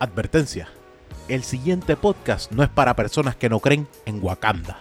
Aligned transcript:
Advertencia. 0.00 0.68
El 1.26 1.42
siguiente 1.42 1.96
podcast 1.96 2.52
no 2.52 2.62
es 2.62 2.68
para 2.68 2.94
personas 2.94 3.34
que 3.34 3.48
no 3.48 3.58
creen 3.58 3.88
en 4.06 4.22
Wakanda. 4.22 4.78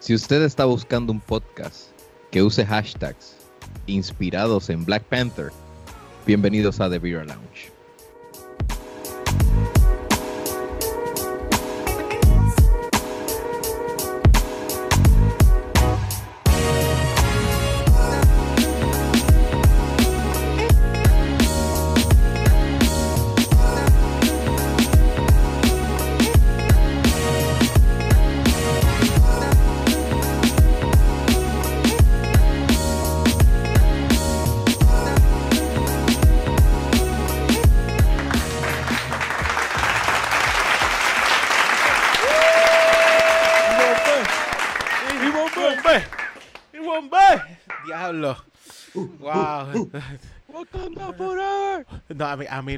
Si 0.00 0.12
usted 0.12 0.42
está 0.42 0.64
buscando 0.64 1.12
un 1.12 1.20
podcast 1.20 1.90
que 2.32 2.42
use 2.42 2.66
hashtags 2.66 3.36
inspirados 3.86 4.70
en 4.70 4.84
Black 4.84 5.04
Panther, 5.04 5.52
bienvenidos 6.26 6.80
a 6.80 6.90
The 6.90 6.98
Beer 6.98 7.24
Lounge. 7.24 7.73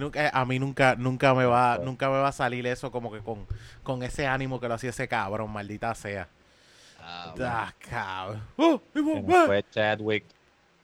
Mí, 0.00 0.06
a 0.06 0.08
mí 0.08 0.18
nunca, 0.18 0.30
a 0.32 0.44
mí 0.44 0.58
nunca, 0.58 0.96
nunca 0.96 1.34
me 1.34 1.44
va, 1.44 1.78
nunca 1.78 2.08
me 2.08 2.18
va 2.18 2.28
a 2.28 2.32
salir 2.32 2.66
eso 2.66 2.90
como 2.90 3.10
que 3.12 3.20
con, 3.20 3.46
con 3.82 4.02
ese 4.02 4.26
ánimo 4.26 4.60
que 4.60 4.68
lo 4.68 4.74
hacía 4.74 4.90
ese 4.90 5.08
cabrón, 5.08 5.50
maldita 5.50 5.94
sea. 5.94 6.28
Ah, 7.00 7.72
cabrón. 7.78 8.42
¡Oh! 8.56 8.80
Fue 9.46 9.64
Chadwick 9.70 10.24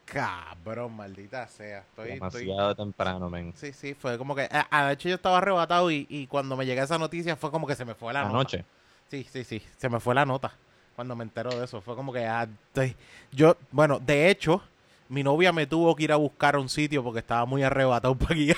Cabrón, 0.04 0.94
maldita 0.94 1.46
sea. 1.48 1.78
Estoy, 1.78 2.10
estoy, 2.10 2.44
demasiado 2.44 2.74
temprano, 2.74 3.30
men. 3.30 3.52
Sí, 3.56 3.72
sí, 3.72 3.94
fue 3.94 4.18
como 4.18 4.34
que. 4.34 4.42
De 4.42 4.92
hecho, 4.92 5.08
yo 5.08 5.14
estaba 5.14 5.38
arrebatado 5.38 5.90
y, 5.90 6.06
y 6.10 6.26
cuando 6.26 6.56
me 6.56 6.66
llega 6.66 6.82
esa 6.82 6.98
noticia 6.98 7.34
fue 7.34 7.50
como 7.50 7.66
que 7.66 7.74
se 7.74 7.84
me 7.84 7.94
fue 7.94 8.12
la 8.12 8.22
nota. 8.24 8.34
Anoche. 8.34 8.64
Sí, 9.08 9.26
sí, 9.30 9.44
sí. 9.44 9.62
Se 9.78 9.88
me 9.88 10.00
fue 10.00 10.14
la 10.14 10.26
nota 10.26 10.52
cuando 10.96 11.16
me 11.16 11.24
entero 11.24 11.50
de 11.58 11.64
eso. 11.64 11.80
Fue 11.80 11.96
como 11.96 12.12
que. 12.12 12.26
ah, 12.26 12.46
estoy- 12.68 12.94
Yo, 13.30 13.56
bueno, 13.70 13.98
de 14.00 14.28
hecho, 14.28 14.62
mi 15.08 15.22
novia 15.22 15.52
me 15.52 15.66
tuvo 15.66 15.96
que 15.96 16.04
ir 16.04 16.12
a 16.12 16.16
buscar 16.16 16.56
a 16.56 16.58
un 16.58 16.68
sitio 16.68 17.02
porque 17.02 17.20
estaba 17.20 17.46
muy 17.46 17.62
arrebatado 17.62 18.14
para 18.18 18.34
guiar. 18.34 18.56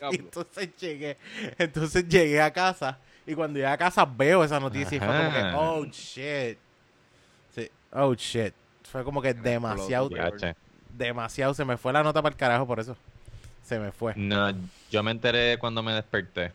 Y 0.12 0.16
entonces 0.16 0.70
llegué. 0.76 1.16
Entonces 1.58 2.08
llegué 2.08 2.40
a 2.40 2.52
casa. 2.52 2.98
Y 3.26 3.34
cuando 3.34 3.58
llegué 3.58 3.68
a 3.70 3.76
casa 3.78 4.04
veo 4.04 4.42
esa 4.44 4.58
noticia 4.58 4.96
y 4.96 4.98
fue 4.98 5.08
como 5.08 5.30
que, 5.32 5.42
oh 5.54 5.84
shit. 5.86 6.58
Sí, 7.54 7.70
oh 7.92 8.14
shit. 8.14 8.54
Fue 8.84 9.04
como 9.04 9.20
que 9.22 9.34
demasiado, 9.34 10.08
demasiado. 10.96 11.54
Se 11.54 11.64
me 11.64 11.76
fue 11.76 11.92
la 11.92 12.02
nota 12.02 12.22
para 12.22 12.32
el 12.32 12.36
carajo 12.38 12.66
por 12.66 12.80
eso. 12.80 12.96
Se 13.62 13.78
me 13.78 13.92
fue. 13.92 14.14
No, 14.16 14.52
yo 14.90 15.02
me 15.02 15.12
enteré 15.12 15.58
cuando 15.58 15.82
me 15.82 15.92
desperté 15.92 16.52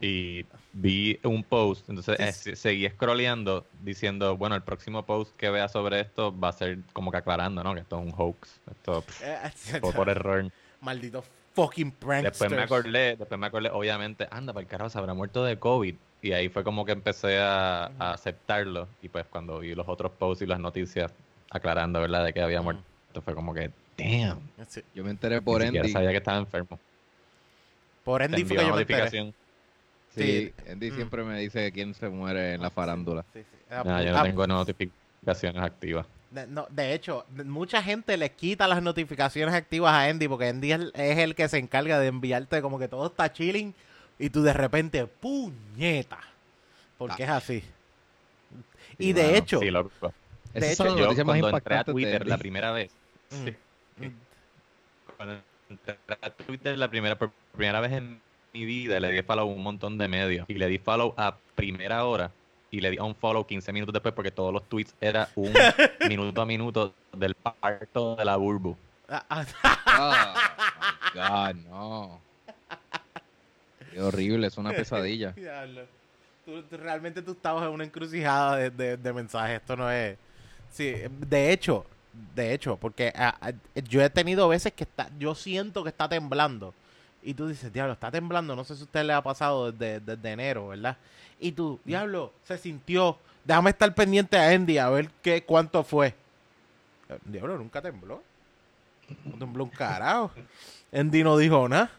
y 0.00 0.46
vi 0.72 1.18
un 1.22 1.42
post, 1.44 1.88
entonces 1.88 2.18
eh, 2.18 2.32
se- 2.32 2.56
seguí 2.56 2.88
scrolleando 2.88 3.66
diciendo, 3.82 4.36
bueno, 4.36 4.54
el 4.56 4.62
próximo 4.62 5.04
post 5.04 5.34
que 5.36 5.50
vea 5.50 5.68
sobre 5.68 6.00
esto 6.00 6.36
va 6.38 6.48
a 6.48 6.52
ser 6.52 6.78
como 6.92 7.10
que 7.10 7.18
aclarando, 7.18 7.62
¿no? 7.62 7.74
Que 7.74 7.80
esto 7.80 7.98
es 8.00 8.06
un 8.06 8.12
hoax, 8.16 8.60
esto 8.70 9.02
pff, 9.02 9.22
Eh, 9.22 9.38
fue 9.80 9.92
por 9.92 10.08
error. 10.08 10.50
Maldito 10.80 11.22
fucking 11.54 11.92
pranksters. 11.92 12.38
Después 12.38 12.50
me 12.52 12.62
acordé, 12.62 13.16
después 13.16 13.40
me 13.40 13.46
acordé, 13.46 13.70
obviamente, 13.70 14.26
anda, 14.30 14.52
para 14.52 14.62
el 14.62 14.68
carajo, 14.68 14.90
se 14.90 14.98
habrá 14.98 15.14
muerto 15.14 15.44
de 15.44 15.58
COVID. 15.58 15.94
Y 16.22 16.32
ahí 16.32 16.48
fue 16.48 16.64
como 16.64 16.84
que 16.84 16.92
empecé 16.92 17.38
a, 17.38 17.86
a 17.98 18.12
aceptarlo. 18.12 18.88
Y 19.02 19.08
pues 19.08 19.26
cuando 19.26 19.58
vi 19.60 19.74
los 19.74 19.88
otros 19.88 20.12
posts 20.12 20.42
y 20.42 20.46
las 20.46 20.58
noticias 20.60 21.12
aclarando, 21.50 22.00
¿verdad? 22.00 22.24
De 22.24 22.32
que 22.32 22.40
había 22.40 22.62
muerto, 22.62 22.82
fue 23.24 23.34
como 23.34 23.52
que, 23.54 23.70
damn. 23.96 24.40
Yo 24.94 25.04
me 25.04 25.10
enteré 25.10 25.40
por 25.42 25.60
Ni 25.60 25.78
Andy. 25.78 25.90
sabía 25.90 26.10
que 26.10 26.16
estaba 26.18 26.38
enfermo. 26.38 26.78
Por 28.04 28.22
Andy 28.22 28.44
fue 28.44 28.56
que 28.56 28.62
yo 28.62 28.66
una 28.68 28.76
me 28.76 28.82
enteré. 28.82 28.98
notificación. 29.00 29.34
Sí, 30.14 30.22
Sí. 30.56 30.70
Andy 30.70 30.90
Mm. 30.90 30.94
siempre 30.94 31.24
me 31.24 31.38
dice 31.40 31.72
quién 31.72 31.92
se 31.94 32.08
muere 32.08 32.54
en 32.54 32.62
la 32.62 32.70
farándula. 32.70 33.24
Sí, 33.32 33.40
sí. 33.40 33.56
Ah, 33.70 33.82
No, 33.84 34.02
yo 34.02 34.12
no 34.12 34.18
ah, 34.18 34.22
tengo 34.22 34.46
notificaciones 34.46 35.62
activas. 35.62 36.06
De, 36.34 36.46
no, 36.46 36.66
de 36.70 36.94
hecho, 36.94 37.24
de- 37.30 37.44
mucha 37.44 37.82
gente 37.82 38.16
le 38.16 38.30
quita 38.32 38.66
las 38.68 38.82
notificaciones 38.82 39.54
activas 39.54 39.92
a 39.92 40.04
Andy 40.04 40.28
porque 40.28 40.48
Andy 40.48 40.72
es, 40.72 40.78
el- 40.80 40.92
es 40.94 41.18
el 41.18 41.34
que 41.34 41.48
se 41.48 41.58
encarga 41.58 41.98
de 41.98 42.08
enviarte 42.08 42.60
como 42.62 42.78
que 42.78 42.88
todo 42.88 43.06
está 43.06 43.32
chilling 43.32 43.74
y 44.18 44.30
tú 44.30 44.42
de 44.42 44.52
repente, 44.52 45.06
puñeta. 45.06 46.18
Porque 46.98 47.24
es 47.24 47.28
así. 47.30 47.62
Y 48.98 49.12
de 49.12 49.36
hecho, 49.36 49.60
Sí. 49.60 49.68
Esas 50.54 50.86
hecho, 50.86 50.96
Yo 50.96 51.02
noticias 51.04 51.26
más 51.26 51.40
cuando 51.40 51.58
entré 51.58 51.74
a 51.74 51.82
de 51.82 51.92
Twitter 51.92 52.26
la 52.28 52.38
primera 52.38 52.70
vez, 52.70 52.92
Mm, 53.30 53.44
sí, 53.44 53.50
mm, 54.06 55.16
cuando 55.16 55.40
entré 55.68 55.98
a 56.22 56.30
Twitter 56.30 56.78
la 56.78 56.88
primera, 56.88 57.18
por 57.18 57.32
primera 57.52 57.80
vez 57.80 57.92
en 57.92 58.20
mi 58.52 58.64
vida, 58.64 59.00
le 59.00 59.10
di 59.10 59.22
follow 59.22 59.50
a 59.50 59.52
un 59.52 59.62
montón 59.62 59.98
de 59.98 60.06
medios. 60.06 60.44
Y 60.48 60.54
le 60.54 60.68
di 60.68 60.78
follow 60.78 61.12
a 61.16 61.36
primera 61.56 62.04
hora 62.04 62.30
y 62.76 62.80
le 62.80 62.90
di 62.90 62.98
un 62.98 63.14
follow 63.14 63.46
15 63.46 63.72
minutos 63.72 63.92
después 63.92 64.12
porque 64.14 64.30
todos 64.30 64.52
los 64.52 64.64
tweets 64.68 64.94
era 65.00 65.28
un 65.36 65.52
minuto 66.08 66.42
a 66.42 66.46
minuto 66.46 66.92
del 67.12 67.34
parto 67.34 68.16
de 68.16 68.24
la 68.24 68.36
Burbu. 68.36 68.76
ah, 69.08 69.24
ah, 69.28 69.44
Ah, 69.86 70.34
my 71.14 71.20
God, 71.20 71.70
no. 71.70 72.20
Qué 73.92 74.00
horrible, 74.02 74.46
es 74.48 74.56
una 74.58 74.70
pesadilla. 74.72 75.34
Tú- 76.44 76.62
tú- 76.64 76.76
realmente 76.76 77.22
tú 77.22 77.32
estabas 77.32 77.64
en 77.64 77.70
una 77.70 77.84
encrucijada 77.84 78.56
de, 78.56 78.70
de- 78.70 78.96
de 78.98 79.12
mensajes. 79.14 79.60
Esto 79.60 79.76
no 79.76 79.90
es. 79.90 80.18
Sí, 80.70 80.94
de 81.08 81.52
hecho, 81.52 81.86
de 82.34 82.52
hecho, 82.52 82.76
porque 82.76 83.12
ah, 83.16 83.34
ah, 83.40 83.52
yo 83.88 84.02
he 84.02 84.10
tenido 84.10 84.46
veces 84.48 84.72
que 84.74 84.84
está, 84.84 85.08
yo 85.18 85.34
siento 85.34 85.82
que 85.84 85.88
está 85.90 86.06
temblando. 86.08 86.74
Y 87.24 87.34
tú 87.34 87.48
dices, 87.48 87.72
diablo, 87.72 87.94
está 87.94 88.10
temblando. 88.10 88.54
No 88.54 88.64
sé 88.64 88.76
si 88.76 88.82
a 88.82 88.84
usted 88.84 89.04
le 89.04 89.12
ha 89.14 89.22
pasado 89.22 89.72
desde, 89.72 90.00
desde 90.00 90.30
enero, 90.30 90.68
¿verdad? 90.68 90.96
Y 91.40 91.52
tú, 91.52 91.80
diablo, 91.84 92.32
se 92.44 92.58
sintió. 92.58 93.18
Déjame 93.44 93.70
estar 93.70 93.94
pendiente 93.94 94.36
a 94.36 94.50
Andy 94.50 94.78
a 94.78 94.88
ver 94.90 95.10
qué, 95.22 95.42
cuánto 95.42 95.82
fue. 95.82 96.14
Eh, 97.08 97.18
Diablo, 97.24 97.58
nunca 97.58 97.82
tembló. 97.82 98.22
No 99.24 99.38
tembló 99.38 99.64
un 99.64 99.70
carajo. 99.70 100.30
Andy 100.92 101.22
no 101.22 101.36
dijo 101.36 101.68
nada. 101.68 101.90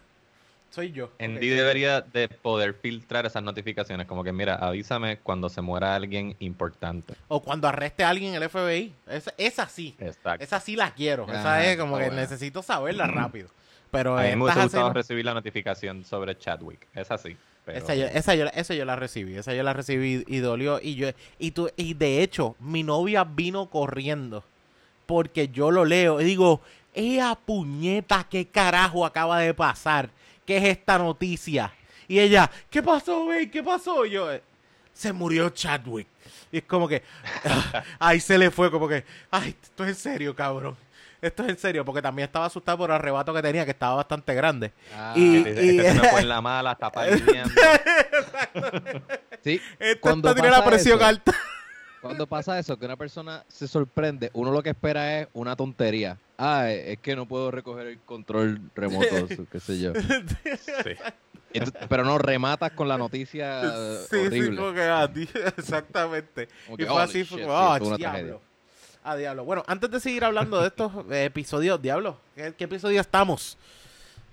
Soy 0.72 0.92
yo. 0.92 1.12
Andy 1.20 1.50
debería 1.50 2.02
de 2.02 2.28
poder 2.28 2.74
filtrar 2.74 3.26
esas 3.26 3.42
notificaciones, 3.42 4.08
como 4.08 4.24
que 4.24 4.34
mira, 4.34 4.56
avísame 4.56 5.18
cuando 5.20 5.48
se 5.48 5.62
muera 5.62 5.96
alguien 5.96 6.36
importante. 6.40 7.14
O 7.28 7.42
cuando 7.42 7.68
arreste 7.68 8.04
a 8.04 8.10
alguien 8.10 8.36
en 8.36 8.44
el 8.44 8.50
FBI. 8.50 8.94
Esa, 9.08 9.34
esa 9.38 9.70
sí. 9.70 9.96
Exacto. 10.00 10.44
Esa 10.44 10.60
sí 10.60 10.76
la 10.76 10.92
quiero. 10.94 11.28
Ah, 11.30 11.40
esa 11.40 11.66
es 11.66 11.78
como 11.78 11.98
que 11.98 12.10
necesito 12.10 12.62
saberla 12.62 13.08
rápido. 13.08 13.50
Pero 13.96 14.18
A 14.18 14.24
mí 14.24 14.36
me 14.36 14.44
hubiese 14.44 14.62
gustado 14.64 14.94
recibir 14.94 15.26
la 15.26 15.34
notificación 15.34 16.04
sobre 16.04 16.38
Chadwick. 16.38 16.88
Es 16.94 17.10
así. 17.12 17.36
Pero... 17.66 17.78
esa, 17.80 17.96
yo, 17.96 18.06
esa, 18.06 18.36
yo, 18.36 18.46
esa 18.54 18.74
yo 18.76 18.86
la 18.86 18.96
recibí. 18.96 19.36
Esa 19.36 19.54
yo 19.54 19.64
la 19.64 19.74
recibí 19.74 20.24
y 20.28 20.38
dolió. 20.38 20.80
Y 20.82 20.96
yo 20.96 21.10
y 21.40 21.52
tú 21.52 21.70
y 21.76 21.94
de 21.94 22.22
hecho, 22.22 22.56
mi 22.60 22.84
novia 22.84 23.24
vino 23.24 23.70
corriendo. 23.70 24.44
Porque 25.06 25.50
yo 25.50 25.72
lo 25.72 25.86
leo 25.86 26.20
y 26.22 26.26
digo, 26.26 26.62
¡Ea 26.94 27.36
puñeta! 27.36 28.26
¿Qué 28.30 28.48
carajo 28.48 29.06
acaba 29.06 29.40
de 29.40 29.54
pasar? 29.54 30.10
¿Qué 30.46 30.58
es 30.58 30.64
esta 30.64 30.98
noticia? 30.98 31.74
Y 32.08 32.20
ella, 32.20 32.50
¿qué 32.70 32.82
pasó, 32.82 33.26
güey? 33.26 33.50
¿Qué 33.50 33.62
pasó? 33.64 34.06
Y 34.06 34.12
yo, 34.12 34.32
"Eh, 34.32 34.42
se 34.94 35.12
murió 35.12 35.50
Chadwick. 35.50 36.08
Y 36.52 36.60
es 36.60 36.64
como 36.64 36.88
que, 36.88 37.04
ah, 37.46 37.84
ahí 38.00 38.20
se 38.20 38.38
le 38.38 38.50
fue, 38.50 38.72
como 38.72 38.88
que, 38.88 39.04
ay, 39.30 39.56
esto 39.62 39.84
es 39.84 39.90
en 39.90 39.96
serio, 39.96 40.36
cabrón. 40.36 40.78
Esto 41.26 41.44
es 41.44 41.50
en 41.50 41.58
serio, 41.58 41.84
porque 41.84 42.02
también 42.02 42.28
estaba 42.28 42.46
asustado 42.46 42.78
por 42.78 42.90
el 42.92 42.96
arrebato 42.98 43.34
que 43.34 43.42
tenía, 43.42 43.66
que 43.66 43.72
estaba 43.72 43.96
bastante 43.96 44.34
grande. 44.36 44.72
Ah, 44.94 45.14
Y- 45.16 45.38
Este, 45.38 45.52
este 45.70 45.92
se 45.94 46.02
me 46.02 46.10
fue 46.10 46.22
en 46.22 46.30
la 46.30 46.42
mala, 46.42 46.72
está 46.74 46.92
sí, 49.44 49.62
Esta 49.80 50.02
Cuando 50.02 50.30
está- 50.30 50.42
tiene 50.42 50.56
la 50.56 50.64
presión 50.66 50.98
eso- 51.00 51.08
alta. 51.08 51.34
cuando 52.02 52.28
pasa 52.28 52.60
eso, 52.60 52.78
que 52.78 52.86
una 52.86 52.96
persona 52.96 53.44
se 53.48 53.68
sorprende, 53.68 54.30
uno 54.34 54.52
lo 54.52 54.62
que 54.62 54.70
espera 54.70 55.22
es 55.22 55.28
una 55.34 55.56
tontería. 55.56 56.18
Ah, 56.38 56.70
es 56.70 57.00
que 57.00 57.16
no 57.16 57.26
puedo 57.28 57.50
recoger 57.50 57.88
el 57.88 58.00
control 58.00 58.62
remoto, 58.76 59.28
qué 59.52 59.60
sé 59.60 59.80
yo. 59.80 59.94
Sí. 59.96 60.92
Pero 61.90 62.04
no 62.04 62.18
rematas 62.18 62.72
con 62.74 62.88
la 62.88 62.98
noticia 62.98 63.62
Sí, 64.10 64.18
sí, 64.20 64.26
horrible. 64.28 64.58
como 64.58 64.74
que, 64.74 64.82
ah, 64.84 65.10
exactamente. 65.58 66.50
Como 66.66 66.76
Y 66.76 66.78
que, 66.78 66.86
fue 66.86 67.02
así, 67.02 67.20
shit, 67.20 67.28
fue 67.30 67.38
sí, 67.40 67.44
como, 67.46 67.58
ah, 67.58 67.80
una 67.82 67.98
tragedia. 67.98 68.38
Ah, 69.08 69.16
diablo. 69.16 69.46
Bueno, 69.46 69.64
antes 69.68 69.92
de 69.92 70.00
seguir 70.00 70.24
hablando 70.24 70.60
de 70.60 70.68
estos 70.70 70.92
episodios, 71.12 71.80
diablo, 71.80 72.18
¿qué, 72.36 72.56
qué 72.58 72.64
episodio 72.64 73.00
estamos? 73.00 73.56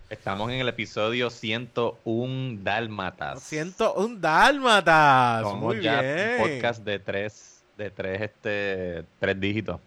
Estamos 0.08 0.50
en 0.50 0.60
el 0.60 0.68
episodio 0.68 1.28
101 1.28 2.60
Dálmatas. 2.62 3.42
Siento 3.42 3.92
un 3.94 4.18
dálmatas. 4.18 5.42
Somos 5.42 5.74
Muy 5.74 5.82
ya 5.82 6.00
bien. 6.00 6.40
un 6.40 6.48
podcast 6.48 6.82
de 6.84 6.98
tres, 6.98 7.62
de 7.76 7.90
tres, 7.90 8.22
este, 8.22 9.04
tres 9.20 9.38
dígitos. 9.38 9.78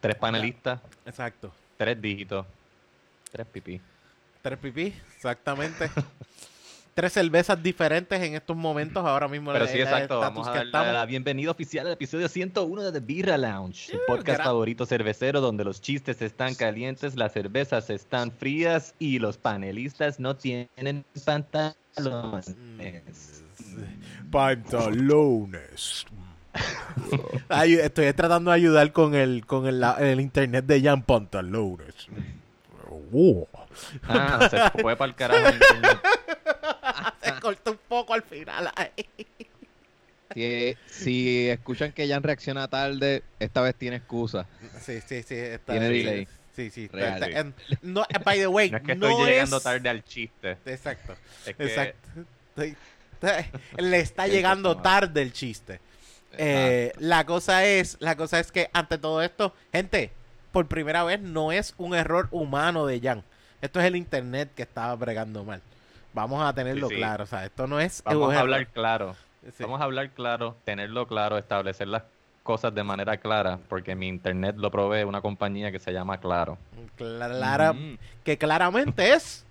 Tres 0.00 0.16
panelistas, 0.16 0.78
Exacto. 1.06 1.50
tres 1.78 2.00
dígitos, 2.00 2.44
tres 3.32 3.46
pipí. 3.46 3.80
Tres 4.42 4.58
pipí, 4.58 4.94
exactamente. 5.16 5.90
Tres 6.96 7.12
cervezas 7.12 7.62
diferentes 7.62 8.18
en 8.22 8.36
estos 8.36 8.56
momentos, 8.56 9.04
ahora 9.04 9.28
mismo. 9.28 9.52
Pero 9.52 9.66
en 9.66 9.70
sí, 9.70 9.78
exacto. 9.80 10.18
Vamos 10.18 10.48
a 10.48 10.64
darle 10.64 10.94
la 10.94 11.04
bienvenida 11.04 11.50
oficial 11.50 11.86
al 11.86 11.92
episodio 11.92 12.26
101 12.26 12.84
de 12.84 12.90
The 12.92 13.00
Birra 13.00 13.36
Lounge, 13.36 13.92
el 13.92 14.00
podcast 14.06 14.40
gra- 14.40 14.44
favorito 14.44 14.86
cervecero 14.86 15.42
donde 15.42 15.62
los 15.62 15.82
chistes 15.82 16.22
están 16.22 16.54
calientes, 16.54 17.14
las 17.14 17.34
cervezas 17.34 17.90
están 17.90 18.32
frías 18.32 18.94
y 18.98 19.18
los 19.18 19.36
panelistas 19.36 20.18
no 20.18 20.36
tienen 20.36 21.04
pantalones. 21.26 22.56
Pantalones. 24.30 26.06
Ay, 27.50 27.74
estoy 27.74 28.10
tratando 28.14 28.50
de 28.52 28.56
ayudar 28.56 28.90
con 28.92 29.14
el 29.14 29.44
con 29.44 29.66
el, 29.66 29.80
la- 29.80 29.98
el 30.00 30.18
internet 30.18 30.64
de 30.64 30.80
Jan 30.80 31.02
Pantalones. 31.02 32.08
Oh. 33.12 33.46
Ah, 34.08 34.48
se 34.50 34.80
fue 34.80 34.96
para 34.96 35.08
el 35.10 35.14
carajo. 35.14 35.46
Se 37.22 37.32
cortó 37.40 37.72
un 37.72 37.78
poco 37.88 38.14
al 38.14 38.22
final. 38.22 38.70
Si, 40.34 40.76
si 40.86 41.48
escuchan 41.48 41.92
que 41.92 42.06
Jan 42.08 42.22
reacciona 42.22 42.68
tarde, 42.68 43.22
esta 43.38 43.60
vez 43.62 43.74
tiene 43.74 43.96
excusa. 43.96 44.46
Sí, 44.80 45.00
sí, 45.00 45.22
sí. 45.22 45.34
Está, 45.34 45.72
Tiene 45.72 45.88
sí, 45.88 45.98
delay. 46.02 46.28
Sí, 46.54 46.70
sí. 46.70 46.84
está- 46.84 46.96
Real. 46.96 47.22
está- 47.22 47.40
en- 47.40 47.54
no, 47.82 48.04
by 48.24 48.38
the 48.38 48.46
way, 48.46 48.70
No 48.70 48.76
es 48.78 48.82
que 48.84 48.94
no 48.94 49.08
estoy 49.08 49.26
llegando 49.26 49.56
es- 49.58 49.62
tarde 49.62 49.88
al 49.88 50.04
chiste. 50.04 50.56
Exacto. 50.66 51.16
Es 51.46 51.56
que 51.56 51.64
Exacto. 51.64 52.08
Estoy- 52.56 52.76
Le 53.78 53.98
está 54.00 54.26
llegando 54.28 54.76
tarde 54.76 55.22
el 55.22 55.32
chiste. 55.32 55.80
Eh, 56.38 56.92
la 56.98 57.24
cosa 57.24 57.64
es, 57.64 57.96
la 58.00 58.14
cosa 58.16 58.38
es 58.40 58.52
que 58.52 58.68
ante 58.74 58.98
todo 58.98 59.22
esto, 59.22 59.54
gente, 59.72 60.10
por 60.52 60.66
primera 60.66 61.02
vez 61.04 61.20
no 61.20 61.50
es 61.50 61.74
un 61.78 61.94
error 61.94 62.28
humano 62.30 62.84
de 62.86 63.00
Jan. 63.00 63.24
Esto 63.66 63.80
es 63.80 63.86
el 63.86 63.96
internet 63.96 64.50
que 64.54 64.62
estaba 64.62 64.94
bregando 64.94 65.42
mal. 65.44 65.60
Vamos 66.14 66.40
a 66.48 66.52
tenerlo 66.54 66.88
Sí, 66.88 66.94
sí. 66.94 67.00
claro, 67.00 67.24
o 67.24 67.26
sea, 67.26 67.44
esto 67.44 67.66
no 67.66 67.80
es 67.80 68.00
Vamos 68.04 68.32
a 68.34 68.40
hablar 68.40 68.66
claro. 68.68 69.16
Sí. 69.56 69.62
Vamos 69.64 69.80
a 69.80 69.84
hablar 69.84 70.10
claro, 70.10 70.56
tenerlo 70.64 71.06
claro, 71.06 71.36
establecer 71.36 71.88
las 71.88 72.04
cosas 72.44 72.72
de 72.74 72.84
manera 72.84 73.16
clara, 73.16 73.58
porque 73.68 73.96
mi 73.96 74.06
internet 74.06 74.54
lo 74.56 74.70
provee 74.70 75.02
una 75.02 75.20
compañía 75.20 75.72
que 75.72 75.80
se 75.80 75.92
llama 75.92 76.18
Claro. 76.18 76.58
Clara- 76.96 77.72
Mm. 77.72 77.98
que 78.24 78.38
claramente 78.38 79.12
es 79.12 79.44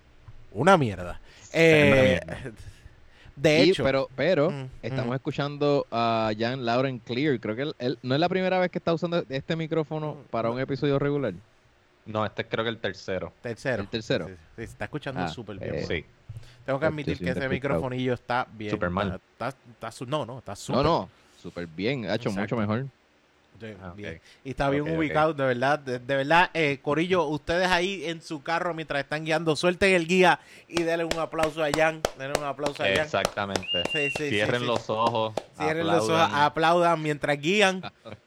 una 0.54 0.78
mierda. 0.78 1.20
Eh, 1.58 2.20
de 3.36 3.66
Y- 3.66 3.70
hecho, 3.70 3.84
pero, 3.84 4.10
pero 4.16 4.50
Mm, 4.52 4.66
estamos 4.82 5.12
mm. 5.12 5.16
escuchando 5.16 5.86
a 5.92 6.32
Jan 6.38 6.66
Loud 6.66 6.86
and 6.86 7.02
Clear. 7.04 7.40
Creo 7.40 7.56
que 7.56 7.62
él, 7.64 7.76
él- 7.80 8.00
no 8.02 8.14
es 8.16 8.20
la 8.22 8.28
primera 8.30 8.60
vez 8.60 8.72
que 8.72 8.78
está 8.78 8.94
usando 8.94 9.24
este 9.30 9.56
micrófono 9.58 10.18
para 10.32 10.50
un 10.52 10.60
episodio 10.60 11.00
regular. 11.00 11.34
No, 12.06 12.26
este 12.26 12.44
es 12.44 12.48
creo 12.50 12.64
que 12.64 12.70
el 12.70 12.78
tercero. 12.80 13.34
tercero. 13.42 13.82
el 13.84 13.90
tercero. 13.90 14.28
Sí, 14.28 14.34
sí, 14.34 14.40
se 14.58 14.64
está 14.64 14.86
escuchando 14.86 15.22
Ah, 15.22 15.28
súper 15.28 15.60
bien. 15.60 15.76
eh, 15.76 15.86
Sí. 15.86 16.06
Tengo 16.66 16.80
que 16.80 16.86
admitir 16.88 17.18
que 17.18 17.30
ese 17.30 17.48
microfonillo 17.50 18.14
está 18.14 18.48
bien. 18.52 18.72
Súper 18.72 18.90
mal. 18.90 19.20
Está, 19.34 19.50
está, 19.50 20.06
no, 20.06 20.26
no, 20.26 20.40
está 20.40 20.56
súper 20.56 20.84
No, 20.84 21.02
no, 21.02 21.10
súper 21.38 21.68
bien, 21.68 22.06
ha 22.06 22.16
hecho 22.16 22.30
Exacto. 22.30 22.56
mucho 22.56 22.68
mejor. 22.68 22.88
Sí, 23.60 23.68
Ah. 23.82 23.94
Y 24.44 24.50
está 24.50 24.70
bien 24.70 24.84
ubicado, 24.98 25.34
de 25.34 25.46
verdad. 25.46 25.80
De, 25.80 26.00
de 26.00 26.16
verdad, 26.16 26.50
eh, 26.54 26.80
Corillo, 26.82 27.24
ustedes 27.26 27.68
ahí 27.70 28.06
en 28.06 28.22
su 28.22 28.44
carro 28.44 28.74
mientras 28.74 29.02
están 29.04 29.24
guiando, 29.26 29.56
suelten 29.56 29.94
el 29.94 30.08
guía 30.08 30.40
y 30.68 30.84
denle 30.84 31.06
un 31.06 31.18
aplauso 31.20 31.64
a 31.64 31.70
Jan. 31.72 32.02
Denle 32.18 32.38
un 32.38 32.46
aplauso 32.46 32.84
a 32.84 32.88
Jan. 32.88 32.98
Exactamente. 32.98 33.84
Sí, 33.92 34.10
sí, 34.18 34.30
Cierren 34.30 34.66
los 34.68 34.90
ojos. 34.90 35.34
Cierren 35.58 35.88
los 35.88 36.04
ojos, 36.04 36.12
aplaudan, 36.20 36.42
aplaudan 36.44 37.02
mientras 37.02 37.40
guían. 37.40 37.82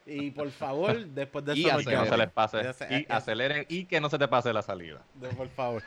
Y 0.06 0.30
por 0.30 0.50
favor, 0.50 1.04
después 1.06 1.44
de 1.44 1.54
Y 1.56 1.66
eso 1.66 1.76
nos 1.76 1.84
que 1.86 1.94
no 1.96 2.06
se 2.06 2.16
les 2.16 2.30
pase. 2.30 2.60
Y 2.90 3.06
ya- 3.06 3.16
aceleren 3.16 3.66
y 3.68 3.84
que 3.84 4.00
no 4.00 4.08
se 4.08 4.18
te 4.18 4.26
pase 4.28 4.52
la 4.52 4.62
salida. 4.62 5.02
de- 5.14 5.28
Por 5.28 5.48
favor. 5.50 5.82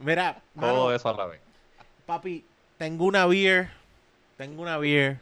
Mira, 0.00 0.40
mano, 0.54 0.72
Todo 0.72 0.94
eso 0.94 1.08
a 1.10 1.16
la 1.16 1.26
vez. 1.26 1.40
papi, 2.06 2.44
tengo 2.78 3.04
una 3.04 3.26
beer. 3.26 3.68
Tengo 4.36 4.62
una 4.62 4.78
beer. 4.78 5.18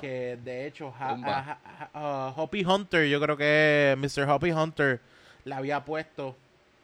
Que 0.00 0.36
de 0.42 0.66
hecho, 0.66 0.92
ha- 0.98 1.10
Zumba. 1.14 1.38
ha- 1.38 1.58
ha- 1.64 1.90
ha- 1.94 2.28
uh, 2.36 2.40
Hoppy 2.40 2.64
Hunter, 2.64 3.06
yo 3.06 3.20
creo 3.20 3.36
que 3.36 3.94
Mr. 3.98 4.28
Hoppy 4.28 4.50
Hunter 4.52 5.00
la 5.44 5.58
había 5.58 5.84
puesto. 5.84 6.36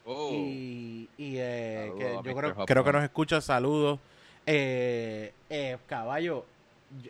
Oh. 0.04 0.30
Y, 0.32 1.08
y, 1.18 1.34
eh, 1.38 1.92
que 1.98 2.18
yo 2.24 2.34
creo, 2.36 2.50
Hoppy 2.52 2.64
creo 2.66 2.84
que 2.84 2.92
nos 2.92 3.02
escucha, 3.04 3.40
saludos. 3.40 3.98
Eh, 4.46 5.32
eh, 5.50 5.76
caballo, 5.86 6.44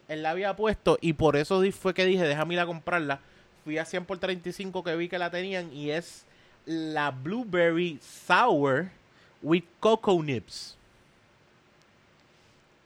él 0.08 0.22
la 0.22 0.30
había 0.30 0.56
puesto 0.56 0.98
y 1.00 1.12
por 1.12 1.36
eso 1.36 1.62
fue 1.72 1.94
que 1.94 2.04
dije, 2.04 2.24
déjame 2.24 2.54
ir 2.54 2.60
a 2.60 2.66
comprarla. 2.66 3.20
Fui 3.64 3.78
a 3.78 3.84
100 3.84 4.04
por 4.06 4.18
35 4.18 4.82
que 4.82 4.96
vi 4.96 5.08
que 5.08 5.18
la 5.18 5.30
tenían 5.30 5.72
y 5.72 5.90
es 5.90 6.24
la 6.66 7.10
Blueberry 7.10 7.98
Sour 8.02 8.88
with 9.42 9.64
Cocoa 9.78 10.22
Nips. 10.22 10.76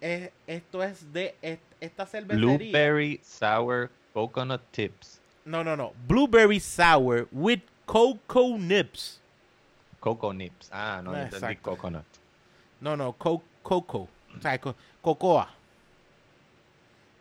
Es- 0.00 0.30
esto 0.46 0.82
es 0.82 1.12
de 1.12 1.34
est- 1.40 1.60
esta 1.84 2.06
cervecería. 2.06 2.56
Blueberry 2.56 3.20
Sour 3.22 3.90
Coconut 4.12 4.62
Tips. 4.70 5.20
No, 5.44 5.62
no, 5.62 5.76
no. 5.76 5.92
Blueberry 6.08 6.60
Sour 6.60 7.28
with 7.32 7.60
Cocoa 7.86 8.56
Nips. 8.58 9.20
Coco 10.00 10.32
Nips. 10.32 10.68
Ah, 10.72 11.00
no, 11.02 11.14
entendí 11.16 11.56
coconut. 11.56 12.04
No, 12.80 12.96
no, 12.96 13.12
co 13.14 13.42
coco. 13.62 14.08
O 14.36 14.40
sea, 14.40 14.58
co- 14.60 14.74
cocoa. 15.00 15.48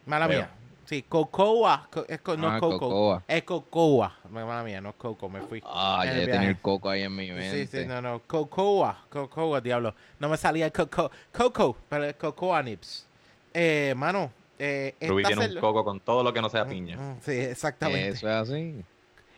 Mala 0.06 0.28
Veo. 0.28 0.40
mía. 0.40 0.50
Sí, 0.86 1.02
cocoa. 1.04 1.88
co- 1.90 2.06
es 2.08 2.20
co- 2.22 2.36
no 2.36 2.50
Ah, 2.50 2.60
coco. 2.60 2.80
cocoa. 2.80 3.24
Es 3.28 3.44
cocoa. 3.44 4.18
Mala 4.30 4.64
mía, 4.64 4.82
no 4.82 4.90
es 4.90 4.96
coco, 4.96 5.30
me 5.30 5.42
fui. 5.42 5.62
Ah, 5.66 6.04
ya 6.06 6.12
el 6.44 6.60
coco 6.60 6.90
ahí 6.90 7.04
en 7.04 7.16
mi 7.16 7.32
mente. 7.32 7.66
Sí, 7.68 7.78
sí, 7.82 7.86
no, 7.88 8.02
no. 8.02 8.20
Cocoa. 8.28 9.06
Cocoa, 9.10 9.62
diablo. 9.62 9.96
No 10.20 10.28
me 10.30 10.36
salía 10.38 10.70
coco. 10.72 11.10
Coco, 11.32 11.78
pero 11.88 12.04
es 12.06 12.16
cocoa 12.16 12.62
nips. 12.62 13.06
Eh, 13.54 13.94
mano. 13.96 14.32
Eh, 14.60 14.96
Ruby 15.02 15.24
tiene 15.24 15.48
un 15.48 15.60
coco 15.60 15.84
con 15.84 16.00
todo 16.00 16.24
lo 16.24 16.32
que 16.34 16.42
no 16.42 16.50
sea 16.50 16.66
piña. 16.68 16.96
Mm, 16.98 17.20
Sí, 17.22 17.32
exactamente. 17.32 18.10
Eso 18.10 18.30
es 18.30 18.36
así. 18.36 18.76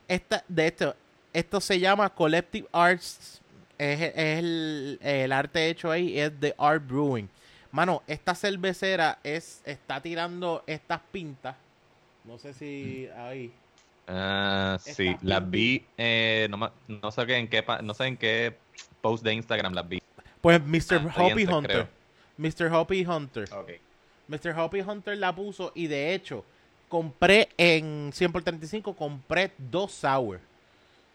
Esta, 0.07 0.43
de 0.47 0.67
esto, 0.67 0.95
esto 1.33 1.59
se 1.61 1.79
llama 1.79 2.09
Collective 2.09 2.67
Arts. 2.71 3.41
Es, 3.77 4.01
es 4.01 4.13
el, 4.39 4.99
el 5.01 5.31
arte 5.31 5.67
hecho 5.69 5.91
ahí, 5.91 6.17
es 6.19 6.39
de 6.39 6.53
Art 6.57 6.85
Brewing. 6.85 7.27
Mano, 7.71 8.03
esta 8.07 8.33
cervecera 8.35 9.19
es, 9.23 9.61
está 9.65 10.01
tirando 10.01 10.63
estas 10.65 11.01
pintas. 11.11 11.55
No 12.23 12.37
sé 12.37 12.53
si 12.53 13.09
ahí. 13.17 13.51
Ah, 14.07 14.77
sí, 14.79 15.07
Está 15.09 15.19
las 15.23 15.49
vi, 15.49 15.83
eh, 15.97 16.47
no, 16.49 16.71
no 16.87 17.11
sé 17.11 17.25
qué- 17.25 17.37
en 17.37 17.47
qué, 17.47 17.65
no 17.83 17.93
sé 17.93 18.05
en 18.05 18.17
qué 18.17 18.55
post 19.01 19.23
de 19.23 19.33
Instagram 19.33 19.73
las 19.73 19.89
vi. 19.89 20.01
Pues 20.41 20.61
Mr. 20.63 21.01
Ah, 21.09 21.23
Hoppy 21.23 21.45
Hunter. 21.45 21.87
Mr. 22.37 22.71
Hoppy 22.71 23.05
Hunter. 23.05 23.49
Ok. 23.53 23.71
Mr. 24.27 24.57
Hoppy 24.57 24.81
Hunter 24.81 25.17
la 25.17 25.33
puso 25.35 25.71
y 25.75 25.87
de 25.87 26.13
hecho 26.13 26.43
compré 26.89 27.49
en 27.57 28.11
100 28.13 28.31
por 28.31 28.43
35, 28.43 28.95
compré 28.95 29.51
dos 29.57 29.91
sour. 29.91 30.39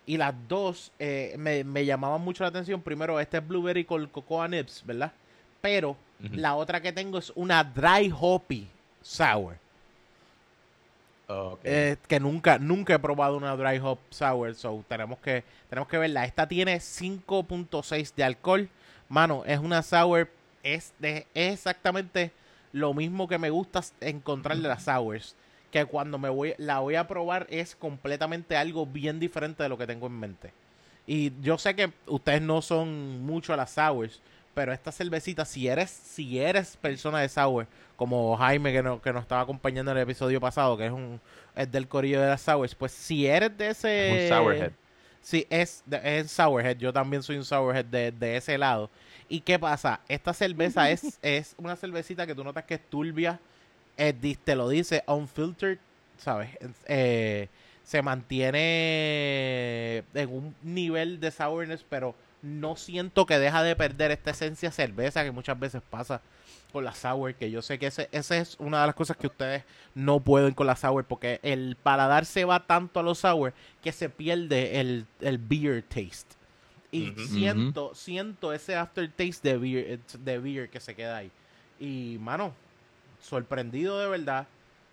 Y 0.06 0.16
las 0.16 0.34
dos 0.48 0.90
eh, 0.98 1.34
me, 1.38 1.62
me 1.62 1.84
llamaban 1.84 2.20
mucho 2.20 2.42
la 2.42 2.48
atención. 2.48 2.82
Primero, 2.82 3.20
este 3.20 3.38
es 3.38 3.46
Blueberry 3.46 3.84
con 3.84 4.06
Cocoa 4.06 4.48
Nips, 4.48 4.84
¿verdad? 4.84 5.12
Pero 5.60 5.96
la 6.32 6.54
otra 6.54 6.80
que 6.80 6.92
tengo 6.92 7.18
es 7.18 7.32
una 7.34 7.62
Dry 7.62 8.12
Hoppy 8.18 8.66
Sour. 9.02 9.56
Eh, 11.62 11.96
que 12.08 12.18
nunca, 12.18 12.58
nunca 12.58 12.94
he 12.94 12.98
probado 12.98 13.36
una 13.36 13.56
Dry 13.56 13.78
Hop 13.78 13.98
Sour. 14.10 14.54
So 14.54 14.84
tenemos 14.88 15.18
que, 15.18 15.44
tenemos 15.68 15.88
que 15.88 15.98
verla. 15.98 16.24
Esta 16.24 16.48
tiene 16.48 16.76
5.6 16.76 18.14
de 18.14 18.24
alcohol. 18.24 18.68
Mano, 19.08 19.44
es 19.46 19.58
una 19.58 19.82
sour. 19.82 20.28
Es, 20.62 20.92
de, 20.98 21.26
es 21.34 21.54
exactamente 21.54 22.32
lo 22.72 22.94
mismo 22.94 23.28
que 23.28 23.38
me 23.38 23.50
gusta 23.50 23.82
encontrar 24.00 24.56
de 24.58 24.68
las 24.68 24.84
sours. 24.84 25.34
Que 25.70 25.84
cuando 25.84 26.18
me 26.18 26.28
voy, 26.28 26.54
la 26.58 26.80
voy 26.80 26.96
a 26.96 27.06
probar 27.06 27.46
es 27.48 27.76
completamente 27.76 28.56
algo 28.56 28.86
bien 28.86 29.20
diferente 29.20 29.62
de 29.62 29.68
lo 29.68 29.78
que 29.78 29.86
tengo 29.86 30.06
en 30.06 30.18
mente. 30.18 30.52
Y 31.06 31.32
yo 31.40 31.58
sé 31.58 31.74
que 31.74 31.92
ustedes 32.06 32.42
no 32.42 32.60
son 32.62 33.22
mucho 33.22 33.52
a 33.52 33.56
las 33.56 33.70
sours. 33.70 34.20
Pero 34.52 34.72
esta 34.72 34.90
cervecita, 34.90 35.44
si 35.44 35.68
eres, 35.68 35.90
si 35.90 36.40
eres 36.40 36.76
persona 36.76 37.20
de 37.20 37.28
sour, 37.28 37.68
como 37.96 38.36
Jaime 38.36 38.72
que, 38.72 38.82
no, 38.82 39.00
que 39.00 39.12
nos 39.12 39.22
estaba 39.22 39.42
acompañando 39.42 39.92
en 39.92 39.98
el 39.98 40.02
episodio 40.02 40.40
pasado, 40.40 40.76
que 40.76 40.86
es 40.86 40.92
un 40.92 41.20
es 41.54 41.70
del 41.70 41.86
corillo 41.86 42.20
de 42.20 42.28
las 42.28 42.42
sours, 42.42 42.74
pues 42.74 42.92
si 42.92 43.26
eres 43.26 43.56
de 43.56 43.68
ese... 43.68 44.26
Sí, 45.22 45.46
es, 45.50 45.82
es 46.02 46.30
sourhead. 46.30 46.76
Yo 46.78 46.92
también 46.92 47.22
soy 47.22 47.36
un 47.36 47.44
sourhead 47.44 47.84
de, 47.84 48.10
de 48.12 48.36
ese 48.36 48.56
lado. 48.58 48.90
¿Y 49.28 49.40
qué 49.40 49.58
pasa? 49.58 50.00
Esta 50.08 50.32
cerveza 50.32 50.90
es, 50.90 51.18
es 51.22 51.54
una 51.58 51.76
cervecita 51.76 52.26
que 52.26 52.34
tú 52.34 52.42
notas 52.44 52.64
que 52.64 52.74
es 52.74 52.90
turbia. 52.90 53.38
eh, 53.96 54.14
te 54.44 54.56
lo 54.56 54.68
dice, 54.68 55.02
unfiltered, 55.06 55.78
¿sabes? 56.18 56.50
Eh, 56.86 57.48
se 57.84 58.02
mantiene 58.02 59.98
en 60.14 60.28
un 60.30 60.54
nivel 60.62 61.20
de 61.20 61.30
sourness, 61.30 61.84
pero 61.88 62.14
no 62.42 62.76
siento 62.76 63.26
que 63.26 63.38
deja 63.38 63.62
de 63.62 63.76
perder 63.76 64.10
esta 64.12 64.30
esencia 64.30 64.70
cerveza 64.70 65.24
que 65.24 65.30
muchas 65.32 65.58
veces 65.58 65.82
pasa 65.90 66.22
con 66.70 66.84
la 66.84 66.94
sour, 66.94 67.34
que 67.34 67.50
yo 67.50 67.62
sé 67.62 67.78
que 67.78 67.86
ese, 67.86 68.08
esa 68.12 68.36
es 68.36 68.56
una 68.58 68.80
de 68.80 68.86
las 68.86 68.94
cosas 68.94 69.16
que 69.16 69.26
ustedes 69.26 69.64
no 69.94 70.20
pueden 70.20 70.54
con 70.54 70.66
la 70.66 70.76
sour, 70.76 71.04
porque 71.04 71.40
el 71.42 71.76
paladar 71.82 72.24
se 72.24 72.44
va 72.44 72.66
tanto 72.66 73.00
a 73.00 73.02
los 73.02 73.18
sour 73.18 73.52
que 73.82 73.92
se 73.92 74.08
pierde 74.08 74.80
el, 74.80 75.06
el 75.20 75.38
beer 75.38 75.82
taste. 75.82 76.36
Y 76.92 77.12
siento, 77.28 77.94
siento 77.94 78.52
ese 78.52 78.74
aftertaste 78.74 79.50
de 79.50 79.58
beer, 79.58 80.00
de 80.18 80.38
beer 80.38 80.70
que 80.70 80.80
se 80.80 80.94
queda 80.94 81.18
ahí. 81.18 81.30
Y, 81.78 82.18
mano, 82.20 82.52
sorprendido 83.20 83.98
de 84.00 84.08
verdad. 84.08 84.46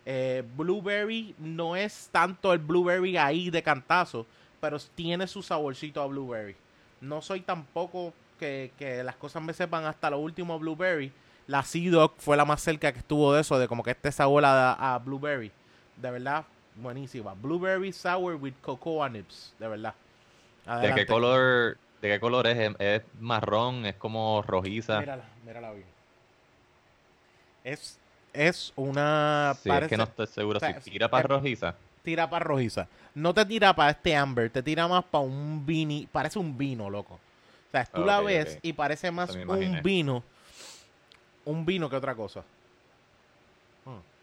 Eh, 0.05 0.43
blueberry 0.55 1.35
no 1.39 1.75
es 1.75 2.09
tanto 2.11 2.53
el 2.53 2.59
blueberry 2.59 3.17
ahí 3.17 3.49
de 3.49 3.63
cantazo, 3.63 4.25
pero 4.61 4.77
tiene 4.95 5.27
su 5.27 5.41
saborcito 5.41 6.01
a 6.01 6.05
blueberry. 6.05 6.55
No 7.01 7.21
soy 7.21 7.41
tampoco 7.41 8.13
que, 8.39 8.71
que 8.77 9.03
las 9.03 9.15
cosas 9.15 9.41
me 9.41 9.53
sepan 9.53 9.85
hasta 9.85 10.09
lo 10.09 10.19
último 10.19 10.57
blueberry. 10.59 11.11
La 11.47 11.63
Sea 11.63 11.89
Dog 11.91 12.13
fue 12.17 12.35
la 12.37 12.45
más 12.45 12.61
cerca 12.61 12.91
que 12.91 12.99
estuvo 12.99 13.33
de 13.33 13.41
eso, 13.41 13.57
de 13.57 13.67
como 13.67 13.81
que 13.83 13.91
este 13.91 14.11
sabor 14.11 14.43
a, 14.45 14.73
a 14.95 14.99
blueberry. 14.99 15.51
De 15.95 16.11
verdad, 16.11 16.45
buenísima. 16.75 17.33
Blueberry 17.33 17.91
sour 17.93 18.35
with 18.35 18.53
cocoa 18.61 19.07
nibs, 19.09 19.53
de 19.57 19.67
verdad. 19.67 19.93
¿De 20.81 20.93
qué 20.93 21.05
color, 21.05 21.77
de 22.01 22.09
qué 22.09 22.19
color 22.19 22.45
es? 22.47 22.57
¿Es, 22.57 22.75
es 22.79 23.01
marrón? 23.21 23.85
¿Es 23.85 23.95
como 23.95 24.41
rojiza? 24.45 24.99
Mírala, 24.99 25.23
mírala 25.45 25.71
bien. 25.71 25.85
Es, 27.63 27.97
es 28.33 28.73
una. 28.75 29.53
Sí, 29.55 29.69
es 29.69 29.73
parece- 29.75 29.89
que 29.89 29.97
no 29.97 30.03
estoy 30.03 30.27
seguro 30.27 30.57
o 30.57 30.59
sea, 30.59 30.81
si 30.81 30.91
tira 30.91 31.09
para 31.09 31.21
es- 31.23 31.29
rojiza. 31.29 31.75
Tira 32.03 32.29
para 32.29 32.45
rojiza. 32.45 32.87
No 33.15 33.33
te 33.33 33.45
tira 33.45 33.73
para 33.75 33.91
este 33.91 34.15
amber, 34.15 34.49
te 34.49 34.63
tira 34.63 34.87
más 34.87 35.03
para 35.03 35.23
un 35.25 35.65
vini. 35.65 36.07
Parece 36.11 36.39
un 36.39 36.57
vino, 36.57 36.89
loco. 36.89 37.15
O 37.15 37.71
sea, 37.71 37.83
tú 37.85 38.05
la 38.05 38.21
ves 38.21 38.59
y 38.61 38.71
parece 38.73 39.11
más 39.11 39.31
un 39.35 39.81
vino. 39.83 40.23
Un 41.47 41.65
vino 41.65 41.89
que 41.89 41.95
otra 41.95 42.13
cosa. 42.15 42.43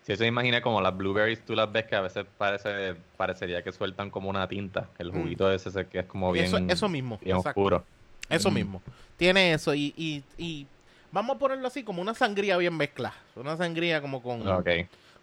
Si 0.03 0.13
eso 0.13 0.23
me 0.23 0.29
imaginé 0.29 0.61
como 0.61 0.83
las 0.83 0.95
blueberries, 0.95 1.43
tú 1.47 1.55
las 1.55 1.73
ves 1.73 1.87
que 1.87 1.97
a 1.97 2.03
veces 2.03 2.27
parece, 2.37 2.95
parecería 3.17 3.63
que 3.63 3.73
sueltan 3.73 4.11
como 4.11 4.29
una 4.29 4.47
tinta. 4.47 4.87
El 4.99 5.11
Mm. 5.11 5.15
juguito 5.23 5.51
ese 5.51 5.71
se- 5.71 5.87
que 5.87 6.01
es 6.01 6.05
como 6.05 6.31
bien, 6.31 6.45
eso, 6.45 6.59
eso 6.59 6.89
mismo. 6.91 7.19
bien 7.23 7.39
oscuro. 7.39 7.83
Eso 8.29 8.51
Mm. 8.51 8.55
mismo. 8.55 8.83
Tiene 9.17 9.55
eso 9.55 9.75
y, 9.75 9.95
y, 9.97 10.23
y 10.37 10.67
vamos 11.11 11.37
a 11.37 11.39
ponerlo 11.39 11.67
así 11.67 11.83
como 11.85 12.03
una 12.03 12.13
sangría 12.13 12.59
bien 12.59 12.77
mezclada. 12.77 13.15
Una 13.35 13.57
sangría 13.57 14.03
como 14.03 14.23
con 14.23 14.47
Ok. 14.47 14.69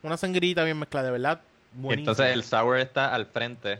una 0.02 0.18
sangrita 0.18 0.64
bien 0.64 0.80
mezclada, 0.80 1.06
de 1.08 1.12
verdad. 1.12 1.42
Y 1.78 1.82
buenísima. 1.82 2.12
entonces 2.14 2.34
el 2.34 2.44
sour 2.44 2.80
está 2.80 3.14
al 3.14 3.28
frente 3.28 3.80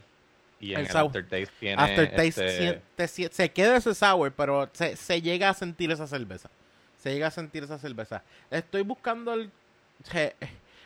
y 0.60 0.74
en 0.74 0.82
El 0.82 0.86
el, 0.88 0.96
aftertaste 0.98 1.48
tiene 1.60 1.82
Aftertaste 1.82 2.28
este- 2.68 2.82
te 2.96 3.08
sien- 3.08 3.32
se 3.32 3.50
queda 3.52 3.76
ese 3.78 3.96
sour, 3.96 4.32
pero 4.34 4.70
se, 4.74 4.96
se 4.96 5.20
llega 5.20 5.50
a 5.50 5.56
sentir 5.56 5.90
esa 5.90 6.06
cerveza. 6.06 6.48
Se 7.02 7.12
llega 7.14 7.28
a 7.28 7.32
sentir 7.32 7.64
esa 7.64 7.78
cerveza. 7.80 8.22
Estoy 8.50 8.84
buscando 8.84 9.34
el. 9.34 9.50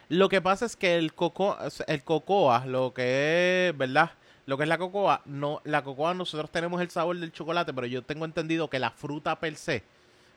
Lo 0.10 0.30
que 0.30 0.42
pasa 0.42 0.66
es 0.66 0.76
que 0.76 0.98
el 0.98 1.14
coco, 1.14 1.58
el 1.88 2.04
cocoa, 2.04 2.66
lo 2.66 2.94
que 2.94 3.70
es, 3.70 3.78
¿verdad? 3.78 4.12
Lo 4.46 4.56
que 4.58 4.64
es 4.64 4.70
la 4.70 4.78
cocoa, 4.78 5.22
no, 5.26 5.62
la 5.64 5.84
cocoa 5.84 6.14
nosotros 6.14 6.52
tenemos 6.52 6.80
el 6.82 6.92
sabor 6.92 7.18
del 7.18 7.32
chocolate, 7.32 7.74
pero 7.74 7.88
yo 7.88 8.04
tengo 8.04 8.26
entendido 8.26 8.70
que 8.70 8.78
la 8.78 8.92
fruta 8.92 9.40
per 9.40 9.56
se, 9.56 9.82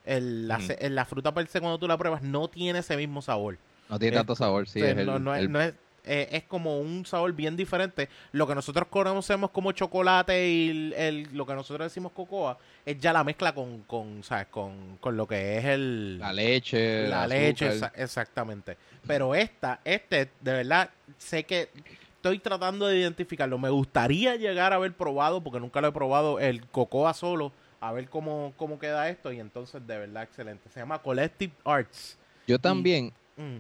el- 0.06 0.48
la, 0.48 0.58
ce- 0.60 0.88
la 0.88 1.04
fruta 1.04 1.34
per 1.34 1.46
se 1.48 1.60
cuando 1.60 1.78
tú 1.78 1.86
la 1.86 1.98
pruebas 1.98 2.22
no 2.22 2.48
tiene 2.48 2.78
ese 2.78 2.96
mismo 2.96 3.20
sabor. 3.20 3.58
No 3.90 3.98
tiene 3.98 4.16
tanto 4.16 4.34
sabor, 4.36 4.66
sí. 4.66 4.80
O 4.80 4.84
sea, 4.84 4.92
es 4.92 4.98
el- 4.98 5.06
no, 5.06 5.18
no 5.18 5.34
es, 5.34 5.40
el- 5.42 5.52
no 5.52 5.60
es, 5.60 5.74
eh, 6.08 6.28
es 6.32 6.42
como 6.44 6.80
un 6.80 7.04
sabor 7.06 7.32
bien 7.34 7.56
diferente. 7.56 8.08
Lo 8.32 8.46
que 8.46 8.54
nosotros 8.54 8.88
conocemos 8.88 9.50
como 9.50 9.70
chocolate 9.72 10.48
y 10.48 10.70
el, 10.70 10.92
el- 10.94 11.28
lo 11.36 11.46
que 11.46 11.54
nosotros 11.54 11.86
decimos 11.86 12.12
cocoa 12.12 12.58
es 12.84 12.98
ya 12.98 13.12
la 13.12 13.22
mezcla 13.22 13.54
con, 13.54 13.82
con, 13.82 14.24
¿sabes? 14.24 14.46
con, 14.48 14.96
con 15.00 15.16
lo 15.16 15.26
que 15.28 15.58
es 15.58 15.64
el, 15.66 16.18
la 16.18 16.32
leche. 16.32 17.08
la 17.08 17.26
leche, 17.26 17.70
exa- 17.70 17.92
exactamente. 17.94 18.76
Pero 19.06 19.34
esta, 19.34 19.80
este, 19.84 20.30
de 20.40 20.52
verdad, 20.52 20.90
sé 21.18 21.44
que 21.44 21.68
estoy 22.16 22.38
tratando 22.40 22.86
de 22.86 22.98
identificarlo. 22.98 23.58
Me 23.58 23.70
gustaría 23.70 24.34
llegar 24.36 24.72
a 24.72 24.76
haber 24.76 24.92
probado, 24.94 25.42
porque 25.42 25.60
nunca 25.60 25.80
lo 25.80 25.88
he 25.88 25.92
probado, 25.92 26.40
el 26.40 26.66
cocoa 26.66 27.14
solo, 27.14 27.52
a 27.80 27.92
ver 27.92 28.08
cómo, 28.08 28.52
cómo 28.56 28.78
queda 28.78 29.08
esto. 29.08 29.30
Y 29.32 29.38
entonces, 29.40 29.86
de 29.86 29.98
verdad, 29.98 30.24
excelente. 30.24 30.68
Se 30.70 30.80
llama 30.80 30.98
Collective 31.00 31.52
Arts. 31.64 32.18
Yo 32.46 32.58
también 32.58 33.12
Mm. 33.36 33.58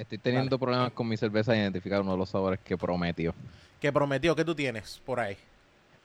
Estoy 0.00 0.18
teniendo 0.18 0.58
problemas 0.58 0.92
con 0.92 1.08
mi 1.08 1.16
cerveza 1.16 1.52
de 1.52 1.58
identificar 1.58 2.00
uno 2.00 2.12
de 2.12 2.18
los 2.18 2.28
sabores 2.28 2.58
que 2.60 2.76
prometió. 2.76 3.34
Que 3.80 3.92
prometió 3.92 4.34
que 4.34 4.44
tú 4.44 4.54
tienes 4.54 5.00
por 5.04 5.20
ahí. 5.20 5.36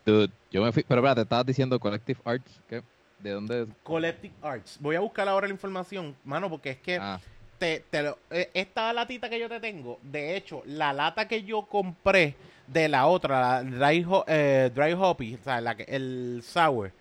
Dude, 0.06 0.32
yo 0.52 0.62
me 0.64 0.72
fui. 0.72 0.84
Pero 0.84 1.00
espérate, 1.02 1.22
estabas 1.22 1.46
diciendo 1.46 1.80
Collective 1.80 2.20
Arts. 2.26 2.60
¿qué? 2.68 2.82
¿De 3.20 3.32
dónde? 3.32 3.68
Collective 3.84 4.34
Arts. 4.42 4.78
Voy 4.80 4.96
a 4.96 5.00
buscar 5.00 5.28
ahora 5.30 5.48
la 5.48 5.54
información, 5.54 6.16
mano, 6.26 6.50
porque 6.50 6.72
es 6.72 6.78
que 6.78 6.98
Ah, 6.98 7.20
te, 7.58 7.84
te 7.90 8.04
lo- 8.04 8.18
eh, 8.30 8.50
esta 8.54 8.92
latita 8.92 9.30
que 9.30 9.40
yo 9.40 9.48
te 9.48 9.60
tengo, 9.60 10.00
de 10.04 10.36
hecho, 10.36 10.62
la 10.66 10.92
lata 10.92 11.28
que 11.28 11.44
yo 11.44 11.62
compré 11.64 12.36
de 12.68 12.90
la 12.90 13.08
otra, 13.08 13.64
la 13.64 13.64
Dry, 13.64 14.04
Ho- 14.08 14.26
eh, 14.28 14.70
dry 14.76 14.94
Hoppy, 14.94 15.36
o 15.36 15.44
sea, 15.44 15.62
la 15.62 15.72
el 15.72 16.42
Sour, 16.46 16.92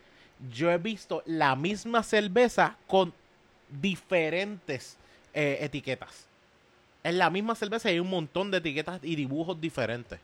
yo 0.53 0.71
he 0.71 0.79
visto 0.79 1.23
la 1.27 1.57
misma 1.57 2.03
cerveza 2.03 2.77
con 2.87 3.13
diferentes 3.69 4.97
eh, 5.35 5.59
etiquetas. 5.61 6.27
Es 7.03 7.15
la 7.15 7.31
misma 7.31 7.55
cerveza 7.55 7.91
y 7.91 7.95
hay 7.95 8.01
un 8.01 8.11
montón 8.11 8.51
de 8.51 8.59
etiquetas 8.59 9.01
y 9.03 9.17
dibujos 9.17 9.61
diferentes. 9.61 10.19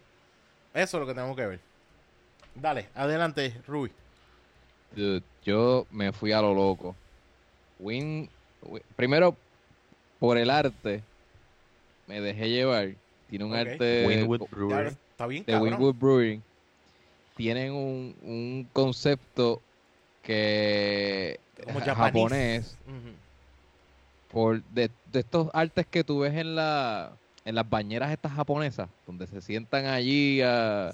Eso 0.74 0.96
es 0.96 1.00
lo 1.00 1.06
que 1.06 1.14
tengo 1.14 1.34
que 1.34 1.46
ver. 1.46 1.60
Dale, 2.54 2.88
adelante, 2.94 3.54
Rui. 3.66 3.90
dude, 4.94 5.22
yo 5.44 5.86
me 5.90 6.12
fui 6.12 6.32
a 6.32 6.40
lo 6.40 6.54
loco. 6.54 6.94
Win, 7.78 8.28
Win- 8.62 8.82
primero, 8.96 9.36
por 10.18 10.38
el 10.38 10.50
arte, 10.50 11.02
me 12.06 12.20
dejé 12.20 12.48
llevar. 12.50 12.90
Tiene 13.28 13.44
un 13.44 13.54
arte 13.54 14.04
Winwood 14.06 14.40
Ya, 14.40 14.46
Brewery. 14.56 14.88
está 15.10 15.26
bien, 15.26 15.44
de. 15.44 15.58
Winwood 15.58 15.94
Brewing. 15.94 16.42
Tienen 17.36 17.72
un, 17.72 18.16
un 18.22 18.68
concepto 18.72 19.60
que 20.22 21.38
Como 21.64 21.80
japonés. 21.80 22.76
Por 24.30 24.62
de, 24.64 24.90
de 25.12 25.20
estos 25.20 25.48
artes 25.52 25.86
que 25.86 26.04
tú 26.04 26.20
ves 26.20 26.34
en 26.34 26.54
la 26.54 27.12
en 27.44 27.54
las 27.54 27.68
bañeras 27.68 28.12
estas 28.12 28.32
japonesas 28.32 28.88
donde 29.06 29.26
se 29.26 29.40
sientan 29.40 29.86
allí 29.86 30.42
a, 30.42 30.92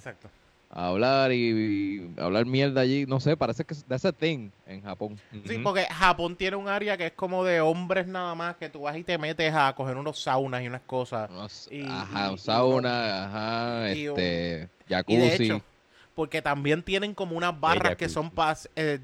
hablar 0.70 1.32
y, 1.32 1.36
y 2.16 2.20
hablar 2.20 2.46
mierda 2.46 2.80
allí 2.82 3.06
no 3.06 3.18
sé 3.18 3.36
parece 3.36 3.64
que 3.64 3.74
that's 3.88 4.04
a 4.04 4.12
thing 4.12 4.50
en 4.66 4.80
Japón. 4.82 5.18
Sí, 5.46 5.58
porque 5.58 5.84
Japón 5.86 6.36
tiene 6.36 6.56
un 6.56 6.68
área 6.68 6.96
que 6.96 7.06
es 7.06 7.12
como 7.12 7.44
de 7.44 7.60
hombres 7.60 8.06
nada 8.06 8.34
más, 8.34 8.56
que 8.56 8.68
tú 8.68 8.82
vas 8.82 8.96
y 8.96 9.02
te 9.02 9.18
metes 9.18 9.52
a 9.52 9.72
coger 9.74 9.96
unos 9.96 10.20
saunas 10.20 10.62
y 10.62 10.68
unas 10.68 10.82
cosas. 10.82 11.28
Unos- 11.30 11.68
Y- 11.72 11.84
ajá 11.84 12.32
y- 12.32 12.38
sauna 12.38 13.24
ajá 13.24 13.94
y 13.94 14.08
un- 14.08 14.18
este 14.18 14.68
Y 14.86 15.16
de 15.16 15.26
jacuzzi. 15.28 15.44
hecho, 15.44 15.62
porque 16.14 16.40
también 16.40 16.82
tienen 16.84 17.14
como 17.14 17.36
unas 17.36 17.58
barras 17.58 17.96
que 17.96 18.08
son 18.08 18.30
para 18.30 18.58
eh. 18.76 19.00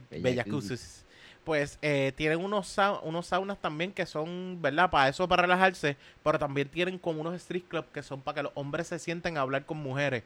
Pues 1.44 1.78
eh, 1.82 2.12
tienen 2.16 2.44
unos, 2.44 2.66
sau- 2.76 3.00
unos 3.02 3.26
saunas 3.26 3.59
también 3.59 3.92
que 3.92 4.04
son, 4.06 4.59
¿verdad? 4.61 4.90
Para 4.90 5.09
eso, 5.09 5.26
para 5.26 5.42
relajarse, 5.42 5.97
pero 6.23 6.38
también 6.38 6.68
tienen 6.68 6.99
como 6.99 7.20
unos 7.23 7.35
street 7.35 7.64
clubs 7.68 7.88
que 7.92 8.02
son 8.02 8.20
para 8.20 8.37
que 8.37 8.42
los 8.44 8.52
hombres 8.54 8.87
se 8.88 8.99
sienten 8.99 9.38
a 9.38 9.40
hablar 9.40 9.64
con 9.64 9.78
mujeres, 9.78 10.23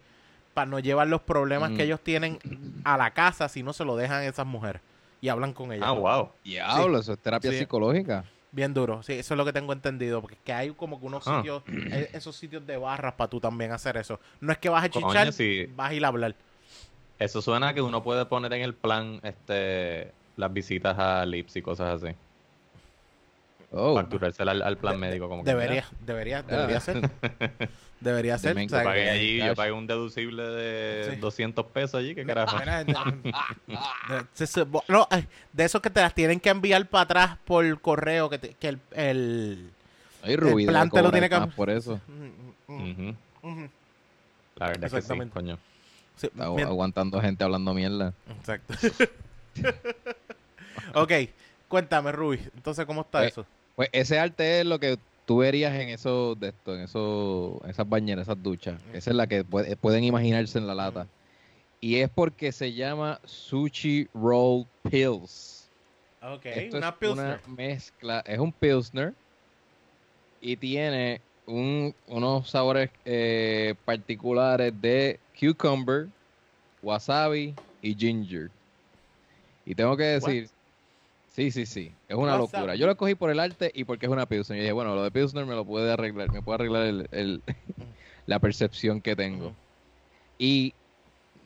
para 0.54 0.66
no 0.66 0.80
llevar 0.80 1.06
los 1.06 1.22
problemas 1.22 1.70
Mm. 1.70 1.76
que 1.76 1.82
ellos 1.84 2.00
tienen 2.00 2.38
a 2.84 2.96
la 2.96 3.12
casa 3.12 3.48
si 3.48 3.62
no 3.62 3.72
se 3.72 3.84
lo 3.84 3.96
dejan 3.96 4.18
a 4.22 4.26
esas 4.26 4.46
mujeres 4.46 4.82
y 5.20 5.28
hablan 5.28 5.52
con 5.52 5.72
ellas. 5.72 5.86
Ah, 5.88 5.92
wow. 5.92 6.30
diablo 6.42 6.98
eso 6.98 7.12
es 7.12 7.18
terapia 7.20 7.50
Sí. 7.52 7.58
psicológica 7.58 8.24
Bien 8.50 8.72
duro, 8.72 9.02
sí, 9.02 9.14
eso 9.14 9.34
es 9.34 9.38
lo 9.38 9.44
que 9.44 9.52
tengo 9.52 9.72
entendido, 9.72 10.20
porque 10.20 10.36
es 10.36 10.40
que 10.44 10.52
hay 10.52 10.70
como 10.70 11.00
que 11.00 11.06
unos 11.06 11.26
Ah. 11.26 11.38
sitios, 11.38 11.62
eh, 11.66 12.10
esos 12.12 12.36
sitios 12.36 12.64
de 12.64 12.76
barras 12.76 13.14
para 13.14 13.28
tú 13.28 13.40
también 13.40 13.72
hacer 13.72 13.96
eso. 13.96 14.20
No 14.40 14.52
es 14.52 14.58
que 14.58 14.68
vas 14.68 14.84
a 14.84 14.88
Coño, 14.90 15.08
chichar, 15.08 15.32
sí. 15.32 15.66
vas 15.74 15.90
a 15.90 15.94
ir 15.94 16.04
a 16.04 16.08
hablar. 16.08 16.36
Eso 17.18 17.42
suena 17.42 17.68
a 17.68 17.74
que 17.74 17.82
uno 17.82 18.04
puede 18.04 18.24
poner 18.26 18.52
en 18.52 18.62
el 18.62 18.72
plan 18.74 19.18
este 19.24 20.12
las 20.36 20.52
visitas 20.52 20.98
a 20.98 21.24
Lips 21.26 21.56
y 21.56 21.62
cosas 21.62 22.02
así. 22.02 22.14
oh 23.72 23.94
Facturársela 23.94 24.52
al, 24.52 24.62
al 24.62 24.76
plan 24.76 24.98
médico 24.98 25.28
como 25.28 25.44
que 25.44 25.50
Debería, 25.50 25.84
debería, 26.00 26.42
debería 26.42 26.76
Ah. 26.76 26.80
ser. 26.80 27.10
Debería 28.00 28.38
ser. 28.38 28.56
o 28.56 28.68
sea, 28.68 28.78
Yo 28.80 28.84
pagué 28.84 29.10
allí, 29.10 29.38
yo 29.38 29.54
pagué 29.54 29.72
un 29.72 29.86
deducible 29.86 30.42
de 30.42 31.10
Sí. 31.14 31.16
200 31.20 31.66
pesos 31.66 31.94
allí, 31.94 32.14
¿qué 32.14 32.24
carajo? 32.24 32.56
Mira, 32.58 32.84
de, 32.84 32.92
no, 34.88 35.08
esos 35.56 35.80
que 35.80 35.90
te 35.90 36.00
las 36.00 36.14
tienen 36.14 36.38
que 36.40 36.50
enviar 36.50 36.86
para 36.86 37.02
atrás 37.02 37.38
por 37.44 37.80
correo, 37.80 38.28
que, 38.28 38.38
te- 38.38 38.54
que 38.54 38.68
el, 38.68 38.78
el 38.92 39.70
Ay, 40.22 40.36
Rubí, 40.36 40.66
plan 40.66 40.90
te 40.90 41.02
lo 41.02 41.10
tiene 41.10 41.28
que- 41.28 41.38
más 41.38 41.54
por 41.54 41.70
eso 41.70 42.00
Ujú, 42.08 42.74
ujú, 42.74 42.90
Ujú. 42.90 43.14
ujú. 43.42 43.68
La 44.56 44.66
verdad 44.68 44.90
que 44.90 45.02
sí, 45.02 45.14
coño. 45.32 45.58
Sí, 46.16 46.28
Agu- 46.38 46.56
bien, 46.56 46.68
aguantando 46.68 47.20
gente 47.20 47.42
hablando 47.42 47.74
mierda 47.74 48.12
Exacto. 48.38 48.74
ok, 50.94 51.12
cuéntame, 51.68 52.12
Ruby. 52.12 52.40
Entonces, 52.54 52.84
¿cómo 52.86 53.02
está 53.02 53.20
Pues, 53.20 53.32
eso? 53.32 53.46
Pues 53.76 53.88
ese 53.92 54.18
arte 54.18 54.60
es 54.60 54.66
lo 54.66 54.78
que 54.78 54.98
tú 55.24 55.38
verías 55.38 55.74
en 55.74 55.88
esos 55.88 56.38
de 56.38 56.48
esto, 56.48 56.74
en 56.74 56.82
esos, 56.82 57.58
esas 57.68 57.88
bañeras, 57.88 58.24
esas 58.28 58.42
duchas. 58.42 58.80
Esa 58.92 59.10
es 59.10 59.16
la 59.16 59.26
que 59.26 59.44
puede- 59.44 59.76
pueden 59.76 60.04
imaginarse 60.04 60.58
en 60.58 60.66
la 60.66 60.74
lata. 60.74 61.06
Y 61.80 61.96
es 61.96 62.08
porque 62.08 62.52
se 62.52 62.72
llama 62.72 63.20
Sushi 63.24 64.08
Roll 64.14 64.66
Pills. 64.82 65.70
Ok, 66.22 66.46
Esto 66.46 66.78
una 66.78 66.88
es 66.88 66.94
Pilsner. 66.94 67.24
una 67.46 67.56
mezcla, 67.56 68.22
es 68.26 68.38
un 68.38 68.52
Pilsner 68.52 69.14
y 70.40 70.56
tiene 70.56 71.20
un- 71.46 71.94
unos 72.06 72.48
sabores 72.48 72.90
eh, 73.04 73.74
particulares 73.84 74.72
de 74.80 75.20
cucumber, 75.38 76.08
wasabi 76.82 77.54
y 77.82 77.94
ginger. 77.94 78.50
Y 79.66 79.74
tengo 79.74 79.96
que 79.96 80.04
decir, 80.04 80.48
sí, 81.34 81.50
sí, 81.50 81.66
sí, 81.66 81.96
es 82.08 82.16
una 82.16 82.32
What's 82.32 82.36
locura. 82.36 82.74
up? 82.74 82.78
Yo 82.78 82.86
lo 82.86 82.92
escogí 82.92 83.14
por 83.14 83.30
el 83.30 83.40
arte 83.40 83.70
y 83.74 83.84
porque 83.84 84.06
es 84.06 84.12
una 84.12 84.26
Pilsner. 84.26 84.58
Y 84.58 84.62
dije, 84.62 84.72
bueno, 84.72 84.94
lo 84.94 85.02
de 85.02 85.10
Pilsner 85.10 85.46
me 85.46 85.54
lo 85.54 85.64
puede 85.66 85.92
arreglar, 85.92 86.30
me 86.30 86.42
puede 86.42 86.56
arreglar 86.56 86.82
el, 86.86 87.08
el- 87.10 87.44
la 88.26 88.40
percepción 88.40 89.00
que 89.02 89.16
tengo. 89.16 89.48
Ujú. 89.48 89.56
Y, 90.38 90.76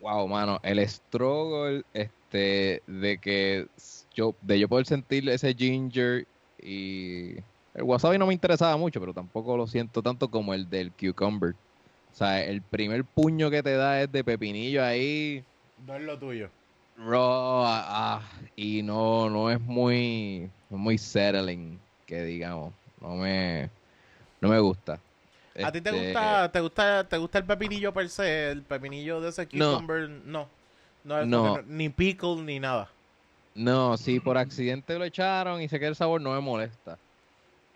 wow, 0.01 0.29
mano, 0.29 0.61
el 0.63 0.81
struggle 0.89 1.85
este, 1.93 2.83
de 2.87 3.21
que 3.21 3.67
yo, 4.15 4.37
de 4.41 4.59
yo 4.61 4.69
poder 4.69 4.87
sentir 4.87 5.29
ese 5.31 5.55
ginger 5.55 6.29
y 6.59 7.39
el 7.75 7.83
wasabi 7.85 8.19
no 8.19 8.27
me 8.27 8.35
interesaba 8.35 8.77
mucho, 8.77 9.01
pero 9.01 9.15
tampoco 9.15 9.57
lo 9.57 9.67
siento 9.67 10.03
tanto 10.03 10.31
como 10.31 10.55
el 10.55 10.69
del 10.71 10.95
cucumber. 10.95 11.57
O 12.11 12.15
sea, 12.15 12.45
el 12.45 12.63
primer 12.65 13.05
puño 13.07 13.51
que 13.51 13.63
te 13.63 13.75
da 13.75 14.03
es 14.03 14.13
de 14.13 14.25
pepinillo 14.25 14.85
ahí, 14.85 15.47
No 15.77 15.97
es 15.97 16.03
lo 16.03 16.19
tuyo. 16.19 16.58
Raw, 16.99 17.63
ah, 17.65 18.23
y 18.57 18.83
no, 18.83 19.31
no 19.31 19.51
es 19.51 19.61
muy, 19.61 20.51
muy 20.69 20.99
settling, 20.99 21.81
que 22.07 22.23
digamos, 22.25 22.75
no 23.01 23.17
me, 23.17 23.71
no 24.41 24.49
me 24.51 24.61
gusta. 24.61 25.03
¿A 25.61 25.73
ti 25.73 25.81
te 25.81 25.91
Este, 25.91 25.91
gusta, 25.91 26.51
te 26.53 26.61
gusta, 26.61 27.09
te 27.09 27.17
gusta 27.19 27.39
el 27.39 27.45
pepinillo 27.47 27.93
per 27.93 28.09
se? 28.09 28.51
El 28.53 28.63
pepinillo 28.65 29.21
de 29.21 29.31
ese 29.31 29.49
cucumber, 29.49 30.09
no. 30.09 30.49
No, 31.05 31.25
ni 31.67 31.89
pickle 31.89 32.37
ni 32.43 32.61
nada. 32.61 32.89
No, 33.55 33.97
si 33.97 34.21
por 34.21 34.39
accidente 34.39 34.99
lo 34.99 35.05
echaron 35.05 35.61
y 35.61 35.69
se 35.69 35.79
queda 35.79 35.89
el 35.91 35.97
sabor, 35.97 36.21
no 36.21 36.33
me 36.35 36.41
molesta. 36.41 37.01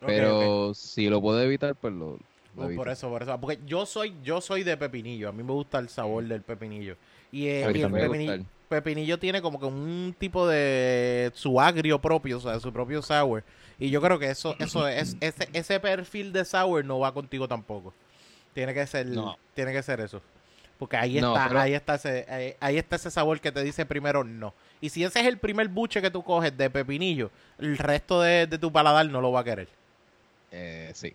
Pero 0.04 0.74
si 0.74 1.08
lo 1.08 1.20
puedo 1.22 1.42
evitar, 1.42 1.76
pues 1.76 1.94
lo, 1.94 2.18
lo 2.54 2.64
Oh, 2.64 2.70
por 2.70 2.88
eso, 2.88 3.08
por 3.08 3.22
eso. 3.22 3.40
Porque 3.40 3.60
yo 3.64 3.86
soy, 3.86 4.14
yo 4.22 4.40
soy 4.40 4.62
de 4.62 4.76
pepinillo. 4.76 5.28
A 5.28 5.32
mí 5.32 5.42
me 5.42 5.52
gusta 5.52 5.78
el 5.78 5.88
sabor 5.88 6.24
del 6.26 6.42
pepinillo. 6.42 6.96
Y, 7.30 7.46
eh, 7.48 7.70
y 7.72 7.80
el 7.82 7.96
pepinillo, 7.96 8.44
pepinillo 8.72 9.18
tiene 9.18 9.40
como 9.42 9.60
que 9.60 9.66
un 9.66 10.14
tipo 10.18 10.46
de 10.48 11.30
su 11.34 11.60
agrio 11.60 12.00
propio, 12.00 12.38
o 12.38 12.40
sea, 12.40 12.58
su 12.60 12.72
propio 12.72 13.02
sour. 13.02 13.44
Y 13.78 13.90
yo 13.90 14.00
creo 14.00 14.18
que 14.18 14.30
eso, 14.30 14.56
eso 14.58 14.86
es, 14.88 15.16
ese, 15.20 15.48
ese 15.52 15.78
perfil 15.80 16.32
de 16.32 16.44
sour 16.44 16.84
no 16.84 16.98
va 16.98 17.12
contigo 17.14 17.46
tampoco. 17.48 17.92
Tiene 18.54 18.74
que 18.74 18.86
ser, 18.86 19.06
No. 19.06 19.38
tiene 19.54 19.72
que 19.72 19.82
ser 19.82 20.00
eso. 20.00 20.20
Porque 20.78 20.96
ahí 20.96 21.20
No, 21.20 21.34
está, 21.36 21.48
pero- 21.48 21.60
ahí 21.60 21.74
está 21.74 21.94
ese, 21.94 22.26
ahí, 22.28 22.54
ahí 22.58 22.76
está 22.78 22.96
ese 22.96 23.10
sabor 23.10 23.40
que 23.40 23.52
te 23.52 23.62
dice 23.62 23.86
primero 23.86 24.24
no. 24.24 24.52
Y 24.80 24.88
si 24.88 25.04
ese 25.04 25.20
es 25.20 25.26
el 25.26 25.38
primer 25.38 25.68
buche 25.68 26.02
que 26.02 26.10
tú 26.10 26.22
coges 26.24 26.56
de 26.56 26.68
pepinillo, 26.70 27.30
el 27.58 27.78
resto 27.78 28.20
de, 28.20 28.46
de 28.48 28.58
tu 28.58 28.72
paladar 28.72 29.06
no 29.08 29.20
lo 29.20 29.30
va 29.30 29.40
a 29.40 29.44
querer. 29.44 29.68
Eh, 30.50 30.90
sí. 30.94 31.14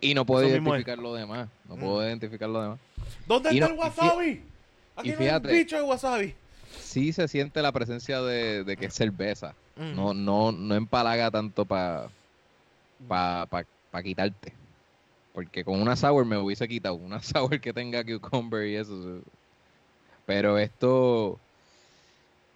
Y 0.00 0.12
no 0.14 0.26
puedo 0.26 0.42
Eso 0.46 0.56
identificar 0.56 0.98
lo 0.98 1.14
demás. 1.14 1.48
No 1.66 1.76
puedo 1.76 2.00
Mm. 2.00 2.06
identificar 2.08 2.48
lo 2.48 2.60
demás. 2.62 2.78
¿Dónde 3.26 3.52
Y 3.54 3.58
está 3.58 3.68
no- 3.68 3.74
el 3.74 3.78
wasabi? 3.80 4.42
Aquí 4.96 5.08
y 5.08 5.12
no 5.12 5.18
hay 5.18 5.28
un 5.28 5.28
fíjate- 5.42 5.52
bicho 5.52 5.76
de 5.76 5.82
wasabi. 5.82 6.34
Sí 6.76 7.12
se 7.12 7.28
siente 7.28 7.62
la 7.62 7.72
presencia 7.72 8.20
de, 8.22 8.64
de 8.64 8.76
que 8.76 8.86
es 8.86 8.94
cerveza. 8.94 9.54
Mm. 9.76 9.94
No, 9.94 10.14
no, 10.14 10.52
no 10.52 10.74
empalaga 10.74 11.30
tanto 11.30 11.64
para 11.66 12.10
pa, 13.08 13.46
pa, 13.48 13.64
pa 13.90 14.02
quitarte. 14.02 14.54
Porque 15.32 15.64
con 15.64 15.80
una 15.80 15.96
sour 15.96 16.24
me 16.24 16.36
hubiese 16.38 16.68
quitado. 16.68 16.94
Una 16.94 17.20
sour 17.22 17.60
que 17.60 17.72
tenga 17.72 18.04
cucumber 18.04 18.66
y 18.68 18.76
eso. 18.76 19.22
Pero 20.26 20.58
esto 20.58 21.40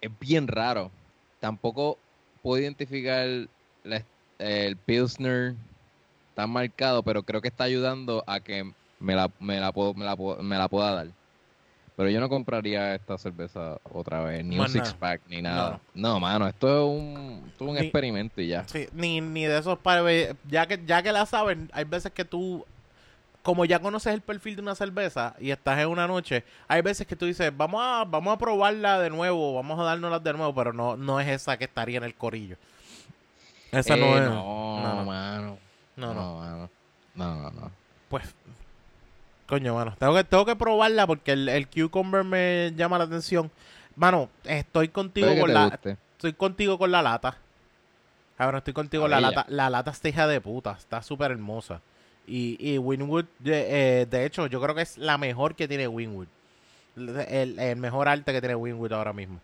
es 0.01 0.09
bien 0.19 0.47
raro. 0.47 0.91
Tampoco 1.39 1.97
puedo 2.41 2.61
identificar 2.61 3.27
la- 3.83 4.05
el 4.39 4.77
Pilsner 4.77 5.55
tan 6.33 6.49
marcado, 6.51 7.03
pero 7.03 7.23
creo 7.23 7.41
que 7.41 7.49
está 7.49 7.65
ayudando 7.65 8.23
a 8.27 8.39
que 8.39 8.71
me 8.99 9.15
la, 9.15 9.31
me 9.39 9.59
la, 9.59 9.71
puedo- 9.73 9.93
me 9.93 10.05
la, 10.05 10.15
puedo- 10.15 10.41
me 10.41 10.57
la 10.57 10.69
pueda 10.69 10.93
dar. 10.95 11.13
Pero 11.99 12.11
yo 12.11 12.21
no 12.21 12.29
compraría 12.29 12.95
esta 12.95 13.17
cerveza 13.17 13.77
otra 13.91 14.21
vez, 14.21 14.45
ni 14.45 14.55
un 14.55 14.61
Más 14.61 14.73
nada. 14.73 14.85
six 14.85 14.97
pack, 14.97 15.19
ni 15.27 15.41
nada. 15.41 15.81
No, 15.93 16.17
mano, 16.17 16.47
esto 16.47 16.67
es 16.69 16.97
un, 16.97 17.43
esto 17.49 17.65
es 17.65 17.69
un 17.71 17.75
Ni- 17.75 17.81
experimento 17.81 18.39
y 18.39 18.47
ya. 18.47 18.65
Sí, 18.69 18.87
ni, 18.93 19.19
ni 19.19 19.43
de 19.43 19.57
esos 19.57 19.77
pares. 19.79 20.33
Ya 20.47 20.65
que, 20.65 20.79
ya 20.85 21.03
que 21.03 21.11
la 21.11 21.25
saben, 21.25 21.69
hay 21.73 21.83
veces 21.83 22.13
que 22.13 22.23
tú, 22.23 22.65
como 23.43 23.65
ya 23.65 23.79
conoces 23.81 24.13
el 24.13 24.21
perfil 24.21 24.55
de 24.55 24.61
una 24.61 24.75
cerveza 24.75 25.35
y 25.41 25.51
estás 25.51 25.77
en 25.79 25.87
una 25.89 26.07
noche, 26.07 26.45
hay 26.69 26.81
veces 26.81 27.05
que 27.05 27.17
tú 27.17 27.25
dices, 27.25 27.51
vamos 27.57 27.81
a, 27.83 28.05
vamos 28.05 28.33
a 28.33 28.37
probarla 28.37 28.97
de 29.01 29.09
nuevo, 29.09 29.55
vamos 29.55 29.77
a 29.77 29.83
dárnoslas 29.83 30.23
de 30.23 30.31
nuevo, 30.31 30.55
pero 30.55 30.71
no, 30.71 30.95
no 30.95 31.19
es 31.19 31.27
esa 31.27 31.57
que 31.57 31.65
estaría 31.65 31.97
en 31.97 32.05
el 32.05 32.15
corillo. 32.15 32.55
Esa 33.73 33.97
no 33.97 34.05
Eh, 34.05 34.19
es. 34.19 34.29
No, 34.29 34.79
no, 34.81 34.95
no. 34.95 35.03
mano. 35.03 35.57
No, 35.97 36.13
no. 36.13 36.21
No, 36.21 36.37
mano. 36.39 36.69
No, 37.15 37.35
no, 37.35 37.51
no. 37.51 37.71
Pues, 38.07 38.23
coño, 39.49 39.73
mano. 39.73 39.95
Tengo 39.97 40.13
que, 40.13 40.23
tengo 40.23 40.45
que 40.45 40.55
probarla 40.55 41.07
porque 41.07 41.31
el, 41.31 41.49
el 41.49 41.67
cucumber 41.67 42.23
me 42.23 42.71
llama 42.75 42.99
la 42.99 43.05
atención. 43.05 43.49
Mano, 43.95 44.29
estoy 44.43 44.89
contigo 44.89 45.27
con 45.39 45.53
la, 45.53 45.69
guste. 45.69 45.97
estoy 46.13 46.33
contigo 46.33 46.77
con 46.77 46.91
la 46.91 47.01
lata. 47.01 47.37
Cabrón, 48.37 48.59
estoy 48.59 48.73
contigo 48.73 49.03
con 49.03 49.11
la 49.11 49.19
lata. 49.19 49.45
La 49.49 49.69
lata 49.69 49.91
está 49.91 50.07
hija 50.07 50.27
de 50.27 50.39
puta. 50.39 50.75
Está 50.77 51.01
súper 51.01 51.31
hermosa. 51.31 51.81
Y, 52.27 52.57
y 52.59 52.77
Winwood, 52.77 53.25
de, 53.39 54.01
eh, 54.01 54.05
de 54.05 54.25
hecho, 54.25 54.45
yo 54.47 54.61
creo 54.61 54.75
que 54.75 54.83
es 54.83 54.97
la 54.97 55.17
mejor 55.17 55.55
que 55.55 55.67
tiene 55.67 55.87
Winwood. 55.87 56.27
El, 56.95 57.57
el 57.57 57.75
mejor 57.77 58.07
arte 58.07 58.31
que 58.31 58.39
tiene 58.39 58.55
Winwood 58.55 58.93
ahora 58.93 59.13
mismo. 59.13 59.39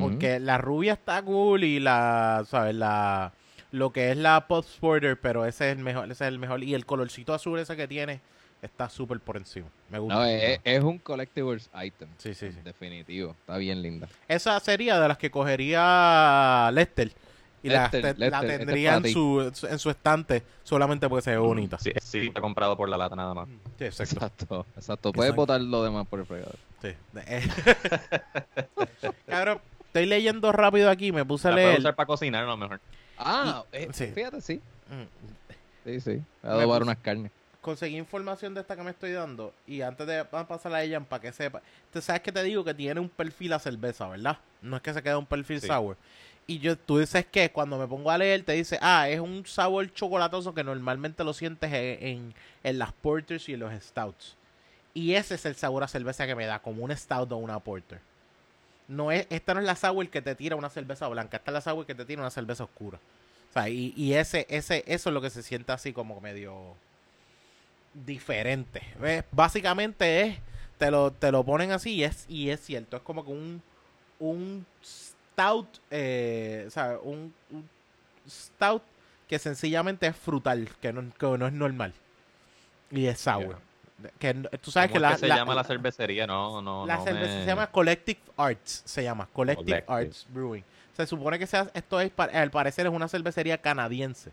Porque 0.00 0.40
la 0.40 0.58
rubia 0.58 0.94
está 0.94 1.22
cool 1.22 1.62
y 1.62 1.78
la, 1.78 2.44
¿sabes? 2.48 2.74
La, 2.74 3.32
lo 3.70 3.92
que 3.92 4.10
es 4.10 4.16
la 4.16 4.46
Pop 4.48 4.64
Sporter, 4.64 5.18
pero 5.20 5.46
ese 5.46 5.70
es 5.70 5.76
el 5.76 5.82
mejor, 5.82 6.10
ese 6.10 6.24
es 6.24 6.28
el 6.28 6.38
mejor. 6.38 6.62
Y 6.64 6.74
el 6.74 6.84
colorcito 6.86 7.32
azul 7.34 7.58
ese 7.58 7.76
que 7.76 7.86
tiene 7.86 8.20
está 8.62 8.88
súper 8.88 9.20
por 9.20 9.36
encima. 9.36 9.66
Me 9.90 9.98
gusta. 9.98 10.14
No, 10.14 10.24
es, 10.24 10.60
es 10.64 10.82
un 10.82 10.98
collectibles 10.98 11.70
item. 11.82 12.08
Sí, 12.18 12.34
sí, 12.34 12.50
sí. 12.52 12.58
Definitivo. 12.64 13.32
Está 13.40 13.56
bien 13.56 13.82
linda. 13.82 14.08
Esa 14.26 14.58
sería 14.60 14.98
de 15.00 15.08
las 15.08 15.18
que 15.18 15.30
cogería 15.30 16.70
Lester. 16.72 17.12
Y 17.60 17.70
la, 17.70 17.82
Lester, 17.90 18.16
la 18.18 18.40
Lester, 18.40 18.58
tendría 18.58 18.94
en 18.96 19.12
su, 19.12 19.52
en 19.68 19.78
su 19.80 19.90
estante 19.90 20.44
solamente 20.62 21.08
porque 21.08 21.22
se 21.22 21.30
ve 21.32 21.38
bonita. 21.38 21.76
Sí, 21.78 21.92
sí, 22.00 22.28
está 22.28 22.40
comprado 22.40 22.76
por 22.76 22.88
la 22.88 22.96
lata 22.96 23.16
nada 23.16 23.34
más. 23.34 23.48
Sí, 23.78 23.84
exacto. 23.84 24.14
Exacto. 24.14 24.66
Exacto. 24.76 25.12
Puedes 25.12 25.30
Exacto. 25.30 25.42
botar 25.42 25.60
lo 25.60 25.82
demás 25.82 26.06
por 26.06 26.20
el 26.20 26.26
fregador. 26.26 26.54
Sí. 26.80 26.94
Cabrón, 29.26 29.60
estoy 29.86 30.06
leyendo 30.06 30.52
rápido 30.52 30.88
aquí, 30.90 31.10
me 31.12 31.24
puse 31.24 31.48
a 31.48 31.50
La 31.50 31.56
leer. 31.56 31.78
usar 31.80 31.94
para 31.96 32.06
cocinar 32.06 32.44
a 32.44 32.46
lo 32.46 32.56
mejor. 32.56 32.80
Ah, 33.18 33.64
eh, 33.72 33.88
sí. 33.92 34.06
fíjate, 34.14 34.40
sí. 34.40 34.60
Mm, 34.90 35.04
Sí, 35.84 36.00
sí. 36.00 36.22
Voy 36.42 36.50
a 36.50 36.50
adobar 36.54 36.80
puse- 36.80 36.84
unas 36.84 36.98
carnes. 36.98 37.32
Conseguí 37.60 37.96
información 37.96 38.54
de 38.54 38.60
esta 38.60 38.76
que 38.76 38.82
me 38.82 38.90
estoy 38.90 39.12
dando 39.12 39.52
y 39.66 39.82
antes 39.82 40.06
de 40.06 40.24
pa- 40.24 40.46
pasar 40.46 40.72
a 40.74 40.82
ella 40.82 41.00
para 41.00 41.20
que 41.20 41.32
sepa, 41.32 41.60
tú 41.92 42.00
sabes 42.00 42.22
que 42.22 42.30
te 42.30 42.42
digo 42.44 42.62
que 42.64 42.72
tiene 42.72 43.00
un 43.00 43.08
perfil 43.08 43.52
a 43.52 43.58
cerveza, 43.58 44.06
¿verdad? 44.08 44.38
No 44.62 44.76
es 44.76 44.82
que 44.82 44.94
se 44.94 45.02
quede 45.02 45.16
un 45.16 45.26
perfil 45.26 45.60
Sí. 45.60 45.66
sour. 45.66 45.96
Y 46.46 46.60
yo, 46.60 46.78
tú 46.78 46.98
dices 46.98 47.26
que 47.26 47.50
cuando 47.50 47.76
me 47.76 47.86
pongo 47.86 48.10
a 48.10 48.16
leer 48.16 48.42
te 48.44 48.52
dice, 48.52 48.78
ah, 48.80 49.08
es 49.08 49.20
un 49.20 49.44
sabor 49.44 49.92
chocolatoso 49.92 50.54
que 50.54 50.64
normalmente 50.64 51.22
lo 51.24 51.34
sientes 51.34 51.70
en, 51.72 52.06
en, 52.06 52.34
en 52.62 52.78
las 52.78 52.92
porters 52.92 53.48
y 53.48 53.54
en 53.54 53.60
los 53.60 53.82
stouts. 53.82 54.36
Y 54.94 55.14
ese 55.14 55.34
es 55.34 55.44
el 55.44 55.56
sabor 55.56 55.82
a 55.82 55.88
cerveza 55.88 56.26
que 56.26 56.34
me 56.34 56.46
da, 56.46 56.60
como 56.60 56.84
un 56.84 56.96
stout 56.96 57.30
o 57.32 57.36
una 57.36 57.58
porter. 57.58 58.00
No 58.86 59.12
es, 59.12 59.26
esta 59.30 59.52
no 59.52 59.60
es 59.60 59.66
la 59.66 59.76
sour 59.76 60.08
que 60.08 60.22
te 60.22 60.34
tira 60.34 60.56
una 60.56 60.70
cerveza 60.70 61.06
blanca, 61.08 61.36
esta 61.36 61.50
es 61.50 61.54
la 61.54 61.60
sour 61.60 61.84
que 61.84 61.94
te 61.94 62.04
tira 62.06 62.22
una 62.22 62.30
cerveza 62.30 62.64
oscura. 62.64 62.98
O 63.50 63.52
sea, 63.52 63.68
y, 63.68 63.92
y 63.96 64.14
ese, 64.14 64.46
ese, 64.48 64.84
eso 64.86 65.10
es 65.10 65.14
lo 65.14 65.20
que 65.20 65.28
se 65.30 65.42
siente 65.42 65.72
así 65.72 65.92
como 65.92 66.20
medio 66.20 66.74
diferente. 67.94 68.82
¿ves? 69.00 69.24
Básicamente 69.32 70.22
es, 70.22 70.38
te 70.78 70.90
lo, 70.90 71.10
te 71.12 71.30
lo 71.32 71.44
ponen 71.44 71.72
así 71.72 71.94
y 71.94 72.04
es, 72.04 72.24
y 72.28 72.50
es 72.50 72.60
cierto, 72.60 72.96
es 72.96 73.02
como 73.02 73.24
que 73.24 73.30
un, 73.32 73.62
un 74.20 74.66
stout, 74.84 75.68
eh, 75.90 76.64
o 76.66 76.70
sea, 76.70 76.98
un, 77.02 77.34
un 77.50 77.68
stout 78.28 78.82
que 79.28 79.38
sencillamente 79.38 80.06
es 80.06 80.16
frutal, 80.16 80.68
que 80.80 80.92
no, 80.92 81.12
que 81.14 81.26
no 81.38 81.46
es 81.46 81.52
normal. 81.52 81.92
Y 82.90 83.06
es 83.06 83.20
sour. 83.20 83.58
Que, 84.20 84.32
tú 84.62 84.70
sabes 84.70 84.90
¿Cómo 84.90 84.92
que 84.92 84.96
es 84.98 85.02
la, 85.02 85.10
que 85.10 85.18
se 85.18 85.26
la- 85.28 85.36
llama 85.36 85.54
la 85.56 85.64
cervecería? 85.64 86.26
No, 86.26 86.62
no, 86.62 86.86
la 86.86 86.98
no 86.98 87.04
me- 87.04 87.24
se 87.26 87.44
llama 87.44 87.66
Collective 87.70 88.20
Arts, 88.36 88.82
se 88.84 89.02
llama 89.02 89.28
Collective, 89.32 89.82
Collective. 89.84 89.94
Arts 90.08 90.26
Brewing. 90.30 90.64
Se 90.96 91.06
supone 91.06 91.38
que 91.38 91.46
sea, 91.46 91.68
esto 91.74 92.00
es, 92.00 92.12
al 92.16 92.50
parecer 92.50 92.86
es 92.86 92.92
una 92.92 93.08
cervecería 93.08 93.58
canadiense. 93.58 94.30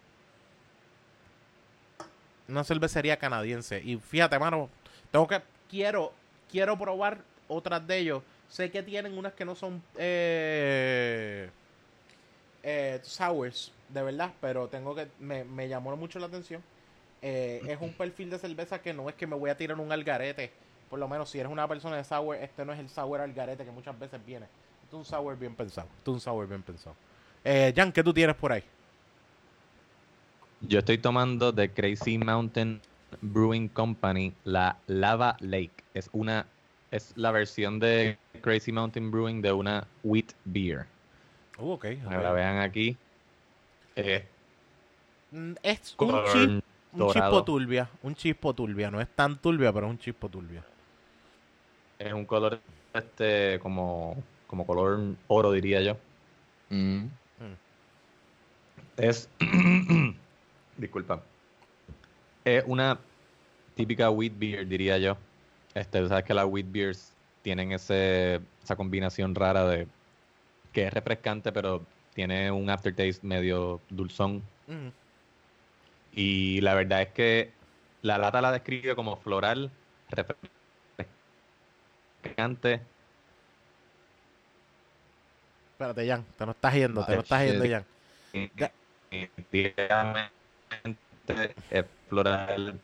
Una 2.47 2.63
cervecería 2.63 3.17
canadiense. 3.17 3.81
Y 3.83 3.97
fíjate, 3.97 4.37
mano, 4.37 4.69
tengo 5.11 5.27
que, 5.27 5.41
quiero, 5.69 6.13
quiero 6.49 6.77
probar 6.77 7.19
otras 7.47 7.85
de 7.87 7.97
ellos. 7.97 8.23
Sé 8.47 8.69
que 8.71 8.83
tienen 8.83 9.17
unas 9.17 9.33
que 9.33 9.45
no 9.45 9.55
son 9.55 9.81
eh, 9.97 11.49
eh, 12.63 12.99
sours, 13.01 13.71
de 13.89 14.03
verdad, 14.03 14.31
pero 14.39 14.67
tengo 14.67 14.95
que, 14.95 15.07
me, 15.19 15.43
me 15.43 15.67
llamó 15.67 15.95
mucho 15.97 16.19
la 16.19 16.27
atención. 16.27 16.63
Eh, 17.21 17.61
es 17.67 17.81
un 17.81 17.93
perfil 17.97 18.29
de 18.29 18.37
cerveza 18.37 18.79
que 18.79 18.93
no 18.93 19.09
es 19.09 19.15
que 19.15 19.25
me 19.27 19.35
voy 19.35 19.49
a 19.49 19.57
tirar 19.57 19.79
un 19.79 19.91
algarete. 19.91 20.51
Por 20.89 20.99
lo 20.99 21.07
menos 21.07 21.29
si 21.29 21.39
eres 21.39 21.51
una 21.51 21.67
persona 21.67 21.97
de 21.97 22.03
sour, 22.03 22.35
este 22.35 22.63
no 22.63 22.73
es 22.73 22.79
el 22.79 22.89
sour 22.89 23.19
algarete 23.19 23.65
que 23.65 23.71
muchas 23.71 23.97
veces 23.97 24.23
viene. 24.25 24.45
Este 24.83 24.89
es 24.89 24.93
un 24.93 25.05
sour 25.05 25.37
bien 25.37 25.55
pensado. 25.55 25.87
Este 25.97 26.11
es 26.11 26.13
un 26.13 26.21
sour 26.21 26.47
bien 26.47 26.61
pensado. 26.61 26.95
Eh, 27.43 27.73
Jan, 27.75 27.91
¿qué 27.91 28.03
tú 28.03 28.13
tienes 28.13 28.35
por 28.35 28.51
ahí? 28.51 28.63
Yo 30.67 30.79
estoy 30.79 30.97
tomando 30.97 31.51
de 31.51 31.69
Crazy 31.69 32.17
Mountain 32.17 32.81
Brewing 33.21 33.69
Company 33.69 34.33
la 34.43 34.77
Lava 34.87 35.37
Lake. 35.39 35.83
Es 35.93 36.09
una 36.13 36.45
es 36.91 37.13
la 37.17 37.31
versión 37.31 37.79
de 37.79 38.17
Crazy 38.41 38.71
Mountain 38.71 39.11
Brewing 39.11 39.41
de 39.41 39.51
una 39.51 39.87
wheat 40.03 40.33
beer. 40.45 40.85
Uh, 41.59 41.71
ok. 41.71 41.85
la 42.09 42.31
vean 42.31 42.59
aquí. 42.59 42.97
Eh, 43.95 44.25
Mm, 45.31 45.53
Es 45.63 45.95
un, 45.99 46.63
un 46.93 47.09
chispo 47.11 47.43
turbia. 47.43 47.89
Un 48.03 48.15
chispo 48.15 48.53
turbia. 48.53 48.89
No 48.89 49.01
es 49.01 49.09
tan 49.09 49.37
turbia, 49.37 49.73
pero 49.73 49.87
es 49.87 49.91
un 49.91 49.99
chispo 49.99 50.29
turbia. 50.29 50.63
Es 51.99 52.13
un 52.13 52.25
color 52.25 52.59
este 52.93 53.59
como, 53.59 54.15
como 54.47 54.65
color 54.65 54.99
oro, 55.27 55.51
diría 55.51 55.81
yo. 55.81 55.97
Mm. 56.69 57.05
Es. 58.97 59.29
Disculpa. 60.77 61.21
Es 62.43 62.63
una 62.67 62.99
típica 63.75 64.09
wheat 64.09 64.33
beer, 64.37 64.67
diría 64.67 64.97
yo. 64.97 65.17
Este, 65.73 66.01
tú 66.01 66.07
sabes 66.07 66.23
que 66.23 66.33
las 66.33 66.45
wheat 66.45 66.67
beers 66.69 67.11
tienen 67.41 67.71
ese, 67.71 68.41
esa 68.63 68.75
combinación 68.75 69.35
rara 69.35 69.67
de 69.67 69.87
que 70.73 70.87
es 70.87 70.93
refrescante, 70.93 71.51
pero 71.51 71.85
tiene 72.13 72.51
un 72.51 72.69
aftertaste 72.69 73.25
medio 73.25 73.81
dulzón. 73.89 74.41
Mm. 74.67 74.89
Y 76.13 76.61
la 76.61 76.75
verdad 76.75 77.01
es 77.01 77.09
que 77.09 77.51
la 78.01 78.17
lata 78.17 78.41
la 78.41 78.51
describe 78.51 78.95
como 78.95 79.17
floral, 79.17 79.69
refrescante. 80.09 82.81
Espérate, 85.73 86.07
Jan. 86.07 86.25
Te 86.37 86.45
no 86.45 86.53
estás 86.53 86.73
yendo. 86.73 87.05
Te 87.05 87.15
no 87.15 87.21
estás 87.21 87.45
yendo, 87.45 87.65
Jan. 87.67 87.85
Definitivamente 89.11 90.34
es 91.71 91.85
floral, 92.09 92.79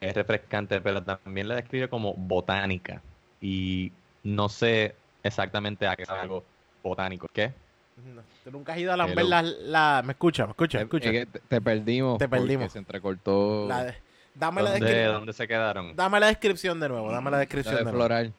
es 0.00 0.14
refrescante, 0.14 0.80
pero 0.80 1.02
también 1.02 1.48
la 1.48 1.56
describe 1.56 1.88
como 1.88 2.14
botánica. 2.14 3.00
Y 3.40 3.92
no 4.22 4.48
sé 4.48 4.94
exactamente 5.22 5.86
a 5.86 5.96
qué 5.96 6.04
sabe 6.06 6.20
algo 6.20 6.44
botánico. 6.82 7.28
¿Qué? 7.32 7.52
No, 8.14 8.22
Tú 8.42 8.50
nunca 8.50 8.72
has 8.72 8.78
ido 8.78 8.92
a 8.92 8.96
lamber 8.96 9.18
Hello. 9.20 9.28
la, 9.30 9.42
la... 9.42 10.02
Me 10.04 10.12
escucha, 10.12 10.44
me 10.46 10.50
escucha, 10.50 10.78
me 10.78 10.82
Es 10.82 10.86
escucha. 10.86 11.10
que 11.12 11.26
te, 11.26 11.60
perdimos. 11.60 12.18
Te 12.18 12.28
perdimos. 12.28 12.72
Se 12.72 12.78
entrecortó. 12.78 13.66
La 13.68 13.84
de- 13.84 13.94
Dame, 14.34 14.62
la 14.62 14.72
¿Dónde, 14.72 14.86
descri- 15.06 15.12
dónde 15.12 15.32
se 15.32 15.46
quedaron? 15.46 15.94
Dame 15.94 16.18
la 16.18 16.26
descripción 16.26 16.80
de 16.80 16.88
nuevo. 16.88 17.12
Dame 17.12 17.26
la 17.30 17.36
la 17.36 17.38
descripción 17.38 17.74
de 17.76 17.78
de 17.78 17.84
nuevo. 17.84 17.98
floral. 17.98 18.32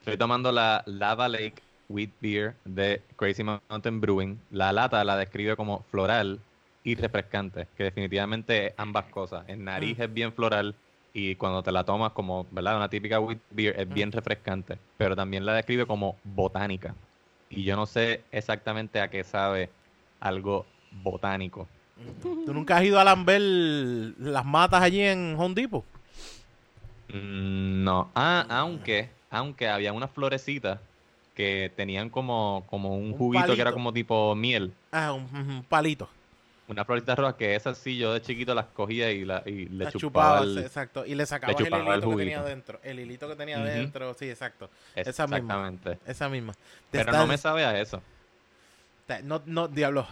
Estoy 0.00 0.16
tomando 0.16 0.50
la 0.50 0.82
Lava 0.86 1.28
Lake 1.28 1.54
Wheat 1.88 2.10
Beer 2.20 2.54
de 2.64 3.00
Crazy 3.16 3.44
Mountain 3.44 4.00
Brewing. 4.00 4.40
La 4.50 4.72
lata 4.72 5.04
la 5.04 5.16
describe 5.16 5.54
como 5.54 5.84
floral 5.90 6.40
y 6.84 6.94
refrescante, 6.94 7.66
que 7.76 7.84
definitivamente 7.84 8.74
ambas 8.76 9.06
cosas. 9.06 9.48
En 9.48 9.64
nariz 9.64 9.98
es 9.98 10.12
bien 10.12 10.32
floral 10.32 10.74
y 11.14 11.34
cuando 11.36 11.62
te 11.62 11.72
la 11.72 11.82
tomas 11.84 12.12
como, 12.12 12.46
¿verdad? 12.50 12.76
Una 12.76 12.90
típica 12.90 13.18
wheat 13.20 13.38
beer 13.50 13.80
es 13.80 13.88
bien 13.88 14.12
refrescante, 14.12 14.78
pero 14.98 15.16
también 15.16 15.46
la 15.46 15.54
describe 15.54 15.86
como 15.86 16.16
botánica. 16.22 16.94
Y 17.48 17.64
yo 17.64 17.74
no 17.74 17.86
sé 17.86 18.22
exactamente 18.30 19.00
a 19.00 19.08
qué 19.08 19.24
sabe 19.24 19.70
algo 20.20 20.66
botánico. 21.02 21.66
¿Tú 22.22 22.52
nunca 22.52 22.76
has 22.76 22.84
ido 22.84 23.00
a 23.00 23.04
lamber 23.04 23.40
las 23.40 24.44
matas 24.44 24.82
allí 24.82 25.00
en 25.00 25.36
Home 25.38 25.54
Depot? 25.54 25.84
Mm, 27.08 27.82
No, 27.84 28.10
ah, 28.14 28.44
aunque, 28.50 29.08
aunque 29.30 29.68
había 29.68 29.92
unas 29.92 30.10
florecitas 30.10 30.80
que 31.34 31.72
tenían 31.76 32.10
como, 32.10 32.64
como 32.68 32.96
un 32.96 33.12
Un 33.12 33.18
juguito 33.18 33.54
que 33.54 33.60
era 33.60 33.72
como 33.72 33.92
tipo 33.92 34.34
miel. 34.34 34.72
Ah, 34.92 35.12
un, 35.12 35.24
un 35.34 35.64
palito. 35.64 36.08
Una 36.66 36.84
florita 36.84 37.14
roja 37.14 37.36
que 37.36 37.54
esas 37.54 37.76
sí 37.76 37.98
yo 37.98 38.14
de 38.14 38.22
chiquito 38.22 38.54
las 38.54 38.64
cogía 38.66 39.10
y, 39.12 39.24
la, 39.24 39.42
y 39.44 39.66
le 39.66 39.84
La 39.84 39.92
chupaba, 39.92 40.40
el- 40.40 40.58
exacto. 40.58 41.04
Y 41.04 41.14
le 41.14 41.26
sacabas 41.26 41.56
el 41.60 41.64
chupaba 41.66 41.94
el 41.94 42.00
hilito 42.00 42.10
que 42.10 42.16
tenía 42.16 42.40
adentro. 42.40 42.80
El 42.82 43.00
hilito 43.00 43.28
que 43.28 43.36
tenía 43.36 43.58
Ujú. 43.58 43.66
adentro, 43.66 44.14
sí, 44.14 44.30
exacto. 44.30 44.70
esa 44.94 45.26
misma. 45.26 45.36
Exactamente. 45.38 45.98
Esa 46.06 46.28
misma. 46.30 46.52
Te 46.54 46.58
Pero 46.92 47.02
estás- 47.10 47.16
no 47.20 47.26
me 47.26 47.36
sabe 47.36 47.64
a 47.66 47.78
eso. 47.78 48.02
no, 49.24 49.42
no, 49.44 49.68
diablo. 49.68 50.06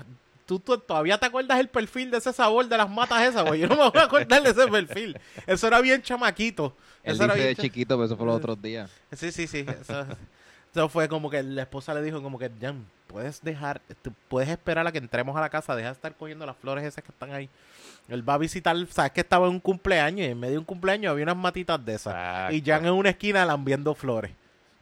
¿Tú, 0.45 0.59
tú 0.59 0.77
todavía 0.77 1.17
te 1.19 1.25
acuerdas 1.27 1.59
el 1.61 1.69
perfil 1.69 2.11
de 2.11 2.19
ese 2.19 2.33
sabor 2.33 2.67
de 2.69 2.77
las 2.77 2.91
matas 2.91 3.23
esas, 3.23 3.47
güey? 3.47 3.61
Yo 3.61 3.69
no 3.69 3.77
me 3.77 3.91
voy 3.91 4.01
a 4.01 4.05
acordar 4.05 4.43
de 4.43 4.51
ese 4.51 4.67
perfil. 4.69 5.19
Eso 5.47 5.67
era 5.67 5.81
bien 5.81 6.03
chamaquito. 6.03 6.77
Él 7.03 7.15
Eso 7.15 7.25
era 7.25 7.35
dice 7.35 7.47
bien 7.47 7.57
de 7.57 7.63
chiquito, 7.63 7.97
pero 7.97 8.05
eso 8.07 8.17
fue 8.17 8.27
los 8.27 8.37
otros 8.37 8.61
días. 8.61 8.91
Sí, 9.13 9.33
sí, 9.33 9.47
sí. 9.47 9.65
Eso, 9.81 10.07
eso 10.75 10.89
fue 10.89 11.09
como 11.09 11.29
que 11.29 11.43
la 11.43 11.63
esposa 11.63 11.93
le 11.95 12.03
dijo 12.03 12.23
como 12.23 12.39
que, 12.39 12.51
Jan, 12.61 12.85
puedes 13.07 13.43
dejar, 13.43 13.81
tú 14.01 14.13
puedes 14.29 14.49
esperar 14.49 14.87
a 14.87 14.93
que 14.93 14.99
entremos 14.99 15.37
a 15.37 15.41
la 15.41 15.51
casa, 15.51 15.77
deja 15.77 15.89
de 15.89 15.95
estar 15.95 16.15
cogiendo 16.17 16.47
las 16.47 16.57
flores 16.57 16.85
esas 16.85 17.05
que 17.05 17.11
están 17.13 17.33
ahí. 17.33 17.49
Él 18.09 18.27
va 18.27 18.35
a 18.35 18.39
visitar, 18.39 18.75
sabes 18.89 19.13
que 19.13 19.21
estaba 19.21 19.47
en 19.47 19.53
un 19.55 19.61
cumpleaños 19.61 20.27
y 20.27 20.31
en 20.31 20.41
medio 20.41 20.53
de 20.55 20.59
un 20.59 20.65
cumpleaños 20.65 21.11
había 21.11 21.25
unas 21.25 21.37
matitas 21.37 21.85
de 21.85 21.95
esas. 21.95 22.53
Y 22.53 22.63
Jan 22.63 22.87
en 22.87 22.93
una 22.93 23.11
esquina 23.11 23.45
lambiendo 23.45 23.95
flores, 23.95 24.33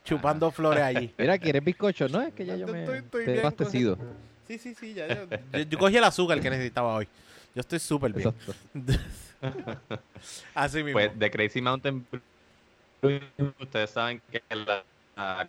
chupando 0.04 0.50
flores 0.52 0.82
allí. 0.82 1.12
Mira, 1.18 1.36
¿quieres 1.38 1.64
bizcocho? 1.64 2.08
No, 2.08 2.22
es 2.22 2.32
que 2.34 2.46
ya 2.46 2.54
yo 2.56 2.66
Estoy- 2.66 2.86
me 2.86 2.98
estoy 2.98 3.24
te 3.24 3.34
he 3.34 3.40
abastecido. 3.40 3.98
Sí, 4.46 4.58
sí, 4.58 4.74
sí, 4.74 4.94
ya, 4.94 5.08
ya. 5.08 5.26
Yo, 5.52 5.58
yo 5.60 5.78
cogí 5.78 5.96
el 5.96 6.04
azúcar 6.04 6.40
que 6.40 6.50
necesitaba 6.50 6.94
hoy. 6.94 7.08
Yo 7.54 7.60
estoy 7.60 7.80
súper 7.80 8.12
bien. 8.12 8.28
Exacto. 8.28 8.54
Así 10.54 10.78
mismo. 10.78 10.92
Pues 10.92 11.18
de 11.18 11.30
Crazy 11.30 11.60
Mountain 11.60 12.06
ustedes 13.60 13.90
saben 13.90 14.20
que 14.30 14.42
la, 14.54 14.82
la 15.16 15.48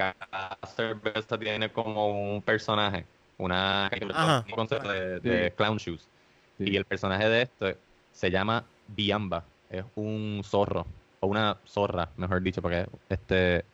cada 0.00 0.58
cerveza 0.74 1.38
tiene 1.38 1.70
como 1.70 2.34
un 2.34 2.40
personaje, 2.40 3.04
una 3.36 3.90
un 4.00 4.54
concepto 4.54 4.88
de, 4.88 5.20
de 5.20 5.50
Sí. 5.50 5.56
clown 5.56 5.76
shoes. 5.76 6.08
Sí. 6.56 6.64
Y 6.70 6.76
el 6.76 6.84
personaje 6.84 7.28
de 7.28 7.42
esto 7.42 7.74
se 8.12 8.30
llama 8.30 8.64
Biamba. 8.88 9.44
Es 9.68 9.84
un 9.94 10.40
zorro, 10.42 10.86
o 11.20 11.26
una 11.26 11.56
zorra, 11.66 12.08
mejor 12.16 12.42
dicho, 12.42 12.62
porque 12.62 12.80
es 12.80 12.88
este, 13.10 13.64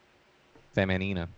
femenina. 0.73 1.29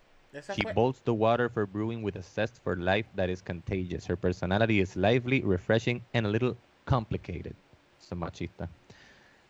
She 0.54 0.62
bolts 0.74 1.00
the 1.04 1.12
water 1.12 1.48
for 1.48 1.66
brewing 1.66 2.02
with 2.02 2.16
a 2.16 2.22
zest 2.22 2.62
for 2.62 2.76
life 2.76 3.08
that 3.14 3.28
is 3.28 3.42
contagious. 3.42 4.06
Her 4.06 4.16
personality 4.16 4.80
is 4.80 4.96
lively, 4.96 5.42
refreshing, 5.42 6.02
and 6.12 6.26
a 6.26 6.30
little 6.30 6.56
complicated. 6.86 7.54
So 7.98 8.16
machista. 8.16 8.68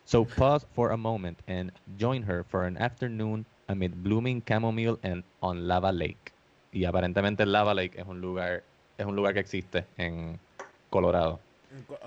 So 0.05 0.25
pause 0.25 0.65
for 0.73 0.91
a 0.91 0.97
moment 0.97 1.37
and 1.47 1.71
join 1.97 2.23
her 2.23 2.43
for 2.43 2.65
an 2.65 2.77
afternoon 2.77 3.45
amid 3.69 3.93
blooming 4.03 4.41
chamomile 4.41 4.97
and 5.03 5.23
on 5.39 5.67
Lava 5.67 5.91
Lake. 5.91 6.33
Y 6.71 6.85
aparentemente 6.85 7.45
Lava 7.45 7.73
Lake 7.73 7.99
es 7.99 8.07
un 8.07 8.19
lugar, 8.19 8.63
es 8.97 9.05
un 9.05 9.15
lugar 9.15 9.33
que 9.33 9.39
existe 9.39 9.85
en 9.97 10.39
Colorado. 10.89 11.39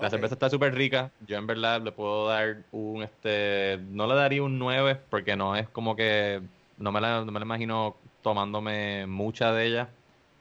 La 0.01 0.09
cerveza 0.09 0.35
está 0.35 0.49
súper 0.49 0.75
rica. 0.75 1.09
Yo 1.25 1.37
en 1.37 1.47
verdad 1.47 1.81
le 1.81 1.91
puedo 1.93 2.27
dar 2.27 2.57
un, 2.71 3.01
este, 3.01 3.79
no 3.89 4.07
le 4.07 4.15
daría 4.15 4.43
un 4.43 4.59
9 4.59 4.99
porque 5.09 5.37
no 5.37 5.55
es 5.55 5.69
como 5.69 5.95
que, 5.95 6.41
no 6.77 6.91
me 6.91 6.99
la, 6.99 7.23
no 7.23 7.31
me 7.31 7.39
la 7.39 7.45
imagino 7.45 7.95
tomándome 8.21 9.07
mucha 9.07 9.53
de 9.53 9.65
ella, 9.65 9.89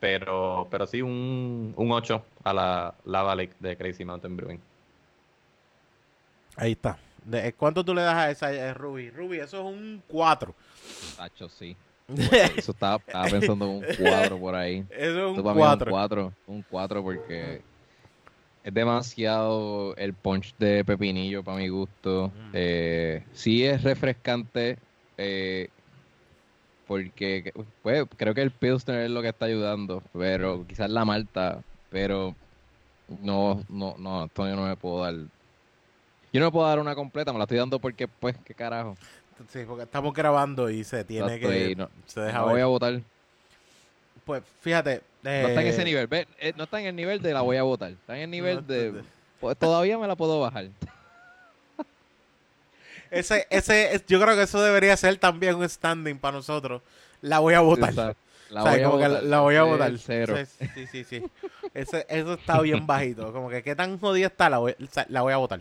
pero, 0.00 0.66
pero 0.70 0.86
sí 0.86 1.02
un, 1.02 1.72
un 1.76 1.92
8 1.92 2.24
a 2.42 2.52
la 2.52 2.94
Lava 3.04 3.36
Lake 3.36 3.54
de 3.60 3.76
Crazy 3.76 4.04
Mountain 4.04 4.36
Brewing. 4.36 4.60
Ahí 6.56 6.72
está. 6.72 6.98
¿Cuánto 7.56 7.84
tú 7.84 7.94
le 7.94 8.02
das 8.02 8.16
a 8.16 8.30
esa 8.30 8.52
eh, 8.52 8.74
Ruby? 8.74 9.10
Ruby, 9.10 9.38
eso 9.38 9.58
es 9.58 9.64
un 9.64 10.02
4. 10.08 10.54
Tacho, 11.16 11.48
sí. 11.48 11.76
eso 12.08 12.34
Eso 12.56 12.72
estaba, 12.72 12.96
estaba 12.96 13.24
pensando 13.26 13.64
en 13.64 13.70
un 13.70 13.84
cuadro 13.96 14.38
por 14.38 14.54
ahí. 14.54 14.84
es 14.90 15.08
Esto 15.08 15.32
un 15.32 15.42
para 15.42 15.54
mí 15.54 15.62
es 15.62 15.68
un 15.68 15.76
4. 15.76 15.90
4. 15.90 16.32
Un 16.46 16.64
4 16.68 17.02
porque 17.02 17.62
es 18.64 18.74
demasiado 18.74 19.96
el 19.96 20.14
punch 20.14 20.54
de 20.58 20.84
pepinillo 20.84 21.42
para 21.42 21.58
mi 21.58 21.68
gusto. 21.68 22.32
Mm. 22.34 22.50
Eh, 22.52 23.24
sí 23.32 23.64
es 23.64 23.82
refrescante 23.82 24.78
eh, 25.16 25.68
porque 26.86 27.52
pues, 27.82 28.04
creo 28.16 28.34
que 28.34 28.42
el 28.42 28.50
Pilsner 28.50 29.04
es 29.04 29.10
lo 29.10 29.22
que 29.22 29.28
está 29.28 29.46
ayudando, 29.46 30.02
pero 30.12 30.66
quizás 30.66 30.90
la 30.90 31.04
malta, 31.04 31.62
pero 31.90 32.34
no, 33.20 33.62
no, 33.68 33.94
no, 33.98 34.28
yo 34.36 34.56
no 34.56 34.66
me 34.66 34.76
puedo 34.76 35.02
dar. 35.02 35.14
Yo 35.14 36.40
no 36.40 36.46
me 36.46 36.52
puedo 36.52 36.66
dar 36.66 36.78
una 36.78 36.94
completa, 36.94 37.32
me 37.32 37.38
la 37.38 37.44
estoy 37.44 37.58
dando 37.58 37.78
porque, 37.78 38.08
pues, 38.08 38.36
qué 38.44 38.54
carajo. 38.54 38.96
Sí, 39.50 39.64
porque 39.66 39.84
estamos 39.84 40.14
grabando 40.14 40.70
y 40.70 40.84
se 40.84 41.04
tiene 41.04 41.34
Exacto, 41.34 41.48
que... 41.48 41.76
no- 41.76 41.90
se 42.06 42.20
deja 42.20 42.38
La 42.38 42.44
ver. 42.44 42.52
voy 42.52 42.60
a 42.60 42.66
votar. 42.66 43.00
Pues 44.24 44.42
fíjate... 44.60 45.02
No 45.22 45.30
está 45.30 45.52
en 45.60 45.66
eh, 45.66 45.70
ese 45.70 45.84
nivel, 45.84 46.06
ve, 46.08 46.26
eh, 46.40 46.52
no 46.56 46.64
está 46.64 46.80
en 46.80 46.86
el 46.86 46.96
nivel 46.96 47.22
de 47.22 47.32
la 47.32 47.42
voy 47.42 47.56
a 47.56 47.62
votar, 47.62 47.92
está 47.92 48.16
en 48.16 48.22
el 48.22 48.30
nivel 48.30 48.56
no, 48.56 48.62
de, 48.62 49.02
pues, 49.40 49.56
todavía 49.56 49.96
me 49.96 50.08
la 50.08 50.16
puedo 50.16 50.40
bajar. 50.40 50.66
Ese, 53.10 53.46
ese, 53.50 53.94
es- 53.94 54.06
yo 54.06 54.20
creo 54.20 54.34
que 54.34 54.42
eso 54.42 54.60
debería 54.62 54.96
ser 54.96 55.16
también 55.18 55.54
un 55.56 55.68
standing 55.68 56.18
para 56.18 56.38
nosotros. 56.38 56.80
La 57.20 57.38
voy 57.40 57.54
a 57.54 57.60
votar. 57.60 57.90
Exacto. 57.90 58.16
La 58.50 58.62
O 58.62 58.64
sea, 58.64 58.72
voy 58.72 58.80
a 58.80 58.84
como 58.84 58.96
votar. 58.96 59.10
la- 59.10 59.22
la 59.22 59.40
voy 59.40 59.54
a 59.54 59.62
es 59.62 59.66
votar. 59.68 59.98
Cero. 59.98 60.36
Sí, 60.58 60.66
sí, 60.74 60.86
sí. 60.86 61.04
sí. 61.04 61.24
Ese- 61.74 62.06
eso 62.08 62.34
está 62.34 62.60
bien 62.60 62.86
bajito. 62.86 63.32
Como 63.32 63.48
que 63.50 63.62
qué 63.62 63.74
tan 63.76 63.98
jodida 63.98 64.26
está, 64.28 64.48
la 64.50 64.58
voy, 64.58 64.74
la 65.08 65.22
voy 65.22 65.32
a 65.32 65.36
votar. 65.36 65.60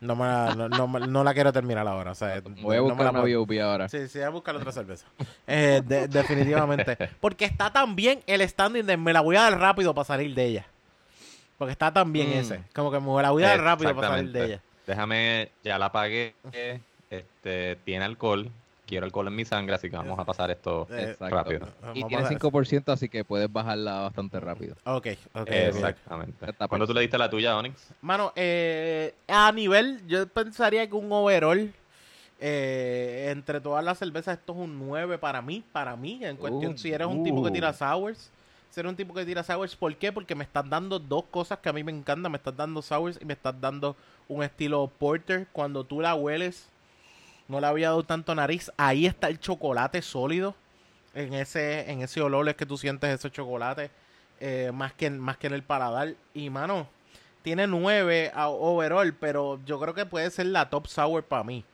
No, 0.00 0.14
me 0.14 0.24
la, 0.26 0.54
no, 0.54 0.68
no 0.68 0.86
no 0.86 1.24
la 1.24 1.34
quiero 1.34 1.52
terminar 1.52 1.86
ahora. 1.88 2.12
O 2.12 2.14
sea, 2.14 2.40
Voy 2.40 2.76
a 2.76 2.78
no 2.78 2.84
me 2.84 2.90
buscar 2.90 3.12
la 3.12 3.20
una 3.20 3.64
ahora. 3.64 3.88
Sí, 3.88 4.06
sí, 4.08 4.18
voy 4.18 4.26
a 4.26 4.30
buscar 4.30 4.56
otra 4.56 4.70
cerveza. 4.72 5.06
Eh, 5.46 5.82
de- 5.84 6.06
definitivamente. 6.08 6.96
Porque 7.20 7.44
está 7.44 7.72
tan 7.72 7.96
bien 7.96 8.22
el 8.26 8.46
standing 8.48 8.84
de 8.84 8.96
me 8.96 9.12
la 9.12 9.20
voy 9.22 9.36
a 9.36 9.42
dar 9.42 9.58
rápido 9.58 9.94
para 9.94 10.04
salir 10.04 10.34
de 10.34 10.44
ella. 10.44 10.66
Porque 11.56 11.72
está 11.72 11.92
tan 11.92 12.12
bien 12.12 12.28
Mm. 12.28 12.40
ese. 12.40 12.60
Como 12.74 12.90
que 12.92 13.00
me 13.00 13.22
la 13.22 13.30
voy 13.30 13.42
a 13.42 13.48
dar 13.48 13.60
rápido 13.62 13.94
para 13.96 14.08
salir 14.08 14.30
de 14.30 14.44
ella. 14.44 14.60
Déjame, 14.86 15.50
ya 15.64 15.78
la 15.78 15.90
pagué, 15.90 16.34
este, 17.10 17.76
tiene 17.84 18.04
alcohol, 18.04 18.50
quiero 18.88 19.04
alcohol 19.04 19.28
en 19.28 19.36
mi 19.36 19.44
sangre, 19.44 19.74
así 19.74 19.90
que 19.90 19.96
vamos 19.96 20.18
a 20.18 20.24
pasar 20.24 20.50
esto 20.50 20.88
Eh, 20.90 21.10
Exacto. 21.10 21.36
rápido. 21.36 21.68
Y 21.94 22.02
tiene 22.04 22.22
a- 22.24 22.28
5%, 22.28 22.90
así 22.90 23.08
que 23.08 23.22
puedes 23.24 23.52
bajarla 23.52 24.00
bastante 24.00 24.40
rápido. 24.40 24.74
Ok, 24.84 25.08
ok. 25.34 25.48
Exactamente. 25.48 26.50
Está 26.50 26.66
¿Cuándo 26.66 26.86
tú 26.86 26.94
le 26.94 27.02
diste 27.02 27.18
la 27.18 27.28
tuya, 27.28 27.56
Onyx? 27.56 27.88
Mano, 28.00 28.32
eh, 28.34 29.14
a 29.28 29.52
nivel, 29.52 30.04
yo 30.06 30.26
pensaría 30.26 30.88
que 30.88 30.94
un 30.94 31.12
overall, 31.12 31.72
eh, 32.40 33.28
entre 33.30 33.60
todas 33.60 33.84
las 33.84 33.98
cervezas, 33.98 34.38
esto 34.38 34.52
es 34.52 34.58
un 34.58 34.78
9 34.78 35.18
para 35.18 35.42
mí, 35.42 35.62
para 35.72 35.94
mí, 35.96 36.24
en 36.24 36.36
cuestión, 36.36 36.72
Uh, 36.72 36.78
si 36.78 36.92
eres 36.92 37.06
un 37.06 37.22
tipo 37.22 37.42
que 37.42 37.50
uh. 37.50 37.52
tira 37.52 37.72
sours, 37.72 38.30
si 38.70 38.80
eres 38.80 38.90
un 38.90 38.96
tipo 38.96 39.12
que 39.12 39.24
tira 39.26 39.42
sours, 39.42 39.76
¿por 39.76 39.94
qué? 39.96 40.12
Porque 40.12 40.34
me 40.34 40.44
estás 40.44 40.68
dando 40.68 40.98
dos 40.98 41.24
cosas 41.30 41.58
que 41.58 41.68
a 41.68 41.72
mí 41.72 41.82
me 41.84 41.92
encantan, 41.92 42.30
me 42.32 42.38
estás 42.38 42.56
dando 42.56 42.80
sours 42.80 43.18
y 43.20 43.24
me 43.24 43.34
estás 43.34 43.54
dando 43.60 43.96
un 44.28 44.42
estilo 44.42 44.90
porter, 44.98 45.46
cuando 45.52 45.84
tú 45.84 46.00
la 46.00 46.14
hueles, 46.14 46.68
no 47.48 47.60
le 47.60 47.66
había 47.66 47.88
dado 47.88 48.02
tanto 48.04 48.34
nariz, 48.34 48.70
ahí 48.76 49.06
está 49.06 49.28
el 49.28 49.40
chocolate 49.40 50.02
sólido, 50.02 50.54
en 51.14 51.34
ese, 51.34 51.90
en 51.90 52.02
ese 52.02 52.20
olor 52.20 52.48
es 52.48 52.54
que 52.56 52.66
tú 52.66 52.76
sientes 52.78 53.10
ese 53.10 53.30
chocolate, 53.30 53.90
eh, 54.40 54.70
más, 54.72 54.92
que, 54.92 55.10
más 55.10 55.36
que 55.36 55.48
en 55.48 55.54
el 55.54 55.62
paladar, 55.62 56.14
y 56.34 56.50
mano, 56.50 56.86
tiene 57.42 57.66
9 57.66 58.30
a 58.34 58.48
overall, 58.48 59.12
pero 59.14 59.58
yo 59.64 59.80
creo 59.80 59.94
que 59.94 60.06
puede 60.06 60.30
ser 60.30 60.46
la 60.46 60.68
top 60.68 60.86
sour 60.86 61.24
para 61.24 61.42
mí. 61.44 61.64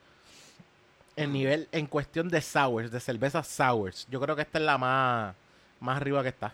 En 1.17 1.33
nivel, 1.33 1.69
en 1.71 1.87
cuestión 1.87 2.29
de 2.29 2.41
sours, 2.41 2.91
de 2.91 2.99
cervezas 2.99 3.47
sours. 3.47 4.07
Yo 4.11 4.21
creo 4.21 4.35
que 4.35 4.43
esta 4.43 4.59
es 4.59 4.65
la 4.65 4.79
más, 4.79 5.35
más 5.79 5.97
arriba 5.97 6.23
que 6.23 6.31
está. 6.31 6.53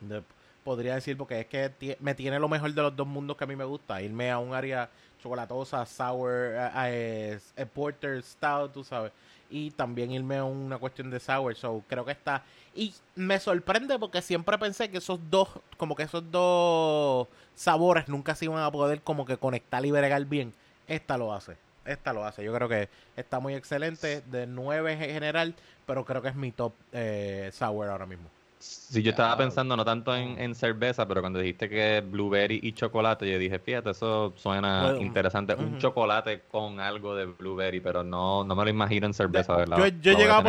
De- 0.00 0.22
podría 0.70 0.94
decir, 0.94 1.16
porque 1.16 1.40
es 1.40 1.46
que 1.46 1.96
me 1.98 2.14
tiene 2.14 2.38
lo 2.38 2.48
mejor 2.48 2.72
de 2.72 2.80
los 2.80 2.94
dos 2.94 3.04
mundos 3.04 3.36
que 3.36 3.42
a 3.42 3.46
mí 3.48 3.56
me 3.56 3.64
gusta. 3.64 4.00
Irme 4.00 4.30
a 4.30 4.38
un 4.38 4.54
área 4.54 4.88
chocolatosa, 5.20 5.84
sour, 5.84 6.30
eh, 6.30 6.70
eh, 6.76 7.38
eh, 7.56 7.66
porter, 7.66 8.22
stout, 8.22 8.72
tú 8.72 8.84
sabes. 8.84 9.10
Y 9.50 9.72
también 9.72 10.12
irme 10.12 10.36
a 10.36 10.44
una 10.44 10.78
cuestión 10.78 11.10
de 11.10 11.18
sour. 11.18 11.56
So, 11.56 11.82
creo 11.88 12.04
que 12.04 12.12
está. 12.12 12.44
Y 12.72 12.94
me 13.16 13.40
sorprende 13.40 13.98
porque 13.98 14.22
siempre 14.22 14.56
pensé 14.58 14.88
que 14.88 14.98
esos 14.98 15.18
dos, 15.28 15.48
como 15.76 15.96
que 15.96 16.04
esos 16.04 16.30
dos 16.30 17.26
sabores 17.56 18.06
nunca 18.06 18.36
se 18.36 18.44
iban 18.44 18.62
a 18.62 18.70
poder 18.70 19.00
como 19.00 19.26
que 19.26 19.38
conectar 19.38 19.84
y 19.84 19.90
bregar 19.90 20.24
bien. 20.26 20.54
Esta 20.86 21.18
lo 21.18 21.32
hace. 21.32 21.56
Esta 21.84 22.12
lo 22.12 22.24
hace. 22.24 22.44
Yo 22.44 22.54
creo 22.54 22.68
que 22.68 22.88
está 23.16 23.40
muy 23.40 23.54
excelente. 23.54 24.20
De 24.20 24.46
9 24.46 24.92
en 24.92 25.00
general, 25.00 25.56
pero 25.84 26.04
creo 26.04 26.22
que 26.22 26.28
es 26.28 26.36
mi 26.36 26.52
top 26.52 26.74
eh, 26.92 27.50
sour 27.52 27.88
ahora 27.88 28.06
mismo. 28.06 28.30
Sí, 28.60 29.02
yo 29.02 29.10
estaba 29.10 29.38
pensando 29.38 29.74
no 29.74 29.84
tanto 29.86 30.14
en, 30.14 30.38
en 30.38 30.54
cerveza, 30.54 31.08
pero 31.08 31.22
cuando 31.22 31.38
dijiste 31.38 31.66
que 31.68 32.02
blueberry 32.06 32.60
y 32.62 32.72
chocolate, 32.72 33.30
yo 33.30 33.38
dije, 33.38 33.58
fíjate, 33.58 33.90
eso 33.90 34.34
suena 34.36 34.82
Bueno, 34.82 35.00
interesante. 35.00 35.54
Un 35.54 35.78
chocolate 35.78 36.42
con 36.50 36.78
algo 36.78 37.14
de 37.14 37.24
blueberry, 37.24 37.80
pero 37.80 38.04
no, 38.04 38.44
no 38.44 38.54
me 38.54 38.64
lo 38.64 38.70
imagino 38.70 39.06
en 39.06 39.14
cerveza, 39.14 39.56
¿verdad? 39.56 39.78
yo- 39.78 40.12
voy 40.12 40.20
llegaba 40.22 40.38
a 40.38 40.42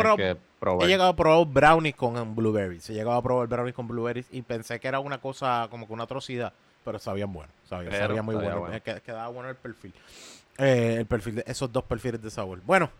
probar. 0.60 0.86
He 0.86 0.88
llegado 0.90 1.10
a 1.10 1.16
probar 1.16 1.46
brownies 1.46 1.94
con 1.96 2.34
blueberries. 2.34 2.90
He 2.90 2.92
llegado 2.92 3.16
a 3.16 3.22
probar 3.22 3.48
brownies 3.48 3.74
con 3.74 3.88
blueberries 3.88 4.26
y 4.30 4.42
pensé 4.42 4.78
que 4.78 4.88
era 4.88 5.00
una 5.00 5.18
cosa 5.18 5.68
como 5.70 5.86
que 5.86 5.94
una 5.94 6.04
atrocidad, 6.04 6.52
pero 6.84 6.98
sabían 6.98 7.32
bueno. 7.32 7.50
Sabía, 7.66 7.88
Pero 7.90 8.08
sabía 8.08 8.22
muy 8.22 8.34
sabía 8.34 8.56
bueno. 8.56 8.60
bueno. 8.60 8.76
Qued- 8.84 9.00
Quedaba 9.00 9.28
bueno 9.28 9.48
el 9.48 9.56
perfil. 9.56 9.94
Eh, 10.58 10.96
el 10.98 11.06
perfil 11.06 11.36
de 11.36 11.44
esos 11.46 11.72
dos 11.72 11.84
perfiles 11.84 12.20
de 12.20 12.30
sabor. 12.30 12.60
Bueno, 12.66 12.90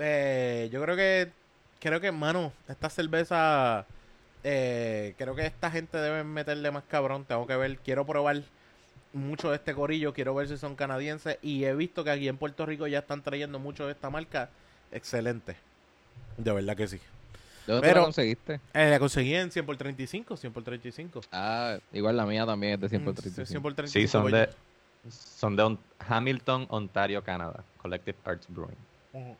eh, 0.00 0.68
yo 0.72 0.82
creo 0.82 0.96
que 0.96 1.30
creo 1.78 2.00
que, 2.00 2.10
mano, 2.10 2.52
esta 2.68 2.90
cerveza 2.90 3.86
eh, 4.44 5.14
creo 5.18 5.34
que 5.34 5.46
esta 5.46 5.70
gente 5.70 5.98
debe 5.98 6.24
meterle 6.24 6.70
más 6.70 6.84
cabrón. 6.84 7.24
Tengo 7.24 7.46
que 7.46 7.56
ver, 7.56 7.78
quiero 7.78 8.04
probar 8.06 8.42
mucho 9.12 9.50
de 9.50 9.56
este 9.56 9.74
corillo, 9.74 10.12
quiero 10.12 10.34
ver 10.34 10.48
si 10.48 10.56
son 10.58 10.76
canadienses 10.76 11.38
y 11.42 11.64
he 11.64 11.74
visto 11.74 12.04
que 12.04 12.10
aquí 12.10 12.28
en 12.28 12.36
Puerto 12.36 12.66
Rico 12.66 12.86
ya 12.86 12.98
están 13.00 13.22
trayendo 13.22 13.58
mucho 13.58 13.86
de 13.86 13.92
esta 13.92 14.10
marca. 14.10 14.50
Excelente. 14.92 15.56
De 16.36 16.52
verdad 16.52 16.76
que 16.76 16.86
sí. 16.88 17.00
¿De 17.66 17.72
dónde 17.74 17.88
Pero- 17.88 18.00
la 18.00 18.04
conseguiste? 18.06 18.60
Eh, 18.72 18.90
la 18.90 18.98
conseguí 18.98 19.34
en 19.34 19.50
100 19.50 19.66
por 19.66 19.76
35, 19.76 20.36
100 20.36 20.52
por 20.52 20.62
35. 20.62 21.20
Ah, 21.32 21.78
igual 21.92 22.16
la 22.16 22.24
mía 22.24 22.46
también 22.46 22.74
es 22.74 22.80
de 22.80 22.88
100 22.88 23.04
por 23.04 23.12
Mm, 23.12 23.16
35. 23.16 23.46
100 23.50 23.62
por 23.62 23.74
35. 23.74 24.00
Sí, 24.06 24.10
son 24.10 24.22
voy- 24.22 24.32
de, 24.32 24.48
son 25.10 25.56
de 25.56 25.62
On- 25.62 25.78
Hamilton, 25.98 26.66
Ontario, 26.70 27.22
Canadá. 27.22 27.62
Collective 27.82 28.16
Arts 28.24 28.46
Brewing. 28.48 29.36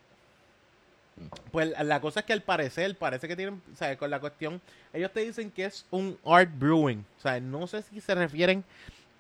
Pues 1.51 1.73
la 1.83 2.01
cosa 2.01 2.21
es 2.21 2.27
que 2.27 2.33
al 2.33 2.43
parecer, 2.43 2.97
parece 2.97 3.29
que 3.29 3.37
tienen, 3.37 3.63
sea, 3.75 3.97
con 3.97 4.11
la 4.11 4.21
cuestión, 4.21 4.61
ellos 4.93 5.13
te 5.13 5.21
dicen 5.21 5.51
que 5.51 5.65
es 5.65 5.87
un 5.91 6.19
art 6.25 6.51
brewing. 6.59 7.05
O 7.19 7.21
sea, 7.21 7.41
no 7.41 7.67
sé 7.67 7.83
si 7.83 8.01
se 8.01 8.15
refieren 8.15 8.65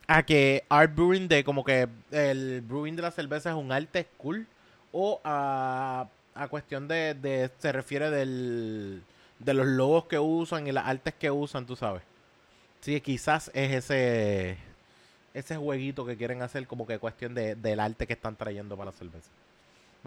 a 0.06 0.22
que 0.22 0.64
art 0.68 0.94
brewing 0.94 1.28
de 1.28 1.44
como 1.44 1.64
que 1.64 1.88
el 2.11 2.61
brewing 2.62 2.96
de 2.96 3.02
la 3.02 3.11
cerveza 3.11 3.50
es 3.50 3.56
un 3.56 3.72
arte 3.72 4.06
cool 4.16 4.46
o 4.92 5.20
a, 5.24 6.08
a 6.34 6.48
cuestión 6.48 6.88
de, 6.88 7.14
de, 7.14 7.50
se 7.58 7.72
refiere 7.72 8.11
del, 8.11 9.02
de 9.38 9.54
los 9.54 9.66
logos 9.66 10.04
que 10.06 10.18
usan 10.18 10.66
y 10.66 10.72
las 10.72 10.87
artes 10.87 11.14
que 11.14 11.30
usan, 11.30 11.66
tú 11.66 11.76
sabes. 11.76 12.02
Sí, 12.80 13.00
quizás 13.00 13.50
es 13.54 13.72
ese 13.72 14.58
ese 15.34 15.56
jueguito 15.56 16.04
que 16.04 16.16
quieren 16.16 16.42
hacer 16.42 16.66
como 16.66 16.87
que 16.87 16.98
cuestión 16.98 17.34
de, 17.34 17.54
del 17.54 17.80
arte 17.80 18.06
que 18.06 18.14
están 18.14 18.37
trayendo 18.37 18.76
para 18.76 18.90
la 18.90 18.96
cerveza. 18.96 19.30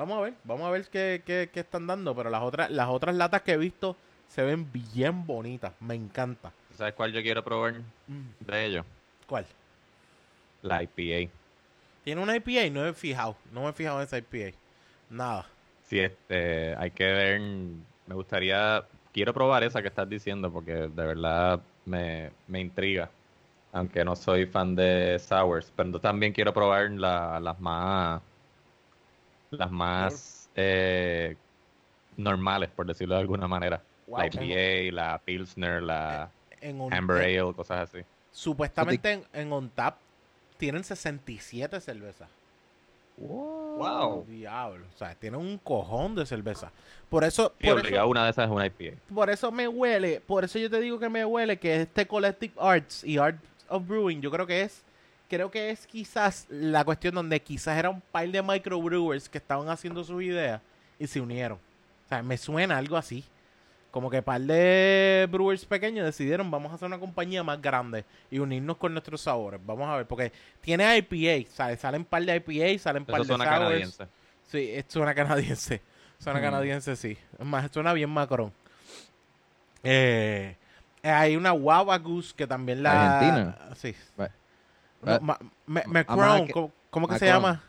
Vamos 0.02 0.18
a 0.18 0.22
ver, 0.22 0.34
vamos 0.46 0.66
a 0.68 0.72
ver 0.72 0.84
qué, 0.86 1.22
qué, 1.24 1.52
qué 1.54 1.60
están 1.60 1.86
dando, 1.86 2.16
pero 2.16 2.32
las 2.32 2.42
otras, 2.42 2.72
las 2.72 2.90
otras 2.90 3.16
latas 3.16 3.44
que 3.44 3.52
he 3.52 3.58
visto 3.58 3.96
se 4.30 4.42
ven 4.42 4.66
bien 4.74 5.28
bonitas, 5.28 5.74
me 5.80 5.94
encanta. 5.94 6.52
¿Sabes 6.76 6.96
cuál 6.96 7.14
yo 7.14 7.22
quiero 7.22 7.44
probar 7.44 7.74
Mm, 8.08 8.46
de 8.48 8.66
ellos? 8.66 8.86
¿Cuál? 9.28 9.46
La 10.64 10.82
IPA. 10.82 11.30
¿Tiene 12.04 12.20
una 12.20 12.36
IPA? 12.36 12.72
No 12.72 12.82
me 12.82 12.90
he 12.90 12.94
fijado, 12.94 13.36
no 13.54 13.62
me 13.62 13.70
he 13.70 13.74
fijado 13.74 14.00
en 14.00 14.06
esa 14.08 14.18
IPA. 14.18 14.58
Nada. 15.12 15.46
Sí, 15.84 16.00
este, 16.00 16.76
hay 16.78 16.90
que 16.90 17.04
ver. 17.06 17.40
Me 18.08 18.16
gustaría. 18.16 18.84
Quiero 19.14 19.36
probar 19.36 19.64
esa 19.64 19.84
que 19.84 19.90
estás 19.90 20.10
diciendo 20.10 20.52
porque 20.52 20.74
de 20.74 20.88
verdad 20.90 21.62
me, 21.86 22.32
me 22.48 22.60
intriga. 22.60 23.12
Aunque 23.72 24.04
no 24.04 24.16
soy 24.16 24.48
fan 24.48 24.76
de 24.76 25.20
sours. 25.20 25.72
Pero 25.76 26.00
también 26.00 26.34
quiero 26.34 26.54
probar 26.54 26.90
la- 26.92 27.40
las 27.40 27.60
más. 27.60 28.22
Las 29.52 29.70
más 29.72 30.50
eh, 30.56 31.36
normales, 32.18 32.70
por 32.70 32.86
decirlo 32.86 33.16
de 33.16 33.22
alguna 33.22 33.48
manera. 33.48 33.82
Wow, 34.08 34.20
la 34.20 34.26
en- 34.28 34.44
IPA, 34.44 34.96
la 34.96 35.18
Pilsner, 35.24 35.84
la 35.84 36.30
En 36.62 36.80
on- 36.80 36.94
Amber 36.94 37.22
eh, 37.30 37.40
Ale, 37.40 37.54
cosas 37.54 37.90
así. 37.90 38.04
supuestamente 38.32 39.12
en, 39.12 39.24
en 39.34 39.52
OnTap 39.52 39.98
tienen 40.58 40.84
67 40.84 41.80
cervezas. 41.82 42.30
Wow. 43.18 44.26
Diablo, 44.28 44.86
o 44.94 44.98
sea, 44.98 45.14
tienen 45.16 45.40
un 45.40 45.58
cojón 45.58 46.16
de 46.16 46.26
cerveza. 46.26 46.72
Por 47.10 47.24
eso, 47.24 47.54
Sí, 47.60 47.68
por 47.68 47.86
eso 47.86 48.08
una 48.08 48.24
de 48.26 48.32
esas 48.32 48.46
es 48.46 48.52
una 48.52 48.66
IPA. 48.66 48.96
por 49.14 49.30
eso 49.30 49.52
me 49.52 49.68
huele, 49.68 50.22
por 50.26 50.44
eso 50.44 50.58
yo 50.60 50.70
te 50.70 50.80
digo 50.80 50.98
que 50.98 51.10
me 51.10 51.26
huele 51.26 51.58
que 51.58 51.82
este 51.82 52.08
Collective 52.08 52.54
Arts 52.58 53.04
y 53.04 53.18
Art 53.18 53.38
of 53.70 53.86
Brewing, 53.88 54.22
yo 54.22 54.32
creo 54.32 54.48
que 54.48 54.62
es, 54.62 54.82
creo 55.32 55.50
que 55.50 55.70
es 55.72 55.88
quizás 55.88 56.46
la 56.50 56.84
cuestión 56.84 57.16
donde 57.16 57.40
quizás 57.42 57.78
era 57.80 57.90
un 57.90 58.02
par 58.02 58.28
de 58.28 58.42
microbrewers 58.42 59.30
que 59.30 59.38
estaban 59.38 59.70
haciendo 59.70 60.04
sus 60.04 60.22
ideas 60.22 60.62
y 61.00 61.08
se 61.08 61.22
unieron. 61.22 61.58
O 62.06 62.10
sea, 62.10 62.22
me 62.22 62.38
suena 62.38 62.78
algo 62.78 62.98
así. 62.98 63.24
Como 63.92 64.10
que 64.10 64.22
par 64.22 64.42
de 64.42 65.28
brewers 65.32 65.66
pequeños 65.66 66.06
decidieron, 66.06 66.52
vamos 66.52 66.72
a 66.72 66.76
hacer 66.76 66.86
una 66.88 67.00
compañía 67.00 67.44
más 67.44 67.62
grande 67.62 68.04
y 68.30 68.40
unirnos 68.40 68.76
con 68.78 68.94
nuestros 68.94 69.22
sabores. 69.22 69.60
Vamos 69.66 69.88
a 69.90 69.96
ver, 69.98 70.06
porque 70.06 70.32
tiene 70.62 70.98
IPA, 70.98 71.50
¿sabes? 71.52 71.80
Salen 71.80 72.04
par 72.06 72.24
de 72.24 72.36
IPA, 72.36 72.80
salen 72.82 73.06
par 73.06 73.16
Eso 73.16 73.24
de 73.24 73.28
suena 73.28 73.44
sours. 73.46 73.60
canadiense. 73.60 74.08
Sí, 74.50 74.84
suena 74.88 75.16
canadiense. 75.16 75.82
Suena 76.20 76.40
Mm. 76.40 76.44
canadiense, 76.44 76.96
sí. 76.98 77.18
Es 77.40 77.46
más, 77.46 77.70
suena 77.72 77.94
bien 77.94 78.10
Macron. 78.10 78.52
Eh, 79.84 80.56
hay 81.04 81.36
una 81.36 81.52
Wawa 81.54 81.98
Goose 81.98 82.34
que 82.36 82.46
también 82.48 82.84
la... 82.84 83.18
Argentina. 83.20 83.58
Sí. 83.76 83.96
No, 85.04 85.12
va- 85.12 85.20
Ma- 85.20 85.40
Ma- 85.66 85.82
a 85.82 85.88
Macron, 85.88 86.18
Mac- 86.42 86.52
¿cómo, 86.52 86.72
cómo 86.90 87.08
que 87.08 87.20
se 87.20 87.26
llama? 87.26 87.64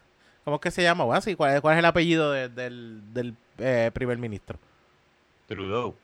¿Cómo 0.45 0.61
que 0.61 0.71
se 0.71 0.83
llama? 0.83 1.05
Bueno, 1.05 1.21
sí, 1.21 1.35
¿cuál, 1.35 1.55
es- 1.55 1.61
cuál 1.61 1.75
es 1.75 1.79
el 1.79 1.85
apellido 1.85 2.33
de- 2.33 2.49
del, 2.49 3.03
del 3.15 3.35
eh, 3.59 3.91
primer 3.95 4.19
ministro? 4.19 4.59
Trudeau. 5.47 5.95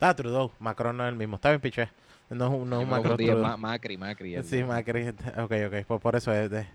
Ah, 0.00 0.14
Trudeau. 0.14 0.50
Macron 0.58 0.96
no 0.96 1.04
es 1.04 1.08
el 1.10 1.16
mismo. 1.16 1.36
Está 1.36 1.48
bien, 1.50 1.60
piché. 1.60 1.88
No, 2.30 2.46
es 2.46 2.52
un- 2.52 2.68
no 2.70 2.80
es 2.80 2.86
Macron. 2.88 3.16
Trudeau. 3.16 3.56
Macri, 3.58 3.96
Macri. 3.96 4.34
el- 4.34 4.44
Sí, 4.44 4.62
Macri. 4.64 5.08
Ok, 5.08 5.52
ok. 5.66 5.86
Por, 5.86 6.00
por 6.00 6.16
eso 6.16 6.32
es 6.32 6.50
de... 6.50 6.66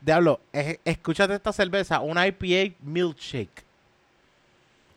Diablo, 0.00 0.40
es- 0.52 0.78
escúchate 0.84 1.34
esta 1.34 1.52
cerveza, 1.52 2.00
una 2.00 2.26
IPA 2.26 2.74
milkshake. 2.80 3.64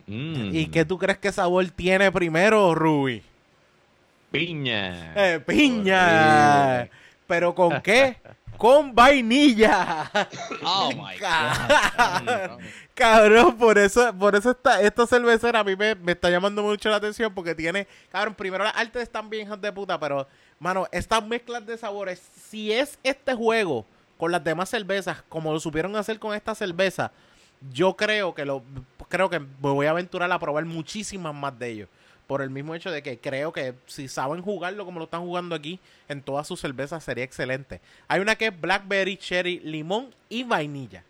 Mm, 0.06 0.50
¿Y 0.54 0.66
qué 0.66 0.84
tú 0.84 0.98
crees 0.98 1.18
que 1.18 1.30
sabor 1.32 1.64
tiene 1.70 2.10
primero, 2.12 2.74
Ruby? 2.74 3.22
Piña. 4.30 5.12
Eh, 5.14 5.40
piña. 5.40 6.74
Horrible. 6.80 6.90
¿Pero 7.30 7.54
con 7.54 7.80
qué? 7.80 8.16
con 8.56 8.92
vainilla. 8.92 10.10
Oh 10.64 10.90
my 10.90 11.16
God. 11.16 12.58
Cabrón, 12.94 13.56
por 13.56 13.78
eso, 13.78 14.12
por 14.14 14.34
eso 14.34 14.50
esta, 14.50 14.82
esta 14.82 15.06
cervecera 15.06 15.60
a 15.60 15.64
mí 15.64 15.76
me, 15.76 15.94
me 15.94 16.12
está 16.12 16.28
llamando 16.28 16.62
mucho 16.62 16.90
la 16.90 16.96
atención 16.96 17.32
porque 17.32 17.54
tiene, 17.54 17.86
cabrón, 18.10 18.34
primero 18.34 18.64
las 18.64 18.76
artes 18.76 19.04
están 19.04 19.30
bien 19.30 19.46
hijas 19.46 19.60
de 19.60 19.72
puta, 19.72 19.98
pero, 19.98 20.26
mano, 20.58 20.86
estas 20.90 21.24
mezclas 21.24 21.64
de 21.64 21.78
sabores, 21.78 22.20
si 22.48 22.72
es 22.72 22.98
este 23.04 23.32
juego 23.32 23.86
con 24.18 24.32
las 24.32 24.42
demás 24.42 24.68
cervezas, 24.68 25.22
como 25.28 25.52
lo 25.52 25.60
supieron 25.60 25.94
hacer 25.94 26.18
con 26.18 26.34
esta 26.34 26.54
cerveza, 26.54 27.12
yo 27.72 27.96
creo 27.96 28.34
que 28.34 28.44
lo, 28.44 28.62
creo 29.08 29.30
que 29.30 29.38
me 29.38 29.46
voy 29.60 29.86
a 29.86 29.90
aventurar 29.90 30.30
a 30.32 30.38
probar 30.38 30.64
muchísimas 30.64 31.34
más 31.34 31.56
de 31.58 31.68
ellos. 31.68 31.88
Por 32.30 32.42
el 32.42 32.50
mismo 32.50 32.76
hecho 32.76 32.92
de 32.92 33.02
que 33.02 33.18
creo 33.18 33.52
que 33.52 33.74
si 33.86 34.06
saben 34.06 34.40
jugarlo 34.40 34.84
como 34.84 35.00
lo 35.00 35.06
están 35.06 35.22
jugando 35.22 35.56
aquí, 35.56 35.80
en 36.08 36.22
todas 36.22 36.46
sus 36.46 36.60
cervezas 36.60 37.02
sería 37.02 37.24
excelente. 37.24 37.80
Hay 38.06 38.20
una 38.20 38.36
que 38.36 38.46
es 38.46 38.60
Blackberry, 38.60 39.16
Cherry, 39.16 39.58
Limón 39.58 40.14
y 40.28 40.44
Vainilla. 40.44 41.02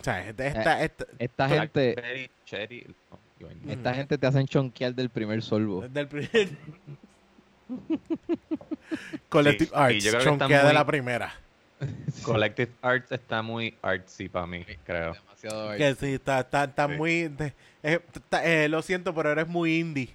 O 0.00 0.02
sea, 0.02 0.26
esta, 0.26 0.46
esta- 0.46 0.82
esta- 0.82 1.04
Esta 1.18 1.48
gente, 1.50 1.92
Blackberry, 1.92 2.30
cherry, 2.46 2.86
no, 3.10 3.18
y 3.38 3.44
vainilla. 3.44 3.72
esta 3.74 3.92
gente 3.94 4.16
te 4.16 4.26
hacen 4.26 4.46
chonquear 4.48 4.94
del 4.94 5.10
primer 5.10 5.42
sorbo. 5.42 5.82
del 5.88 6.08
primer... 6.08 6.48
Collective 9.28 9.66
Sí, 9.70 10.06
y 10.06 10.08
Arts, 10.08 10.24
chonquea 10.24 10.64
de 10.66 10.72
la 10.72 10.86
primera. 10.86 11.34
Collective 12.24 12.72
Arts 12.82 13.12
está 13.12 13.42
muy 13.42 13.74
artsy 13.82 14.28
para 14.28 14.46
mí, 14.46 14.64
creo. 14.84 15.12
Demasiado 15.14 15.76
Que 15.76 15.94
sí, 15.94 16.14
está, 16.14 16.40
está, 16.40 16.64
está 16.64 16.86
Sí. 16.88 16.94
muy... 16.94 17.28
de- 17.28 17.52
eh, 17.82 18.00
está- 18.14 18.44
eh, 18.44 18.68
lo 18.68 18.80
siento, 18.82 19.14
pero 19.14 19.30
eres 19.32 19.46
muy 19.48 19.78
indie 19.78 20.08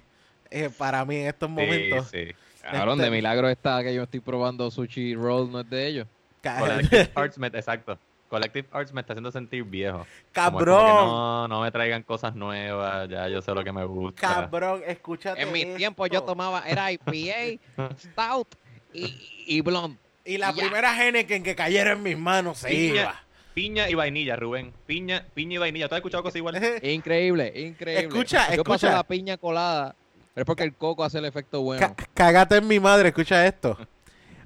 eh, 0.50 0.68
para 0.76 1.04
mí 1.04 1.16
en 1.16 1.28
estos 1.28 1.48
momentos. 1.48 2.08
Sí, 2.10 2.26
sí. 2.26 2.34
Cabrón, 2.62 2.98
Este- 2.98 3.10
de 3.10 3.16
milagro 3.16 3.48
está 3.48 3.82
que 3.82 3.94
yo 3.94 4.02
estoy 4.02 4.20
probando 4.20 4.70
sushi 4.70 5.14
roll, 5.14 5.50
no 5.50 5.60
es 5.60 5.70
de 5.70 5.86
ellos. 5.86 6.06
Collective 6.42 7.10
Arts 7.14 7.38
me, 7.38 7.46
exacto. 7.48 7.98
Collective 8.28 8.68
Arts 8.70 8.92
me 8.92 9.00
está 9.00 9.12
haciendo 9.12 9.32
sentir 9.32 9.64
viejo. 9.64 9.98
Como 9.98 10.06
es 10.06 10.34
como 10.34 10.58
que 10.60 10.64
Cabrón, 10.64 11.06
no, 11.06 11.48
no 11.48 11.60
me 11.62 11.70
traigan 11.72 12.02
cosas 12.04 12.34
nuevas, 12.34 13.08
ya 13.08 13.28
yo 13.28 13.42
sé 13.42 13.52
lo 13.54 13.64
que 13.64 13.72
me 13.72 13.84
gusta. 13.84 14.20
cabrón, 14.20 14.82
escúchate 14.86 15.42
En 15.42 15.50
mi 15.52 15.62
esto. 15.62 15.76
tiempo 15.76 16.06
yo 16.06 16.22
tomaba, 16.22 16.62
era 16.66 16.92
IPA, 16.92 17.60
Stout 17.98 18.54
y, 18.92 19.44
y 19.46 19.60
Blonde. 19.62 19.98
Y 20.24 20.38
la 20.38 20.52
Ya. 20.52 20.62
primera 20.62 20.94
Heineken 20.96 21.42
que 21.42 21.54
cayera 21.54 21.92
en 21.92 22.02
mis 22.02 22.16
manos 22.18 22.58
se 22.58 22.68
Piña. 22.68 23.02
iba. 23.02 23.20
Piña 23.54 23.88
y 23.90 23.94
vainilla, 23.94 24.36
Rubén. 24.36 24.72
Piña, 24.86 25.24
piña 25.34 25.54
y 25.54 25.58
vainilla. 25.58 25.88
¿Tú 25.88 25.94
has 25.94 25.98
escuchado 25.98 26.22
cosas 26.22 26.36
iguales? 26.36 26.62
Increíble, 26.84 27.52
increíble. 27.54 28.06
Escucha, 28.06 28.54
yo 28.54 28.62
paso 28.62 28.86
escucha. 28.86 28.92
la 28.96 29.02
piña 29.02 29.36
colada, 29.36 29.94
pero 30.34 30.42
es 30.42 30.46
porque 30.46 30.62
el 30.62 30.74
coco 30.74 31.02
hace 31.04 31.18
el 31.18 31.24
efecto 31.24 31.60
bueno. 31.62 31.94
Ca- 31.96 32.08
cágate 32.14 32.56
en 32.58 32.68
mi 32.68 32.78
madre, 32.78 33.08
escucha 33.08 33.44
esto. 33.46 33.76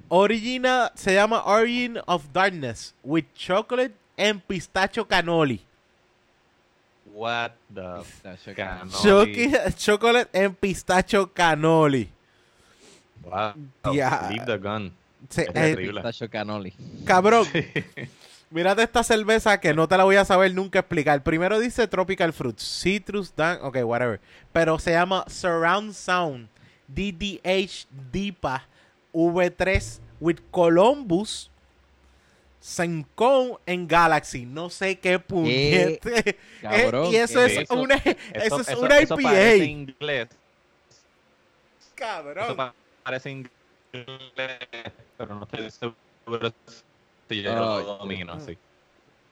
Original 0.07 0.91
se 0.95 1.13
llama 1.13 1.43
Origin 1.45 1.99
of 2.07 2.25
Darkness 2.33 2.93
with 3.03 3.25
chocolate 3.35 3.93
and 4.17 4.41
pistacho 4.47 5.07
cannoli. 5.07 5.61
What 7.13 7.51
the 7.73 8.01
Pistacho 8.03 8.53
Cannoli. 8.53 9.75
Chocolate 9.77 10.29
and 10.45 10.59
pistacho 10.59 11.27
cannoli. 11.33 12.09
Wow. 13.23 13.53
Leave 14.29 14.45
the 14.45 14.57
gun. 14.57 14.91
Se- 15.29 15.43
Es 15.43 15.47
eh, 15.49 15.51
terrible. 15.53 16.01
Pistacho 16.01 16.29
cannoli. 16.29 16.73
cabrón, 17.05 17.45
mírate 18.49 18.83
esta 18.83 19.03
cerveza 19.03 19.59
que 19.59 19.73
no 19.73 19.87
te 19.87 19.97
la 19.97 20.03
voy 20.03 20.15
a 20.17 20.25
saber 20.25 20.53
nunca 20.53 20.79
explicar. 20.79 21.23
Primero 21.23 21.59
dice 21.59 21.87
Tropical 21.87 22.31
Fruits, 22.33 22.81
Citrus, 22.81 23.35
Dan, 23.35 23.59
ok, 23.61 23.77
whatever. 23.83 24.19
Pero 24.53 24.77
se 24.79 24.91
llama 24.91 25.25
Surround 25.27 25.93
Sound, 25.93 26.47
DDH 26.87 27.87
DIPA 28.11 28.67
V3 29.13 29.99
with 30.19 30.37
Columbus, 30.51 31.49
Sencon 32.59 33.57
en 33.65 33.87
Galaxy. 33.87 34.45
No 34.45 34.69
sé 34.69 34.97
qué 34.99 35.19
puñete. 35.19 36.29
Eh, 36.29 36.37
Cabrón, 36.61 37.11
y 37.13 37.15
eso 37.17 37.39
¿qué 37.39 37.45
es 37.45 37.57
eso? 37.59 37.73
una, 37.75 37.95
eso, 37.95 38.61
es 38.61 38.67
eso- 38.69 38.79
una 38.81 38.97
eso 38.99 39.13
IPA. 39.19 39.29
parece 39.29 39.65
inglés. 39.65 40.27
Eso 40.29 41.91
Cabrón. 41.95 42.55
pa- 42.55 42.73
parece 43.03 43.29
inglés, 43.31 43.51
pero 45.17 45.35
no 45.35 45.43
estoy 45.43 45.69
seguro 45.71 46.51
si 47.29 47.41
yo 47.41 47.55
lo 47.55 47.97
domino, 47.97 48.39
sí. 48.39 48.57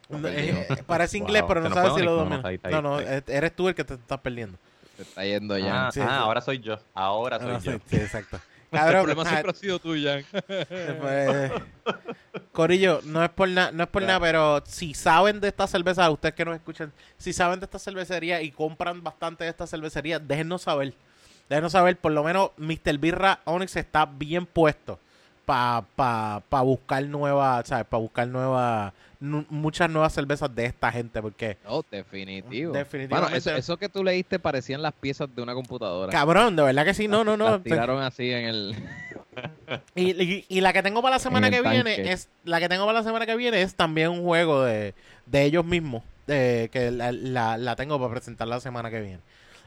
No, 0.09 0.27
eh, 0.27 0.83
parece 0.85 1.17
inglés, 1.17 1.41
Wow, 1.41 1.47
pero 1.49 1.63
te 1.63 1.69
no 1.69 1.75
sabes 1.75 1.93
si 1.93 2.01
lo 2.01 2.11
ni- 2.11 2.17
no, 2.17 2.29
no, 2.29 2.35
domina. 2.35 2.35
está 2.37 2.47
ahí, 2.49 2.55
está 2.55 2.67
ahí, 2.69 2.73
No, 2.75 2.81
no, 2.81 2.99
está 2.99 3.31
ahí. 3.31 3.37
eres 3.37 3.55
tú 3.55 3.69
el 3.69 3.75
que 3.75 3.83
te 3.83 3.93
estás 3.95 4.19
perdiendo. 4.19 4.57
Se 4.97 5.01
está 5.03 5.23
yendo 5.25 5.57
ya. 5.57 5.87
Ah, 5.87 5.91
Sí, 5.91 5.99
ah, 6.01 6.17
sí. 6.17 6.23
ahora 6.23 6.41
soy 6.41 6.59
yo. 6.59 6.77
Ahora 6.93 7.39
soy 7.39 7.53
yo. 7.53 7.71
sí, 7.77 7.81
sí, 7.89 7.95
exacto. 7.95 8.37
el 8.71 8.79
Cabrón, 8.79 9.01
problema 9.03 9.21
ah, 9.23 9.25
siempre 9.29 9.51
ha 9.51 9.55
sido 9.55 9.79
tú, 9.79 9.95
Jan. 9.95 10.23
pues, 11.01 11.51
Corillo, 12.51 13.01
no 13.05 13.23
es 13.23 13.29
por 13.31 13.49
nada, 13.49 13.71
no 13.71 13.83
es 13.83 13.89
por 13.89 14.03
nada, 14.03 14.19
pero 14.19 14.63
si 14.65 14.93
saben 14.93 15.39
de 15.39 15.47
esta 15.47 15.65
cerveza, 15.67 16.09
ustedes 16.11 16.35
que 16.35 16.45
nos 16.45 16.55
escuchan, 16.55 16.91
si 17.17 17.33
saben 17.33 17.59
de 17.59 17.65
esta 17.65 17.79
cervecería 17.79 18.41
y 18.41 18.51
compran 18.51 19.01
bastante 19.03 19.43
de 19.45 19.49
esta 19.49 19.65
cervecería, 19.65 20.19
déjennos 20.19 20.61
saber. 20.63 20.93
Déjenos 21.49 21.71
saber, 21.71 21.97
por 21.97 22.11
lo 22.11 22.23
menos 22.23 22.51
Mr. 22.57 22.97
Birra 22.97 23.39
Onyx 23.45 23.75
está 23.75 24.05
bien 24.05 24.45
puesto 24.45 24.99
para 25.45 25.83
pa, 25.95 26.41
pa 26.47 26.61
buscar 26.61 27.03
nuevas, 27.03 27.67
¿sabes? 27.67 27.85
Para 27.85 27.99
buscar 28.01 28.27
nuevas, 28.27 28.93
nu- 29.19 29.45
muchas 29.49 29.89
nuevas 29.89 30.13
cervezas 30.13 30.53
de 30.55 30.65
esta 30.65 30.89
gente, 30.91 31.21
porque, 31.21 31.57
No, 31.65 31.83
definitivo. 31.91 32.71
Definitivamente. 32.71 33.31
Bueno, 33.31 33.35
eso, 33.37 33.51
eso 33.55 33.77
que 33.77 33.89
tú 33.89 34.03
leíste 34.05 34.39
parecían 34.39 34.81
las 34.81 34.93
piezas 34.93 35.27
de 35.35 35.41
una 35.41 35.53
computadora. 35.53 36.11
cabrón, 36.11 36.55
de 36.55 36.63
verdad 36.63 36.85
que 36.85 36.93
sí, 36.93 37.07
no, 37.09 37.23
no, 37.25 37.35
no. 37.35 37.49
Las 37.51 37.63
tiraron 37.63 38.01
así 38.01 38.31
en 38.31 38.45
el... 38.45 38.75
Y, 39.95 40.11
y- 40.23 40.45
y 40.47 40.61
la 40.61 40.71
que 40.73 40.83
tengo 40.83 41.01
para 41.01 41.15
la 41.15 41.19
semana 41.19 41.49
que 41.49 41.61
viene 41.61 42.11
es 42.11 42.29
la 42.43 42.59
que 42.59 42.69
tengo 42.69 42.85
para 42.85 42.99
la 42.99 43.03
semana 43.03 43.25
que 43.25 43.35
viene 43.35 43.61
es 43.63 43.73
también 43.75 44.09
un 44.09 44.21
juego 44.23 44.63
de, 44.63 44.93
de 45.25 45.43
ellos 45.43 45.65
mismos 45.65 46.03
de, 46.27 46.69
que 46.71 46.91
la, 46.91 47.11
la, 47.11 47.57
la 47.57 47.75
tengo 47.75 47.97
para 47.99 48.11
presentar 48.11 48.47
la 48.47 48.59
semana 48.59 48.91
que 48.91 49.01
viene. 49.01 49.19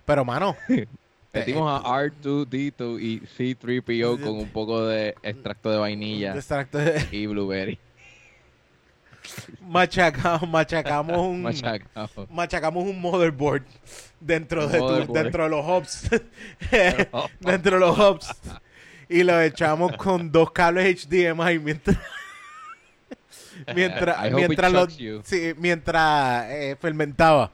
Pero 0.05 0.25
mano, 0.25 0.57
Metimos 1.39 1.83
a 1.85 1.89
R2D2 1.89 3.01
y 3.01 3.21
C3PO 3.21 4.21
con 4.21 4.37
un 4.37 4.49
poco 4.49 4.87
de 4.87 5.15
extracto 5.23 5.71
de 5.71 5.79
vainilla 5.79 6.35
exacto, 6.35 6.79
y 7.11 7.27
blueberry. 7.27 7.79
machacamos, 9.61 10.49
machacamos 10.49 11.19
un 11.19 11.43
Machacado. 11.43 12.27
machacamos 12.31 12.85
un 12.85 13.01
motherboard 13.01 13.65
dentro 14.21 14.67
Un 14.67 14.73
de 14.73 14.79
tu- 14.79 15.13
dentro 15.13 15.45
de 15.45 15.51
los 15.51 15.67
hubs. 15.67 16.09
dentro 17.41 17.75
de 17.75 17.81
los 17.81 17.99
hubs 17.99 18.29
y 19.09 19.23
lo 19.23 19.41
echamos 19.41 19.93
con 19.97 20.31
dos 20.33 20.51
cables 20.53 21.07
HDMI 21.07 21.59
mientras 21.59 21.97
mientras 23.75 24.33
mientras, 24.33 24.73
los- 24.73 24.95
sí, 25.25 25.55
mientras 25.59 26.47
eh, 26.51 26.77
fermentaba. 26.81 27.51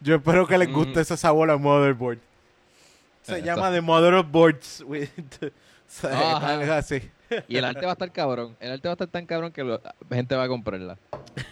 Yo 0.00 0.16
espero 0.16 0.46
que 0.46 0.58
les 0.58 0.70
guste 0.72 0.98
Mm. 0.98 1.02
ese 1.02 1.16
sabor 1.16 1.50
al 1.50 1.60
motherboard. 1.60 2.18
Se 3.22 3.36
Eso. 3.36 3.44
llama 3.44 3.70
The 3.70 3.80
Mother 3.80 4.14
of 4.14 4.26
Boards. 4.30 4.82
with- 4.86 5.08
o 5.44 5.50
sea, 5.86 6.76
así. 6.78 7.10
Y 7.48 7.56
el 7.56 7.64
arte 7.64 7.84
va 7.86 7.92
a 7.92 7.94
estar 7.94 8.10
cabrón. 8.12 8.56
El 8.60 8.72
arte 8.72 8.88
va 8.88 8.92
a 8.92 8.94
estar 8.94 9.08
tan 9.08 9.24
cabrón 9.26 9.52
que 9.52 9.62
la 9.64 9.80
gente 10.10 10.34
va 10.36 10.44
a 10.44 10.48
comprarla. 10.48 10.98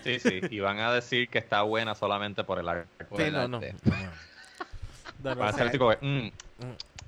Sí, 0.05 0.19
sí. 0.21 0.41
Y 0.51 0.61
van 0.61 0.79
a 0.79 0.93
decir 0.93 1.29
que 1.29 1.39
está 1.39 1.63
buena 1.63 1.95
solamente 1.95 2.45
por 2.45 2.59
el 2.59 2.69
arte. 2.69 3.05
Por 3.07 3.19
Sí, 3.19 3.25
el 3.29 3.33
no, 3.33 3.49
no. 3.49 3.57
arte. 3.59 3.75
No, 5.23 5.31
no, 5.35 5.37
Van 5.37 5.49
a 5.49 5.53
ser 5.53 5.71
tipo, 5.71 5.91
mm, 6.01 6.29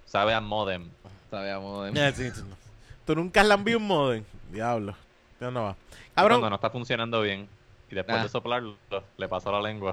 sabe 0.07 0.35
a 0.35 0.41
modem. 0.41 0.89
Sí, 2.15 2.31
sí, 2.31 2.41
no. 2.49 2.57
Tú 3.07 3.15
nunca 3.17 3.43
le 3.43 3.53
han 3.55 3.65
visto 3.65 3.79
un 3.79 3.87
modem. 3.87 4.25
Diablo. 4.51 4.95
¿De 5.41 5.47
dónde 5.47 5.61
va? 5.61 5.75
Cuando 6.15 6.29
Cabrón, 6.31 6.51
no 6.51 6.55
está 6.57 6.71
funcionando 6.71 7.21
bien. 7.23 7.49
Y 7.91 7.95
después 7.95 8.19
Ah. 8.19 8.23
de 8.23 8.29
soplarlo, 8.29 8.77
le 9.17 9.29
pasó 9.29 9.51
la 9.53 9.61
lengua. 9.61 9.93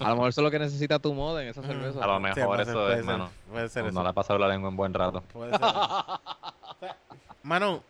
A 0.00 0.08
lo 0.08 0.14
mejor 0.16 0.28
eso 0.30 0.40
es 0.40 0.44
lo 0.44 0.50
que 0.50 0.58
necesita 0.58 0.98
tu 0.98 1.12
mod 1.14 1.40
en 1.40 1.48
esa 1.48 1.62
cerveza. 1.62 2.02
A 2.02 2.06
lo 2.06 2.16
Sí, 2.16 2.22
mejor 2.40 2.60
eso 2.60 2.72
puede 2.72 2.90
es, 2.92 2.96
ser, 2.96 3.04
mano. 3.04 3.30
Puede 3.50 3.68
ser 3.68 3.82
No, 3.84 3.90
eso. 3.90 4.02
le 4.02 4.08
ha 4.08 4.12
pasado 4.12 4.38
la 4.38 4.48
lengua 4.48 4.68
en 4.70 4.76
buen 4.76 4.92
rato. 4.94 5.20
Puede 5.32 5.50
ser. 5.52 5.60
Mano, 7.42 7.82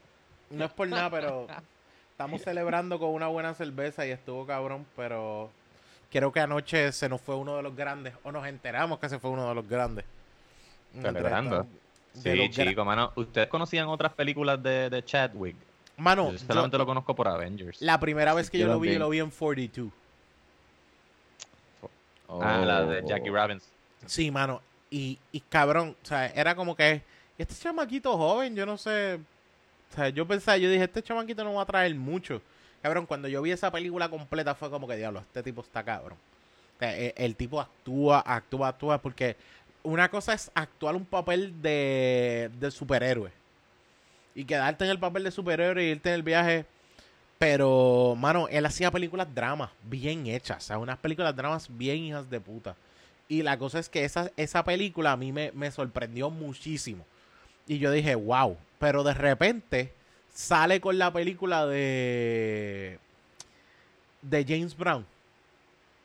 no 0.51 0.65
es 0.65 0.71
por 0.73 0.87
nada, 0.89 1.11
pero 1.11 1.47
estamos 2.11 2.43
celebrando 2.43 2.99
con 2.99 3.11
una 3.11 3.27
buena 3.29 3.55
cerveza 3.55 4.07
y 4.07 4.11
estuvo 4.11 4.47
cabrón, 4.47 4.87
pero 4.97 5.51
creo 6.11 6.31
que 6.33 6.41
anoche 6.41 6.93
se 6.93 7.09
nos 7.09 7.21
fue 7.21 7.35
uno 7.37 7.57
de 7.57 7.63
los 7.63 7.75
grandes, 7.75 8.15
o 8.23 8.33
nos 8.33 8.47
enteramos 8.47 8.99
que 8.99 9.09
se 9.09 9.19
fue 9.19 9.31
uno 9.31 9.49
de 9.49 9.55
los 9.55 9.67
grandes. 9.69 10.05
Celebrando. 11.01 11.67
Sí, 12.13 12.51
chico, 12.51 12.85
mano. 12.85 13.13
¿Ustedes 13.17 13.49
conocían 13.49 13.89
otras 13.89 14.13
películas 14.13 14.63
de, 14.63 14.89
de 14.89 15.05
Chadwick? 15.05 15.57
Mano, 15.99 16.27
yo 16.27 16.33
yo- 16.33 16.39
solamente 16.47 16.79
lo 16.79 16.87
conozco 16.87 17.15
por 17.15 17.29
Avengers. 17.29 17.81
la 17.81 17.99
primera 18.01 18.35
vez 18.35 18.51
que 18.51 18.59
yo, 18.59 18.67
Yo 18.67 18.73
lo 18.75 18.81
vi, 18.81 18.89
también. 18.89 19.01
lo 19.01 19.09
vi 19.11 19.19
en 19.21 19.31
42. 19.31 19.91
Ah, 22.29 22.59
la 22.65 22.85
de 22.85 23.01
Oh. 23.03 23.07
Jackie 23.07 23.31
Robinson. 23.31 23.71
Sí, 24.07 24.31
mano. 24.31 24.61
Y, 24.91 25.19
y 25.33 25.41
cabrón, 25.41 25.97
o 26.03 26.07
sea, 26.07 26.27
era 26.29 26.55
como 26.55 26.75
que 26.77 27.03
este 27.39 27.55
chamaquito 27.55 28.17
joven, 28.17 28.55
yo 28.55 28.65
no 28.67 28.77
sé. 28.79 29.19
O 29.93 29.95
sea, 29.95 30.09
yo 30.09 30.27
pensaba, 30.27 30.57
yo 30.59 30.71
dije, 30.71 30.85
este 30.85 31.03
chamaquito 31.03 31.45
no 31.45 31.55
va 31.55 31.63
a 31.63 31.67
traer 31.67 31.95
mucho. 31.95 32.41
Cabrón, 32.83 33.07
cuando 33.07 33.29
yo 33.29 33.43
vi 33.43 33.51
esa 33.51 33.71
película 33.71 34.09
completa 34.09 34.55
fue 34.55 34.71
como 34.71 34.87
que, 34.87 34.97
diablo, 34.97 35.21
este 35.21 35.43
tipo 35.43 35.61
está 35.61 35.83
cabrón. 35.83 36.19
O 36.77 36.79
sea, 36.79 36.97
e- 36.99 37.15
el, 37.17 37.35
tipo 37.37 37.61
actúa, 37.61 38.21
actúa, 38.21 38.69
actúa, 38.69 38.99
porque 38.99 39.37
una 39.83 40.09
cosa 40.11 40.35
es 40.35 40.51
actuar 40.55 40.95
un 40.95 41.05
papel 41.05 41.61
de, 41.63 42.51
de 42.59 42.71
superhéroe. 42.71 43.31
Y 44.35 44.45
quedarte 44.45 44.85
en 44.85 44.91
el 44.91 44.99
papel 44.99 45.25
de 45.25 45.31
superhéroe 45.31 45.83
y 45.85 45.91
irte 45.91 46.11
en 46.11 46.15
el 46.17 46.23
viaje. 46.23 46.67
Pero, 47.39 48.15
mano, 48.19 48.49
él 48.49 48.65
hacía 48.65 48.91
películas 48.91 49.33
dramas 49.35 49.71
bien 49.83 50.27
hechas. 50.27 50.65
O 50.65 50.67
sea, 50.67 50.79
unas 50.79 50.99
películas 50.99 51.37
dramas 51.37 51.69
bien 51.71 51.99
hijas 51.99 52.31
de 52.31 52.41
puta. 52.41 52.77
Y 53.29 53.43
la 53.43 53.59
cosa 53.59 53.79
es 53.79 53.89
que 53.89 54.05
esa, 54.05 54.31
esa 54.37 54.65
película 54.65 55.13
a 55.13 55.17
mí 55.17 55.33
me, 55.33 55.53
me 55.53 55.71
sorprendió 55.71 56.31
muchísimo. 56.31 57.05
Y 57.67 57.79
yo 57.79 57.91
dije, 57.91 58.15
wow. 58.15 58.57
Pero 58.79 59.03
de 59.05 59.15
repente 59.15 59.93
sale 60.33 60.81
con 60.81 60.99
la 60.99 61.13
película 61.13 61.67
de. 61.67 62.99
de 64.23 64.45
James 64.47 64.77
Brown. 64.77 65.05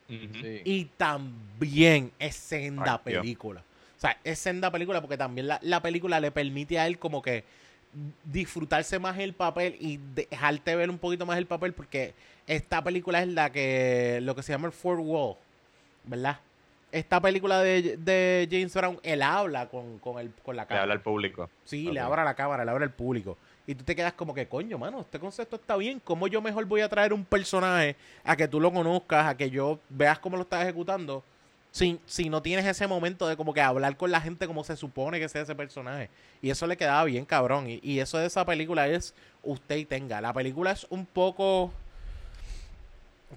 Sí. 0.08 0.62
Y 0.66 0.86
también 0.98 2.12
es 2.20 2.36
senda 2.36 3.02
Ay, 3.06 3.12
Dios. 3.14 3.22
película. 3.22 3.62
O 3.98 4.02
sea, 4.02 4.18
es 4.24 4.40
senda 4.40 4.72
película 4.72 5.00
porque 5.00 5.18
también 5.18 5.48
la, 5.48 5.60
la 5.62 5.82
película 5.82 6.20
le 6.20 6.32
permite 6.32 6.80
a 6.80 6.88
él 6.88 6.98
como 6.98 7.22
que 7.22 7.44
disfrutarse 8.24 9.00
más 9.00 9.18
el 9.20 9.34
papel 9.34 9.76
y 9.80 10.00
dejarte 10.16 10.76
ver 10.76 10.90
un 10.90 10.98
poquito 10.98 11.26
más 11.26 11.38
el 11.38 11.46
papel 11.46 11.74
porque 11.74 12.14
esta 12.48 12.84
película 12.84 13.22
es 13.22 13.28
la 13.28 13.52
que 13.52 14.20
lo 14.22 14.36
que 14.36 14.44
se 14.44 14.54
llama 14.54 14.68
el 14.68 14.74
fourth 14.74 15.02
wall, 15.04 15.36
¿verdad? 16.06 16.40
Esta 16.92 17.22
película 17.22 17.62
de, 17.62 17.96
de 17.98 18.48
James 18.52 18.74
Brown, 18.74 19.00
él 19.04 19.22
habla 19.22 19.70
con, 19.70 19.98
con, 20.00 20.20
el, 20.20 20.32
con 20.44 20.56
la 20.58 20.64
Le 20.64 20.68
cámara. 20.68 20.82
habla 20.84 20.94
al 20.96 21.02
público. 21.02 21.50
Sí, 21.64 21.90
le 21.90 22.00
abra 22.02 22.24
la 22.26 22.34
cámara, 22.34 22.66
le 22.66 22.72
abre 22.72 22.84
al 22.84 22.92
público. 22.92 23.38
Y 23.66 23.76
tú 23.76 23.86
te 23.86 23.96
quedas 23.96 24.12
como 24.14 24.34
que, 24.34 24.48
coño, 24.48 24.78
mano, 24.78 25.00
este 25.02 25.18
concepto 25.18 25.56
está 25.56 25.78
bien. 25.78 26.02
¿Cómo 26.04 26.28
yo 26.28 26.42
mejor 26.42 26.66
voy 26.66 26.82
a 26.82 26.90
traer 26.90 27.14
un 27.14 27.24
personaje 27.24 27.96
a 28.26 28.36
que 28.36 28.48
tú 28.48 28.60
lo 28.60 28.74
conozcas, 28.74 29.26
a 29.28 29.38
que 29.38 29.50
yo 29.50 29.80
veas 29.88 30.20
cómo 30.20 30.36
lo 30.36 30.44
estás 30.44 30.64
ejecutando? 30.64 31.24
Si, 31.72 32.00
si 32.06 32.30
no 32.30 32.42
tienes 32.42 32.66
ese 32.66 32.86
momento 32.86 33.28
de 33.28 33.38
como 33.38 33.54
que 33.54 33.62
hablar 33.62 33.96
con 33.96 34.12
la 34.12 34.20
gente 34.20 34.46
como 34.46 34.64
se 34.64 34.76
supone 34.76 35.20
que 35.20 35.30
sea 35.30 35.44
ese 35.44 35.56
personaje. 35.56 36.10
Y 36.42 36.50
eso 36.50 36.68
le 36.68 36.76
quedaba 36.76 37.04
bien, 37.06 37.26
cabrón. 37.26 37.70
Y, 37.70 37.80
y 37.82 38.00
eso 38.00 38.18
de 38.18 38.26
esa 38.26 38.46
película 38.46 38.88
es 38.88 39.14
usted 39.42 39.78
y 39.78 39.86
tenga. 39.86 40.20
La 40.22 40.34
película 40.34 40.72
es 40.72 40.86
un 40.90 41.06
poco... 41.06 41.72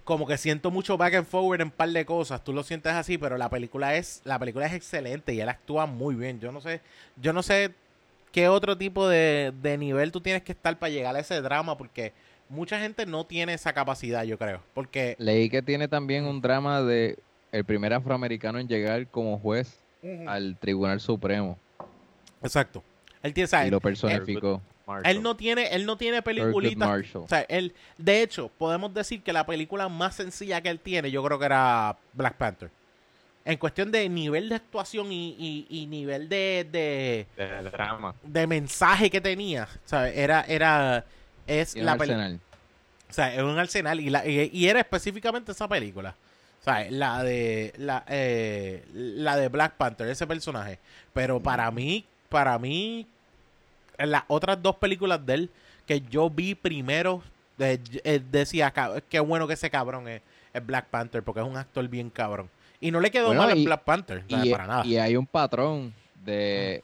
Como 0.03 0.27
que 0.27 0.37
siento 0.37 0.73
mucho 0.73 0.97
back 0.97 1.15
and 1.15 1.27
forward 1.27 1.61
en 1.61 1.69
un 1.69 1.71
par 1.71 1.89
de 1.89 2.05
cosas. 2.05 2.43
Tú 2.43 2.53
lo 2.53 2.65
sientes 2.65 2.93
así, 2.93 3.17
pero 3.17 3.39
la 3.39 3.49
película 3.49 3.95
es 3.95 4.21
la 4.25 4.41
película 4.41 4.67
es 4.67 4.73
excelente 4.73 5.33
y 5.33 5.41
él 5.41 5.49
actúa 5.49 5.87
muy 5.87 6.17
bien. 6.17 6.41
Yo 6.41 6.51
no 6.51 6.61
sé, 6.61 6.81
yo 7.17 7.33
no 7.33 7.45
sé 7.45 7.73
qué 8.33 8.49
otro 8.49 8.77
tipo 8.77 9.07
de, 9.09 9.53
de 9.63 9.79
nivel 9.79 10.11
tú 10.11 10.21
tienes 10.21 10.43
que 10.43 10.51
estar 10.51 10.77
para 10.81 10.91
llegar 10.91 11.15
a 11.15 11.21
ese 11.21 11.41
drama, 11.41 11.79
porque 11.79 12.13
mucha 12.49 12.81
gente 12.81 13.07
no 13.07 13.25
tiene 13.25 13.55
esa 13.55 13.73
capacidad, 13.73 14.25
yo 14.25 14.37
creo. 14.37 14.61
Porque 14.75 15.15
Leí 15.21 15.49
que 15.49 15.63
tiene 15.63 15.87
también 15.87 16.25
un 16.25 16.41
drama 16.41 16.83
de 16.83 17.17
el 17.55 17.65
primer 17.65 17.93
afroamericano 17.93 18.59
en 18.59 18.69
llegar 18.69 19.07
como 19.09 19.39
juez 19.39 19.79
al 20.27 20.57
Tribunal 20.59 21.01
Supremo 21.01 21.59
exacto. 22.43 22.83
Él 23.23 23.33
tiene, 23.33 23.45
o 23.47 23.49
sea, 23.49 23.63
y 23.63 23.67
él, 23.67 23.71
lo 23.71 23.81
personificó. 23.81 24.61
Él 25.03 25.23
no 25.23 25.35
tiene, 25.35 25.69
él 25.69 25.87
no 25.87 25.97
tiene 25.97 26.21
peliculitas. 26.21 27.15
O 27.17 27.27
sea, 27.27 27.41
él, 27.49 27.73
de 27.97 28.21
hecho, 28.21 28.51
podemos 28.59 28.93
decir 28.93 29.23
que 29.23 29.33
la 29.33 29.47
película 29.47 29.89
más 29.89 30.17
sencilla 30.17 30.61
que 30.61 30.69
él 30.69 30.79
tiene, 30.79 31.11
yo 31.11 31.23
creo 31.25 31.39
que 31.39 31.47
era 31.47 31.97
Black 32.13 32.35
Panther. 32.35 32.71
En 33.47 33.57
cuestión 33.57 33.91
de 33.91 34.07
nivel 34.11 34.51
de 34.51 34.57
actuación 34.57 35.11
y, 35.11 35.35
y- 35.39 35.67
y 35.71 35.87
nivel 35.87 36.29
de, 36.29 36.67
de, 36.71 37.27
De 37.37 37.71
drama. 37.71 38.15
de 38.23 38.47
mensaje 38.47 39.09
que 39.11 39.21
tenía, 39.23 39.69
¿sabes? 39.87 40.17
Era, 40.19 40.43
era, 40.49 41.05
es 41.47 41.75
Y 41.77 41.81
la 41.81 41.97
película. 41.97 42.25
arsenal. 42.25 42.41
O 43.09 43.13
sea, 43.15 43.35
es 43.35 43.43
un 43.43 43.59
arsenal 43.59 44.01
y, 44.01 44.11
la, 44.11 44.27
y, 44.27 44.51
y 44.53 44.69
era 44.69 44.81
específicamente 44.81 45.53
esa 45.53 45.67
película. 45.69 46.15
O 46.65 46.71
sea, 46.73 46.91
la 46.91 47.23
de 47.23 47.75
la, 47.77 48.05
eh, 48.09 48.83
la 48.95 49.37
de 49.37 49.49
Black 49.49 49.75
Panther, 49.75 50.09
ese 50.09 50.27
personaje. 50.27 50.79
Pero 51.13 51.39
para 51.41 51.71
mí, 51.71 52.07
para 52.31 52.59
mí, 52.59 53.07
en 53.99 54.11
las 54.11 54.23
otras 54.29 54.63
dos 54.63 54.77
películas 54.77 55.25
de 55.27 55.35
él 55.35 55.51
que 55.87 56.01
yo 56.01 56.31
vi 56.31 56.55
primero, 56.55 57.23
eh, 57.59 57.79
eh, 58.05 58.23
decía, 58.31 58.73
"Cab- 58.73 59.03
qué 59.11 59.21
bueno 59.21 59.47
que 59.47 59.53
ese 59.55 59.69
cabrón 59.69 60.09
es, 60.09 60.23
es 60.55 60.65
Black 60.67 60.87
Panther, 60.87 61.23
porque 61.23 61.41
es 61.43 61.47
un 61.47 61.59
actor 61.59 61.87
bien 61.87 62.09
cabrón. 62.09 62.49
Y 62.81 62.91
no 62.91 62.99
le 63.01 63.11
quedó 63.11 63.27
Bueno, 63.27 63.43
mal 63.43 63.51
en 63.51 63.59
y- 63.59 63.65
Black 63.67 63.83
Panther, 63.83 64.25
Y, 64.27 64.51
para 64.51 64.67
nada. 64.67 64.87
y 64.87 64.97
hay 64.97 65.17
un 65.17 65.27
patrón 65.27 65.93
de 66.25 66.83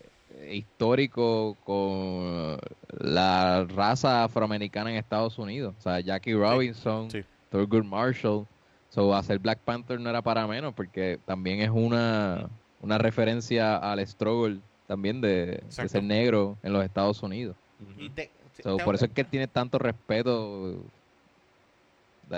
histórico 0.50 1.56
con 1.64 2.58
la 2.98 3.64
raza 3.64 4.24
afroamericana 4.24 4.90
en 4.90 4.96
Estados 4.96 5.38
Unidos. 5.38 5.74
O 5.78 5.82
sea, 5.82 6.00
Jackie 6.00 6.34
Robinson, 6.34 7.10
sí. 7.10 7.24
Thurgood 7.50 7.84
Marshall. 7.84 8.46
So, 8.90 9.14
hacer 9.14 9.38
Black 9.38 9.60
Panther 9.64 10.00
no 10.00 10.10
era 10.10 10.20
para 10.20 10.46
menos 10.46 10.74
porque 10.74 11.18
también 11.24 11.60
es 11.60 11.70
una, 11.70 12.50
una 12.80 12.98
referencia 12.98 13.76
al 13.76 14.04
struggle 14.06 14.60
también 14.86 15.20
de, 15.20 15.64
ser 15.70 16.02
negro 16.02 16.58
en 16.62 16.72
los 16.72 16.84
Estados 16.84 17.22
Unidos. 17.22 17.56
Y 17.96 18.10
te- 18.10 18.32
So, 18.62 18.76
te- 18.76 18.84
por 18.84 18.96
eso 18.96 19.04
es 19.06 19.12
que 19.12 19.20
él 19.22 19.28
tiene 19.28 19.46
tanto 19.46 19.78
respeto, 19.78 20.90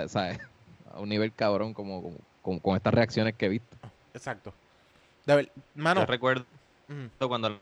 ¿sabes? 0.07 0.39
A 0.85 0.99
un 1.01 1.09
nivel 1.09 1.33
cabrón 1.33 1.73
como, 1.73 2.01
como- 2.03 2.19
como- 2.41 2.61
con 2.61 2.75
estas 2.75 2.93
reacciones 2.93 3.33
que 3.35 3.47
he 3.47 3.49
visto. 3.49 3.77
Exacto. 4.13 4.53
De 5.25 5.35
ver- 5.35 5.51
mano, 5.73 6.01
Yo 6.01 6.05
recuerdo 6.05 6.45
ujú. 6.87 7.27
cuando 7.27 7.61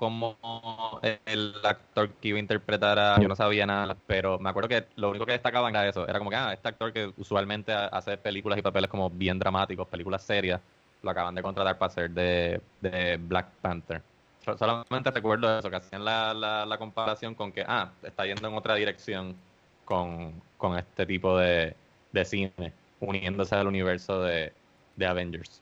como 0.00 0.98
el 1.26 1.54
actor 1.62 2.08
que 2.14 2.28
iba 2.28 2.36
a 2.38 2.40
interpretar 2.40 2.98
a... 2.98 3.20
Yo 3.20 3.28
no 3.28 3.36
sabía 3.36 3.66
nada, 3.66 3.94
pero 4.06 4.38
me 4.38 4.48
acuerdo 4.48 4.70
que 4.70 4.86
lo 4.96 5.10
único 5.10 5.26
que 5.26 5.32
destacaban 5.32 5.74
era 5.76 5.86
eso. 5.86 6.08
Era 6.08 6.18
como 6.18 6.30
que, 6.30 6.36
ah, 6.36 6.54
este 6.54 6.68
actor 6.68 6.90
que 6.90 7.12
usualmente 7.18 7.70
ha- 7.70 7.88
hace 7.88 8.16
películas 8.16 8.58
y 8.58 8.62
papeles 8.62 8.88
como 8.88 9.10
bien 9.10 9.38
dramáticos, 9.38 9.86
películas 9.88 10.22
serias, 10.22 10.58
lo 11.02 11.10
acaban 11.10 11.34
de 11.34 11.42
contratar 11.42 11.76
para 11.76 11.92
hacer 11.92 12.10
de, 12.10 12.62
de 12.80 13.18
Black 13.18 13.48
Panther. 13.60 14.00
So- 14.42 14.56
Solamente 14.56 15.10
recuerdo 15.10 15.58
eso, 15.58 15.68
que 15.68 15.76
hacían 15.76 16.02
la, 16.02 16.32
la, 16.32 16.64
la 16.64 16.78
comparación 16.78 17.34
con 17.34 17.52
que, 17.52 17.62
ah, 17.68 17.90
está 18.02 18.24
yendo 18.24 18.48
en 18.48 18.54
otra 18.54 18.74
dirección 18.76 19.36
con, 19.84 20.32
con 20.56 20.78
este 20.78 21.04
tipo 21.04 21.36
de, 21.36 21.76
de 22.12 22.24
cine, 22.24 22.72
uniéndose 23.00 23.54
al 23.54 23.66
universo 23.66 24.22
de, 24.22 24.50
de 24.96 25.06
Avengers. 25.06 25.60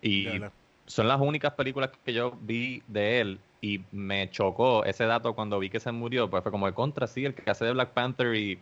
Y 0.00 0.38
son 0.86 1.08
las 1.08 1.20
únicas 1.20 1.54
películas 1.54 1.90
que 2.04 2.12
yo 2.12 2.32
vi 2.40 2.82
de 2.86 3.20
él 3.20 3.40
y 3.60 3.80
me 3.92 4.30
chocó 4.30 4.84
ese 4.84 5.04
dato 5.04 5.34
cuando 5.34 5.58
vi 5.58 5.68
que 5.70 5.80
se 5.80 5.92
murió, 5.92 6.30
pues 6.30 6.42
fue 6.42 6.52
como 6.52 6.66
de 6.66 6.72
contra, 6.72 7.06
sí, 7.06 7.24
el 7.24 7.34
que 7.34 7.50
hace 7.50 7.64
de 7.66 7.72
Black 7.72 7.90
Panther 7.90 8.34
y, 8.34 8.58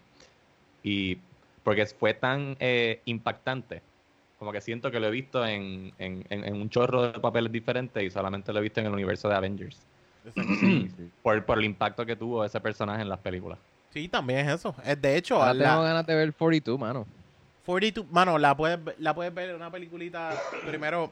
y 0.83 1.19
porque 1.63 1.87
fue 1.87 2.15
tan 2.15 2.57
eh, 2.61 3.01
impactante, 3.05 3.83
como 4.39 4.53
que 4.53 4.61
siento 4.61 4.91
que 4.91 5.01
lo 5.01 5.09
he 5.09 5.11
visto 5.11 5.45
en, 5.47 5.93
en, 5.99 6.25
en- 6.31 6.45
en 6.45 6.55
un 6.55 6.71
chorro 6.71 7.13
de 7.13 7.21
papeles 7.21 7.53
diferentes 7.53 8.03
y 8.03 8.11
solamente 8.11 8.53
lo 8.53 8.59
he 8.59 8.63
visto 8.63 8.81
en 8.81 8.87
el 8.87 8.93
universo 8.93 9.29
de 9.29 9.35
Avengers, 9.35 9.81
Exacto. 10.25 10.53
Sí, 10.61 10.89
sí. 10.97 11.11
por, 11.23 11.45
por 11.45 11.59
el 11.59 11.65
impacto 11.65 12.05
que 12.07 12.17
tuvo 12.17 12.45
ese 12.45 12.61
personaje 12.61 13.03
en 13.03 13.09
las 13.09 13.19
películas. 13.19 13.59
Sí, 13.91 14.09
también 14.09 14.41
es 14.41 14.55
eso. 14.57 14.75
Es 14.85 15.01
de 15.01 15.17
hecho, 15.17 15.37
Ahora 15.37 15.55
la- 15.55 15.71
tengo 15.71 15.83
ganas 15.83 16.07
de 16.07 16.15
ver 16.15 16.35
42, 16.35 16.79
mano. 16.79 17.07
42, 17.65 18.07
mano, 18.11 18.39
la 18.39 18.57
puedes, 18.57 18.83
ver- 18.83 18.97
la 18.99 19.15
puedes 19.15 19.33
ver 19.35 19.51
en 19.51 19.57
una 19.57 19.71
peliculita. 19.71 20.33
Primero, 20.67 21.11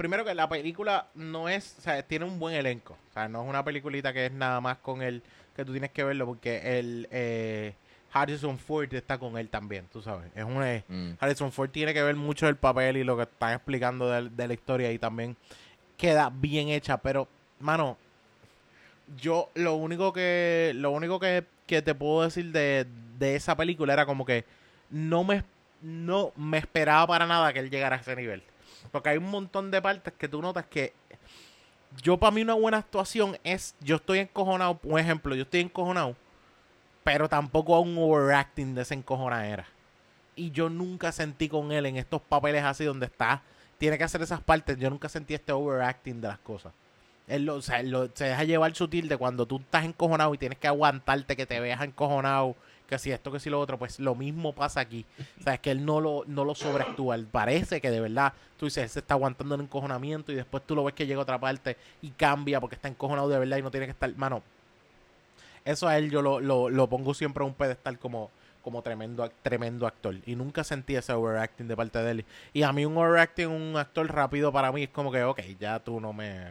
primero 0.00 0.24
que 0.24 0.34
la 0.34 0.48
película 0.48 1.08
no 1.14 1.50
es, 1.50 1.76
o 1.78 1.82
sea, 1.82 2.02
tiene 2.02 2.24
un 2.24 2.38
buen 2.38 2.54
elenco. 2.54 2.96
O 3.10 3.12
sea, 3.12 3.28
no 3.28 3.42
es 3.42 3.48
una 3.50 3.62
peliculita 3.62 4.14
que 4.14 4.24
es 4.24 4.32
nada 4.32 4.58
más 4.62 4.78
con 4.78 5.02
él, 5.02 5.22
que 5.54 5.62
tú 5.62 5.72
tienes 5.72 5.90
que 5.90 6.02
verlo, 6.02 6.24
porque 6.24 6.78
el 6.78 7.06
eh, 7.10 7.74
Harrison 8.10 8.58
Ford 8.58 8.90
está 8.94 9.18
con 9.18 9.36
él 9.36 9.50
también, 9.50 9.84
tú 9.92 10.00
sabes. 10.00 10.30
Es 10.34 10.42
un, 10.42 10.64
eh, 10.64 10.84
Mm. 10.88 11.10
Harrison 11.20 11.52
Ford 11.52 11.68
tiene 11.68 11.92
que 11.92 12.02
ver 12.02 12.16
mucho 12.16 12.46
del 12.46 12.56
papel 12.56 12.96
y 12.96 13.04
lo 13.04 13.14
que 13.18 13.24
están 13.24 13.52
explicando 13.52 14.08
de, 14.08 14.30
de 14.30 14.48
la 14.48 14.54
historia 14.54 14.90
y 14.90 14.98
también 14.98 15.36
queda 15.98 16.30
bien 16.32 16.70
hecha, 16.70 16.96
pero, 16.96 17.28
mano, 17.58 17.98
yo 19.18 19.50
lo 19.54 19.74
único 19.74 20.14
que 20.14 20.72
lo 20.76 20.92
único 20.92 21.20
que, 21.20 21.44
que 21.66 21.82
te 21.82 21.94
puedo 21.94 22.22
decir 22.22 22.52
de, 22.52 22.86
de 23.18 23.36
esa 23.36 23.54
película 23.54 23.92
era 23.92 24.06
como 24.06 24.24
que 24.24 24.46
no 24.88 25.24
me 25.24 25.44
no 25.82 26.32
me 26.36 26.56
esperaba 26.56 27.06
para 27.06 27.26
nada 27.26 27.52
que 27.52 27.58
él 27.58 27.68
llegara 27.68 27.96
a 27.96 28.00
ese 28.00 28.16
nivel. 28.16 28.42
Porque 28.90 29.10
hay 29.10 29.18
un 29.18 29.30
montón 29.30 29.70
de 29.70 29.80
partes 29.80 30.12
que 30.14 30.28
tú 30.28 30.40
notas 30.42 30.66
que 30.66 30.92
yo 32.02 32.16
para 32.18 32.30
mí 32.30 32.42
una 32.42 32.54
buena 32.54 32.78
actuación 32.78 33.36
es 33.44 33.74
yo 33.80 33.96
estoy 33.96 34.20
encojonado, 34.20 34.78
un 34.82 34.98
ejemplo, 34.98 35.34
yo 35.34 35.42
estoy 35.42 35.60
encojonado, 35.60 36.16
pero 37.04 37.28
tampoco 37.28 37.74
a 37.74 37.80
un 37.80 37.96
overacting 37.98 38.74
de 38.74 38.82
esa 38.82 38.94
encojonadera. 38.94 39.66
Y 40.36 40.50
yo 40.52 40.70
nunca 40.70 41.12
sentí 41.12 41.48
con 41.48 41.72
él 41.72 41.86
en 41.86 41.96
estos 41.96 42.22
papeles 42.22 42.64
así 42.64 42.84
donde 42.84 43.06
está, 43.06 43.42
tiene 43.78 43.98
que 43.98 44.04
hacer 44.04 44.22
esas 44.22 44.40
partes, 44.40 44.78
yo 44.78 44.90
nunca 44.90 45.08
sentí 45.08 45.34
este 45.34 45.52
overacting 45.52 46.20
de 46.20 46.28
las 46.28 46.38
cosas. 46.38 46.72
Él, 47.26 47.44
lo, 47.44 47.56
o 47.56 47.62
sea, 47.62 47.82
se 48.14 48.24
deja 48.24 48.44
llevar 48.44 48.74
sutil 48.74 49.08
de 49.08 49.16
cuando 49.16 49.46
tú 49.46 49.58
estás 49.58 49.84
encojonado 49.84 50.34
y 50.34 50.38
tienes 50.38 50.58
que 50.58 50.66
aguantarte 50.66 51.36
que 51.36 51.46
te 51.46 51.60
veas 51.60 51.80
encojonado, 51.82 52.56
que 52.90 52.98
si 52.98 53.10
esto, 53.10 53.32
que 53.32 53.40
si 53.40 53.48
lo 53.48 53.58
otro, 53.58 53.78
pues 53.78 53.98
lo 53.98 54.14
mismo 54.14 54.52
pasa 54.52 54.80
aquí. 54.80 55.06
O 55.40 55.42
sea, 55.42 55.54
es 55.54 55.60
que 55.60 55.70
él 55.70 55.86
no 55.86 56.00
lo, 56.02 56.24
no 56.26 56.44
lo 56.44 56.54
sobreactúa. 56.54 57.16
Parece 57.32 57.80
que 57.80 57.90
de 57.90 58.00
verdad, 58.00 58.34
tú 58.58 58.66
dices, 58.66 58.84
él 58.84 58.90
se 58.90 58.98
está 58.98 59.14
aguantando 59.14 59.54
el 59.54 59.62
encojonamiento 59.62 60.30
y 60.32 60.34
después 60.34 60.62
tú 60.66 60.74
lo 60.74 60.84
ves 60.84 60.94
que 60.94 61.06
llega 61.06 61.20
a 61.20 61.22
otra 61.22 61.38
parte 61.40 61.78
y 62.02 62.10
cambia 62.10 62.60
porque 62.60 62.74
está 62.76 62.88
encojonado 62.88 63.30
de 63.30 63.38
verdad 63.38 63.56
y 63.56 63.62
no 63.62 63.70
tiene 63.70 63.86
que 63.86 63.92
estar... 63.92 64.14
Mano, 64.16 64.42
eso 65.64 65.88
a 65.88 65.96
él 65.96 66.10
yo 66.10 66.20
lo, 66.22 66.40
lo, 66.40 66.68
lo 66.70 66.86
pongo 66.88 67.14
siempre 67.14 67.42
a 67.42 67.46
un 67.46 67.54
pedestal 67.54 67.98
como, 67.98 68.30
como 68.62 68.82
tremendo, 68.82 69.30
tremendo 69.42 69.86
actor. 69.86 70.16
Y 70.26 70.34
nunca 70.36 70.64
sentí 70.64 70.96
ese 70.96 71.12
overacting 71.12 71.68
de 71.68 71.76
parte 71.76 71.98
de 72.00 72.10
él. 72.10 72.24
Y 72.52 72.62
a 72.62 72.72
mí 72.72 72.84
un 72.84 72.96
overacting, 72.96 73.46
un 73.48 73.76
actor 73.76 74.06
rápido 74.12 74.52
para 74.52 74.72
mí 74.72 74.84
es 74.84 74.88
como 74.90 75.12
que, 75.12 75.22
ok, 75.22 75.40
ya 75.58 75.78
tú 75.78 76.00
no 76.00 76.12
me... 76.12 76.46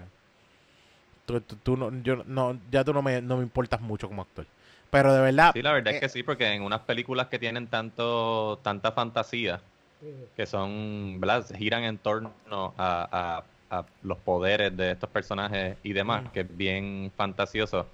Tú, 1.26 1.40
tú- 1.42 1.56
tú 1.58 1.78
no, 1.78 1.92
yo, 2.02 2.24
no, 2.26 2.58
ya 2.72 2.84
tú 2.84 2.92
no 2.94 3.02
me, 3.04 3.22
no 3.22 3.38
me 3.38 3.44
importas 3.44 3.80
mucho 3.82 4.08
como 4.08 4.24
actor. 4.24 4.46
Pero 4.92 5.14
de 5.14 5.22
verdad... 5.22 5.52
Sí, 5.54 5.62
la 5.62 5.72
verdad 5.74 5.94
eh, 5.94 5.98
es 5.98 6.02
que 6.02 6.10
sí, 6.10 6.24
porque 6.24 6.52
en 6.52 6.64
unas 6.64 6.82
películas 6.82 7.28
que 7.28 7.40
tienen 7.40 7.68
tanto 7.68 8.60
tanta 8.64 8.92
fantasía, 8.92 9.62
que 10.36 10.46
son, 10.46 11.18
¿verdad? 11.20 11.46
Giran 11.56 11.84
en 11.84 11.98
torno 11.98 12.34
a, 12.78 13.44
a- 13.70 13.78
a 13.78 13.86
los 14.02 14.18
poderes 14.18 14.76
de 14.76 14.92
estos 14.92 15.10
personajes 15.12 15.78
y 15.84 15.94
demás, 15.94 16.24
Mm. 16.24 16.28
que 16.30 16.40
es 16.40 16.58
bien 16.58 17.12
fantasioso. 17.16 17.86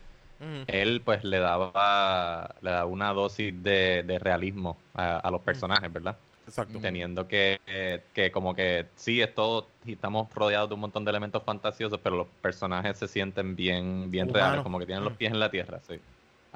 Él 0.67 1.01
pues 1.03 1.23
le 1.23 1.39
daba, 1.39 2.53
le 2.61 2.69
daba 2.71 2.85
una 2.85 3.11
dosis 3.13 3.53
de, 3.63 4.03
de 4.05 4.19
realismo 4.19 4.77
a, 4.93 5.17
a 5.17 5.31
los 5.31 5.41
personajes, 5.41 5.91
¿verdad? 5.91 6.15
Exacto. 6.47 6.79
Teniendo 6.79 7.27
que, 7.27 7.59
eh, 7.67 8.01
que 8.13 8.31
como 8.31 8.53
que 8.53 8.85
sí, 8.95 9.21
es 9.21 9.33
todo, 9.33 9.67
y 9.85 9.93
estamos 9.93 10.31
rodeados 10.33 10.69
de 10.69 10.75
un 10.75 10.81
montón 10.81 11.03
de 11.03 11.09
elementos 11.09 11.41
fantasiosos, 11.43 11.99
pero 12.03 12.15
los 12.17 12.27
personajes 12.41 12.97
se 12.97 13.07
sienten 13.07 13.55
bien, 13.55 14.11
bien 14.11 14.31
reales, 14.33 14.61
como 14.61 14.77
que 14.79 14.85
tienen 14.85 15.03
los 15.03 15.13
pies 15.13 15.31
en 15.33 15.39
la 15.39 15.49
tierra, 15.49 15.79
sí. 15.87 15.99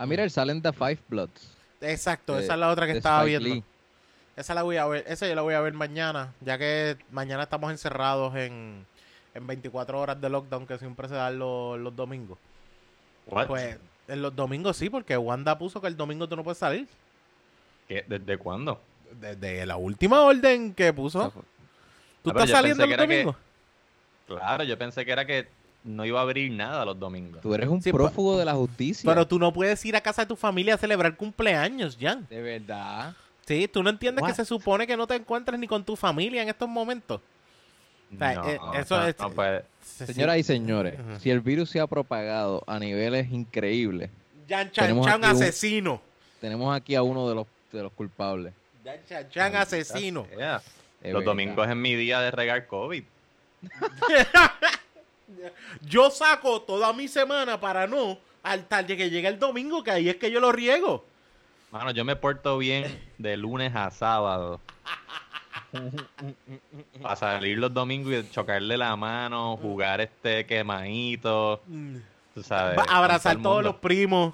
Ah, 0.01 0.05
mira, 0.05 0.23
el 0.23 0.31
salen 0.31 0.61
The 0.61 0.71
Five 0.73 0.99
Bloods. 1.09 1.55
Exacto, 1.81 2.35
de- 2.35 2.43
esa 2.43 2.53
es 2.53 2.59
la 2.59 2.69
otra 2.69 2.85
que 2.85 2.93
estaba 2.93 3.19
Spike 3.23 3.37
viendo. 3.39 3.55
Lee. 3.55 3.63
Esa 4.35 4.53
la 4.53 4.63
voy 4.63 4.77
a 4.77 4.85
ver, 4.85 5.03
esa 5.07 5.27
yo 5.27 5.35
la 5.35 5.41
voy 5.41 5.53
a 5.53 5.59
ver 5.59 5.73
mañana, 5.73 6.33
ya 6.39 6.57
que 6.57 6.97
mañana 7.11 7.43
estamos 7.43 7.71
encerrados 7.71 8.33
en, 8.37 8.85
en 9.33 9.47
24 9.47 9.99
horas 9.99 10.21
de 10.21 10.29
lockdown 10.29 10.65
que 10.65 10.77
siempre 10.77 11.09
se 11.09 11.15
dan 11.15 11.37
los, 11.37 11.77
los 11.77 11.93
domingos. 11.95 12.37
What? 13.27 13.47
Pues 13.47 13.77
en 14.07 14.21
los 14.21 14.33
domingos 14.35 14.77
sí, 14.77 14.89
porque 14.89 15.17
Wanda 15.17 15.57
puso 15.57 15.81
que 15.81 15.87
el 15.87 15.97
domingo 15.97 16.27
tú 16.29 16.35
no 16.37 16.43
puedes 16.43 16.57
salir. 16.57 16.87
¿Qué? 17.89 18.05
¿Desde 18.07 18.37
cuándo? 18.37 18.79
Desde 19.19 19.65
la 19.65 19.75
última 19.75 20.21
orden 20.21 20.73
que 20.73 20.93
puso. 20.93 21.21
Ah, 21.23 21.31
¿Tú 22.23 22.29
Ah, 22.29 22.33
estás 22.33 22.49
saliendo 22.51 22.87
que- 22.87 22.95
domingos? 22.97 23.35
Claro, 24.27 24.63
yo 24.63 24.77
pensé 24.77 25.03
que 25.05 25.11
era 25.11 25.25
que 25.25 25.47
no 25.83 26.05
iba 26.05 26.19
a 26.19 26.23
abrir 26.23 26.51
nada 26.51 26.85
los 26.85 26.99
domingos. 26.99 27.41
Tú 27.41 27.53
eres 27.53 27.69
un 27.69 27.81
Sí, 27.81 27.91
prófugo 27.91 28.37
de 28.37 28.45
la 28.45 28.53
justicia. 28.53 29.09
Pero 29.09 29.27
tú 29.27 29.39
no 29.39 29.51
puedes 29.53 29.83
ir 29.85 29.95
a 29.95 30.01
casa 30.01 30.23
de 30.23 30.27
tu 30.27 30.35
familia 30.35 30.75
a 30.75 30.77
celebrar 30.77 31.15
cumpleaños, 31.15 31.97
Jan. 31.99 32.27
De 32.29 32.41
verdad. 32.41 33.15
Sí, 33.45 33.67
tú 33.67 33.81
no 33.81 33.89
entiendes 33.89 34.23
que 34.25 34.33
se 34.33 34.45
supone 34.45 34.85
que 34.85 34.95
no 34.95 35.07
te 35.07 35.15
encuentres 35.15 35.59
ni 35.59 35.67
con 35.67 35.83
tu 35.83 35.95
familia 35.95 36.43
en 36.43 36.49
estos 36.49 36.69
momentos. 36.69 37.21
sea, 38.17 38.33
no, 38.35 38.47
eh, 38.47 38.59
eso 38.75 38.97
no, 38.97 39.07
es- 39.07 39.19
no 39.19 39.29
puede. 39.31 39.63
Señoras 39.81 40.37
y 40.37 40.43
señores, 40.43 40.95
si 41.19 41.29
el 41.31 41.39
virus 41.41 41.69
se 41.69 41.79
ha 41.79 41.87
propagado 41.87 42.63
a 42.67 42.77
niveles 42.79 43.31
increíbles, 43.31 44.09
Jan 44.47 44.71
Chan 44.71 44.85
tenemos 44.87 45.05
Chan 45.07 45.19
un- 45.23 45.25
asesino. 45.25 46.01
tenemos 46.41 46.75
aquí 46.75 46.95
a 46.95 47.01
uno 47.03 47.27
de 47.29 47.35
los, 47.35 47.47
de 47.71 47.83
los 47.83 47.91
culpables. 47.93 48.53
Jan 48.83 48.97
Chan 49.07 49.29
Chan 49.29 49.55
asesino. 49.55 50.27
Yeah. 50.37 50.61
Los 51.01 51.13
verdad. 51.13 51.25
domingos 51.25 51.67
es 51.69 51.75
mi 51.75 51.95
día 51.95 52.19
de 52.21 52.31
regar 52.31 52.67
COVID. 52.67 53.03
Yo 55.81 56.09
saco 56.09 56.61
toda 56.61 56.93
mi 56.93 57.07
semana 57.07 57.59
para 57.59 57.87
no 57.87 58.17
al 58.43 58.65
tarde 58.67 58.95
que 58.97 59.09
llegue 59.09 59.27
el 59.27 59.39
domingo, 59.39 59.83
que 59.83 59.91
ahí 59.91 60.09
es 60.09 60.15
que 60.15 60.31
yo 60.31 60.39
lo 60.39 60.51
riego. 60.51 61.05
Mano, 61.71 61.91
yo 61.91 62.03
me 62.03 62.15
porto 62.15 62.57
bien 62.57 62.99
de 63.17 63.37
lunes 63.37 63.75
a 63.75 63.91
sábado. 63.91 64.59
Para 67.01 67.15
salir 67.15 67.57
los 67.59 67.73
domingos 67.73 68.13
y 68.13 68.29
chocarle 68.31 68.75
la 68.75 68.95
mano, 68.95 69.57
jugar 69.57 70.01
este 70.01 70.45
quemadito, 70.45 71.61
tú 72.33 72.41
sabes. 72.41 72.79
Abrazar 72.89 73.41
todos 73.41 73.63
los 73.63 73.75
primos. 73.75 74.33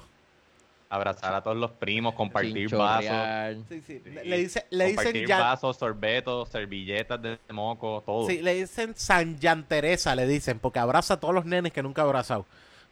Abrazar 0.96 1.34
a 1.36 1.42
todos 1.42 1.58
los 1.58 1.72
primos, 1.72 2.14
compartir 2.16 2.70
vasos. 2.76 3.64
Sí. 3.86 4.02
Le, 4.24 4.38
dice, 4.38 4.66
le 4.70 4.86
dicen 4.86 4.96
compartir 4.98 5.28
ya, 5.28 5.40
vasos, 5.40 5.78
sorbetos, 5.78 6.50
servilletas 6.50 7.22
de 7.22 7.38
moco, 7.52 8.02
todo. 8.06 8.28
sí, 8.28 8.42
le 8.42 8.54
dicen 8.56 8.94
San 8.96 9.40
Jan 9.40 9.64
Teresa, 9.68 10.16
le 10.16 10.26
dicen, 10.28 10.60
porque 10.60 10.80
abraza 10.80 11.16
a 11.16 11.20
todos 11.20 11.34
los 11.34 11.46
nenes 11.46 11.72
que 11.74 11.84
nunca 11.84 12.02
ha 12.02 12.06
abrazado 12.06 12.46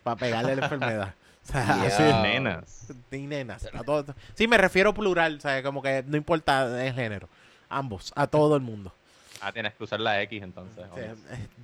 para 0.03 0.15
pegarle 0.17 0.55
la 0.55 0.63
enfermedad. 0.65 1.13
O 1.43 1.45
sea, 1.51 1.65
Yeah. 1.65 1.87
así- 1.87 2.03
Nenas. 2.23 2.87
y 3.11 3.17
nenas. 3.27 3.67
a 3.73 3.83
todos. 3.83 4.15
Sí, 4.33 4.47
me 4.47 4.57
refiero 4.57 4.93
plural, 4.93 5.35
o 5.35 5.41
sea, 5.41 5.61
como 5.61 5.81
que 5.81 6.01
no 6.07 6.15
importa 6.15 6.87
el 6.87 6.93
género. 6.93 7.27
Ambos, 7.67 8.13
a 8.15 8.27
todo 8.27 8.55
el 8.55 8.61
mundo. 8.61 8.93
Ah, 9.41 9.51
tienes 9.51 9.73
que 9.73 9.83
usar 9.83 9.99
la 9.99 10.21
X 10.21 10.41
entonces. 10.41 10.85
Eh, 10.95 11.13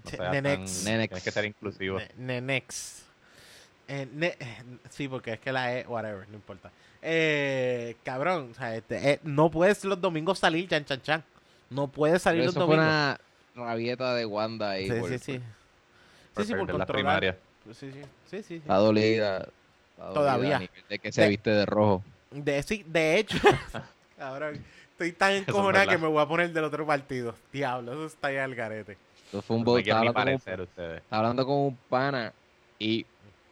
No 0.03 0.09
seas 0.09 0.31
nenex. 0.33 0.83
tan- 0.83 0.91
Nenex. 0.91 1.09
Tienes 1.09 1.23
que 1.23 1.31
ser 1.31 1.45
inclusivo. 1.45 1.97
Ne- 1.97 2.09
Nenex. 2.17 3.05
Eh, 3.91 4.07
ne- 4.13 4.37
eh, 4.39 4.63
sí, 4.89 5.07
porque 5.07 5.33
es 5.33 5.39
que 5.39 5.51
la 5.51 5.75
E, 5.79 5.85
whatever, 5.87 6.27
no 6.29 6.35
importa. 6.35 6.71
Eh, 7.01 7.95
cabrón, 8.03 8.49
o 8.51 8.53
sea, 8.53 8.75
este, 8.75 9.13
eh, 9.13 9.19
no 9.23 9.49
puedes 9.49 9.83
los 9.83 9.99
domingos 9.99 10.37
salir, 10.39 10.69
chan, 10.69 10.85
chan, 10.85 11.01
chan. 11.01 11.23
No 11.71 11.87
puedes 11.87 12.21
salir 12.21 12.41
Pero 12.41 12.45
los 12.47 12.55
eso 12.55 12.65
fue 12.67 12.75
domingos. 12.77 12.93
una 13.55 13.65
rabieta 13.67 14.13
de 14.13 14.25
Wanda 14.25 14.69
ahí. 14.71 14.87
Sí, 14.89 14.99
por- 14.99 15.09
sí, 15.09 15.17
sí. 15.17 15.39
por 16.33 16.43
Sí, 16.43 16.47
sí, 16.47 16.53
por 16.53 16.59
controlar. 16.67 16.87
primarias. 16.87 17.35
Sí, 17.65 17.73
sí, 17.73 17.91
sí, 17.91 18.01
sí, 18.29 18.43
sí. 18.43 18.55
Está 18.55 18.75
dolida. 18.75 19.37
está 19.39 20.03
dolida 20.05 20.13
Todavía. 20.13 20.55
a 20.57 20.59
nivel 20.59 20.83
De 20.87 20.99
que 20.99 21.11
se 21.11 21.21
De- 21.23 21.27
viste 21.29 21.49
de 21.49 21.65
rojo. 21.65 22.03
De, 22.31 22.61
sí, 22.63 22.83
de 22.87 23.17
hecho, 23.17 23.37
cabrón, 24.17 24.63
estoy 24.91 25.11
tan 25.13 25.31
es 25.33 25.47
encojonada 25.47 25.87
que 25.87 25.97
me 25.97 26.07
voy 26.07 26.21
a 26.21 26.27
poner 26.27 26.51
del 26.53 26.63
otro 26.63 26.85
partido. 26.85 27.33
Diablo, 27.51 27.93
eso 27.93 28.05
está 28.05 28.31
ya 28.31 28.43
al 28.43 28.53
garete. 28.53 28.97
Eso 29.29 29.41
fue 29.41 29.57
un 29.57 29.61
hablando, 29.67 30.63
ustedes. 30.63 31.01
hablando 31.09 31.45
con 31.45 31.55
un 31.55 31.75
pana 31.89 32.33
y 32.79 33.05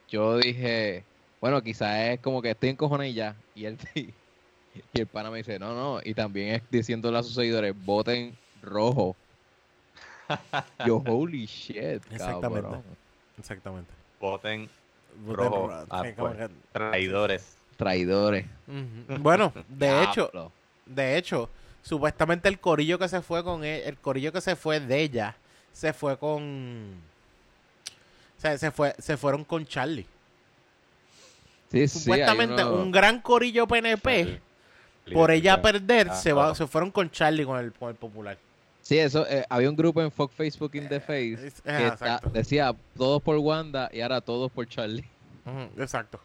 yo 0.09 0.37
dije, 0.37 1.03
bueno, 1.41 1.61
quizás 1.61 2.09
es 2.09 2.19
como 2.19 2.41
que 2.41 2.51
estoy 2.51 2.69
encojonado 2.69 3.09
y 3.09 3.13
ya. 3.13 3.35
Y 3.55 3.65
él 3.65 3.77
y 3.95 4.13
el 4.93 5.07
pana 5.07 5.31
me 5.31 5.37
dice, 5.37 5.59
no, 5.59 5.73
no. 5.73 5.99
Y 6.03 6.13
también 6.13 6.55
es 6.55 6.61
diciéndole 6.69 7.17
a 7.17 7.23
sus 7.23 7.35
seguidores, 7.35 7.73
voten 7.85 8.37
rojo. 8.61 9.15
Yo, 10.85 11.03
holy 11.07 11.45
shit, 11.45 11.77
Exactamente. 12.11 12.61
cabrón. 12.61 12.83
Exactamente. 13.37 13.93
Voten 14.19 14.69
Voten 15.25 15.35
Rojo, 15.35 15.69
ah, 15.89 16.03
pues. 16.15 16.49
traidores. 16.71 17.57
Traidores. 17.75 18.45
Bueno, 19.19 19.53
de 19.67 20.03
hecho. 20.03 20.31
De 20.85 21.17
hecho, 21.17 21.49
supuestamente 21.81 22.47
el 22.47 22.59
corillo 22.59 22.97
que 22.97 23.07
se 23.09 23.21
fue 23.21 23.43
con 23.43 23.63
él, 23.63 23.81
el 23.85 23.97
corillo 23.97 24.31
que 24.31 24.41
se 24.41 24.55
fue 24.55 24.79
de 24.79 25.01
ella, 25.01 25.35
se 25.71 25.93
fue 25.93 26.17
con. 26.17 26.95
O 28.37 28.41
sea, 28.41 28.57
se, 28.57 28.71
fue, 28.71 28.93
se 28.99 29.17
fueron 29.17 29.43
con 29.43 29.65
Charlie. 29.65 30.05
Sí, 31.71 31.87
sí, 31.87 31.99
Supuestamente 31.99 32.63
uno- 32.63 32.75
un 32.81 32.91
gran 32.91 33.19
corillo 33.21 33.67
PNP, 33.67 34.23
Charlie. 34.23 35.13
por 35.13 35.31
ella 35.31 35.61
perder, 35.61 36.09
Ah, 36.11 36.15
se, 36.15 36.31
va, 36.33 36.55
se 36.55 36.65
fueron 36.67 36.91
con 36.91 37.09
Charlie, 37.09 37.45
con 37.45 37.59
el, 37.59 37.73
con 37.73 37.89
el 37.89 37.95
popular. 37.95 38.37
Sí, 38.81 38.97
eso, 38.99 39.27
eh, 39.27 39.43
había 39.49 39.69
un 39.69 39.75
grupo 39.75 40.01
en 40.01 40.09
Fuck 40.11 40.31
Facebook 40.31 40.71
in 40.75 40.87
the 40.87 41.01
Face 41.01 41.33
Es- 41.47 41.61
que 41.61 41.87
está- 41.87 42.21
decía 42.31 42.73
todos 42.95 43.21
por 43.21 43.35
Wanda 43.37 43.89
y 43.91 43.99
ahora 43.99 44.21
todos 44.21 44.49
por 44.51 44.65
Charlie. 44.67 45.03
Exacto. 45.77 46.19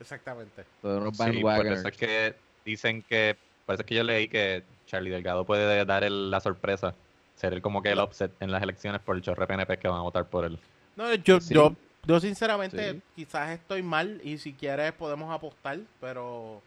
Exactamente. 0.00 0.64
Todos 0.82 1.00
unos 1.00 1.12
Sí, 1.12 1.18
por 1.18 1.26
bandwagoners. 1.26 1.78
eso 1.80 1.88
es 1.88 1.96
que 1.96 2.34
dicen 2.66 3.02
que, 3.02 3.36
por 3.64 3.74
eso 3.74 3.82
es 3.82 3.86
que 3.86 3.94
yo 3.94 4.02
leí 4.02 4.28
que 4.28 4.62
Charlie 4.86 5.10
Delgado 5.10 5.44
puede 5.46 5.84
dar 5.86 6.04
el- 6.04 6.30
la 6.30 6.40
sorpresa, 6.40 6.94
ser 7.36 7.54
el- 7.54 7.62
como 7.62 7.82
que 7.82 7.92
el 7.92 8.00
upset 8.00 8.30
en 8.40 8.50
las 8.52 8.62
elecciones 8.62 9.00
por 9.00 9.16
el 9.16 9.22
chorre 9.22 9.46
PNP 9.46 9.78
que 9.78 9.88
van 9.88 9.98
a 10.00 10.02
votar 10.02 10.26
por 10.26 10.44
él. 10.44 10.58
No, 10.96 11.12
yo, 11.14 11.40
Sí. 11.40 11.54
yo, 11.54 11.74
yo 12.04 12.20
sinceramente 12.20 12.92
Sí. 12.92 13.02
quizás 13.16 13.50
estoy 13.50 13.82
mal 13.82 14.20
y 14.22 14.38
si 14.38 14.52
quieres 14.52 14.92
podemos 14.92 15.32
apostar, 15.34 15.78
pero 16.00 16.62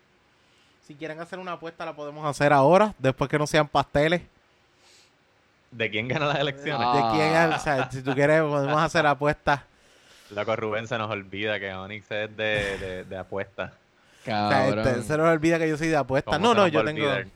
si 0.86 0.96
quieren 0.96 1.20
hacer 1.20 1.40
una 1.40 1.54
apuesta 1.54 1.86
la 1.86 1.96
podemos 1.96 2.26
hacer 2.26 2.54
ahora, 2.54 2.94
después 3.00 3.30
que 3.30 3.38
no 3.38 3.48
sean 3.48 3.68
pasteles. 3.68 4.22
¿De 5.72 5.90
quién 5.90 6.08
gana 6.08 6.26
las 6.28 6.40
elecciones? 6.40 6.88
Ah. 6.90 7.12
¿De 7.12 7.18
quién? 7.18 7.54
O 7.54 7.60
sea, 7.60 7.92
si 7.92 8.02
tú 8.02 8.14
quieres, 8.14 8.42
podemos 8.42 8.82
hacer 8.82 9.06
apuestas. 9.06 9.62
Loco, 10.32 10.56
Rubén 10.56 10.88
se 10.88 10.98
nos 10.98 11.10
olvida 11.10 11.60
que 11.60 11.74
Onyx 11.74 12.10
es 12.12 12.38
de, 12.38 12.78
de, 12.78 13.04
de 13.06 13.18
apuesta. 13.18 13.74
O 14.22 14.26
sea, 14.26 14.50
Cabrón. 14.50 14.88
este, 14.88 15.04
se 15.04 15.18
nos 15.18 15.28
olvida 15.30 15.58
que 15.60 15.70
yo 15.70 15.78
soy 15.78 15.88
de 15.88 15.96
apuestas. 15.98 16.34
¿Cómo 16.36 16.48
No, 16.48 16.52
se 16.54 16.58
no, 16.58 16.68
yo 16.68 16.80
va 16.80 16.84
a 16.84 16.94
tengo. 16.94 17.06
olvidar? 17.08 17.28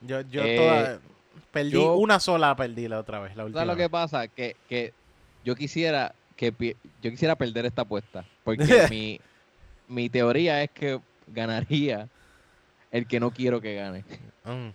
Yo, 0.00 0.20
yo 0.22 0.42
Eh, 0.44 0.56
toda- 0.56 0.98
Perdí 1.52 1.70
yo- 1.70 1.94
una 1.94 2.18
sola, 2.18 2.56
perdí 2.56 2.88
la 2.88 2.98
otra 2.98 3.20
vez. 3.20 3.36
La 3.36 3.44
última. 3.44 3.60
¿Sabes 3.60 3.74
lo 3.76 3.76
que 3.82 3.90
pasa? 3.90 4.26
Que, 4.28 4.56
que 4.68 4.92
yo 5.44 5.54
quisiera 5.54 6.14
que 6.36 6.52
yo 7.02 7.10
quisiera 7.10 7.36
perder 7.36 7.66
esta 7.66 7.82
apuesta. 7.82 8.24
Porque 8.44 8.64
mi, 8.90 9.20
mi 9.88 10.08
teoría 10.08 10.62
es 10.62 10.70
que 10.70 11.00
ganaría 11.26 12.08
el 12.90 13.06
que 13.06 13.20
no 13.20 13.30
quiero 13.30 13.60
que 13.60 13.74
gane. 13.74 14.04
Mm. 14.44 14.70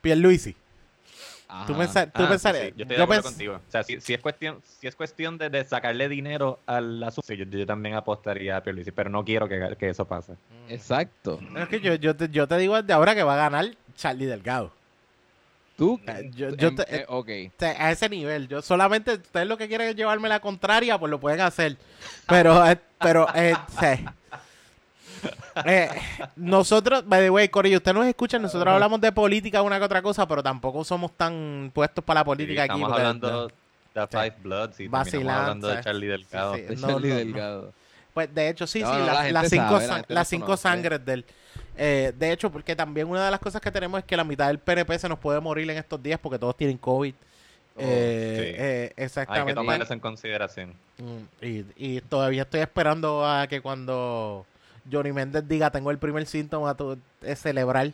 Pierluisi. 0.00 0.52
Tú, 1.66 1.74
Ah, 1.76 2.26
pensarías. 2.28 2.64
sí, 2.68 2.72
Yo 2.76 2.82
estoy 2.82 2.96
de 2.96 3.02
acuerdo 3.02 3.22
contigo. 3.22 3.54
O 3.56 3.70
sea, 3.70 3.84
si, 3.84 4.00
si 4.00 4.12
es 4.14 4.20
cuestión, 4.20 4.60
si 4.62 4.86
es 4.88 4.96
cuestión 4.96 5.38
de, 5.38 5.50
de 5.50 5.62
sacarle 5.64 6.08
dinero 6.08 6.58
al 6.66 7.00
asunto, 7.02 7.26
sí, 7.26 7.36
yo, 7.36 7.44
yo 7.44 7.64
también 7.66 7.94
apostaría 7.94 8.56
a 8.56 8.62
Pierluisi, 8.62 8.90
pero 8.90 9.08
no 9.10 9.24
quiero 9.24 9.46
que, 9.48 9.76
que 9.78 9.90
eso 9.90 10.04
pase. 10.04 10.32
Exacto. 10.68 11.38
Es 11.56 11.68
que 11.68 11.80
yo, 11.80 11.94
yo, 11.94 12.16
te, 12.16 12.28
yo 12.28 12.48
te 12.48 12.58
digo 12.58 12.80
desde 12.80 12.92
ahora 12.92 13.14
que 13.14 13.22
va 13.22 13.34
a 13.34 13.36
ganar 13.36 13.66
Charlie 13.94 14.26
Delgado. 14.26 14.72
Tú, 15.76 16.00
Eh, 16.06 16.30
yo- 16.34 16.54
yo 16.54 16.74
te- 16.74 16.84
eh, 17.00 17.04
ok. 17.08 17.28
O 17.48 17.58
sea, 17.58 17.86
a 17.86 17.90
ese 17.90 18.08
nivel. 18.08 18.46
Yo 18.46 18.62
solamente, 18.62 19.14
ustedes 19.14 19.46
lo 19.48 19.56
que 19.58 19.66
quieren 19.66 19.88
es 19.88 19.96
llevarme 19.96 20.28
la 20.28 20.38
contraria, 20.40 20.96
pues 20.98 21.10
lo 21.10 21.18
pueden 21.18 21.40
hacer. 21.40 21.76
Pero, 22.28 22.64
eh, 22.66 22.78
pero, 23.00 23.26
eh. 23.34 23.54
Eh, 25.64 25.88
nosotros, 26.36 27.06
by 27.06 27.22
the 27.22 27.30
way, 27.30 27.48
Corillo, 27.48 27.78
ustedes 27.78 27.94
nos 27.94 28.06
escuchan, 28.06 28.42
nosotros 28.42 28.72
hablamos 28.72 29.00
de 29.00 29.10
política, 29.12 29.62
una 29.62 29.78
que 29.78 29.84
otra 29.84 30.02
cosa, 30.02 30.26
pero 30.28 30.42
tampoco 30.42 30.84
somos 30.84 31.12
tan 31.16 31.70
puestos 31.74 32.04
para 32.04 32.20
la 32.20 32.24
Sí, 32.24 32.26
política 32.26 32.62
aquí. 32.64 32.72
estamos 32.74 32.92
hablando 32.92 33.46
de 33.48 34.06
Five 34.08 34.34
Bloods 34.42 34.80
y 34.80 34.86
hablando 34.86 35.68
de 35.68 35.80
Charlie 35.80 36.06
Delgado. 36.08 36.54
Sí, 36.54 36.60
sí. 36.60 36.66
de 36.66 36.76
no, 36.76 36.88
Charlie 36.88 37.08
no, 37.08 37.14
no. 37.14 37.18
Delgado. 37.20 37.72
Pues 38.12 38.34
de 38.34 38.48
hecho, 38.48 38.66
sí, 38.66 38.80
sí, 38.80 38.84
la- 38.84 38.96
la 39.24 39.30
las 39.32 39.48
cinco, 39.50 39.80
sabe, 39.80 40.04
la 40.08 40.14
las 40.14 40.28
cinco 40.28 40.56
sangres 40.56 41.04
del... 41.04 41.24
eh, 41.76 42.12
de 42.16 42.32
hecho, 42.32 42.50
porque 42.50 42.74
también 42.76 43.08
una 43.08 43.24
de 43.24 43.30
las 43.30 43.40
cosas 43.40 43.60
que 43.60 43.70
tenemos 43.70 43.98
es 43.98 44.04
que 44.04 44.16
la 44.16 44.24
mitad 44.24 44.46
del 44.48 44.58
PNP 44.58 44.98
se 44.98 45.08
nos 45.08 45.18
puede 45.18 45.40
morir 45.40 45.68
en 45.70 45.76
estos 45.76 46.02
días 46.02 46.18
porque 46.20 46.38
todos 46.38 46.56
tienen 46.56 46.78
COVID 46.78 47.14
Eh, 47.76 48.36
sí. 48.36 48.62
eh, 48.62 48.82
Hay 48.90 48.94
que 48.94 49.02
exactamente. 49.04 49.54
tomar 49.54 49.82
eso 49.82 49.92
en 49.92 50.00
consideración. 50.00 50.74
Mm, 50.98 51.44
Y, 51.44 51.64
y 51.76 52.00
todavía 52.02 52.42
estoy 52.42 52.60
esperando 52.60 53.26
a 53.26 53.46
que 53.48 53.60
cuando 53.60 54.46
Johnny 54.90 55.12
Méndez 55.12 55.42
diga 55.48 55.70
tengo 55.70 55.90
el 55.90 55.98
primer 55.98 56.24
síntoma 56.26 56.76
es 57.22 57.38
celebrar. 57.40 57.92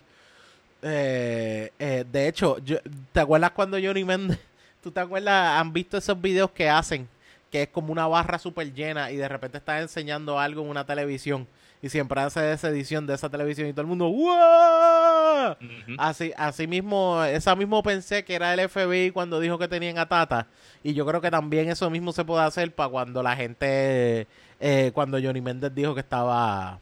Eh, 0.82 1.70
eh, 1.78 2.04
de 2.10 2.28
hecho, 2.28 2.58
yo- 2.58 2.78
¿te 3.12 3.20
acuerdas 3.20 3.50
cuando 3.52 3.76
Johnny 3.82 4.04
Méndez, 4.04 4.38
tú 4.82 4.90
te 4.90 5.00
acuerdas, 5.00 5.58
han 5.60 5.72
visto 5.72 5.96
esos 5.98 6.20
videos 6.20 6.50
que 6.52 6.68
hacen, 6.70 7.08
que 7.50 7.62
es 7.62 7.68
como 7.68 7.92
una 7.92 8.06
barra 8.06 8.38
súper 8.38 8.72
llena 8.72 9.10
y 9.10 9.16
de 9.16 9.28
repente 9.28 9.58
estás 9.58 9.82
enseñando 9.82 10.38
algo 10.38 10.62
en 10.62 10.68
una 10.70 10.84
televisión 10.86 11.46
y 11.82 11.88
siempre 11.88 12.20
hace 12.20 12.52
esa 12.52 12.68
edición 12.68 13.06
de 13.06 13.14
esa 13.14 13.28
televisión 13.30 13.68
y 13.68 13.72
todo 13.72 13.82
el 13.82 13.86
mundo 13.86 14.08
¡Wow! 14.10 15.56
Así, 15.98 16.32
así 16.36 16.66
mismo, 16.66 17.22
esa 17.24 17.54
mismo 17.56 17.82
pensé 17.82 18.24
que 18.24 18.34
era 18.34 18.52
el 18.54 18.68
FBI 18.68 19.10
cuando 19.10 19.40
dijo 19.40 19.58
que 19.58 19.68
tenían 19.68 19.98
a 19.98 20.06
Tata. 20.06 20.46
Y 20.82 20.94
yo 20.94 21.06
creo 21.06 21.20
que 21.20 21.30
también 21.30 21.68
eso 21.70 21.88
mismo 21.90 22.12
se 22.12 22.24
puede 22.24 22.44
hacer 22.44 22.74
para 22.74 22.88
cuando 22.90 23.22
la 23.22 23.36
gente, 23.36 24.26
eh, 24.60 24.90
cuando 24.94 25.18
Johnny 25.22 25.40
Méndez 25.40 25.74
dijo 25.74 25.94
que 25.94 26.00
estaba, 26.00 26.78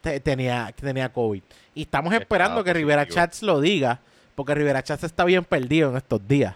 te- 0.00 0.20
tenía, 0.20 0.72
que 0.76 0.82
tenía 0.82 1.12
COVID. 1.12 1.42
Y 1.74 1.82
estamos 1.82 2.12
esperando 2.14 2.64
que 2.64 2.72
Rivera. 2.72 3.06
Chats 3.06 3.42
lo 3.42 3.60
diga, 3.60 4.00
porque 4.34 4.54
Rivera 4.54 4.82
Chats 4.82 5.04
está 5.04 5.24
bien 5.24 5.44
perdido 5.44 5.90
en 5.90 5.96
estos 5.96 6.26
días. 6.26 6.54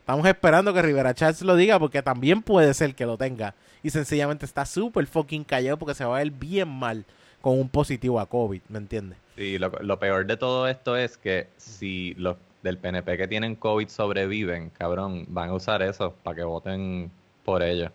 Estamos 0.00 0.26
esperando 0.26 0.72
que 0.74 0.82
Rivera 0.82 1.14
Chats 1.14 1.42
lo 1.42 1.56
diga 1.56 1.78
porque 1.78 2.02
también 2.02 2.42
puede 2.42 2.74
ser 2.74 2.94
que 2.94 3.06
lo 3.06 3.16
tenga. 3.16 3.54
Y 3.82 3.90
sencillamente 3.90 4.44
está 4.46 4.66
súper 4.66 5.06
fucking 5.06 5.44
callado 5.44 5.78
porque 5.78 5.94
se 5.94 6.04
va 6.04 6.16
a 6.16 6.18
ver 6.18 6.30
bien 6.30 6.68
mal 6.68 7.04
con 7.44 7.60
un 7.60 7.68
positivo 7.68 8.18
a 8.20 8.26
COVID, 8.26 8.62
¿me 8.70 8.78
entiendes? 8.78 9.18
Sí, 9.36 9.58
lo, 9.58 9.68
lo 9.68 9.98
peor 9.98 10.24
de 10.24 10.38
todo 10.38 10.66
esto 10.66 10.96
es 10.96 11.18
que 11.18 11.48
si 11.58 12.14
los 12.14 12.38
del 12.62 12.78
PNP 12.78 13.18
que 13.18 13.28
tienen 13.28 13.54
COVID 13.54 13.86
sobreviven, 13.88 14.70
cabrón, 14.70 15.26
van 15.28 15.50
a 15.50 15.52
usar 15.52 15.82
eso 15.82 16.14
para 16.22 16.36
que 16.36 16.42
voten 16.44 17.10
por 17.44 17.62
ellos. 17.62 17.90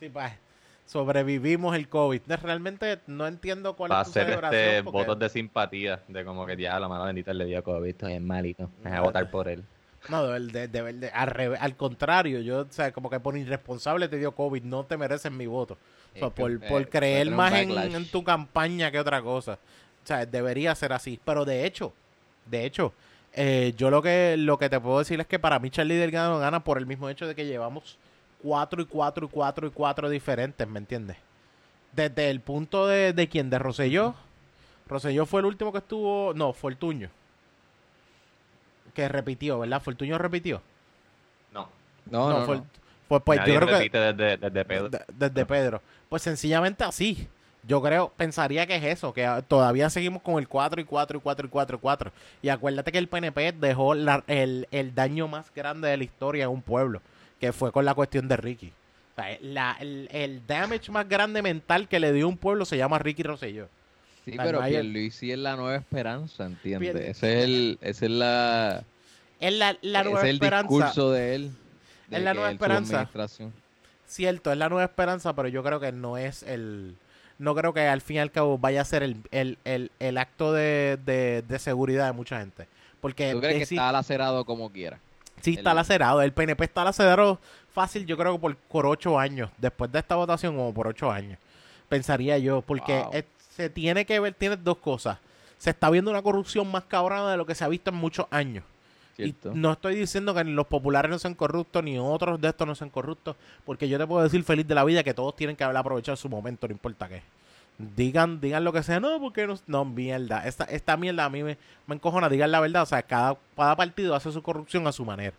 Sí, 0.00 0.08
pues, 0.08 0.32
sobrevivimos 0.86 1.76
el 1.76 1.86
COVID. 1.90 2.22
Realmente 2.42 2.98
no 3.06 3.26
entiendo 3.26 3.76
cuál 3.76 3.92
Va 3.92 4.00
es 4.00 4.06
tu 4.06 4.10
hacer 4.12 4.24
celebración. 4.24 4.62
este 4.62 4.82
porque- 4.84 4.96
votos 4.98 5.18
de 5.18 5.28
simpatía, 5.28 6.00
de 6.08 6.24
como 6.24 6.46
que 6.46 6.56
ya 6.56 6.80
la 6.80 6.88
mano 6.88 7.04
bendita 7.04 7.34
le 7.34 7.44
dio 7.44 7.62
COVID, 7.62 7.88
estoy 7.90 8.14
en 8.14 8.26
malito, 8.26 8.70
me 8.82 8.88
voy 8.88 8.98
a 8.98 9.02
votar 9.02 9.30
por 9.30 9.48
él. 9.48 9.62
No, 10.08 10.26
de, 10.26 10.40
de- 10.40 10.68
de- 10.68 10.92
de- 10.92 11.08
al, 11.10 11.28
revés- 11.28 11.58
al 11.60 11.76
contrario, 11.76 12.40
yo, 12.40 12.60
o 12.60 12.66
sea, 12.70 12.92
como 12.92 13.08
que 13.10 13.20
por 13.20 13.36
irresponsable 13.36 14.08
te 14.08 14.18
dio 14.18 14.32
COVID, 14.32 14.62
no 14.62 14.84
te 14.84 14.96
mereces 14.96 15.32
mi 15.32 15.46
voto. 15.46 15.78
O 16.14 16.18
sea, 16.18 16.30
por, 16.30 16.50
eh, 16.52 16.58
por 16.68 16.88
creer 16.88 17.30
más 17.36 17.52
en, 17.54 17.68
en 17.96 18.10
tu 18.10 18.22
campaña 18.22 18.90
que 18.90 19.00
otra 19.00 19.22
cosa. 19.22 19.54
O 19.54 20.06
sea, 20.06 20.26
debería 20.26 20.74
ser 20.74 20.92
así. 20.92 21.18
Pero 21.24 21.44
de 21.44 21.64
hecho, 21.64 21.92
de 22.46 22.64
hecho, 22.66 22.92
eh, 23.32 23.72
yo 23.76 23.90
lo 23.90 24.02
que, 24.02 24.36
lo 24.38 24.58
que 24.58 24.68
te 24.68 24.78
puedo 24.78 24.98
decir 24.98 25.18
es 25.20 25.26
que 25.26 25.38
para 25.38 25.58
mí 25.58 25.70
Charlie 25.70 25.96
Delgado 25.96 26.38
gana 26.38 26.62
por 26.62 26.76
el 26.78 26.86
mismo 26.86 27.08
hecho 27.08 27.26
de 27.26 27.34
que 27.34 27.46
llevamos 27.46 27.96
cuatro 28.42 28.82
y 28.82 28.84
cuatro 28.84 29.26
y 29.26 29.28
cuatro 29.30 29.66
y 29.66 29.70
cuatro 29.70 30.10
diferentes, 30.10 30.68
¿me 30.68 30.78
entiendes? 30.78 31.16
Desde 31.92 32.28
el 32.28 32.40
punto 32.40 32.86
de, 32.86 33.12
de 33.14 33.28
quién, 33.28 33.48
de 33.50 33.58
Rosselló. 33.58 34.14
Rosselló 34.86 35.24
fue 35.26 35.40
el 35.40 35.46
último 35.46 35.72
que 35.72 35.78
estuvo, 35.78 36.32
no, 36.34 36.52
Fortuño. 36.52 37.08
Que 38.94 39.08
repitió, 39.08 39.58
¿verdad? 39.58 39.82
Fortuño 39.82 40.16
repitió. 40.18 40.62
No, 41.52 41.68
No, 42.10 42.30
no, 42.40 42.46
fue, 42.46 42.56
no. 42.56 43.20
pues 43.20 43.38
nadie 43.40 43.54
yo 43.54 43.60
creo 43.60 43.68
que 43.68 43.76
repite 43.78 43.98
desde, 43.98 44.36
desde 44.36 44.64
Pedro. 44.64 44.88
de- 44.88 45.04
desde 45.08 45.46
Pedro. 45.46 45.82
Pues 46.08 46.22
sencillamente 46.22 46.84
así. 46.84 47.28
Yo 47.66 47.80
creo, 47.80 48.12
pensaría 48.14 48.66
que 48.66 48.76
es 48.76 48.84
eso, 48.84 49.14
que 49.14 49.26
todavía 49.48 49.88
seguimos 49.88 50.20
con 50.20 50.38
el 50.38 50.46
4 50.48 50.82
y 50.82 50.84
4 50.84 51.16
y 51.16 51.20
4 51.20 51.46
y 51.46 51.50
4 51.50 51.76
y 51.76 51.80
4. 51.80 52.12
Y 52.42 52.48
acuérdate 52.50 52.92
que 52.92 52.98
el 52.98 53.08
PNP 53.08 53.52
dejó 53.52 53.94
la- 53.94 54.22
el, 54.26 54.68
el 54.70 54.94
daño 54.94 55.28
más 55.28 55.50
grande 55.54 55.88
de 55.88 55.96
la 55.96 56.04
historia 56.04 56.44
en 56.44 56.50
un 56.50 56.60
pueblo, 56.60 57.00
que 57.40 57.52
fue 57.54 57.72
con 57.72 57.86
la 57.86 57.94
cuestión 57.94 58.28
de 58.28 58.36
Ricky. 58.36 58.72
O 59.16 59.22
sea, 59.22 59.38
la- 59.40 59.76
el, 59.80 60.08
el 60.12 60.46
damage 60.46 60.92
más 60.92 61.08
grande 61.08 61.40
mental 61.40 61.88
que 61.88 62.00
le 62.00 62.12
dio 62.12 62.28
un 62.28 62.36
pueblo 62.36 62.66
se 62.66 62.76
llama 62.76 62.98
Ricky 62.98 63.22
Rosselló. 63.22 63.68
Sí, 64.24 64.32
pero 64.36 64.62
Pierluisi 64.64 65.32
es 65.32 65.38
la 65.38 65.56
nueva 65.56 65.76
esperanza, 65.76 66.46
¿entiendes? 66.46 66.94
Ese 66.96 67.38
es 67.38 67.44
el, 67.44 67.78
esa 67.82 68.04
es 68.06 68.10
la, 68.10 68.84
Es 69.40 69.52
la, 69.52 69.76
la 69.82 70.00
ese 70.00 70.04
nueva 70.10 70.20
es 70.22 70.28
el 70.30 70.36
esperanza. 70.36 70.68
discurso 70.74 71.10
de 71.12 71.34
él. 71.34 71.50
de 72.08 72.16
Es 72.16 72.22
la 72.22 72.34
nueva 72.34 72.50
esperanza. 72.50 72.94
administración. 73.00 73.52
Cierto, 74.06 74.52
es 74.52 74.58
la 74.58 74.68
nueva 74.68 74.84
esperanza, 74.84 75.34
pero 75.34 75.48
yo 75.48 75.62
creo 75.62 75.80
que 75.80 75.92
no 75.92 76.16
es 76.16 76.42
el... 76.42 76.96
No 77.38 77.54
creo 77.54 77.74
que 77.74 77.80
al 77.88 78.00
fin 78.00 78.16
y 78.16 78.18
al 78.20 78.30
cabo 78.30 78.58
vaya 78.58 78.80
a 78.80 78.84
ser 78.84 79.02
el, 79.02 79.16
el, 79.32 79.58
el, 79.64 79.90
el 79.98 80.18
acto 80.18 80.52
de, 80.52 80.98
de, 81.04 81.42
de 81.42 81.58
seguridad 81.58 82.06
de 82.06 82.12
mucha 82.12 82.38
gente. 82.38 82.68
Porque 83.00 83.32
¿Tú 83.32 83.40
crees 83.40 83.58
que 83.58 83.66
sí, 83.66 83.74
está 83.74 83.90
lacerado 83.92 84.44
como 84.44 84.70
quiera? 84.70 84.98
sí 85.42 85.54
está 85.54 85.74
lacerado. 85.74 86.22
El 86.22 86.32
PNP 86.32 86.64
está 86.64 86.84
lacerado 86.84 87.38
fácil, 87.74 88.06
yo 88.06 88.16
creo 88.16 88.34
que 88.34 88.38
por, 88.38 88.56
por 88.56 88.86
ocho 88.86 89.18
años. 89.18 89.50
Después 89.58 89.90
de 89.92 89.98
esta 89.98 90.14
votación, 90.14 90.54
como 90.56 90.72
por 90.72 90.86
ocho 90.86 91.10
años. 91.10 91.38
Pensaría 91.88 92.38
yo. 92.38 92.62
Porque 92.62 92.94
Wow. 93.02 93.10
eh, 93.12 93.24
se 93.54 93.70
tiene 93.70 94.04
que 94.04 94.18
ver, 94.20 94.34
tiene 94.34 94.56
dos 94.56 94.78
cosas. 94.78 95.18
Se 95.58 95.70
está 95.70 95.90
viendo 95.90 96.10
una 96.10 96.22
corrupción 96.22 96.70
más 96.70 96.84
cabrona 96.84 97.30
de 97.30 97.36
lo 97.36 97.46
que 97.46 97.54
se 97.54 97.64
ha 97.64 97.68
visto 97.68 97.90
en 97.90 97.96
muchos 97.96 98.26
años. 98.30 98.64
Y 99.16 99.34
no 99.54 99.72
estoy 99.72 99.94
diciendo 99.94 100.34
que 100.34 100.42
ni 100.42 100.52
los 100.52 100.66
populares 100.66 101.08
no 101.08 101.18
sean 101.18 101.34
corruptos, 101.34 101.84
ni 101.84 101.98
otros 101.98 102.40
de 102.40 102.48
estos 102.48 102.66
no 102.66 102.74
sean 102.74 102.90
corruptos, 102.90 103.36
porque 103.64 103.88
yo 103.88 103.96
te 103.96 104.06
puedo 104.06 104.24
decir 104.24 104.42
feliz 104.42 104.66
de 104.66 104.74
la 104.74 104.82
vida 104.82 105.04
que 105.04 105.14
todos 105.14 105.36
tienen 105.36 105.54
que 105.54 105.62
haber 105.62 105.76
aprovechado 105.76 106.16
su 106.16 106.28
momento, 106.28 106.66
no 106.66 106.72
importa 106.72 107.08
qué. 107.08 107.22
Digan, 107.78 108.40
digan 108.40 108.62
lo 108.64 108.72
que 108.72 108.82
sea, 108.82 109.00
no, 109.00 109.20
porque 109.20 109.46
no, 109.46 109.54
no 109.66 109.84
mierda. 109.84 110.46
Esta, 110.46 110.64
esta 110.64 110.96
mierda 110.96 111.24
a 111.24 111.30
mí 111.30 111.42
me, 111.42 111.58
me 111.86 111.94
encojona, 111.96 112.28
digan 112.28 112.50
la 112.50 112.60
verdad. 112.60 112.82
O 112.82 112.86
sea, 112.86 113.02
cada, 113.02 113.36
cada 113.56 113.76
partido 113.76 114.14
hace 114.14 114.30
su 114.30 114.42
corrupción 114.42 114.86
a 114.86 114.92
su 114.92 115.04
manera. 115.04 115.34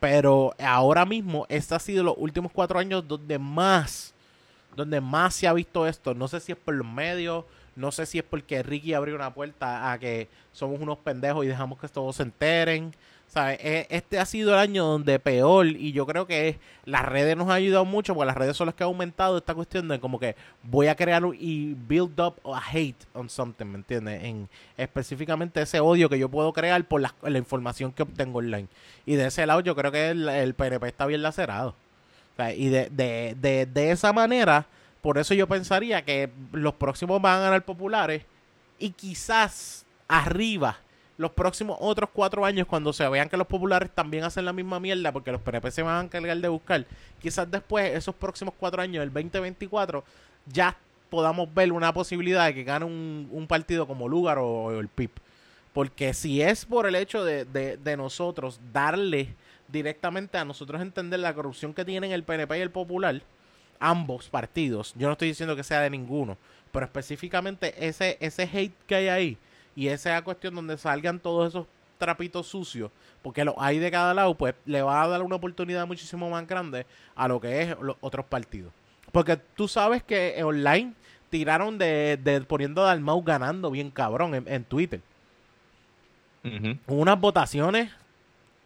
Pero 0.00 0.54
ahora 0.58 1.04
mismo, 1.04 1.46
este 1.48 1.74
ha 1.74 1.78
sido 1.78 2.02
los 2.02 2.14
últimos 2.16 2.50
cuatro 2.52 2.78
años 2.78 3.06
donde 3.06 3.38
más, 3.38 4.14
donde 4.76 5.00
más 5.00 5.34
se 5.34 5.46
ha 5.48 5.52
visto 5.52 5.86
esto. 5.86 6.14
No 6.14 6.28
sé 6.28 6.40
si 6.40 6.52
es 6.52 6.58
por 6.58 6.74
los 6.74 6.86
medios, 6.86 7.44
no 7.76 7.92
sé 7.92 8.06
si 8.06 8.18
es 8.18 8.24
porque 8.24 8.62
Ricky 8.62 8.94
abrió 8.94 9.14
una 9.14 9.32
puerta 9.34 9.92
a 9.92 9.98
que 9.98 10.28
somos 10.52 10.80
unos 10.80 10.98
pendejos 10.98 11.44
y 11.44 11.48
dejamos 11.48 11.78
que 11.78 11.88
todos 11.88 12.16
se 12.16 12.22
enteren. 12.24 12.94
¿Sabes? 13.26 13.60
E- 13.62 13.86
Este 13.90 14.18
ha 14.18 14.26
sido 14.26 14.52
el 14.54 14.58
año 14.58 14.84
donde 14.84 15.20
peor, 15.20 15.64
y 15.68 15.92
yo 15.92 16.04
creo 16.04 16.26
que 16.26 16.58
las 16.84 17.04
redes 17.04 17.36
nos 17.36 17.46
han 17.46 17.54
ayudado 17.54 17.84
mucho, 17.84 18.12
porque 18.12 18.26
las 18.26 18.36
redes 18.36 18.56
son 18.56 18.66
las 18.66 18.74
que 18.74 18.82
han 18.82 18.88
aumentado 18.88 19.38
esta 19.38 19.54
cuestión 19.54 19.86
de 19.86 20.00
como 20.00 20.18
que 20.18 20.34
voy 20.64 20.88
a 20.88 20.96
crear 20.96 21.22
y 21.38 21.74
build 21.74 22.18
up 22.20 22.34
a 22.52 22.60
hate 22.72 22.96
on 23.14 23.28
something, 23.30 23.66
¿me 23.66 23.76
entiendes? 23.76 24.24
En 24.24 24.48
específicamente 24.76 25.62
ese 25.62 25.78
odio 25.78 26.08
que 26.08 26.18
yo 26.18 26.28
puedo 26.28 26.52
crear 26.52 26.82
por 26.88 27.00
la, 27.00 27.14
la 27.22 27.38
información 27.38 27.92
que 27.92 28.02
obtengo 28.02 28.40
online. 28.40 28.66
Y 29.06 29.14
de 29.14 29.26
ese 29.28 29.46
lado 29.46 29.60
yo 29.60 29.76
creo 29.76 29.92
que 29.92 30.08
el, 30.10 30.28
el 30.28 30.54
PNP 30.54 30.88
está 30.88 31.06
bien 31.06 31.22
lacerado. 31.22 31.76
Sea, 32.40 32.54
y 32.54 32.68
de, 32.68 32.88
de, 32.90 33.36
de, 33.40 33.66
de 33.66 33.90
esa 33.90 34.12
manera, 34.12 34.66
por 35.00 35.18
eso 35.18 35.34
yo 35.34 35.46
pensaría 35.46 36.04
que 36.04 36.30
los 36.52 36.74
próximos 36.74 37.20
van 37.20 37.38
a 37.38 37.42
ganar 37.42 37.64
populares 37.64 38.24
y 38.78 38.90
quizás 38.90 39.84
arriba 40.08 40.78
los 41.16 41.32
próximos 41.32 41.76
otros 41.80 42.08
cuatro 42.12 42.46
años 42.46 42.66
cuando 42.66 42.94
se 42.94 43.06
vean 43.06 43.28
que 43.28 43.36
los 43.36 43.46
populares 43.46 43.90
también 43.94 44.24
hacen 44.24 44.46
la 44.46 44.54
misma 44.54 44.80
mierda 44.80 45.12
porque 45.12 45.30
los 45.30 45.40
PNP 45.42 45.70
se 45.70 45.82
van 45.82 45.96
a 45.96 46.04
encargar 46.04 46.38
de 46.38 46.48
buscar 46.48 46.86
quizás 47.20 47.50
después 47.50 47.94
esos 47.94 48.14
próximos 48.14 48.54
cuatro 48.58 48.80
años 48.80 49.02
del 49.02 49.12
2024 49.12 50.02
ya 50.46 50.74
podamos 51.10 51.52
ver 51.52 51.72
una 51.72 51.92
posibilidad 51.92 52.46
de 52.46 52.54
que 52.54 52.64
gane 52.64 52.86
un, 52.86 53.28
un 53.30 53.46
partido 53.46 53.86
como 53.86 54.08
Lugar 54.08 54.38
o, 54.38 54.46
o 54.46 54.80
el 54.80 54.88
PIB 54.88 55.10
porque 55.74 56.14
si 56.14 56.40
es 56.40 56.64
por 56.64 56.86
el 56.86 56.94
hecho 56.94 57.22
de, 57.22 57.44
de, 57.44 57.76
de 57.76 57.96
nosotros 57.98 58.58
darle 58.72 59.34
directamente 59.70 60.38
a 60.38 60.44
nosotros 60.44 60.80
entender 60.80 61.20
la 61.20 61.34
corrupción 61.34 61.74
que 61.74 61.84
tienen 61.84 62.12
el 62.12 62.24
PNP 62.24 62.58
y 62.58 62.60
el 62.60 62.70
Popular, 62.70 63.22
ambos 63.78 64.28
partidos, 64.28 64.94
yo 64.96 65.06
no 65.06 65.12
estoy 65.12 65.28
diciendo 65.28 65.56
que 65.56 65.64
sea 65.64 65.80
de 65.80 65.90
ninguno, 65.90 66.36
pero 66.72 66.84
específicamente 66.86 67.74
ese, 67.86 68.16
ese 68.20 68.42
hate 68.42 68.74
que 68.86 68.94
hay 68.94 69.08
ahí 69.08 69.38
y 69.74 69.88
esa 69.88 70.20
cuestión 70.22 70.54
donde 70.54 70.76
salgan 70.76 71.18
todos 71.18 71.48
esos 71.48 71.66
trapitos 71.98 72.46
sucios, 72.46 72.90
porque 73.22 73.44
los 73.44 73.54
hay 73.58 73.78
de 73.78 73.90
cada 73.90 74.14
lado, 74.14 74.34
pues 74.34 74.54
le 74.64 74.82
va 74.82 75.02
a 75.02 75.08
dar 75.08 75.22
una 75.22 75.36
oportunidad 75.36 75.86
muchísimo 75.86 76.28
más 76.30 76.46
grande 76.46 76.86
a 77.14 77.28
lo 77.28 77.40
que 77.40 77.62
es 77.62 77.78
los 77.80 77.96
otros 78.00 78.26
partidos. 78.26 78.72
Porque 79.12 79.36
tú 79.36 79.68
sabes 79.68 80.02
que 80.02 80.42
online 80.42 80.94
tiraron 81.28 81.78
de, 81.78 82.18
de 82.22 82.40
poniendo 82.42 82.82
a 82.82 82.86
Dalmau 82.86 83.22
ganando 83.22 83.70
bien 83.70 83.90
cabrón 83.90 84.34
en, 84.34 84.48
en 84.48 84.64
Twitter. 84.64 85.00
Unas 86.86 87.20
votaciones 87.20 87.90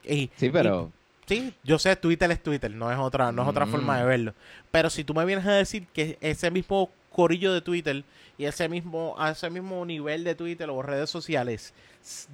y 0.06 0.30
Sí, 0.36 0.50
pero 0.50 0.90
Sí, 1.26 1.54
yo 1.64 1.78
sé, 1.78 1.96
Twitter 1.96 2.30
es 2.30 2.42
Twitter, 2.42 2.70
no 2.70 2.92
es 2.92 2.98
otra, 2.98 3.32
no 3.32 3.42
es 3.44 3.48
otra 3.48 3.64
Mm. 3.64 3.70
forma 3.70 3.98
de 3.98 4.04
verlo. 4.04 4.34
Pero 4.70 4.90
si 4.90 5.04
tú 5.04 5.14
me 5.14 5.24
vienes 5.24 5.46
a 5.46 5.52
decir 5.52 5.86
que 5.94 6.18
ese 6.20 6.50
mismo 6.50 6.90
corillo 7.10 7.54
de 7.54 7.62
Twitter 7.62 8.04
y 8.36 8.44
ese 8.44 8.68
mismo, 8.68 9.16
ese 9.26 9.48
mismo 9.48 9.86
nivel 9.86 10.22
de 10.24 10.34
Twitter 10.34 10.68
o 10.68 10.82
redes 10.82 11.08
sociales 11.08 11.72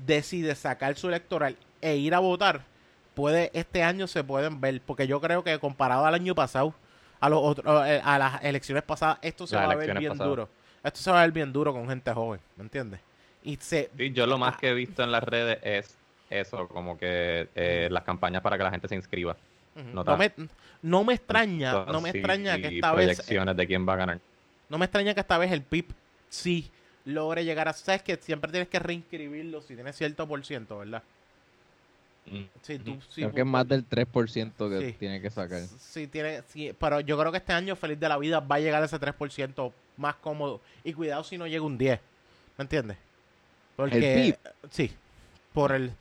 decide 0.07 0.55
sacar 0.57 0.97
su 0.97 1.09
electoral 1.09 1.57
e 1.81 1.97
ir 1.97 2.15
a 2.15 2.19
votar, 2.19 2.63
puede, 3.15 3.51
este 3.55 3.83
año 3.85 4.07
se 4.09 4.25
pueden 4.25 4.61
ver, 4.61 4.81
porque 4.85 5.07
yo 5.07 5.21
creo 5.21 5.45
que 5.45 5.59
comparado 5.61 6.05
al 6.07 6.15
año 6.15 6.35
pasado, 6.35 6.75
a 7.21 7.29
los 7.29 7.39
otros, 7.43 7.87
eh, 7.87 8.01
a 8.03 8.19
las 8.19 8.43
elecciones 8.43 8.83
pasadas, 8.83 9.19
esto 9.23 9.47
se 9.47 9.55
Las 9.55 9.69
va 9.69 9.73
a 9.73 9.77
ver 9.77 9.99
bien 9.99 10.13
pasadas. 10.13 10.29
duro. 10.29 10.49
Esto 10.83 10.99
se 11.01 11.11
va 11.11 11.19
a 11.21 11.23
ver 11.27 11.33
bien 11.33 11.53
duro 11.53 11.73
con 11.73 11.87
gente 11.89 12.13
joven, 12.13 12.41
¿me 12.57 12.65
entiendes? 12.65 13.01
Y 13.45 13.57
se 13.57 13.91
Sí, 13.97 14.11
yo 14.13 14.27
lo 14.27 14.37
más 14.39 14.55
Ah. 14.55 14.59
que 14.61 14.71
he 14.71 14.75
visto 14.75 15.03
en 15.05 15.13
las 15.13 15.23
redes 15.23 15.59
es 15.63 15.97
eso, 16.31 16.69
como 16.69 16.97
que 16.97 17.49
eh, 17.55 17.89
las 17.91 18.05
campañas 18.05 18.41
para 18.43 18.57
que 18.57 18.65
la 18.65 18.71
gente 18.71 18.89
se 18.89 18.95
inscriba. 18.95 19.37
No 19.93 20.05
me, 20.17 20.33
no 20.83 21.05
me 21.05 21.15
extraña, 21.15 21.85
no 21.85 22.01
me 22.01 22.11
Sí, 22.13 22.19
extraña 22.19 22.57
que 22.59 22.69
esta 22.77 22.93
vez 22.93 23.07
proyecciones 23.17 23.57
de 23.57 23.67
quién 23.67 23.89
va 23.89 23.95
a 23.95 23.97
ganar. 23.97 24.21
No 24.69 24.79
me 24.79 24.85
extraña 24.85 25.15
que 25.15 25.21
esta 25.21 25.39
vez 25.39 25.51
el 25.53 25.63
PIB 25.63 25.87
sí 26.29 26.71
logre 27.05 27.45
llegar 27.45 27.69
a. 27.69 27.73
Sabes 27.73 28.03
que 28.03 28.17
siempre 28.17 28.51
tienes 28.51 28.69
que 28.69 28.79
reinscribirlo 28.79 29.63
si 29.63 29.75
tienes 29.75 29.97
cierto 29.97 30.27
por 30.27 30.45
ciento, 30.45 30.79
¿verdad? 30.79 31.03
Mm. 32.27 32.43
Tú, 32.85 32.99
Creo 33.15 33.33
que 33.33 33.41
es 33.41 33.47
más 33.47 33.67
del 33.67 33.89
3% 33.89 34.69
que 34.69 34.91
Sí. 34.91 34.97
tiene 34.99 35.21
que 35.21 35.31
sacar. 35.31 35.63
Sí, 35.79 36.07
tiene, 36.07 36.43
sí, 36.49 36.73
pero 36.79 37.01
yo 37.01 37.19
creo 37.19 37.33
que 37.33 37.39
este 37.39 37.53
año 37.53 37.75
Feliz 37.77 37.99
de 37.99 38.09
la 38.09 38.19
Vida 38.19 38.41
va 38.41 38.57
a 38.57 38.61
llegar 38.61 38.83
a 38.83 38.87
ese 38.87 38.99
3% 39.01 39.73
más 39.97 40.17
cómodo. 40.17 40.61
Y 40.85 40.93
cuidado 40.93 41.25
si 41.25 41.39
no 41.39 41.47
llega 41.47 41.65
un 41.65 41.79
10. 41.79 41.99
¿Me 42.59 42.63
entiendes? 42.63 42.97
Porque. 43.77 44.37
Sí. 44.71 44.93
Por 45.53 45.73
el. 45.73 45.93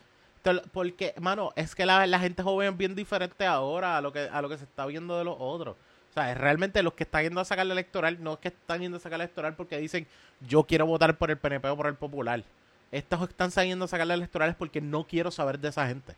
Porque, 0.72 1.14
mano, 1.20 1.52
es 1.56 1.76
que 1.76 1.86
la, 1.86 2.08
la 2.08 2.20
gente 2.20 2.44
joven 2.44 2.72
es 2.72 2.78
bien 2.78 2.96
diferente 2.96 3.46
ahora 3.46 3.98
a 3.98 4.02
lo 4.02 4.12
que 4.14 4.30
a 4.32 4.42
lo 4.42 4.50
que 4.50 4.58
se 4.58 4.64
está 4.64 4.86
viendo 4.86 5.18
de 5.18 5.24
los 5.24 5.36
otros. 5.38 5.76
O 6.10 6.14
sea, 6.14 6.34
realmente 6.34 6.82
los 6.82 6.94
que 6.94 7.04
están 7.04 7.24
yendo 7.24 7.40
a 7.42 7.46
sacar 7.46 7.66
la 7.66 7.74
electoral, 7.74 8.18
no 8.22 8.34
es 8.34 8.40
que 8.40 8.48
están 8.48 8.82
yendo 8.82 8.98
a 8.98 9.00
sacar 9.00 9.20
la 9.20 9.26
electoral 9.26 9.56
porque 9.56 9.78
dicen 9.78 10.08
yo 10.42 10.64
quiero 10.64 10.86
votar 10.86 11.18
por 11.18 11.30
el 11.30 11.38
PNP 11.38 11.68
o 11.70 11.78
por 11.78 11.88
el 11.88 11.96
Popular. 11.96 12.44
Estos 12.92 13.30
están 13.30 13.52
saliendo 13.52 13.86
a 13.86 13.88
sacar 13.88 14.08
la 14.08 14.16
electoral 14.16 14.50
es 14.50 14.56
porque 14.56 14.82
no 14.82 15.06
quiero 15.06 15.30
saber 15.30 15.60
de 15.60 15.70
esa 15.70 15.88
gente. 15.88 16.14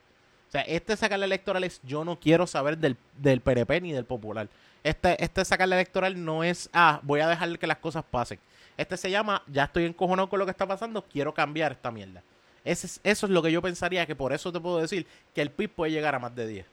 O 0.47 0.51
sea, 0.51 0.61
este 0.61 0.95
sacar 0.95 1.19
la 1.19 1.25
electoral 1.25 1.63
es 1.63 1.81
yo 1.83 2.05
no 2.05 2.19
quiero 2.19 2.47
saber 2.47 2.77
del, 2.77 2.97
del 3.17 3.41
PNP 3.41 3.81
ni 3.81 3.91
del 3.91 4.05
Popular. 4.05 4.47
Este, 4.83 5.21
este 5.23 5.45
sacar 5.45 5.67
la 5.67 5.75
electoral 5.75 6.23
no 6.23 6.43
es, 6.43 6.69
ah, 6.73 6.99
voy 7.03 7.19
a 7.19 7.27
dejar 7.27 7.57
que 7.59 7.67
las 7.67 7.77
cosas 7.77 8.03
pasen. 8.09 8.39
Este 8.77 8.97
se 8.97 9.11
llama, 9.11 9.43
ya 9.47 9.65
estoy 9.65 9.85
encojonado 9.85 10.29
con 10.29 10.39
lo 10.39 10.45
que 10.45 10.51
está 10.51 10.65
pasando, 10.65 11.03
quiero 11.03 11.33
cambiar 11.33 11.73
esta 11.73 11.91
mierda. 11.91 12.23
Ese 12.63 12.87
es- 12.87 12.99
eso 13.03 13.25
es 13.25 13.31
lo 13.31 13.41
que 13.41 13.51
yo 13.51 13.61
pensaría, 13.61 14.05
que 14.05 14.15
por 14.15 14.33
eso 14.33 14.51
te 14.51 14.59
puedo 14.59 14.77
decir 14.79 15.05
que 15.33 15.41
el 15.41 15.49
PIB 15.49 15.69
puede 15.69 15.91
llegar 15.91 16.13
a 16.15 16.19
más 16.19 16.35
de 16.35 16.47
10. 16.47 16.65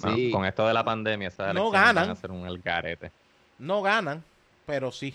Bueno, 0.00 0.16
Sí, 0.16 0.30
con 0.30 0.44
esto 0.46 0.66
de 0.66 0.72
la 0.74 0.84
pandemia, 0.84 1.28
esas 1.28 1.54
No 1.54 1.70
ganan. 1.70 1.94
van 1.96 2.10
a 2.10 2.16
ser 2.16 2.30
un 2.30 2.46
algarete. 2.46 3.10
No 3.58 3.82
ganan, 3.82 4.22
pero 4.66 4.90
sí. 4.92 5.14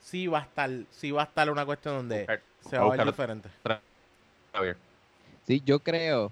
Sí 0.00 0.26
va 0.28 0.38
a 0.38 0.42
estar, 0.42 0.70
sí 0.92 1.10
va 1.10 1.22
a 1.22 1.24
estar 1.24 1.50
una 1.50 1.66
cuestión 1.66 1.96
donde 1.96 2.20
Buscar- 2.20 2.40
se 2.68 2.78
va 2.78 2.84
a 2.86 2.96
ver 2.96 3.06
diferente. 3.06 3.48
sí, 5.46 5.62
yo 5.64 5.78
creo 5.80 6.30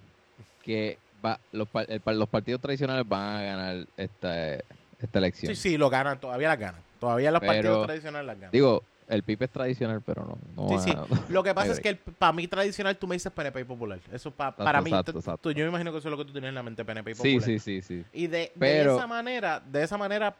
que 0.62 0.98
va- 1.24 1.40
los, 1.52 1.68
par- 1.68 1.86
el 1.90 2.00
par- 2.00 2.14
los 2.14 2.28
partidos 2.28 2.61
tradicionales 2.61 3.07
van 3.07 3.36
a 3.36 3.42
ganar 3.42 3.86
esta, 3.96 4.55
esta 4.55 5.18
elección. 5.18 5.55
Sí, 5.55 5.61
sí, 5.70 5.76
lo 5.76 5.90
ganan, 5.90 6.18
todavía 6.20 6.48
las 6.48 6.59
ganan. 6.59 6.80
Todavía 7.00 7.30
los 7.30 7.40
Pero- 7.40 7.52
partidos 7.52 7.86
tradicionales 7.86 8.26
las 8.26 8.36
ganan. 8.36 8.50
Digo, 8.52 8.82
el 9.09 9.22
PIB 9.22 9.42
es 9.44 9.50
tradicional, 9.50 10.02
pero 10.02 10.24
no. 10.24 10.38
no 10.57 10.68
Sí, 10.78 10.90
sí. 10.90 10.96
Lo 11.32 11.42
que 11.42 11.55
pasa 11.55 11.72
es 11.72 11.80
que 11.80 11.94
para 11.94 12.32
mí 12.32 12.46
tradicional 12.48 12.96
tú 12.96 13.07
me 13.07 13.14
dices 13.16 13.30
PNP 13.32 13.61
y 13.61 13.64
popular. 13.64 14.00
Eso 14.12 14.30
pa- 14.30 14.55
para 14.57 14.80
mí, 14.80 14.90
exacto, 14.90 15.12
tú- 15.12 15.18
exacto. 15.18 15.38
tú- 15.42 15.52
yo 15.52 15.64
me 15.64 15.68
imagino 15.70 15.92
que 15.92 15.98
eso 15.98 16.09
es 16.09 16.11
lo 16.12 16.18
que 16.18 16.24
tú 16.24 16.32
tienes 16.32 16.48
en 16.48 16.55
la 16.55 16.62
mente, 16.62 16.84
PNP 16.84 17.11
y 17.11 17.14
Sí, 17.14 17.20
popular. 17.36 17.42
sí, 17.42 17.59
sí, 17.59 17.82
sí. 17.82 18.05
Y 18.12 18.26
de, 18.28 18.52
de 18.55 18.82
esa 18.82 19.07
manera, 19.07 19.61
de 19.61 19.82
esa 19.82 19.98
manera, 19.98 20.34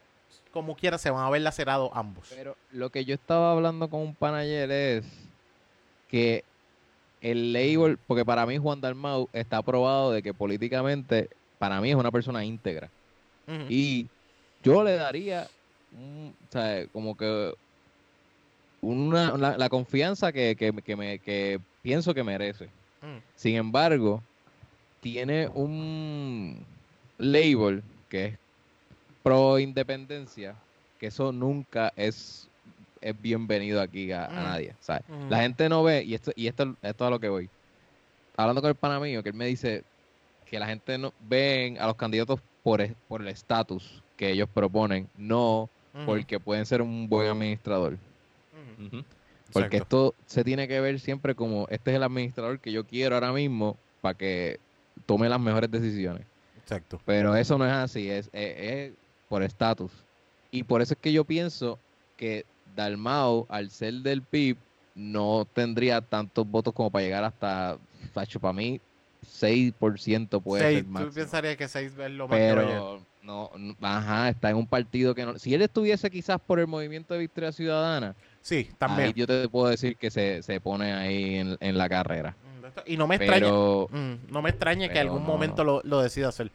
como 0.51 0.75
quiera, 0.75 0.97
se 0.97 1.09
van 1.09 1.23
a 1.25 1.29
ver 1.29 1.41
lacerados 1.41 1.89
ambos. 1.93 2.31
Pero 2.35 2.55
lo 2.71 2.89
que 2.89 3.05
yo 3.05 3.13
estaba 3.13 3.51
hablando 3.51 3.89
con 3.89 4.01
un 4.01 4.15
pan 4.15 4.33
ayer 4.35 4.71
es 4.71 5.05
que 6.07 6.43
el 7.21 7.53
label, 7.53 7.97
porque 8.07 8.25
para 8.25 8.45
mí 8.45 8.57
Juan 8.57 8.81
Dalmau 8.81 9.29
está 9.33 9.61
probado 9.61 10.11
de 10.11 10.21
que 10.21 10.33
políticamente, 10.33 11.29
para 11.57 11.81
mí 11.81 11.89
es 11.89 11.95
una 11.95 12.11
persona 12.11 12.45
íntegra. 12.45 12.89
Y 13.69 14.07
yo 14.63 14.83
le 14.83 14.93
daría, 14.95 15.47
un- 15.91 16.35
o 16.47 16.51
sea, 16.51 16.87
como 16.87 17.15
que 17.15 17.53
una, 18.85 19.37
la, 19.37 19.57
la 19.57 19.69
confianza 19.69 20.31
que, 20.31 20.55
que, 20.55 20.71
que 20.71 20.95
me, 20.95 21.19
que 21.19 21.59
pienso 21.81 22.13
que 22.13 22.23
merece. 22.23 22.65
Mm. 23.01 23.17
Sin 23.35 23.55
embargo, 23.55 24.21
tiene 25.01 25.47
un 25.49 26.63
label 27.17 27.83
que 28.09 28.25
es 28.25 28.37
pro 29.23 29.59
independencia, 29.59 30.55
que 30.99 31.07
eso 31.07 31.31
nunca 31.31 31.91
es, 31.95 32.47
es 33.01 33.19
bienvenido 33.21 33.81
aquí 33.81 34.11
a, 34.11 34.25
a 34.25 34.29
Mm. 34.29 34.35
nadie. 34.35 34.73
¿sabes? 34.79 35.03
Ujú. 35.09 35.29
La 35.29 35.41
gente 35.41 35.67
no 35.69 35.83
ve, 35.83 36.03
y 36.03 36.13
esto, 36.13 36.31
y 36.35 36.47
esto, 36.47 36.75
esto 36.81 37.03
es 37.03 37.07
a 37.07 37.09
lo 37.09 37.19
que 37.19 37.29
voy. 37.29 37.49
Hablando 38.37 38.61
con 38.61 38.69
el 38.69 38.75
pana 38.75 38.99
mío, 38.99 39.23
que 39.23 39.29
él 39.29 39.35
me 39.35 39.45
dice 39.45 39.83
que 40.45 40.59
la 40.59 40.67
gente 40.67 40.97
no 40.97 41.13
ven 41.19 41.77
a 41.79 41.87
los 41.87 41.95
candidatos 41.95 42.39
por, 42.63 42.85
por 43.07 43.21
el 43.21 43.27
estatus 43.29 44.03
que 44.15 44.31
ellos 44.31 44.47
proponen, 44.53 45.07
no 45.17 45.69
porque 46.05 46.39
pueden 46.41 46.65
ser 46.65 46.81
un 46.81 47.07
buen 47.07 47.29
administrador. 47.29 47.97
Porque 49.53 49.77
Exacto. 49.77 50.11
esto 50.11 50.15
se 50.25 50.43
tiene 50.43 50.67
que 50.67 50.79
ver 50.81 50.99
siempre 50.99 51.35
como 51.35 51.67
este 51.69 51.91
es 51.91 51.97
el 51.97 52.03
administrador 52.03 52.59
que 52.59 52.71
yo 52.71 52.85
quiero 52.85 53.15
ahora 53.15 53.31
mismo 53.31 53.77
para 54.01 54.17
que 54.17 54.59
tome 55.05 55.29
las 55.29 55.39
mejores 55.39 55.69
decisiones. 55.71 56.23
Exacto. 56.61 56.99
Pero 57.05 57.35
eso 57.35 57.57
no 57.57 57.65
es 57.65 57.71
así, 57.71 58.09
es, 58.09 58.29
es- 58.33 58.57
es 58.59 58.93
por 59.29 59.43
estatus. 59.43 59.91
Y 60.51 60.63
por 60.63 60.81
eso 60.81 60.93
es 60.93 60.99
que 60.99 61.13
yo 61.13 61.23
pienso 61.25 61.77
que 62.17 62.45
Dalmao, 62.75 63.45
al 63.49 63.69
ser 63.69 63.93
del 63.95 64.21
PIB, 64.21 64.57
no 64.95 65.45
tendría 65.53 66.01
tantos 66.01 66.47
votos 66.49 66.73
como 66.73 66.89
para 66.89 67.03
llegar 67.03 67.23
hasta, 67.23 67.77
Sacho, 68.13 68.39
para 68.39 68.53
mí, 68.53 68.79
6% 69.39 70.39
puede 70.41 70.63
Seis, 70.63 70.75
ser 70.77 70.85
tú 70.85 70.91
máximo. 70.91 71.13
pensarías 71.13 71.57
que 71.57 71.67
6 71.67 71.91
es 71.97 72.11
lo 72.11 72.27
más. 72.27 72.37
Pero 72.37 73.01
no, 73.21 73.51
no- 73.57 73.75
ajá, 73.81 74.29
está 74.29 74.49
en 74.49 74.57
un 74.57 74.67
partido 74.67 75.13
que 75.15 75.25
no. 75.25 75.37
Si 75.39 75.53
él 75.53 75.61
estuviese 75.61 76.09
quizás 76.09 76.39
por 76.39 76.59
el 76.59 76.67
movimiento 76.67 77.13
de 77.13 77.21
Victoria 77.21 77.51
Ciudadana, 77.51 78.15
Sí, 78.45 78.69
también. 78.77 79.07
ahí 79.07 79.13
yo 79.15 79.25
te 79.25 79.49
puedo 79.49 79.67
decir 79.69 79.97
que 79.97 80.11
se, 80.11 80.43
se 80.43 80.61
pone 80.61 80.93
ahí 80.93 81.37
en, 81.37 81.57
en 81.59 81.77
la 81.79 81.89
carrera. 81.89 82.35
Y 82.85 82.95
no 82.95 83.07
me 83.07 83.15
extraña. 83.15 83.39
Pero 83.45 83.87
Mm, 83.91 84.13
no 84.31 84.41
me 84.43 84.51
extraña 84.51 84.87
que 84.89 84.99
algún 84.99 85.21
no. 85.23 85.27
momento 85.27 85.63
lo, 85.63 85.81
lo 85.83 85.99
decida 86.01 86.27
hacer. 86.27 86.51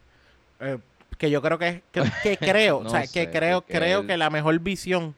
Eh, 0.60 0.78
que 1.18 1.30
yo 1.30 1.42
creo 1.42 1.58
que, 1.58 1.82
que, 1.90 2.02
que 2.22 2.36
creo, 2.38 2.80
No 2.82 2.88
o 2.88 2.90
sea, 2.92 3.08
que 3.08 3.28
creo, 3.30 3.62
creo 3.62 4.00
él- 4.02 4.06
que 4.06 4.16
la 4.16 4.30
mejor 4.30 4.56
visión, 4.60 5.16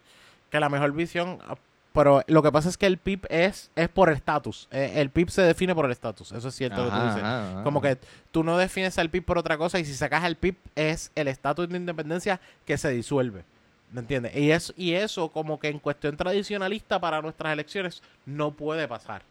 que 0.51 0.61
la 0.61 0.70
mejor 0.70 0.93
visión, 0.93 1.39
ah, 1.47 1.57
pero 1.93 2.23
lo 2.27 2.43
que 2.43 2.51
pasa 2.51 2.70
es 2.70 2.79
que 2.79 2.87
el 2.87 2.97
PIB 2.97 3.27
es, 3.29 3.70
es 3.77 3.89
por 3.91 4.09
estatus. 4.11 4.66
Eh, 4.70 4.93
el 4.97 5.11
PIB 5.11 5.29
se 5.29 5.43
define 5.43 5.75
por 5.75 5.85
el 5.85 5.93
estatus, 5.93 6.33
eso 6.33 6.49
es 6.49 6.55
cierto 6.55 6.83
que 6.85 6.91
tú 6.91 6.97
dices. 6.97 7.23
ajá, 7.23 7.51
ajá. 7.51 7.62
Como 7.64 7.83
que 7.83 7.99
tú 8.31 8.43
no 8.45 8.57
defines 8.57 8.97
al 8.99 9.11
PIB 9.11 9.25
por 9.27 9.37
otra 9.37 9.59
cosa 9.59 9.79
y 9.79 9.85
si 9.85 9.93
sacas 9.93 10.25
al 10.25 10.37
PIB 10.37 10.57
es 10.75 11.12
el 11.16 11.29
estatus 11.29 11.68
de 11.68 11.77
independencia 11.77 12.41
que 12.64 12.79
se 12.79 12.89
disuelve. 12.89 13.45
¿Me 13.93 14.01
entiendes? 14.01 14.34
Y, 14.34 14.51
es, 14.51 14.72
y 14.76 14.95
eso 14.95 15.30
como 15.30 15.61
que 15.61 15.68
en 15.68 15.78
cuestión 15.78 16.16
tradicionalista 16.16 16.99
para 16.99 17.20
nuestras 17.20 17.53
elecciones 17.53 18.03
no 18.24 18.53
puede 18.53 18.88
pasar. 18.88 19.22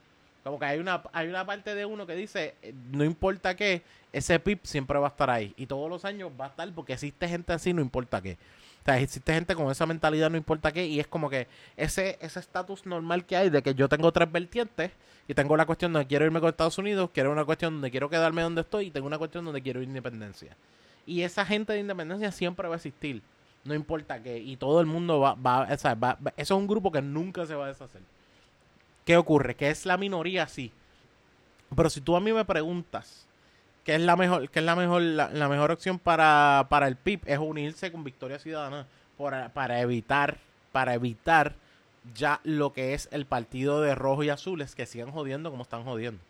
Como 0.44 0.60
que 0.60 0.66
hay 0.66 0.80
una, 0.80 1.04
hay 1.14 1.28
una 1.28 1.46
parte 1.46 1.76
de 1.76 1.86
uno 1.86 2.06
que 2.08 2.16
dice, 2.16 2.56
eh, 2.62 2.74
no 2.92 3.04
importa 3.04 3.56
qué, 3.56 3.84
ese 4.12 4.40
PIB 4.40 4.60
siempre 4.64 4.98
va 5.00 5.08
a 5.08 5.10
estar 5.10 5.30
ahí. 5.30 5.54
Y 5.58 5.66
todos 5.66 5.90
los 5.90 6.06
años 6.06 6.32
va 6.40 6.46
a 6.46 6.50
estar 6.50 6.72
porque 6.74 6.94
existe 6.94 7.28
gente 7.28 7.54
así, 7.54 7.74
no 7.74 7.82
importa 7.82 8.22
qué. 8.22 8.38
O 8.82 8.86
sea, 8.86 9.00
existe 9.00 9.34
gente 9.34 9.54
con 9.56 9.70
esa 9.70 9.86
mentalidad, 9.86 10.30
no 10.32 10.38
importa 10.38 10.72
qué. 10.72 10.86
Y 10.86 11.00
es 11.00 11.08
como 11.08 11.30
que 11.30 11.48
ese 11.78 12.18
ese 12.22 12.40
estatus 12.40 12.86
normal 12.86 13.26
que 13.26 13.38
hay 13.38 13.50
de 13.50 13.62
que 13.62 13.76
yo 13.76 13.88
tengo 13.88 14.12
tres 14.12 14.32
vertientes 14.32 14.92
y 15.28 15.34
tengo 15.36 15.56
la 15.56 15.66
cuestión 15.66 15.94
donde 15.94 16.08
quiero 16.08 16.26
irme 16.26 16.40
con 16.40 16.50
Estados 16.50 16.78
Unidos, 16.80 17.12
quiero 17.14 17.32
una 17.32 17.46
cuestión 17.46 17.76
donde 17.76 17.92
quiero 17.92 18.10
quedarme 18.10 18.42
donde 18.42 18.62
estoy 18.62 18.88
y 18.88 18.92
tengo 18.92 19.06
una 19.06 19.20
cuestión 19.20 19.46
donde 19.46 19.62
quiero 19.62 19.84
independencia. 19.84 20.56
Y 21.06 21.22
esa 21.22 21.46
gente 21.46 21.74
de 21.74 21.80
independencia 21.80 22.32
siempre 22.32 22.68
va 22.68 22.76
a 22.76 22.78
existir, 22.78 23.22
no 23.64 23.74
importa 23.74 24.22
qué. 24.22 24.38
Y 24.38 24.58
todo 24.58 24.82
el 24.82 24.88
mundo 24.88 25.20
va, 25.20 25.36
va, 25.36 25.68
eso 25.72 25.94
es 26.38 26.52
un 26.52 26.68
grupo 26.68 26.92
que 26.92 27.02
nunca 27.02 27.46
se 27.46 27.56
va 27.56 27.66
a 27.66 27.70
deshacer. 27.70 28.02
¿Qué 29.06 29.18
ocurre? 29.18 29.56
Que 29.56 29.70
es 29.70 29.86
la 29.86 29.98
minoría, 29.98 30.48
sí. 30.48 30.72
Pero 31.76 31.90
si 31.90 32.02
tú 32.02 32.16
a 32.16 32.20
mí 32.20 32.34
me 32.34 32.46
preguntas 32.46 33.26
qué 33.84 33.96
es 33.96 34.02
la 34.02 34.16
mejor, 34.16 34.50
qué 34.50 34.60
es 34.60 34.66
la 34.66 34.76
mejor, 34.76 35.02
la, 35.02 35.30
la 35.30 35.48
mejor 35.48 35.72
opción 35.72 36.00
para, 36.00 36.68
para 36.70 36.88
el 36.88 36.96
PIB, 36.96 37.22
es 37.26 37.40
unirse 37.40 37.92
con 37.92 38.04
Victoria 38.04 38.40
Ciudadana 38.40 38.86
para, 39.18 39.50
para 39.50 39.82
evitar, 39.82 40.38
para 40.72 40.94
evitar 40.94 41.56
ya 42.16 42.40
lo 42.44 42.74
que 42.74 42.94
es 42.94 43.08
el 43.12 43.26
partido 43.26 43.82
de 43.82 43.96
rojo 43.96 44.24
y 44.24 44.30
azules 44.30 44.76
que 44.76 44.86
sigan 44.86 45.12
jodiendo 45.12 45.52
como 45.52 45.64
están 45.64 45.84
jodiendo. 45.84 46.22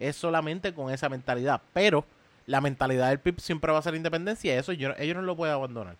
Es 0.00 0.16
solamente 0.16 0.74
con 0.74 0.92
esa 0.92 1.08
mentalidad. 1.08 1.62
Pero 1.72 2.04
la 2.46 2.60
mentalidad 2.60 3.08
del 3.08 3.20
PIB 3.20 3.40
siempre 3.40 3.72
va 3.72 3.78
a 3.78 3.82
ser 3.82 3.94
independencia 3.94 4.54
y 4.54 4.58
eso 4.58 4.72
yo, 4.72 4.90
ellos 4.98 5.16
no 5.16 5.22
lo 5.22 5.36
pueden 5.36 5.54
abandonar. 5.54 5.96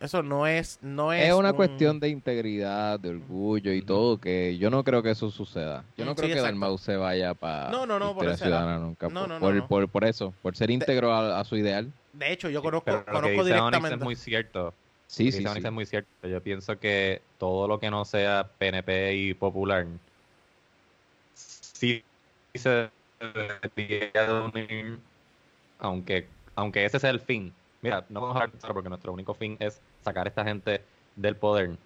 Eso 0.00 0.22
no 0.22 0.46
es, 0.46 0.78
no 0.82 1.12
es. 1.12 1.28
es 1.28 1.34
una 1.34 1.50
un- 1.50 1.56
cuestión 1.56 2.00
de 2.00 2.08
integridad, 2.08 3.00
de 3.00 3.10
orgullo 3.10 3.72
y 3.72 3.82
todo, 3.82 4.20
que 4.20 4.56
yo 4.58 4.70
no 4.70 4.84
creo 4.84 5.02
que 5.02 5.10
eso 5.10 5.30
suceda. 5.30 5.84
Yo 5.96 6.04
no 6.04 6.14
creo 6.14 6.26
sí, 6.26 6.32
que 6.34 6.38
exacto. 6.38 6.52
Dalmau 6.52 6.78
se 6.78 6.96
vaya 6.96 7.34
para 7.34 7.70
No, 7.70 7.86
no, 7.86 7.98
no, 7.98 8.14
por 8.14 8.26
lado. 8.26 8.78
nunca. 8.80 9.08
No, 9.08 9.20
por, 9.20 9.28
no, 9.28 9.34
no, 9.34 9.40
por, 9.40 9.54
no. 9.54 9.66
por- 9.68 9.88
por 9.88 10.04
eso, 10.04 10.32
por 10.42 10.56
ser 10.56 10.70
íntegro 10.70 11.12
a, 11.12 11.40
a 11.40 11.44
su 11.44 11.56
ideal. 11.56 11.90
De 12.12 12.32
hecho, 12.32 12.48
yo 12.50 12.62
conozco, 12.62 12.84
Pero 12.84 13.04
lo 13.12 13.20
que 13.22 13.32
dice 13.32 13.44
directamente. 13.44 13.94
es 13.94 14.00
muy 14.00 14.16
cierto. 14.16 14.74
Sí, 15.08 15.24
Lo 15.24 15.30
que 15.30 15.36
sí, 15.36 15.60
sí. 15.60 15.66
es 15.66 15.72
muy 15.72 15.86
cierto. 15.86 16.28
Yo 16.28 16.42
pienso 16.42 16.78
que 16.78 17.22
todo 17.38 17.68
lo 17.68 17.78
que 17.78 17.90
no 17.90 18.04
sea 18.04 18.48
PNP 18.58 19.14
y 19.14 19.34
popular 19.34 19.86
sí 21.34 22.02
se 22.54 22.88
debería 23.20 24.42
unir, 24.42 24.98
aunque, 25.78 26.26
aunque 26.54 26.84
ese 26.84 26.98
sea 26.98 27.10
el 27.10 27.20
fin. 27.20 27.52
Mira, 27.82 28.04
no 28.08 28.20
vamos 28.20 28.36
a 28.36 28.40
hablar 28.44 28.58
de 28.58 28.68
porque 28.68 28.88
nuestro 28.88 29.12
único 29.12 29.34
fin 29.34 29.56
es 29.60 29.80
sacar 30.02 30.26
a 30.26 30.28
esta 30.28 30.44
gente 30.44 30.82
del 31.14 31.36
poder. 31.36 31.76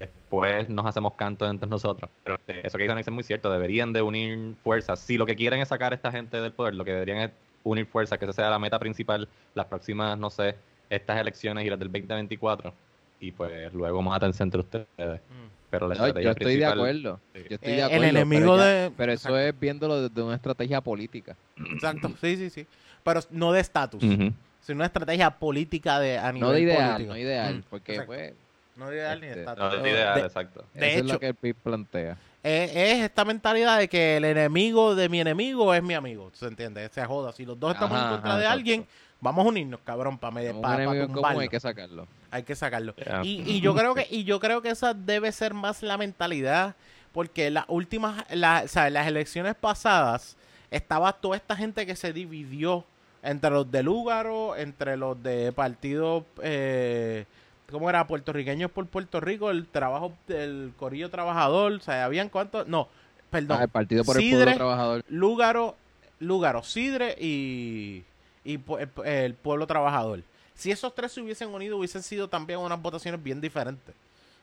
Después 0.00 0.68
nos 0.68 0.86
hacemos 0.86 1.14
canto 1.14 1.48
entre 1.48 1.68
nosotros. 1.68 2.10
Pero 2.24 2.36
eh, 2.48 2.62
eso 2.64 2.76
que 2.76 2.82
dice 2.84 2.92
Onyx 2.92 3.06
es 3.08 3.14
muy 3.14 3.22
cierto. 3.22 3.50
Deberían 3.50 3.92
de 3.92 4.02
unir 4.02 4.54
fuerzas. 4.64 4.98
Si 4.98 5.16
lo 5.16 5.24
que 5.24 5.36
quieren 5.36 5.60
es 5.60 5.68
sacar 5.68 5.92
a 5.92 5.94
esta 5.96 6.10
gente 6.10 6.40
del 6.40 6.52
poder, 6.52 6.74
lo 6.74 6.84
que 6.84 6.92
deberían 6.92 7.18
es 7.18 7.30
unir 7.62 7.86
fuerzas, 7.86 8.18
que 8.18 8.24
esa 8.24 8.32
sea 8.32 8.50
la 8.50 8.58
meta 8.58 8.78
principal, 8.80 9.28
las 9.54 9.66
próximas, 9.66 10.18
no 10.18 10.30
sé, 10.30 10.56
estas 10.90 11.20
elecciones 11.20 11.64
y 11.64 11.70
las 11.70 11.78
del 11.78 11.88
2024, 11.92 12.72
y 13.20 13.30
pues 13.32 13.72
luego 13.72 14.02
mátense 14.02 14.42
entre 14.42 14.60
ustedes. 14.60 14.86
Mm. 14.98 15.46
Pero 15.70 15.88
la 15.88 15.94
No, 15.94 16.00
yo 16.00 16.06
estrategia 16.06 16.30
estoy 16.30 16.44
de 16.46 16.52
principal- 16.58 16.72
acuerdo. 16.78 17.20
Sí. 17.34 17.40
Yo 17.48 17.54
estoy 17.56 17.68
Eh, 17.72 17.72
de 17.72 17.78
el 17.78 17.84
acuerdo. 17.84 18.04
enemigo 18.04 18.40
pero 18.52 18.56
ya- 18.56 18.64
de- 18.66 18.90
Pero 18.96 19.12
eso 19.12 19.28
Exacto. 19.28 19.38
es 19.38 19.60
viéndolo 19.60 20.00
desde 20.08 20.22
una 20.22 20.34
estrategia 20.36 20.80
política. 20.80 21.36
Exacto, 21.72 22.08
sí, 22.20 22.36
sí, 22.36 22.50
sí. 22.50 22.66
Pero 23.06 23.20
no 23.30 23.52
de 23.52 23.60
estatus, 23.60 24.02
Ujú. 24.04 24.32
sino 24.60 24.76
una 24.76 24.84
estrategia 24.86 25.30
política 25.30 25.98
de, 25.98 26.18
a 26.18 26.30
nivel 26.32 26.48
No 26.48 26.52
de 26.54 26.60
ideal, 26.60 26.92
político. 26.92 27.12
no 27.14 27.18
ideal. 27.18 27.54
Mm, 27.54 27.62
porque, 27.70 27.92
exacto. 27.92 28.12
pues, 28.12 28.34
No 28.76 28.90
de 28.90 28.96
ideal 28.96 29.20
ni 29.20 29.26
de 29.28 29.32
Este, 29.32 29.40
estatus. 29.40 29.64
No 29.64 29.76
es 29.76 29.82
De- 29.82 29.90
ideal, 29.90 30.14
de- 30.20 30.26
exacto. 30.26 30.64
De 30.74 30.86
eso 30.88 30.96
es 30.98 31.02
hecho- 31.04 31.12
lo 31.14 31.20
que 31.20 31.26
el 31.28 31.34
PIB 31.34 31.56
plantea. 31.62 32.18
es, 32.42 32.70
es 32.76 32.98
esta 33.04 33.24
mentalidad 33.24 33.78
de 33.78 33.88
que 33.88 34.18
el 34.18 34.24
enemigo 34.26 34.94
de 34.94 35.08
mi 35.08 35.18
enemigo 35.20 35.72
es 35.72 35.82
mi 35.82 35.94
amigo. 35.94 36.30
¿Se 36.34 36.46
entiende? 36.46 36.86
Se 36.90 37.02
joda. 37.06 37.32
Si 37.32 37.46
los 37.46 37.58
dos 37.58 37.72
estamos 37.72 37.96
Ajá, 37.96 38.06
en 38.08 38.12
contra 38.12 38.30
ajá, 38.32 38.38
de 38.38 38.44
exacto. 38.44 38.58
alguien, 38.58 38.86
vamos 39.20 39.46
a 39.46 39.48
unirnos, 39.48 39.80
cabrón, 39.82 40.18
para 40.18 40.34
Como 40.34 40.56
un 40.56 40.60
pa, 40.62 40.74
enemigo 40.74 40.92
en 40.92 41.00
común 41.00 41.14
tumbarlo. 41.14 41.40
hay 41.40 41.48
que 41.48 41.58
sacarlo. 41.60 42.06
Hay 42.30 42.42
que 42.42 42.54
sacarlo. 42.54 42.94
Y, 43.22 43.42
y 43.50 43.60
yo 43.62 43.74
creo 43.74 43.94
que 43.94 44.06
y 44.10 44.24
yo 44.24 44.40
creo 44.40 44.60
que 44.60 44.68
esa 44.70 44.92
debe 44.92 45.32
ser 45.32 45.54
más 45.54 45.82
la 45.82 45.96
mentalidad 45.96 46.74
porque 47.12 47.50
las 47.50 47.64
últimas 47.68 48.24
la- 48.30 48.62
o 48.64 48.68
sea, 48.68 48.90
las 48.90 49.06
elecciones 49.06 49.54
pasadas 49.54 50.36
estaba 50.70 51.14
toda 51.14 51.36
esta 51.36 51.56
gente 51.56 51.86
que 51.86 51.96
se 51.96 52.12
dividió 52.12 52.84
entre 53.22 53.50
los 53.50 53.70
de 53.70 53.82
Lúgaro, 53.82 54.56
entre 54.56 54.96
los 54.96 55.20
de 55.22 55.52
partido 55.52 56.24
eh, 56.42 57.24
¿cómo 57.70 57.90
era? 57.90 58.06
puertorriqueños 58.06 58.70
por 58.70 58.86
Puerto 58.86 59.20
Rico, 59.20 59.50
el 59.50 59.66
trabajo 59.66 60.12
del 60.28 60.72
Corillo 60.76 61.10
Trabajador, 61.10 61.72
o 61.72 61.80
sea, 61.80 62.04
habían 62.04 62.28
cuántos, 62.28 62.66
no, 62.68 62.88
perdón, 63.30 63.58
Ah, 63.60 63.64
el 63.64 63.68
Partido 63.68 64.04
por 64.04 64.20
el 64.20 64.30
Pueblo 64.30 64.54
Trabajador. 64.54 65.04
Lúgaro, 65.08 65.76
Lúgaro, 66.20 66.62
Sidre 66.62 67.16
y, 67.20 68.04
y 68.44 68.54
el, 68.78 68.90
el 69.04 69.34
pueblo 69.34 69.66
trabajador. 69.66 70.22
Si 70.54 70.70
esos 70.70 70.94
tres 70.94 71.12
se 71.12 71.20
hubiesen 71.20 71.48
unido, 71.50 71.76
hubiesen 71.76 72.02
sido 72.02 72.28
también 72.28 72.60
unas 72.60 72.80
votaciones 72.80 73.22
bien 73.22 73.40
diferentes. 73.40 73.94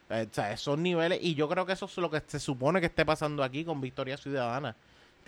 Eh, 0.09 0.27
o 0.29 0.33
sea, 0.33 0.51
esos 0.51 0.77
niveles, 0.77 1.19
y 1.21 1.33
yo 1.33 1.49
creo 1.49 1.65
que 1.65 1.73
eso 1.73 1.85
es 1.85 1.97
lo 1.97 2.11
que 2.11 2.21
se 2.27 2.39
supone 2.39 2.79
que 2.79 2.87
esté 2.87 3.05
pasando 3.05 3.43
aquí 3.43 3.63
con 3.65 3.81
Victoria 3.81 4.17
Ciudadana. 4.17 4.75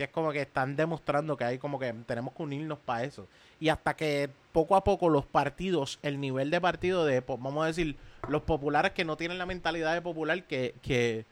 Es 0.03 0.09
como 0.09 0.31
que 0.31 0.41
están 0.41 0.75
demostrando 0.75 1.37
que 1.37 1.43
hay 1.45 1.57
como 1.57 1.79
que 1.79 1.93
tenemos 2.05 2.33
que 2.33 2.43
unirnos 2.43 2.79
para 2.79 3.03
eso. 3.03 3.27
Y 3.59 3.69
hasta 3.69 3.95
que 3.95 4.29
poco 4.51 4.75
a 4.75 4.83
poco 4.83 5.09
los 5.09 5.25
partidos, 5.25 5.99
el 6.03 6.19
nivel 6.19 6.49
de 6.51 6.59
partido 6.61 7.05
de, 7.05 7.21
vamos 7.21 7.63
a 7.63 7.67
decir, 7.67 7.95
los 8.27 8.41
populares 8.41 8.91
que 8.91 9.05
no 9.05 9.17
tienen 9.17 9.37
la 9.37 9.45
mentalidad 9.45 9.93
de 9.93 10.01
popular 10.01 10.43
que, 10.43 10.75
que 10.81 11.25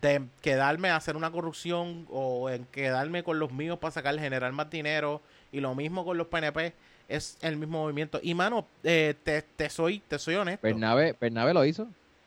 de 0.00 0.22
quedarme 0.40 0.88
a 0.90 0.96
hacer 0.96 1.16
una 1.16 1.30
corrupción 1.30 2.06
o 2.10 2.48
en 2.50 2.64
quedarme 2.66 3.22
con 3.22 3.38
los 3.38 3.52
míos 3.52 3.78
para 3.78 3.92
sacar 3.92 4.18
generar 4.18 4.52
más 4.52 4.70
dinero 4.70 5.20
y 5.50 5.60
lo 5.60 5.74
mismo 5.74 6.04
con 6.04 6.16
los 6.16 6.28
PNP 6.28 6.72
es 7.08 7.36
el 7.42 7.56
mismo 7.56 7.82
movimiento 7.82 8.18
y 8.22 8.32
mano 8.34 8.66
eh, 8.84 9.14
te, 9.22 9.42
te 9.42 9.68
soy 9.68 9.98
te 10.00 10.18
soy 10.18 10.36
honesto 10.36 10.66
Bernabe, 10.66 11.14
Bernabe 11.20 11.52
lo 11.52 11.64
hizo. 11.64 11.86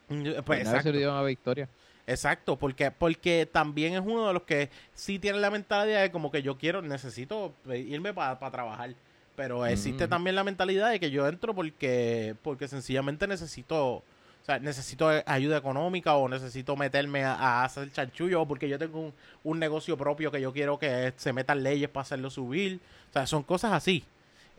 Mm, 0.10 0.24
Pues, 0.46 0.60
Bernabe 0.60 0.84
se 0.84 0.92
le 0.92 1.00
dio 1.00 1.12
una 1.12 1.24
victoria. 1.24 1.68
Exacto 2.08 2.56
porque 2.58 2.92
porque 2.92 3.48
también 3.52 3.94
es 3.94 4.02
uno 4.02 4.28
de 4.28 4.34
los 4.34 4.44
que 4.44 4.70
sí 4.94 5.20
tiene 5.20 5.40
la 5.40 5.50
mentalidad 5.50 6.02
de 6.02 6.12
como 6.12 6.32
que 6.32 6.42
yo 6.44 6.58
quiero 6.58 6.82
necesito 6.82 7.54
irme 7.74 8.14
para 8.14 8.38
trabajar 8.52 8.94
pero 9.36 9.66
existe 9.66 10.06
Mm. 10.06 10.10
también 10.10 10.36
la 10.36 10.44
mentalidad 10.44 10.92
de 10.92 11.00
que 11.00 11.10
yo 11.12 11.28
entro 11.28 11.54
porque 11.56 12.36
porque 12.42 12.68
sencillamente 12.68 13.28
necesito 13.28 14.04
o 14.42 14.46
sea, 14.46 14.60
necesito 14.60 15.10
ayuda 15.26 15.58
económica 15.58 16.16
o 16.16 16.30
necesito 16.30 16.76
meterme 16.76 17.24
a, 17.24 17.34
a 17.34 17.64
hacer 17.64 17.92
chanchullo 17.92 18.44
o 18.44 18.48
porque 18.48 18.70
yo 18.70 18.78
tengo 18.78 19.00
un, 19.00 19.14
un 19.44 19.58
negocio 19.58 19.98
propio 19.98 20.30
que 20.32 20.40
yo 20.40 20.54
quiero 20.54 20.78
que 20.78 21.14
se 21.18 21.34
metan 21.34 21.64
leyes 21.64 21.90
para 21.90 22.04
hacerlo 22.04 22.30
subir. 22.30 22.80
O 23.10 23.14
sea, 23.14 23.26
son 23.26 23.42
cosas 23.42 23.74
así. 23.74 24.04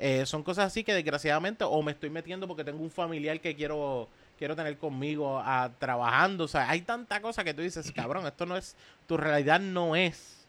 Eh, 0.00 0.26
son 0.26 0.42
cosas 0.42 0.66
así 0.66 0.82
que 0.82 0.92
desgraciadamente 0.92 1.62
o 1.62 1.80
me 1.82 1.92
estoy 1.92 2.10
metiendo 2.10 2.48
porque 2.48 2.64
tengo 2.64 2.82
un 2.82 2.90
familiar 2.90 3.38
que 3.40 3.54
quiero 3.54 4.08
quiero 4.38 4.56
tener 4.56 4.78
conmigo 4.78 5.38
a, 5.38 5.70
trabajando. 5.78 6.44
O 6.44 6.48
sea, 6.48 6.68
hay 6.70 6.82
tanta 6.82 7.20
cosa 7.20 7.44
que 7.44 7.54
tú 7.54 7.62
dices, 7.62 7.90
cabrón, 7.92 8.26
esto 8.26 8.46
no 8.46 8.56
es, 8.56 8.76
tu 9.06 9.16
realidad 9.16 9.60
no 9.60 9.96
es 9.96 10.46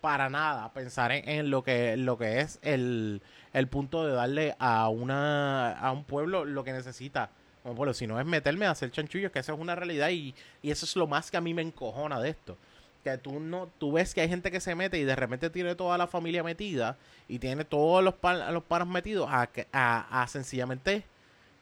para 0.00 0.28
nada 0.28 0.70
pensar 0.72 1.12
en, 1.12 1.50
lo 1.50 1.62
que 1.64 1.96
lo 1.96 2.18
que 2.18 2.40
es 2.40 2.58
el, 2.62 3.22
el 3.54 3.68
punto 3.68 4.06
de 4.06 4.12
darle 4.12 4.54
a 4.58 4.88
una 4.90 5.72
a 5.72 5.92
un 5.92 6.04
pueblo 6.04 6.44
lo 6.44 6.62
que 6.62 6.72
necesita 6.74 7.30
como 7.62 7.74
pueblo, 7.76 7.94
si 7.94 8.06
no 8.06 8.20
es 8.20 8.26
meterme 8.26 8.66
a 8.66 8.72
hacer 8.72 8.90
chanchullos, 8.90 9.32
que 9.32 9.38
esa 9.38 9.54
es 9.54 9.58
una 9.58 9.74
realidad 9.74 10.10
y, 10.10 10.34
y 10.60 10.70
eso 10.70 10.84
es 10.84 10.94
lo 10.96 11.06
más 11.06 11.30
que 11.30 11.38
a 11.38 11.40
mí 11.40 11.54
me 11.54 11.62
encojona 11.62 12.20
de 12.20 12.28
esto. 12.28 12.58
Que 13.02 13.16
tú 13.16 13.40
no, 13.40 13.70
tú 13.78 13.92
ves 13.92 14.12
que 14.12 14.20
hay 14.20 14.28
gente 14.28 14.50
que 14.50 14.60
se 14.60 14.74
mete 14.74 14.98
y 14.98 15.04
de 15.04 15.16
repente 15.16 15.48
tiene 15.48 15.74
toda 15.74 15.96
la 15.96 16.06
familia 16.06 16.42
metida 16.42 16.98
y 17.26 17.38
tiene 17.38 17.64
todos 17.64 18.04
los, 18.04 18.12
pan- 18.14 18.52
los 18.52 18.64
panos 18.64 18.88
metidos 18.88 19.30
a, 19.30 19.48
a, 19.72 20.22
a 20.22 20.28
sencillamente, 20.28 21.04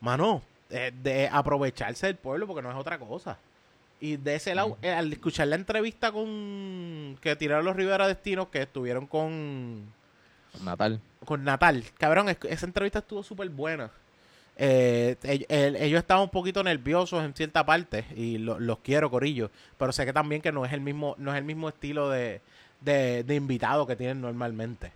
mano, 0.00 0.42
eh, 0.72 0.92
de 1.02 1.28
aprovecharse 1.30 2.06
del 2.06 2.16
pueblo 2.16 2.46
porque 2.46 2.62
no 2.62 2.70
es 2.70 2.76
otra 2.76 2.98
cosa. 2.98 3.38
Y 4.00 4.16
de 4.16 4.34
ese 4.34 4.54
lado, 4.56 4.78
eh, 4.82 4.90
al 4.90 5.12
escuchar 5.12 5.46
la 5.46 5.54
entrevista 5.54 6.10
con 6.10 7.16
que 7.20 7.36
tiraron 7.36 7.64
los 7.64 7.76
Rivera 7.76 8.08
Destinos, 8.08 8.48
que 8.48 8.62
estuvieron 8.62 9.06
con, 9.06 9.92
Natal. 10.64 11.00
con 11.24 11.44
Natal. 11.44 11.84
Cabrón, 11.98 12.28
es- 12.28 12.38
esa 12.48 12.66
entrevista 12.66 12.98
estuvo 12.98 13.22
súper 13.22 13.48
buena. 13.50 13.90
Eh, 14.56 15.16
el- 15.48 15.76
ellos 15.76 16.00
estaban 16.00 16.24
un 16.24 16.30
poquito 16.30 16.62
nerviosos 16.64 17.24
en 17.24 17.32
cierta 17.32 17.64
parte 17.64 18.04
y 18.16 18.38
lo- 18.38 18.58
los 18.58 18.78
quiero, 18.80 19.08
Corillo. 19.10 19.50
Pero 19.78 19.92
sé 19.92 20.04
que 20.04 20.12
también 20.12 20.42
que 20.42 20.52
no 20.52 20.64
es 20.64 20.72
el 20.72 20.80
mismo, 20.80 21.14
no 21.18 21.30
es 21.32 21.38
el 21.38 21.44
mismo 21.44 21.68
estilo 21.68 22.10
de, 22.10 22.40
de, 22.80 23.22
de 23.22 23.34
invitado 23.36 23.86
que 23.86 23.96
tienen 23.96 24.20
normalmente. 24.20 24.92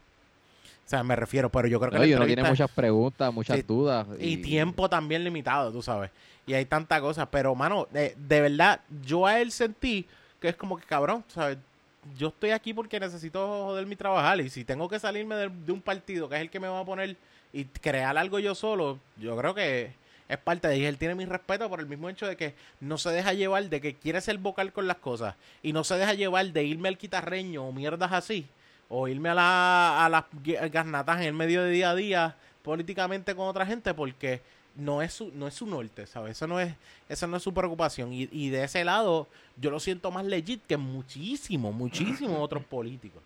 O 0.86 0.88
sea, 0.88 1.02
me 1.02 1.16
refiero, 1.16 1.50
pero 1.50 1.66
yo 1.66 1.80
creo 1.80 1.90
que 1.90 1.96
No, 1.98 2.02
la 2.04 2.08
y 2.08 2.14
uno 2.14 2.26
tiene 2.26 2.44
muchas 2.44 2.70
preguntas, 2.70 3.34
muchas 3.34 3.56
Sí, 3.56 3.62
dudas. 3.66 4.06
y 4.20 4.36
tiempo 4.36 4.88
también 4.88 5.24
limitado, 5.24 5.72
tú 5.72 5.82
sabes. 5.82 6.10
Y 6.46 6.54
hay 6.54 6.64
tanta 6.64 7.00
cosa. 7.00 7.28
Pero, 7.28 7.56
mano, 7.56 7.88
de, 7.90 8.14
de 8.16 8.40
verdad, 8.40 8.80
yo 9.04 9.26
a 9.26 9.40
él 9.40 9.50
sentí 9.50 10.06
que 10.40 10.48
es 10.48 10.54
como 10.56 10.78
que, 10.78 10.84
cabrón, 10.86 11.24
¿sabes? 11.26 11.58
Yo 12.16 12.28
estoy 12.28 12.50
aquí 12.50 12.72
porque 12.72 13.00
necesito 13.00 13.64
joder 13.64 13.84
mi 13.84 13.96
trabajar. 13.96 14.40
Y 14.40 14.48
si 14.48 14.64
tengo 14.64 14.88
que 14.88 15.00
salirme 15.00 15.34
de, 15.34 15.48
de 15.48 15.72
un 15.72 15.80
partido, 15.82 16.28
que 16.28 16.36
es 16.36 16.40
el 16.42 16.50
que 16.50 16.60
me 16.60 16.68
va 16.68 16.78
a 16.78 16.84
poner 16.84 17.16
y 17.52 17.64
crear 17.64 18.16
algo 18.16 18.38
yo 18.38 18.54
solo, 18.54 19.00
yo 19.16 19.36
creo 19.36 19.54
que 19.56 19.92
es 20.28 20.38
parte 20.38 20.68
de 20.68 20.78
y 20.78 20.84
él 20.84 20.98
tiene 20.98 21.16
mi 21.16 21.24
respeto 21.24 21.68
por 21.68 21.80
el 21.80 21.86
mismo 21.86 22.08
hecho 22.08 22.26
de 22.28 22.36
que 22.36 22.54
no 22.80 22.96
se 22.96 23.10
deja 23.10 23.32
llevar, 23.32 23.68
de 23.68 23.80
que 23.80 23.94
quiere 23.94 24.20
ser 24.20 24.38
vocal 24.38 24.72
con 24.72 24.86
las 24.86 24.98
cosas. 24.98 25.34
Y 25.64 25.72
no 25.72 25.82
se 25.82 25.96
deja 25.96 26.14
llevar 26.14 26.46
de 26.46 26.62
irme 26.62 26.88
al 26.88 26.96
guitarreño 26.96 27.64
o 27.64 27.72
mierdas 27.72 28.12
así. 28.12 28.46
O 28.88 29.08
irme 29.08 29.30
a, 29.30 29.34
la, 29.34 30.04
a 30.04 30.08
las 30.08 30.24
garnatas 30.70 31.18
en 31.20 31.26
el 31.26 31.32
medio 31.32 31.62
de 31.62 31.70
día 31.70 31.90
a 31.90 31.94
día 31.94 32.36
políticamente 32.62 33.34
con 33.34 33.48
otra 33.48 33.66
gente 33.66 33.94
porque 33.94 34.40
no 34.76 35.02
es 35.02 35.14
su, 35.14 35.32
no 35.34 35.46
es 35.48 35.54
su 35.54 35.66
norte, 35.66 36.06
¿sabes? 36.06 36.32
Eso 36.32 36.46
no 36.46 36.60
es, 36.60 36.74
esa 37.08 37.26
no 37.26 37.36
es 37.36 37.42
su 37.42 37.52
preocupación. 37.52 38.12
Y, 38.12 38.28
y 38.30 38.50
de 38.50 38.64
ese 38.64 38.84
lado, 38.84 39.26
yo 39.56 39.70
lo 39.70 39.80
siento 39.80 40.10
más 40.10 40.24
legit 40.24 40.64
que 40.66 40.76
muchísimos, 40.76 41.74
muchísimos 41.74 42.36
otros 42.40 42.64
políticos. 42.64 43.22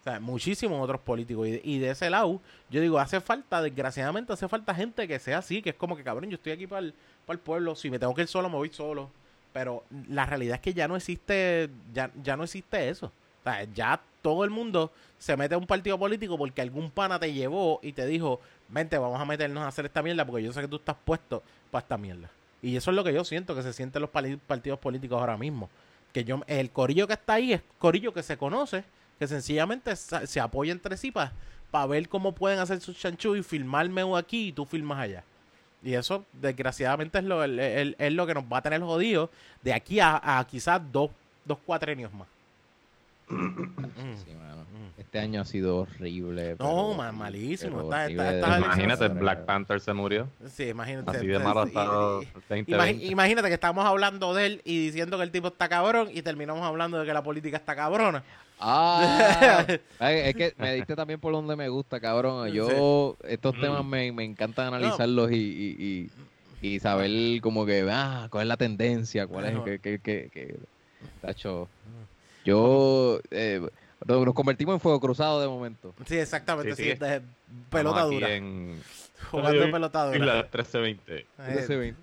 O 0.00 0.04
sea, 0.04 0.18
muchísimos 0.20 0.82
otros 0.82 1.00
políticos. 1.00 1.46
Y, 1.48 1.60
y 1.62 1.78
de 1.78 1.90
ese 1.90 2.10
lado, 2.10 2.40
yo 2.70 2.80
digo, 2.80 2.98
hace 2.98 3.20
falta, 3.20 3.62
desgraciadamente, 3.62 4.32
hace 4.32 4.48
falta 4.48 4.74
gente 4.74 5.06
que 5.06 5.18
sea 5.18 5.38
así, 5.38 5.62
que 5.62 5.70
es 5.70 5.76
como 5.76 5.96
que, 5.96 6.02
cabrón, 6.02 6.30
yo 6.30 6.36
estoy 6.36 6.52
aquí 6.52 6.66
para 6.66 6.80
el, 6.80 6.94
para 7.26 7.34
el 7.34 7.40
pueblo, 7.40 7.74
si 7.76 7.90
me 7.90 7.98
tengo 7.98 8.14
que 8.14 8.22
ir 8.22 8.28
solo, 8.28 8.48
me 8.48 8.56
voy 8.56 8.70
solo. 8.70 9.10
Pero 9.52 9.84
la 10.08 10.26
realidad 10.26 10.56
es 10.56 10.60
que 10.60 10.74
ya 10.74 10.88
no 10.88 10.96
existe, 10.96 11.68
ya, 11.92 12.10
ya 12.22 12.36
no 12.36 12.44
existe 12.44 12.88
eso. 12.88 13.06
O 13.06 13.42
sea, 13.44 13.64
ya 13.74 14.00
todo 14.22 14.44
el 14.44 14.50
mundo 14.50 14.92
se 15.18 15.36
mete 15.36 15.54
a 15.54 15.58
un 15.58 15.66
partido 15.66 15.98
político 15.98 16.38
porque 16.38 16.62
algún 16.62 16.90
pana 16.90 17.18
te 17.18 17.32
llevó 17.32 17.80
y 17.82 17.92
te 17.92 18.06
dijo, 18.06 18.40
vente, 18.68 18.96
vamos 18.96 19.20
a 19.20 19.24
meternos 19.24 19.62
a 19.64 19.68
hacer 19.68 19.84
esta 19.84 20.02
mierda 20.02 20.24
porque 20.24 20.44
yo 20.44 20.52
sé 20.52 20.60
que 20.62 20.68
tú 20.68 20.76
estás 20.76 20.96
puesto 21.04 21.42
para 21.70 21.82
esta 21.82 21.98
mierda. 21.98 22.30
Y 22.62 22.76
eso 22.76 22.90
es 22.90 22.96
lo 22.96 23.04
que 23.04 23.12
yo 23.12 23.24
siento 23.24 23.54
que 23.54 23.62
se 23.62 23.72
sienten 23.72 24.02
los 24.02 24.10
partidos 24.10 24.78
políticos 24.78 25.20
ahora 25.20 25.36
mismo. 25.36 25.68
Que 26.12 26.24
yo, 26.24 26.40
el 26.46 26.70
corillo 26.70 27.06
que 27.06 27.14
está 27.14 27.34
ahí 27.34 27.52
es 27.52 27.62
corillo 27.78 28.14
que 28.14 28.22
se 28.22 28.36
conoce, 28.36 28.84
que 29.18 29.26
sencillamente 29.26 29.94
se 29.96 30.40
apoya 30.40 30.72
entre 30.72 30.96
sí 30.96 31.10
para 31.10 31.86
ver 31.86 32.08
cómo 32.08 32.32
pueden 32.32 32.60
hacer 32.60 32.80
sus 32.80 32.96
chanchus 32.96 33.38
y 33.38 33.42
filmarme 33.42 34.02
aquí 34.16 34.48
y 34.48 34.52
tú 34.52 34.64
filmas 34.64 35.00
allá. 35.00 35.24
Y 35.82 35.94
eso, 35.94 36.24
desgraciadamente, 36.32 37.18
es 37.18 38.12
lo 38.12 38.26
que 38.26 38.34
nos 38.34 38.44
va 38.44 38.58
a 38.58 38.62
tener 38.62 38.80
jodidos 38.80 39.30
de 39.62 39.72
aquí 39.72 39.98
a, 39.98 40.38
a 40.38 40.46
quizás 40.46 40.80
dos, 40.92 41.10
dos 41.44 41.58
cuatrenios 41.66 42.12
más. 42.12 42.28
Mm. 43.32 44.16
Sí, 44.24 44.34
mano. 44.34 44.62
Mm. 44.62 45.00
Este 45.00 45.18
año 45.18 45.40
ha 45.40 45.44
sido 45.44 45.78
horrible. 45.78 46.56
No, 46.58 46.94
malísimo. 47.12 47.76
pero 47.76 47.82
Está- 47.84 48.04
horrible 48.04 48.38
está- 48.38 48.58
Imagínate, 48.58 49.08
Black 49.08 49.44
Panther 49.44 49.80
se 49.80 49.92
murió. 49.92 50.28
Sí, 50.48 50.64
imagínate. 50.68 51.10
Así 51.16 51.26
de 51.26 51.34
pues, 51.34 51.44
malo 51.44 51.60
ha 51.60 51.64
y- 51.64 51.68
estado 51.68 52.22
y- 52.22 52.24
el 52.24 52.30
imagi- 52.30 52.42
2020. 52.48 53.04
imagínate 53.06 53.48
que 53.48 53.54
estamos 53.54 53.84
hablando 53.84 54.34
de 54.34 54.46
él 54.46 54.62
y 54.64 54.86
diciendo 54.86 55.16
que 55.18 55.24
el 55.24 55.30
tipo 55.30 55.48
está 55.48 55.68
cabrón 55.68 56.08
y 56.12 56.22
terminamos 56.22 56.62
hablando 56.62 56.98
de 56.98 57.06
que 57.06 57.12
la 57.12 57.22
política 57.22 57.56
está 57.56 57.74
cabrona. 57.74 58.22
Ah, 58.64 59.66
es 60.00 60.34
que 60.36 60.54
me 60.56 60.74
diste 60.74 60.94
también 60.94 61.18
por 61.18 61.32
donde 61.32 61.56
me 61.56 61.68
gusta, 61.68 61.98
cabrón. 61.98 62.48
Yo, 62.52 63.16
estos 63.24 63.58
temas 63.60 63.84
me, 63.84 64.12
me 64.12 64.24
encantan 64.24 64.68
analizarlos 64.72 65.32
y, 65.32 65.36
y, 65.36 66.10
y, 66.62 66.68
y 66.74 66.78
saber 66.80 67.40
como 67.40 67.66
que, 67.66 67.84
ah, 67.90 68.28
cuál 68.30 68.42
es 68.42 68.48
la 68.48 68.56
tendencia, 68.56 69.26
cuál 69.26 69.46
es, 69.46 69.54
Ajá. 69.56 69.64
que, 69.64 69.78
que, 69.80 69.98
que, 69.98 70.30
que- 70.32 70.56
tacho. 71.20 71.68
Yo, 72.44 73.20
eh, 73.30 73.60
Nos 74.06 74.34
convertimos 74.34 74.74
en 74.74 74.80
fuego 74.80 74.98
cruzado 75.00 75.40
de 75.40 75.46
momento. 75.48 75.94
Sí, 76.06 76.16
exactamente. 76.18 76.74
Sí, 76.74 76.82
Sí, 76.84 76.90
sí. 76.92 76.98
de- 76.98 77.22
pelota 77.70 78.02
dura. 78.02 78.34
en 78.34 78.82
Jugando 79.30 79.70
pelota 79.70 80.06
dura. 80.06 80.16
Isla 80.18 80.34
1320. 80.42 81.14
Eh, 81.18 81.26
Ese 81.58 81.76
ven- 81.76 81.96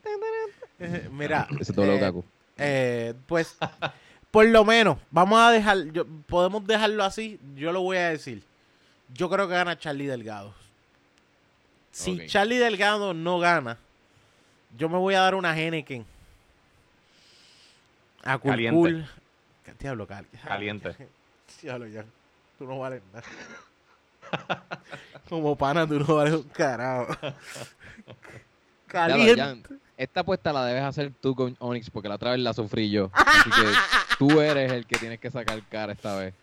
eh, 0.80 1.10
Mira, 1.12 1.48
Ese 1.60 1.74
doble 1.74 1.98
eh, 1.98 2.00
Kaku. 2.00 2.24
eh, 2.58 3.14
pues, 3.28 3.58
por 4.32 4.46
lo 4.46 4.64
menos, 4.64 4.98
vamos 5.12 5.40
a 5.42 5.52
dejar, 5.52 5.92
yo- 5.92 6.06
podemos 6.28 6.66
dejarlo 6.66 7.04
así, 7.04 7.38
yo 7.56 7.74
lo 7.74 7.82
voy 7.82 7.98
a 7.98 8.10
decir. 8.10 8.44
Yo 9.14 9.30
creo 9.30 9.48
que 9.50 9.56
gana 9.56 9.78
Charlie 9.78 10.06
Delgado. 10.08 10.54
Si. 11.92 12.28
Charlie 12.28 12.60
Delgado 12.60 13.14
no 13.14 13.40
gana, 13.40 13.78
yo 14.78 14.88
me 14.88 14.98
voy 14.98 15.16
a 15.16 15.20
dar 15.22 15.36
una 15.36 15.60
Henneken. 15.60 16.06
A 18.24 18.38
Caliente. 18.40 19.06
Culcul. 19.70 19.78
¿Qué 19.78 19.84
diablo, 19.84 20.07
cal- 20.07 20.26
Caliente. 20.43 20.95
Diablo, 21.61 21.88
ya. 21.95 22.05
Tú 22.57 22.65
no 22.65 22.80
vales 22.80 23.01
nada. 23.13 23.24
Como 25.30 25.55
pana, 25.55 25.88
tú 25.88 25.99
no 25.99 26.15
vales 26.15 26.34
un 26.34 26.43
carajo. 26.43 27.15
Ya, 28.91 29.07
Caliente. 29.07 29.39
Jan, 29.39 29.63
esta 29.97 30.22
apuesta 30.22 30.51
la 30.51 30.65
debes 30.65 30.82
hacer 30.82 31.11
tú 31.22 31.36
con 31.36 31.55
Onyx 31.59 31.91
porque 31.91 32.09
la 32.09 32.15
otra 32.15 32.32
vez 32.32 32.39
la 32.39 32.55
sufrí 32.55 32.89
yo. 32.89 33.11
Así 33.13 33.51
que 33.51 33.61
tú 34.17 34.41
eres 34.41 34.72
el 34.72 34.88
que 34.88 34.97
tienes 34.97 35.20
que 35.20 35.30
sacar 35.30 35.61
cara 35.70 35.93
esta 35.93 36.15
vez. 36.15 36.34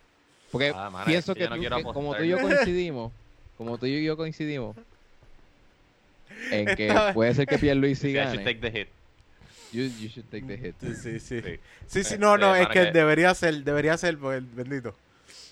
Porque 0.49 0.71
Ah, 0.73 1.03
pienso 1.05 1.33
es 1.33 1.37
que 1.39 1.49
no 1.49 1.55
tú- 1.55 1.59
quiero 1.59 1.75
que 1.75 1.83
como 1.83 2.15
tú 2.15 2.23
y 2.23 2.29
yo 2.29 2.39
coincidimos, 2.39 3.11
como 3.57 3.77
tú 3.77 3.85
y 3.87 4.01
yo 4.01 4.15
coincidimos, 4.15 4.77
en 6.51 6.73
que 6.77 7.11
puede 7.13 7.33
ser 7.35 7.45
que 7.47 7.57
Pierluisi 7.57 8.13
gane. 8.13 8.57
You, 9.71 9.83
you 9.99 10.09
should 10.09 10.29
take 10.29 10.45
the 10.47 10.57
hit. 10.57 10.75
Sí, 10.79 10.95
sí, 10.95 11.19
sí. 11.19 11.41
Sí. 11.41 11.41
Sí, 11.41 11.59
sí, 11.87 11.99
Este, 11.99 12.17
no, 12.17 12.37
no, 12.37 12.55
es 12.55 12.67
que 12.67 12.73
que- 12.85 12.91
debería 12.91 13.33
ser, 13.33 13.63
debería 13.63 13.97
ser, 13.97 14.17
pues, 14.17 14.41
bendito. 14.55 14.95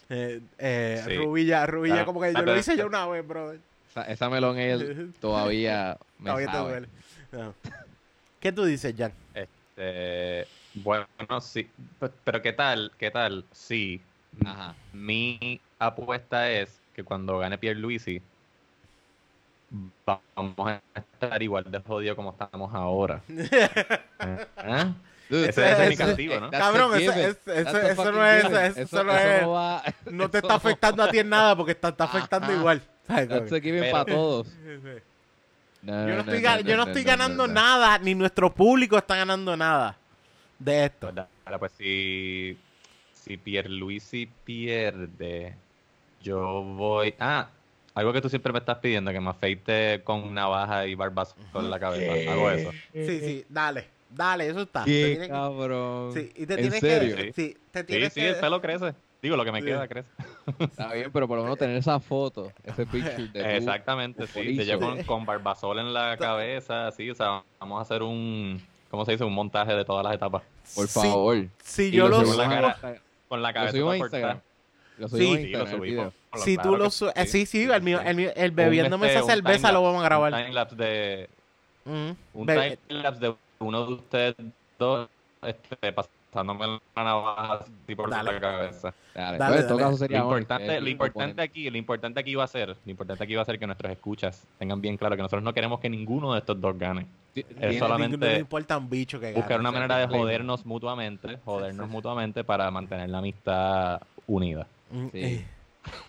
Eh, 0.10 0.40
eh, 0.58 1.02
Sí. 1.06 1.18
Rubilla, 1.18 1.66
Rubilla, 1.66 1.96
Claro. 1.96 2.06
como 2.06 2.22
que 2.22 2.34
yo 2.34 2.42
lo 2.42 2.58
hice 2.58 2.78
yo 2.78 2.88
una 2.88 3.06
vez, 3.08 3.28
brother. 3.28 3.60
Esa, 3.90 4.04
esa 4.04 4.30
melón 4.30 4.58
él 4.58 5.14
todavía 5.20 5.98
me 6.20 6.26
Todavía 6.26 6.48
te 6.48 6.52
sabe. 6.54 6.70
duele. 6.72 6.88
No. 7.32 7.54
¿Qué 8.40 8.52
tú 8.52 8.64
dices, 8.66 8.94
Jan? 8.98 9.12
Este, 9.34 10.48
bueno, 10.76 11.08
sí. 11.42 11.68
Pe- 12.00 12.12
Pero 12.24 12.42
¿qué 12.42 12.54
tal? 12.54 12.92
¿Qué 12.98 13.12
tal? 13.12 13.44
Sí. 13.52 14.00
Ajá. 14.46 14.76
Mi 14.94 15.60
apuesta 15.80 16.52
es 16.52 16.80
que 16.94 17.04
cuando 17.04 17.40
gane 17.40 17.58
Pierluisi 17.58 18.22
vamos 20.06 20.70
a 20.70 20.82
estar 20.96 21.42
igual 21.44 21.70
de 21.70 21.80
jodido 21.80 22.16
como 22.16 22.32
estamos 22.32 22.74
ahora. 22.74 23.22
¿Eh? 23.30 24.94
Dude, 25.28 25.50
Ese- 25.50 25.72
ese 25.72 25.84
es 25.86 25.90
mi 25.90 25.98
castigo, 25.98 26.40
¿no? 26.40 26.52
that's 26.52 26.64
Cabrón, 26.64 27.00
eso- 27.02 27.12
no 27.12 27.18
es- 27.20 27.38
eso- 27.48 27.80
eso 27.82 29.04
no 29.04 29.18
es- 29.18 29.48
va- 29.48 29.84
No 30.12 30.30
te 30.30 30.38
eso 30.38 30.48
está 30.48 30.56
afectando 30.56 31.02
a 31.04 31.10
ti 31.10 31.18
en 31.20 31.30
nada 31.30 31.56
porque 31.56 31.72
está, 31.72 31.90
está 31.90 32.04
afectando 32.04 32.48
Ajá. 32.48 32.56
igual. 32.58 32.82
¿Sabes? 33.08 33.30
That's 33.50 33.52
a 33.54 33.60
given 33.60 33.82
Pero- 33.82 33.92
para 33.92 34.06
todos. 34.06 34.48
Yo 35.82 35.92
no 35.94 36.20
estoy, 36.22 36.42
ga- 36.42 36.62
yo 36.64 36.78
no 36.78 36.84
estoy 36.84 37.04
ganando 37.04 37.48
no. 37.48 37.54
nada, 37.54 37.98
ni 38.00 38.16
nuestro 38.16 38.52
público 38.54 38.98
está 38.98 39.16
ganando 39.16 39.56
nada 39.56 39.96
de 40.58 40.86
esto. 40.86 41.12
Pues 41.14 41.26
dale, 41.46 41.60
pues 41.60 41.72
si, 41.78 42.58
si 43.14 43.38
Pierluisi 43.38 44.28
pierde, 44.44 45.56
yo 46.22 46.64
voy... 46.64 47.14
Ah, 47.20 47.48
algo 47.96 48.14
que 48.14 48.22
tú 48.22 48.30
siempre 48.30 48.54
me 48.54 48.60
estás 48.60 48.78
pidiendo, 48.78 49.12
que 49.12 49.20
me 49.20 49.30
afeite 49.32 50.02
con 50.04 50.34
navaja 50.34 50.86
y 50.86 50.94
barbazo 50.96 51.36
en 51.56 51.70
la 51.72 51.80
cabeza. 51.80 52.32
Hago 52.32 52.52
eso. 52.52 52.72
Sí, 52.94 53.20
sí, 53.20 53.46
dale, 53.50 53.88
dale, 54.10 54.48
eso 54.50 54.62
está. 54.62 54.84
Te 54.86 54.92
Qué 54.92 55.20
que- 55.22 55.28
cabrón. 55.30 56.14
sí, 56.14 56.32
y 56.36 56.46
te 56.46 56.54
¿En 56.54 56.60
tienes 56.62 56.80
serio? 56.80 57.16
que... 57.16 57.34
Sí, 57.34 57.58
te 57.72 57.80
Sí, 57.80 57.86
tienes 57.88 58.14
sí, 58.14 58.20
que... 58.22 58.30
el 58.30 58.36
pelo 58.36 58.62
crece. 58.62 58.94
Digo, 59.22 59.38
lo 59.38 59.44
que 59.46 59.52
me 59.52 59.62
Sí. 59.62 59.66
queda 59.66 59.88
crece. 59.88 60.08
Está 60.60 60.94
bien, 60.94 61.10
pero 61.12 61.28
por 61.28 61.38
lo 61.38 61.44
menos 61.44 61.58
tener 61.58 61.76
esa 61.78 62.00
foto, 62.00 62.52
ese 62.64 62.86
picture 62.86 63.28
de 63.30 63.42
tú. 63.42 63.50
Exactamente, 63.50 64.28
sí. 64.28 64.56
De 64.56 64.66
yo 64.68 64.80
con, 64.80 65.02
con 65.04 65.26
barbasol 65.26 65.80
en 65.80 65.94
la 65.94 66.16
cabeza, 66.18 66.92
sí. 66.92 67.10
O 67.10 67.16
sea, 67.16 67.42
vamos 67.60 67.80
a 67.80 67.82
hacer 67.82 68.04
un... 68.04 68.62
¿Cómo 68.92 69.04
se 69.04 69.14
dice? 69.14 69.24
Un 69.24 69.34
montaje 69.34 69.74
de 69.74 69.84
todas 69.84 70.04
las 70.06 70.14
etapas. 70.14 70.44
Por 70.76 70.88
favor. 70.88 71.38
Si 71.64 71.90
yo 71.92 72.08
lo 72.08 72.18
subimos 72.18 72.36
subo... 72.36 72.44
la 72.44 72.50
a 72.70 72.76
cara. 72.76 73.02
Con 73.28 73.42
la 73.42 73.50
lo 73.50 73.54
cabeza 73.56 73.72
subimos 73.72 73.94
a. 73.94 73.98
Instagram. 73.98 74.40
Lo 75.00 75.08
Sí. 75.10 75.16
subimos 75.16 75.34
a 75.34 75.38
Sí, 75.38 75.42
lo 75.52 75.60
Instagram, 75.60 75.78
subimos. 75.80 76.14
Si 76.38 76.56
Claro 76.56 76.70
tú 76.72 76.78
lo 76.78 76.90
subes... 76.90 77.14
Sí, 77.30 77.46
sí, 77.46 77.66
sí, 77.66 77.72
el, 77.72 77.82
mío, 77.82 78.00
el, 78.02 78.16
mío- 78.16 78.32
el 78.36 78.52
bebiéndome 78.52 79.08
este, 79.08 79.20
esa 79.20 79.26
un 79.26 79.32
cerveza 79.32 79.72
lo 79.72 79.84
vamos 79.84 80.02
a 80.02 80.06
grabar. 80.06 80.34
Un 80.34 80.40
timelapse 80.40 80.76
de, 80.76 81.30
un 81.86 82.18
timelapse 82.34 83.20
de 83.20 83.36
uno 83.60 83.86
de 83.86 83.94
ustedes 83.94 84.36
dos 84.78 85.08
este, 85.42 85.94
pasándome 85.94 86.80
la 86.96 87.04
navaja 87.04 87.54
así 87.62 87.96
por 87.96 88.10
Dale. 88.10 88.34
la 88.34 88.40
cabeza. 88.42 88.94
Dale, 89.14 89.38
Dale, 89.38 89.52
pues, 89.54 89.62
en 89.62 89.68
todo 89.68 89.78
dale. 89.78 89.90
caso 89.90 89.98
sería 89.98 90.18
Lo 90.20 90.24
importante, 90.26 90.82
lo 90.82 91.04
oponente. 91.06 91.42
aquí, 91.42 91.70
lo 91.70 91.78
importante 91.78 92.20
aquí 92.20 92.36
va 92.36 92.44
a 92.44 92.48
ser, 92.48 92.70
lo 92.70 92.92
importante 92.92 93.24
aquí 93.24 93.36
va 93.36 93.44
a 93.44 93.46
ser 93.46 93.58
que 93.60 93.66
nuestros 93.66 93.92
escuchas 93.92 94.44
tengan 94.60 94.82
bien 94.82 94.98
claro 94.98 95.16
que 95.16 95.22
nosotros 95.22 95.44
no 95.44 95.54
queremos 95.54 95.80
que 95.80 95.90
ninguno 95.90 96.34
de 96.34 96.40
estos 96.40 96.60
dos 96.60 96.78
gane. 96.78 97.06
Es 97.36 97.80
solamente 97.80 98.18
No 98.18 98.38
importa 98.40 98.78
un 98.78 98.90
bicho 98.90 99.20
que 99.20 99.28
gane. 99.28 99.36
Buscar 99.38 99.60
una 99.60 99.72
manera 99.72 99.98
de 100.00 100.08
jodernos 100.08 100.66
mutuamente, 100.66 101.38
jodernos 101.46 101.90
mutuamente 101.90 102.44
para 102.44 102.70
mantener 102.72 103.10
la 103.10 103.20
amistad 103.20 104.02
unida. 104.28 104.68
Mm, 104.92 105.08
Sí. 105.12 105.46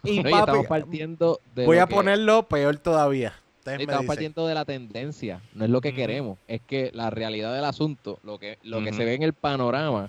Y 0.02 0.22
papi, 0.22 0.34
estamos 0.34 0.66
partiendo 0.66 1.40
de 1.54 1.66
voy 1.66 1.78
a 1.78 1.86
que- 1.86 1.94
ponerlo 1.94 2.42
peor 2.48 2.76
todavía. 2.78 3.34
Ustedes 3.58 3.80
Estamos 3.80 4.06
partiendo 4.06 4.46
de 4.46 4.54
la 4.54 4.64
tendencia, 4.64 5.40
no 5.54 5.64
es 5.64 5.70
lo 5.70 5.80
que 5.80 5.92
queremos, 5.92 6.38
es 6.46 6.60
que 6.60 6.90
la 6.94 7.10
realidad 7.10 7.52
del 7.52 7.64
asunto, 7.64 8.20
lo 8.22 8.38
que 8.38 8.58
lo 8.62 8.80
que 8.84 8.92
se 8.92 9.04
ve 9.04 9.14
en 9.14 9.24
el 9.24 9.32
panorama, 9.32 10.08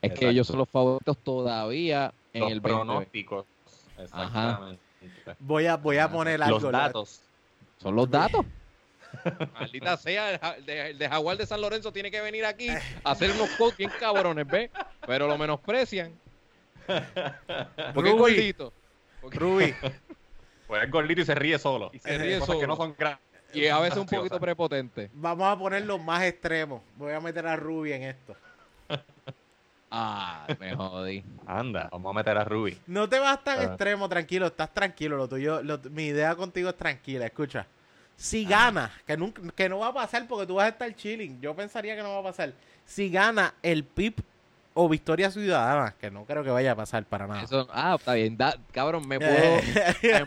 es 0.00 0.12
que 0.12 0.28
ellos 0.28 0.46
son 0.46 0.58
los 0.58 0.68
favoritos 0.68 1.18
todavía 1.18 2.12
en 2.32 2.42
Los 2.42 2.52
el 2.52 2.60
2020. 2.62 2.86
pronósticos. 2.86 3.44
Exactamente. 3.98 4.80
Voy 5.40 5.66
a, 5.66 5.76
voy 5.76 5.98
a 5.98 6.08
poner 6.08 6.40
algo. 6.40 6.60
Los 6.60 6.70
datos. 6.72 7.20
Son 7.78 7.96
los 7.96 8.08
datos. 8.08 8.46
Maldita 9.54 9.96
sea, 9.96 10.34
el, 10.56 10.66
de, 10.66 10.90
el 10.90 10.98
de 10.98 11.08
Jaguar 11.08 11.36
de 11.38 11.46
San 11.46 11.60
Lorenzo 11.60 11.92
tiene 11.92 12.10
que 12.12 12.20
venir 12.20 12.44
aquí 12.44 12.68
a 12.68 13.10
hacer 13.10 13.30
unos 13.32 13.48
quotes 13.58 13.78
bien 13.78 13.90
cabrones, 13.98 14.46
¿ves? 14.46 14.70
Pero 15.06 15.26
lo 15.26 15.36
menosprecian. 15.38 16.12
Porque 17.94 18.10
es 18.10 18.16
gordito. 18.16 18.72
Porque- 19.20 19.38
Rubí, 19.38 19.74
Pues 20.66 20.82
es 20.82 20.90
gordito 20.90 21.20
y 21.20 21.24
se 21.24 21.34
ríe 21.36 21.58
solo. 21.60 21.90
Y 21.92 22.00
se 22.00 22.18
ríe 22.18 22.38
Cosas 22.40 22.56
que 22.56 22.62
solo. 22.62 22.66
no 22.66 22.76
son 22.76 22.96
Y 23.54 23.66
a 23.68 23.78
veces 23.78 23.98
un 23.98 24.06
poquito 24.06 24.40
prepotente. 24.40 25.10
vamos 25.14 25.46
a 25.46 25.56
ponerlo 25.56 25.96
más 25.98 26.24
extremo. 26.24 26.82
Voy 26.96 27.12
a 27.12 27.20
meter 27.20 27.46
a 27.46 27.54
Ruby 27.56 27.92
en 27.92 28.02
esto. 28.04 28.34
Ah, 29.88 30.46
me 30.58 30.74
jodí. 30.74 31.24
Anda, 31.46 31.88
vamos 31.92 32.10
a 32.10 32.14
meter 32.18 32.36
a 32.36 32.44
Ruby. 32.44 32.76
No 32.88 33.08
te 33.08 33.20
vas 33.20 33.42
tan 33.44 33.62
extremo, 33.62 34.08
tranquilo, 34.08 34.46
estás 34.46 34.74
tranquilo. 34.74 35.16
Lo 35.16 35.28
tuyo, 35.28 35.62
lo- 35.62 35.78
mi 35.90 36.06
idea 36.06 36.34
contigo 36.34 36.68
es 36.70 36.76
tranquila. 36.76 37.24
Escucha, 37.26 37.66
si 38.16 38.44
Ah. 38.46 38.48
gana, 38.48 38.92
que, 39.06 39.16
nunca, 39.16 39.40
que 39.54 39.68
no 39.68 39.78
va 39.78 39.88
a 39.88 39.94
pasar 39.94 40.26
porque 40.26 40.44
tú 40.46 40.56
vas 40.56 40.66
a 40.66 40.70
estar 40.70 40.92
chilling. 40.94 41.40
Yo 41.40 41.54
pensaría 41.54 41.94
que 41.94 42.02
no 42.02 42.12
va 42.14 42.18
a 42.18 42.22
pasar. 42.24 42.52
Si 42.84 43.08
gana 43.10 43.54
el 43.62 43.84
PIP 43.84 44.18
o 44.78 44.90
Victoria 44.90 45.30
Ciudadana, 45.30 45.94
que 45.98 46.10
no 46.10 46.26
creo 46.26 46.44
que 46.44 46.50
vaya 46.50 46.72
a 46.72 46.76
pasar 46.76 47.04
para 47.06 47.26
nada. 47.26 47.42
Eso, 47.42 47.66
ah, 47.72 47.96
está 47.98 48.12
bien. 48.12 48.36
Da- 48.36 48.58
cabrón, 48.72 49.08
me 49.08 49.18
puedo 49.20 49.58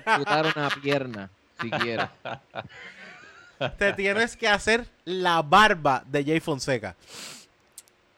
amputar 0.08 0.52
una 0.56 0.70
pierna 0.82 1.30
si 1.62 1.70
quieres. 1.70 2.08
te 3.78 3.93
tienes 3.93 4.36
que 4.36 4.47
hacer 4.47 4.88
la 5.06 5.43
barba 5.43 6.04
de 6.08 6.24
Jay 6.26 6.39
Fonseca. 6.39 6.95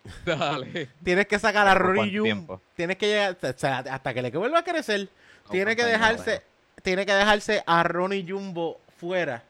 Dale. 0.26 0.88
Tienes 1.04 1.28
que 1.28 1.38
sacar 1.38 1.68
a 1.68 1.74
¿Por 1.74 1.82
Rory 1.82 1.98
cuánto 1.98 2.14
Jung. 2.16 2.24
tiempo? 2.24 2.62
Tienes 2.76 2.96
que 2.98 3.08
llegar 3.08 3.38
o 3.42 3.58
sea, 3.58 3.80
hasta 3.80 4.14
que 4.14 4.22
le 4.22 4.32
vuelva 4.32 4.60
a 4.60 4.64
crecer. 4.64 5.10
tiene 5.50 5.76
que 5.76 5.84
dejarse, 5.84 6.44
tiene 6.82 7.06
que 7.06 7.14
dejarse 7.14 7.62
a 7.68 7.84
Ronnie 7.84 8.26
Jumbo 8.26 8.80
fuera 8.98 9.44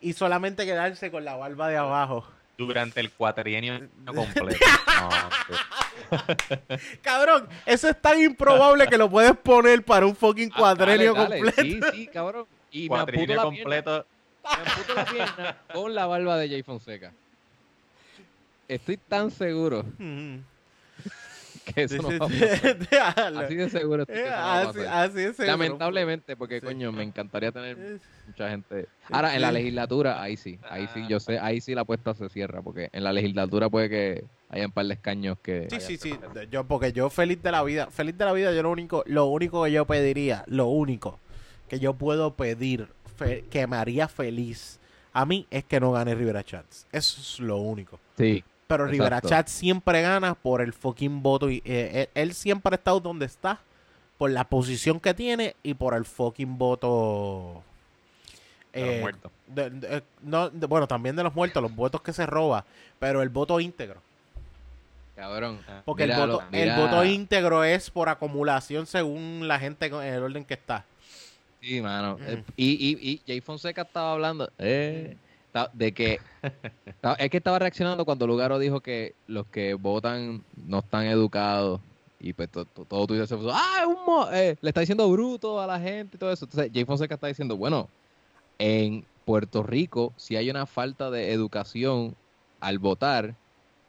y 0.00 0.12
solamente 0.12 0.64
quedarse 0.66 1.10
con 1.10 1.24
la 1.24 1.34
barba 1.34 1.68
de 1.68 1.78
abajo. 1.78 2.24
Durante 2.58 3.00
el 3.00 3.10
cuatrienio 3.10 3.88
completo. 4.06 4.64
No. 5.00 5.10
Cabrón, 7.02 7.48
eso 7.66 7.88
es 7.88 8.00
tan 8.00 8.20
improbable 8.20 8.86
que 8.86 8.98
lo 8.98 9.08
puedes 9.10 9.36
poner 9.36 9.82
para 9.84 10.06
un 10.06 10.14
fucking 10.14 10.50
Ah, 10.54 10.74
dale. 10.74 11.08
completo. 11.48 11.62
Sí, 11.62 11.80
sí, 11.92 12.06
cabrón. 12.08 12.46
Y 12.70 12.82
me 12.82 12.88
cuatrienio 12.88 13.26
pierna. 13.26 13.42
completo. 13.42 14.06
Me 14.44 14.70
amputo 14.70 14.94
la 14.94 15.04
pierna 15.04 15.56
con 15.72 15.94
la 15.94 16.06
barba 16.06 16.36
de 16.36 16.48
Jay 16.48 16.62
Fonseca. 16.62 17.12
Estoy 18.68 18.96
tan 18.96 19.30
seguro 19.30 19.80
Ujú. 19.80 20.40
Que 21.64 21.82
eso 21.84 21.96
Sí, 21.96 22.02
no 22.02 22.10
sí, 22.10 22.18
va 22.18 22.26
a 22.26 22.28
sí. 22.28 22.40
pasar. 22.40 22.78
Déjalo. 22.90 23.40
Así 23.40 23.54
de 23.54 23.68
seguro 23.70 24.02
estoy 24.02 24.16
que 24.16 24.22
Eh, 24.22 24.26
eso 24.28 24.36
no 24.36 24.42
va 24.42 24.54
a 24.54 24.60
Así, 24.62 24.78
pasar. 24.78 25.04
así 25.04 25.16
seguro. 25.18 25.46
Lamentablemente, 25.46 26.36
porque 26.36 26.60
Sí. 26.60 26.66
coño, 26.66 26.92
me 26.92 27.02
encantaría 27.02 27.52
tener 27.52 28.00
mucha 28.26 28.50
gente. 28.50 28.88
Ahora, 29.10 29.34
en 29.34 29.42
la 29.42 29.52
legislatura, 29.52 30.22
ahí 30.22 30.36
sí, 30.36 30.58
ahí 30.68 30.88
sí, 30.94 31.06
yo 31.08 31.20
sé, 31.20 31.38
ahí 31.38 31.60
sí 31.60 31.74
la 31.74 31.82
apuesta 31.82 32.14
se 32.14 32.28
cierra, 32.28 32.62
porque 32.62 32.88
en 32.92 33.04
la 33.04 33.12
legislatura 33.12 33.68
puede 33.68 33.88
que 33.88 34.24
haya 34.48 34.66
un 34.66 34.72
par 34.72 34.86
de 34.86 34.94
escaños 34.94 35.38
que... 35.42 35.68
Sí, 35.70 35.80
sí, 35.80 35.96
sí. 35.96 36.18
Yo, 36.50 36.64
porque 36.66 36.92
yo 36.92 37.10
feliz 37.10 37.42
de 37.42 37.50
la 37.52 37.62
vida, 37.62 37.88
feliz 37.90 38.16
de 38.16 38.24
la 38.24 38.32
vida, 38.32 38.52
yo 38.52 38.62
lo 38.62 38.70
único, 38.70 39.02
lo 39.06 39.26
único 39.26 39.64
que 39.64 39.72
yo 39.72 39.86
pediría, 39.86 40.44
lo 40.46 40.66
único 40.66 41.18
que 41.68 41.78
yo 41.80 41.94
puedo 41.94 42.34
pedir 42.34 42.88
fe- 43.16 43.44
que 43.50 43.66
me 43.66 43.76
haría 43.76 44.08
feliz 44.08 44.78
a 45.14 45.24
mí 45.26 45.46
es 45.50 45.64
que 45.64 45.78
no 45.80 45.92
gane 45.92 46.14
Rivera 46.14 46.42
Chats. 46.44 46.86
Eso 46.92 47.20
es 47.20 47.40
lo 47.40 47.56
único. 47.58 47.98
Sí, 48.16 48.42
Pero 48.76 48.86
Rivera. 48.90 49.20
Chats 49.20 49.52
siempre 49.52 50.02
gana 50.02 50.34
por 50.34 50.60
el 50.62 50.72
fucking 50.72 51.22
voto 51.22 51.50
y 51.50 51.62
eh, 51.64 52.08
él, 52.14 52.28
él 52.28 52.34
siempre 52.34 52.74
ha 52.74 52.76
estado 52.76 53.00
donde 53.00 53.26
está 53.26 53.60
por 54.18 54.30
la 54.30 54.44
posición 54.44 55.00
que 55.00 55.14
tiene 55.14 55.56
y 55.62 55.74
por 55.74 55.94
el 55.94 56.04
fucking 56.04 56.56
voto. 56.58 57.62
De 58.72 58.80
los 58.80 58.88
eh, 58.90 59.00
muertos. 59.00 59.32
de- 59.48 59.70
de- 59.70 59.96
eh, 59.98 60.02
no, 60.22 60.48
de- 60.48 60.66
bueno, 60.66 60.86
también 60.88 61.14
de 61.16 61.22
los 61.22 61.34
muertos, 61.34 61.62
los 61.62 61.74
votos 61.74 62.00
que 62.02 62.12
se 62.12 62.24
roba, 62.26 62.64
pero 62.98 63.20
el 63.22 63.28
voto 63.28 63.60
íntegro. 63.60 64.00
Cabrón. 65.14 65.60
Ah, 65.68 65.82
Porque 65.84 66.04
el 66.04 66.14
voto, 66.16 66.42
mira. 66.50 66.74
el 66.76 66.80
voto 66.80 67.04
íntegro 67.04 67.64
es 67.64 67.90
por 67.90 68.08
acumulación 68.08 68.86
según 68.86 69.46
la 69.46 69.58
gente 69.58 69.90
con- 69.90 70.02
en 70.02 70.14
el 70.14 70.22
orden 70.22 70.44
que 70.44 70.54
está. 70.54 70.84
Sí, 71.60 71.80
mano. 71.82 72.16
Mm. 72.18 72.22
Eh, 72.26 72.44
Y, 72.56 72.70
y, 72.72 73.10
y 73.12 73.22
Jay 73.26 73.40
Fonseca 73.40 73.82
estaba 73.82 74.12
hablando 74.12 74.50
eh, 74.58 75.16
de 75.72 75.92
que 75.92 76.18
es 77.18 77.30
que 77.30 77.36
estaba 77.36 77.58
reaccionando 77.58 78.04
cuando 78.04 78.26
Lugaro 78.26 78.58
dijo 78.58 78.80
que 78.80 79.14
los 79.26 79.46
que 79.46 79.74
votan 79.74 80.42
no 80.66 80.78
están 80.78 81.06
educados 81.06 81.80
y 82.20 82.32
pues 82.32 82.48
to- 82.50 82.64
to- 82.64 82.84
todo 82.84 83.06
Twitter 83.06 83.26
se 83.26 83.36
puso, 83.36 83.50
ah, 83.52 83.80
es 83.80 83.86
un 83.86 84.04
mo- 84.06 84.30
eh", 84.32 84.56
le 84.60 84.68
está 84.70 84.80
diciendo 84.80 85.10
bruto 85.10 85.60
a 85.60 85.66
la 85.66 85.78
gente 85.80 86.16
y 86.16 86.18
todo 86.20 86.32
eso. 86.32 86.44
Entonces 86.44 86.70
Jay 86.72 86.84
Fonseca 86.84 87.14
está 87.16 87.26
diciendo, 87.26 87.56
bueno, 87.56 87.88
en 88.58 89.04
Puerto 89.24 89.62
Rico 89.62 90.12
si 90.16 90.36
hay 90.36 90.48
una 90.50 90.66
falta 90.66 91.10
de 91.10 91.32
educación 91.32 92.14
al 92.60 92.78
votar 92.78 93.34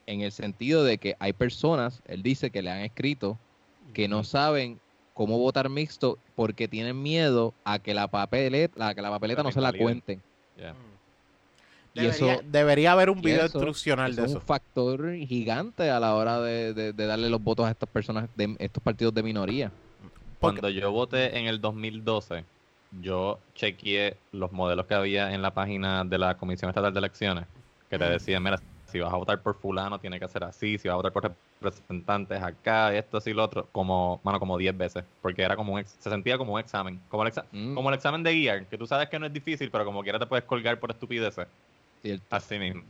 en 0.08 0.22
el 0.22 0.32
sentido 0.32 0.84
de 0.84 0.98
que 0.98 1.16
hay 1.20 1.32
personas, 1.34 2.02
él 2.08 2.24
dice 2.24 2.50
que 2.50 2.62
le 2.62 2.72
han 2.72 2.80
escrito 2.82 3.38
que 3.94 4.08
no 4.08 4.24
saben 4.24 4.80
cómo 5.14 5.38
votar 5.38 5.70
mixto 5.70 6.18
porque 6.36 6.68
tienen 6.68 7.02
miedo 7.02 7.54
a 7.64 7.78
que 7.80 7.94
la 7.94 8.08
papeleta, 8.08 8.88
a 8.88 8.96
que 8.96 9.02
la 9.02 9.12
papeleta 9.12 9.44
La 9.44 9.50
no 9.50 9.52
se 9.54 9.62
la 9.62 9.72
cuenten. 9.72 10.22
Ya. 11.96 12.04
Y 12.04 12.06
Debería, 12.08 12.34
eso- 12.34 12.42
debería 12.46 12.92
haber 12.94 13.10
un 13.10 13.22
video 13.22 13.46
eso- 13.46 13.58
instruccional 13.60 14.12
Eso 14.12 14.22
de 14.22 14.26
es 14.26 14.32
eso. 14.32 14.40
un 14.40 14.46
factor 14.46 15.16
gigante 15.16 15.90
a 15.92 16.00
la 16.00 16.16
hora 16.16 16.40
de, 16.42 16.74
de- 16.74 16.94
de 16.94 17.06
darle 17.06 17.30
los 17.30 17.42
votos 17.44 17.66
a 17.68 17.72
estas 17.72 17.88
personas, 17.90 18.30
de 18.36 18.56
estos 18.60 18.82
partidos 18.82 19.14
de 19.14 19.22
minoría. 19.24 19.72
Porque- 20.40 20.60
Cuando 20.60 20.70
yo 20.70 20.92
voté 20.92 21.38
en 21.38 21.46
el 21.46 21.62
2012, 21.62 22.44
yo 23.02 23.40
chequeé 23.56 24.18
los 24.32 24.52
modelos 24.52 24.86
que 24.88 24.94
había 24.96 25.34
en 25.34 25.42
la 25.42 25.54
página 25.54 26.04
de 26.04 26.18
la 26.18 26.36
Comisión 26.38 26.70
Estatal 26.70 26.94
de 26.94 27.00
Elecciones, 27.00 27.46
que 27.90 27.98
te 28.00 28.06
Mm. 28.06 28.10
decían, 28.12 28.44
mira, 28.44 28.60
si 28.88 29.00
vas 29.00 29.14
a 29.14 29.18
votar 29.18 29.42
por 29.42 29.56
fulano, 29.60 30.00
tiene 30.00 30.20
que 30.20 30.28
ser 30.28 30.44
así, 30.44 30.78
si 30.78 30.88
vas 30.88 30.94
a 30.94 30.98
votar 30.98 31.12
por 31.14 31.32
representantes 31.62 32.42
acá, 32.42 32.94
esto, 32.94 33.18
así, 33.18 33.34
lo 33.34 33.44
otro, 33.44 33.68
como, 33.72 34.20
mano, 34.24 34.40
como 34.40 34.58
10 34.58 34.76
veces, 34.78 35.04
porque 35.22 35.42
era 35.44 35.56
como 35.56 35.74
un, 35.74 35.80
ex- 35.80 35.96
se 36.00 36.10
sentía 36.10 36.38
como 36.38 36.54
un 36.54 36.60
examen, 36.60 37.00
como 37.10 37.24
el, 37.26 37.32
exa- 37.32 37.46
Mm, 37.52 37.74
como 37.74 37.90
el 37.90 37.96
examen 37.96 38.22
de 38.22 38.34
guiar, 38.34 38.66
que 38.68 38.78
tú 38.78 38.86
sabes 38.86 39.10
que 39.10 39.18
no 39.18 39.26
es 39.26 39.34
difícil, 39.34 39.72
pero 39.72 39.86
como 39.86 40.04
quiera 40.04 40.20
te 40.20 40.26
puedes 40.26 40.44
colgar 40.46 40.80
por 40.80 40.92
estupideces, 40.92 41.48
cierto. 42.04 42.26
así 42.30 42.60
mismo. 42.60 42.84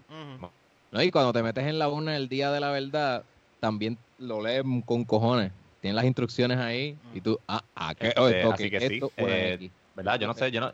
No, 0.91 1.01
y 1.01 1.09
cuando 1.11 1.31
te 1.31 1.41
metes 1.41 1.65
en 1.65 1.79
la 1.79 1.87
urna 1.89 2.15
el 2.17 2.27
día 2.27 2.51
de 2.51 2.59
la 2.59 2.69
verdad, 2.69 3.23
también 3.61 3.97
lo 4.19 4.41
lees 4.41 4.63
con 4.85 5.05
cojones. 5.05 5.51
Tienes 5.81 5.95
las 5.95 6.05
instrucciones 6.05 6.57
ahí 6.59 6.97
y 7.13 7.21
tú, 7.21 7.39
ah, 7.47 7.63
ah, 7.75 7.93
¿qué? 7.95 8.13
Oh, 8.17 8.27
Este, 8.27 8.39
esto, 8.41 8.53
así 8.53 8.69
que 8.69 8.79
sí, 8.79 8.93
esto, 8.95 9.11
eh. 9.17 9.69
¿Verdad? 9.95 10.19
Yo 10.19 10.27
no 10.27 10.33
sé, 10.33 10.51
yo 10.51 10.59
no. 10.61 10.73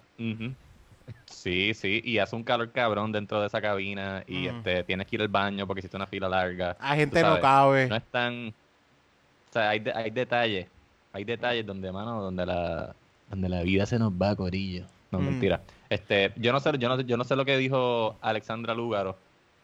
Sí, 1.25 1.73
sí, 1.73 2.01
y 2.03 2.17
hace 2.19 2.35
un 2.35 2.43
calor 2.43 2.71
cabrón 2.71 3.11
dentro 3.11 3.39
de 3.41 3.47
esa 3.47 3.61
cabina 3.61 4.23
y 4.27 4.47
este 4.47 4.83
tienes 4.83 5.07
que 5.07 5.15
ir 5.15 5.21
al 5.21 5.27
baño 5.27 5.65
porque 5.65 5.79
hiciste 5.79 5.97
una 5.97 6.05
fila 6.07 6.29
larga. 6.29 6.75
A 6.79 6.95
gente 6.95 7.21
no 7.23 7.39
cabe. 7.39 7.87
No 7.87 7.95
es 7.95 8.03
tan. 8.11 8.49
O 8.49 9.51
sea, 9.53 9.69
hay, 9.69 9.79
de- 9.79 9.93
hay 9.93 10.11
detalles. 10.11 10.67
Hay 11.11 11.23
detalles 11.23 11.65
donde, 11.65 11.91
mano, 11.91 12.21
donde 12.21 12.45
la, 12.45 12.95
donde 13.29 13.49
la 13.49 13.63
vida 13.63 13.85
se 13.87 13.97
nos 13.97 14.11
va, 14.11 14.35
Corillo. 14.35 14.85
No, 15.11 15.19
Mm. 15.19 15.25
mentira. 15.25 15.61
Este, 15.89 16.33
yo 16.37 16.51
no 16.51 16.59
sé, 16.59 16.71
yo 16.77 16.87
no, 16.89 16.97
sé- 16.97 17.05
yo 17.05 17.17
no 17.17 17.23
sé 17.23 17.35
lo 17.35 17.45
que 17.45 17.57
dijo 17.57 18.19
Alexandra 18.21 18.73
Lúgaro. 18.75 19.17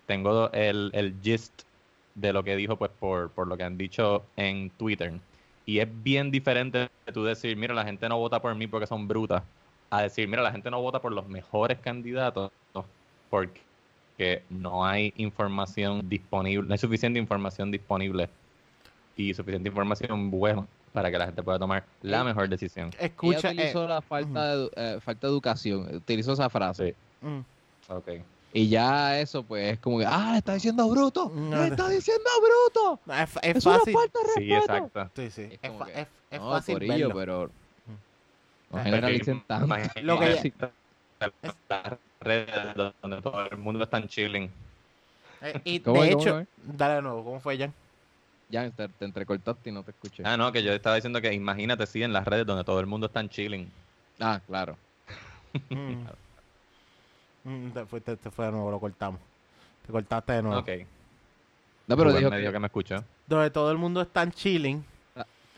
Tengo 0.06 0.52
el, 0.54 0.92
el 0.94 1.20
gist 1.22 1.64
de 2.14 2.34
lo 2.34 2.44
que 2.44 2.56
dijo, 2.56 2.78
pues, 2.78 2.92
por, 2.92 3.34
por 3.34 3.48
lo 3.48 3.58
que 3.58 3.64
han 3.64 3.78
dicho 3.78 4.32
en 4.36 4.76
Twitter. 4.78 5.22
Y 5.66 5.80
es 5.80 5.88
bien 6.04 6.32
diferente 6.32 6.90
de 7.06 7.14
tú 7.14 7.24
decir, 7.24 7.58
mira, 7.58 7.74
la 7.74 7.86
gente 7.86 8.08
no 8.10 8.18
vota 8.20 8.42
por 8.42 8.56
mí 8.56 8.68
porque 8.68 8.88
son 8.88 9.08
brutas, 9.08 9.44
a 9.90 10.02
decir, 10.04 10.28
mira, 10.28 10.42
la 10.44 10.52
gente 10.52 10.70
no 10.72 10.82
vota 10.82 11.02
por 11.02 11.12
los 11.14 11.28
mejores 11.28 11.80
candidatos 11.80 12.52
porque 13.30 13.66
no 14.50 14.86
hay 14.86 15.14
información 15.18 16.08
disponible, 16.10 16.68
no 16.68 16.74
hay 16.74 16.78
suficiente 16.80 17.20
información 17.20 17.72
disponible 17.72 18.30
y 19.16 19.34
suficiente 19.34 19.70
información 19.70 20.32
buena 20.32 20.68
para 20.96 21.12
que 21.12 21.18
la 21.20 21.26
gente 21.26 21.44
pueda 21.44 21.60
tomar 21.60 21.84
la 22.02 22.22
Eh, 22.22 22.24
mejor 22.24 22.50
decisión. 22.50 22.90
Escucha. 23.00 23.38
Ella 23.38 23.52
utilizó 23.52 23.84
eh, 23.84 23.88
la 23.90 24.02
falta, 24.02 24.56
de, 24.58 24.72
eh, 24.76 24.98
falta 25.02 25.28
de 25.28 25.34
educación, 25.34 25.96
utilizó 25.96 26.34
esa 26.34 26.50
frase. 26.50 26.96
Sí. 27.22 27.28
mm. 27.28 27.40
Ok. 27.90 28.08
Y 28.54 28.70
ya 28.70 29.20
eso, 29.20 29.44
pues, 29.44 29.74
es 29.74 29.80
como 29.80 30.00
que, 30.00 30.06
ah, 30.08 30.30
le 30.32 30.38
está 30.38 30.54
diciendo 30.54 30.90
bruto, 30.90 31.30
No, 31.36 31.50
le 31.50 31.56
no. 31.58 31.64
está 31.66 31.90
diciendo 31.90 32.24
bruto. 32.42 33.00
No, 33.06 33.14
es, 33.14 33.30
es 33.42 33.58
Es, 33.58 33.64
fácil. 33.66 33.94
una 33.94 34.02
falta 34.02 34.20
de 34.20 34.26
Sí, 34.34 34.50
respeto. 34.50 34.74
exacto. 34.88 35.12
Sí, 35.22 35.30
sí. 35.30 35.42
Es 35.42 35.60
Es, 35.62 35.72
que, 35.72 36.02
es- 36.02 36.08
es 36.32 36.40
No, 36.40 36.52
fácil 36.52 36.74
corillo, 36.76 36.94
verlo. 37.10 37.16
pero 37.20 37.52
no 38.72 38.80
Eh, 38.80 38.84
generalicen 38.84 39.44
tanto. 39.46 39.76
Lo 40.02 40.20
que 40.20 40.26
Imagínate 40.32 40.72
las 41.70 41.94
redes 42.22 42.48
donde 43.02 43.22
todo 43.22 43.46
el 43.46 43.58
mundo 43.58 43.84
está 43.84 43.98
en 43.98 44.08
chilling. 44.08 44.50
Eh, 45.42 45.62
y 45.66 45.80
¿Cómo 45.82 46.02
de? 46.04 46.12
¿Cómo 46.12 46.22
hecho, 46.22 46.40
es? 46.40 46.48
dale 46.64 46.94
de 46.96 47.02
nuevo, 47.02 47.24
¿cómo 47.26 47.40
fue, 47.42 47.58
Jan? 47.58 47.74
Ya 48.50 48.70
te, 48.70 48.88
te 48.88 49.06
entrecortaste 49.06 49.70
y 49.70 49.74
no 49.74 49.84
te 49.84 49.92
escuché. 49.92 50.24
Ah, 50.26 50.38
no, 50.38 50.52
que 50.52 50.62
yo 50.64 50.72
estaba 50.72 50.96
diciendo 50.96 51.20
que 51.22 51.34
imagínate, 51.34 51.86
sí, 51.88 52.04
en 52.04 52.14
las 52.14 52.26
redes 52.26 52.46
donde 52.46 52.64
todo 52.64 52.80
el 52.80 52.86
mundo 52.86 53.08
está 53.08 53.20
en 53.20 53.30
chilling. 53.30 53.72
Ah, 54.20 54.40
claro. 54.46 54.78
Mm. 55.70 56.06
Mm, 57.44 57.70
te, 57.74 57.86
fue, 57.86 58.02
te- 58.02 58.18
te 58.18 58.32
fue 58.32 58.46
de 58.48 58.52
nuevo, 58.54 58.72
lo 58.72 58.80
cortamos. 58.80 59.20
Te 59.86 59.92
cortaste 59.92 60.34
de 60.34 60.42
nuevo. 60.42 60.60
Ok. 60.62 60.70
No, 61.88 61.96
pero 61.96 62.06
Rubén 62.10 62.18
dijo 62.18 62.30
me 62.32 62.38
que 62.38 62.42
dijo 62.42 62.52
que 62.54 62.60
me 62.60 62.66
escuchó. 62.66 63.04
Donde 63.28 63.52
todo 63.52 63.72
el 63.72 63.78
mundo 63.78 64.02
está 64.02 64.24
en 64.24 64.32
chilling. 64.32 64.84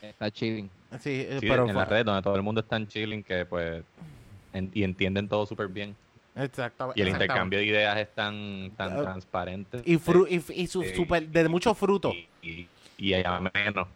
está 0.02 0.30
chilling. 0.30 0.68
Sí, 1.00 1.24
eh, 1.26 1.38
Sí, 1.40 1.46
pero 1.48 1.62
en 1.62 1.68
fue- 1.68 1.74
las 1.76 1.88
redes 1.88 2.04
donde 2.04 2.20
todo 2.20 2.36
el 2.36 2.42
mundo 2.42 2.60
está 2.60 2.76
en 2.76 2.86
chilling, 2.88 3.22
que 3.22 3.46
pues 3.46 3.82
en- 4.52 4.70
y 4.74 4.82
entienden 4.84 5.28
todo 5.28 5.46
súper 5.46 5.68
bien. 5.68 5.96
Exactamente. 6.34 7.00
Y 7.00 7.02
el 7.02 7.08
exactamente. 7.08 7.24
intercambio 7.24 7.58
de 7.60 7.64
ideas 7.64 7.96
es 7.96 8.14
tan, 8.14 8.70
tan 8.76 8.98
Ah, 8.98 9.00
transparente. 9.00 9.80
Y, 9.86 9.96
fru 9.96 10.26
y, 10.28 10.42
y 10.52 10.66
su 10.66 10.84
super, 10.94 11.26
de 11.26 11.48
mucho 11.48 11.72
fruto. 11.72 12.12
Y, 12.12 12.28
y, 12.42 12.68
y 12.98 13.14
ameno. 13.14 13.88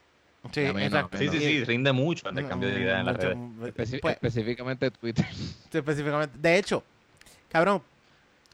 Sí, 0.50 0.64
ameno. 0.66 1.08
Sí, 1.18 1.28
sí, 1.28 1.38
sí, 1.38 1.64
rinde 1.64 1.92
mucho 1.92 2.26
el 2.28 2.32
intercambio 2.34 2.70
de 2.70 2.80
ideas 2.80 3.00
en 3.00 3.06
las 3.06 3.16
redes. 3.16 3.36
Especi- 3.36 4.00
pues, 4.00 4.14
específicamente 4.14 4.90
Twitter. 4.90 5.26
Sí, 5.34 5.78
específicamente. 5.78 6.38
De 6.38 6.56
hecho, 6.58 6.82
cabrón, 7.48 7.82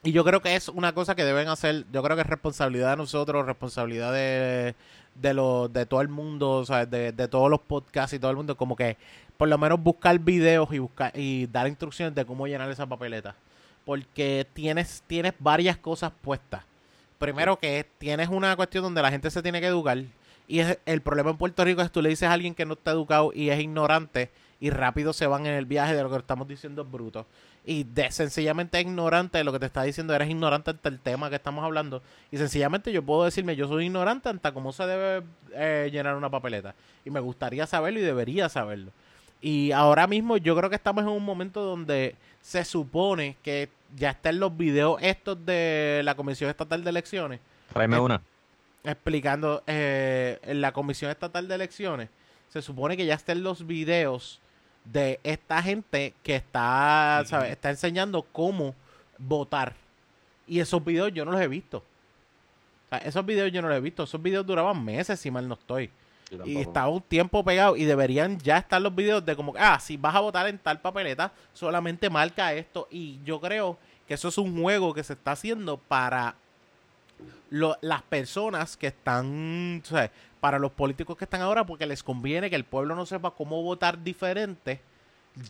y 0.03 0.13
yo 0.13 0.25
creo 0.25 0.41
que 0.43 0.55
es 0.57 0.69
una 0.69 0.93
cosa 0.93 1.15
que 1.15 1.25
deben 1.25 1.49
hacer, 1.49 1.85
yo 1.93 2.03
creo 2.03 2.17
que 2.17 2.23
es 2.23 2.29
responsabilidad 2.29 2.91
de 2.91 2.97
nosotros, 2.97 3.47
responsabilidad 3.47 4.13
de, 4.13 4.75
de, 5.15 5.35
los 5.35 5.73
de 5.73 5.87
todo 5.87 6.01
el 6.01 6.09
mundo, 6.09 6.51
o 6.53 6.65
sea, 6.65 6.87
de, 6.87 7.13
de 7.13 7.29
todos 7.29 7.51
los 7.51 7.61
podcasts 7.61 8.13
y 8.15 8.19
todo 8.19 8.31
el 8.31 8.37
mundo, 8.37 8.57
como 8.57 8.77
que 8.77 8.97
por 9.37 9.49
lo 9.49 9.57
menos 9.59 9.81
buscar 9.83 10.19
videos 10.19 10.73
y 10.73 10.79
buscar 10.79 11.13
y 11.17 11.47
dar 11.47 11.69
instrucciones 11.69 12.15
de 12.15 12.25
cómo 12.25 12.47
llenar 12.47 12.71
esa 12.71 12.87
papeleta. 12.87 13.35
Porque 13.85 14.47
tienes, 14.53 15.03
tienes 15.07 15.33
varias 15.39 15.79
cosas 15.79 16.13
puestas. 16.21 16.63
Primero 17.19 17.59
que 17.59 17.87
tienes 17.99 18.29
una 18.29 18.55
cuestión 18.55 18.85
donde 18.85 19.01
la 19.03 19.11
gente 19.11 19.31
se 19.31 19.43
tiene 19.43 19.61
que 19.61 19.67
educar. 19.67 19.99
Y 20.49 20.61
es, 20.61 20.79
el 20.87 21.03
problema 21.03 21.31
en 21.31 21.37
Puerto 21.37 21.65
Rico 21.65 21.83
es 21.83 21.89
que 21.89 21.93
tú 21.93 22.03
le 22.03 22.09
dices 22.09 22.29
a 22.29 22.33
alguien 22.33 22.55
que 22.55 22.65
no 22.65 22.73
está 22.73 22.91
educado 22.91 23.31
y 23.35 23.51
es 23.51 23.61
ignorante 23.61 24.31
y 24.61 24.71
rápido 24.71 25.13
se 25.13 25.27
van 25.27 25.47
en 25.47 25.55
el 25.55 25.67
viaje 25.67 25.95
de 25.95 26.03
lo 26.03 26.11
que 26.11 26.17
estamos 26.17 26.49
diciendo 26.49 26.83
es 26.83 26.91
bruto. 26.91 27.27
Y 27.65 27.85
de 27.85 28.11
sencillamente 28.11 28.81
ignorante 28.81 29.39
de 29.39 29.45
lo 29.45 29.53
que 29.53 29.59
te 29.59 29.67
está 29.67 29.83
diciendo, 29.83 30.15
eres 30.15 30.31
ignorante 30.31 30.71
ante 30.71 30.89
el 30.89 30.99
tema 30.99 31.29
que 31.29 31.37
estamos 31.37 31.63
hablando. 31.63 32.03
Y 32.33 32.39
sencillamente 32.39 32.91
yo 32.91 33.03
puedo 33.03 33.25
decirme, 33.25 33.57
yo 33.57 33.69
soy 33.69 33.85
ignorante 33.85 34.31
ante 34.31 34.53
cómo 34.53 34.73
se 34.73 34.87
debe 34.87 35.27
eh, 35.53 35.91
llenar 35.93 36.17
una 36.17 36.31
papeleta. 36.31 36.75
Y 37.05 37.11
me 37.11 37.21
gustaría 37.21 37.67
saberlo 37.67 38.01
y 38.01 38.03
debería 38.03 38.49
saberlo. 38.49 38.91
Y 39.41 39.71
ahora 39.73 40.07
mismo 40.07 40.39
yo 40.39 40.57
creo 40.57 40.71
que 40.71 40.77
estamos 40.77 41.05
en 41.05 41.11
un 41.11 41.25
momento 41.25 41.63
donde 41.63 42.17
se 42.41 42.65
supone 42.65 43.37
que 43.43 43.69
ya 43.97 44.11
están 44.11 44.41
los 44.41 44.57
videos 44.57 44.99
estos 45.03 45.45
de 45.45 46.01
la 46.05 46.15
Comisión 46.15 46.51
Estatal 46.51 46.83
de 46.83 46.91
Elecciones 46.91 47.41
Tráeme 47.73 47.97
Eh, 47.97 48.01
una. 48.01 48.23
Explicando 48.85 49.63
eh, 49.67 50.39
en 50.43 50.61
la 50.61 50.73
Comisión 50.73 51.11
Estatal 51.11 51.49
de 51.49 51.55
Elecciones. 51.55 52.09
Se 52.49 52.63
supone 52.63 52.97
que 52.97 53.07
ya 53.07 53.15
estén 53.15 53.43
los 53.43 53.67
videos 53.67 54.41
de 54.85 55.21
esta 55.23 55.63
gente 55.63 56.15
que 56.23 56.37
está. 56.37 57.23
¿sabes? 57.27 57.51
está 57.51 57.71
enseñando 57.71 58.23
cómo 58.23 58.75
votar. 59.19 59.75
Y 60.47 60.61
esos 60.61 60.83
videos 60.85 61.13
yo 61.13 61.25
no 61.25 61.33
los 61.33 61.41
he 61.41 61.49
visto. 61.49 61.79
O 61.79 62.89
sea, 62.89 62.99
esos 62.99 63.25
videos 63.27 63.53
yo 63.53 63.61
no 63.61 63.69
los 63.69 63.77
he 63.77 63.81
visto. 63.81 64.05
Esos 64.05 64.23
videos 64.23 64.47
duraban 64.47 64.83
meses, 64.83 65.21
si 65.21 65.31
mal 65.31 65.47
no 65.47 65.55
estoy. 65.55 65.91
Y 66.45 66.59
estaba 66.59 66.89
un 66.89 67.01
tiempo 67.01 67.43
pegado 67.43 67.77
y 67.77 67.85
deberían 67.85 68.39
ya 68.39 68.59
estar 68.59 68.81
los 68.83 68.95
videos 68.95 69.25
de 69.25 69.35
como, 69.35 69.55
ah, 69.59 69.79
si 69.81 69.97
vas 69.97 70.15
a 70.15 70.21
votar 70.21 70.47
en 70.47 70.59
tal 70.59 70.81
papeleta, 70.81 71.33
solamente 71.55 72.11
marca 72.11 72.53
esto. 72.53 72.87
Y 72.91 73.19
yo 73.25 73.41
creo 73.41 73.79
que 74.07 74.15
eso 74.15 74.29
es 74.29 74.39
un 74.39 74.61
juego 74.61 74.93
que 74.93 75.03
se 75.05 75.15
está 75.15 75.33
haciendo 75.33 75.79
para 75.79 76.35
lo- 77.51 77.77
las 77.81 78.03
personas 78.03 78.77
que 78.77 78.89
están, 78.89 79.83
o 79.85 79.87
sea, 79.89 80.11
para 80.41 80.59
los 80.59 80.71
políticos 80.73 81.17
que 81.17 81.25
están 81.25 81.41
ahora, 81.41 81.65
porque 81.67 81.87
les 81.87 82.03
conviene 82.03 82.51
que 82.51 82.57
el 82.57 82.65
pueblo 82.65 82.95
no 82.95 83.07
sepa 83.07 83.31
cómo 83.33 83.63
votar 83.63 84.03
diferente, 84.03 84.81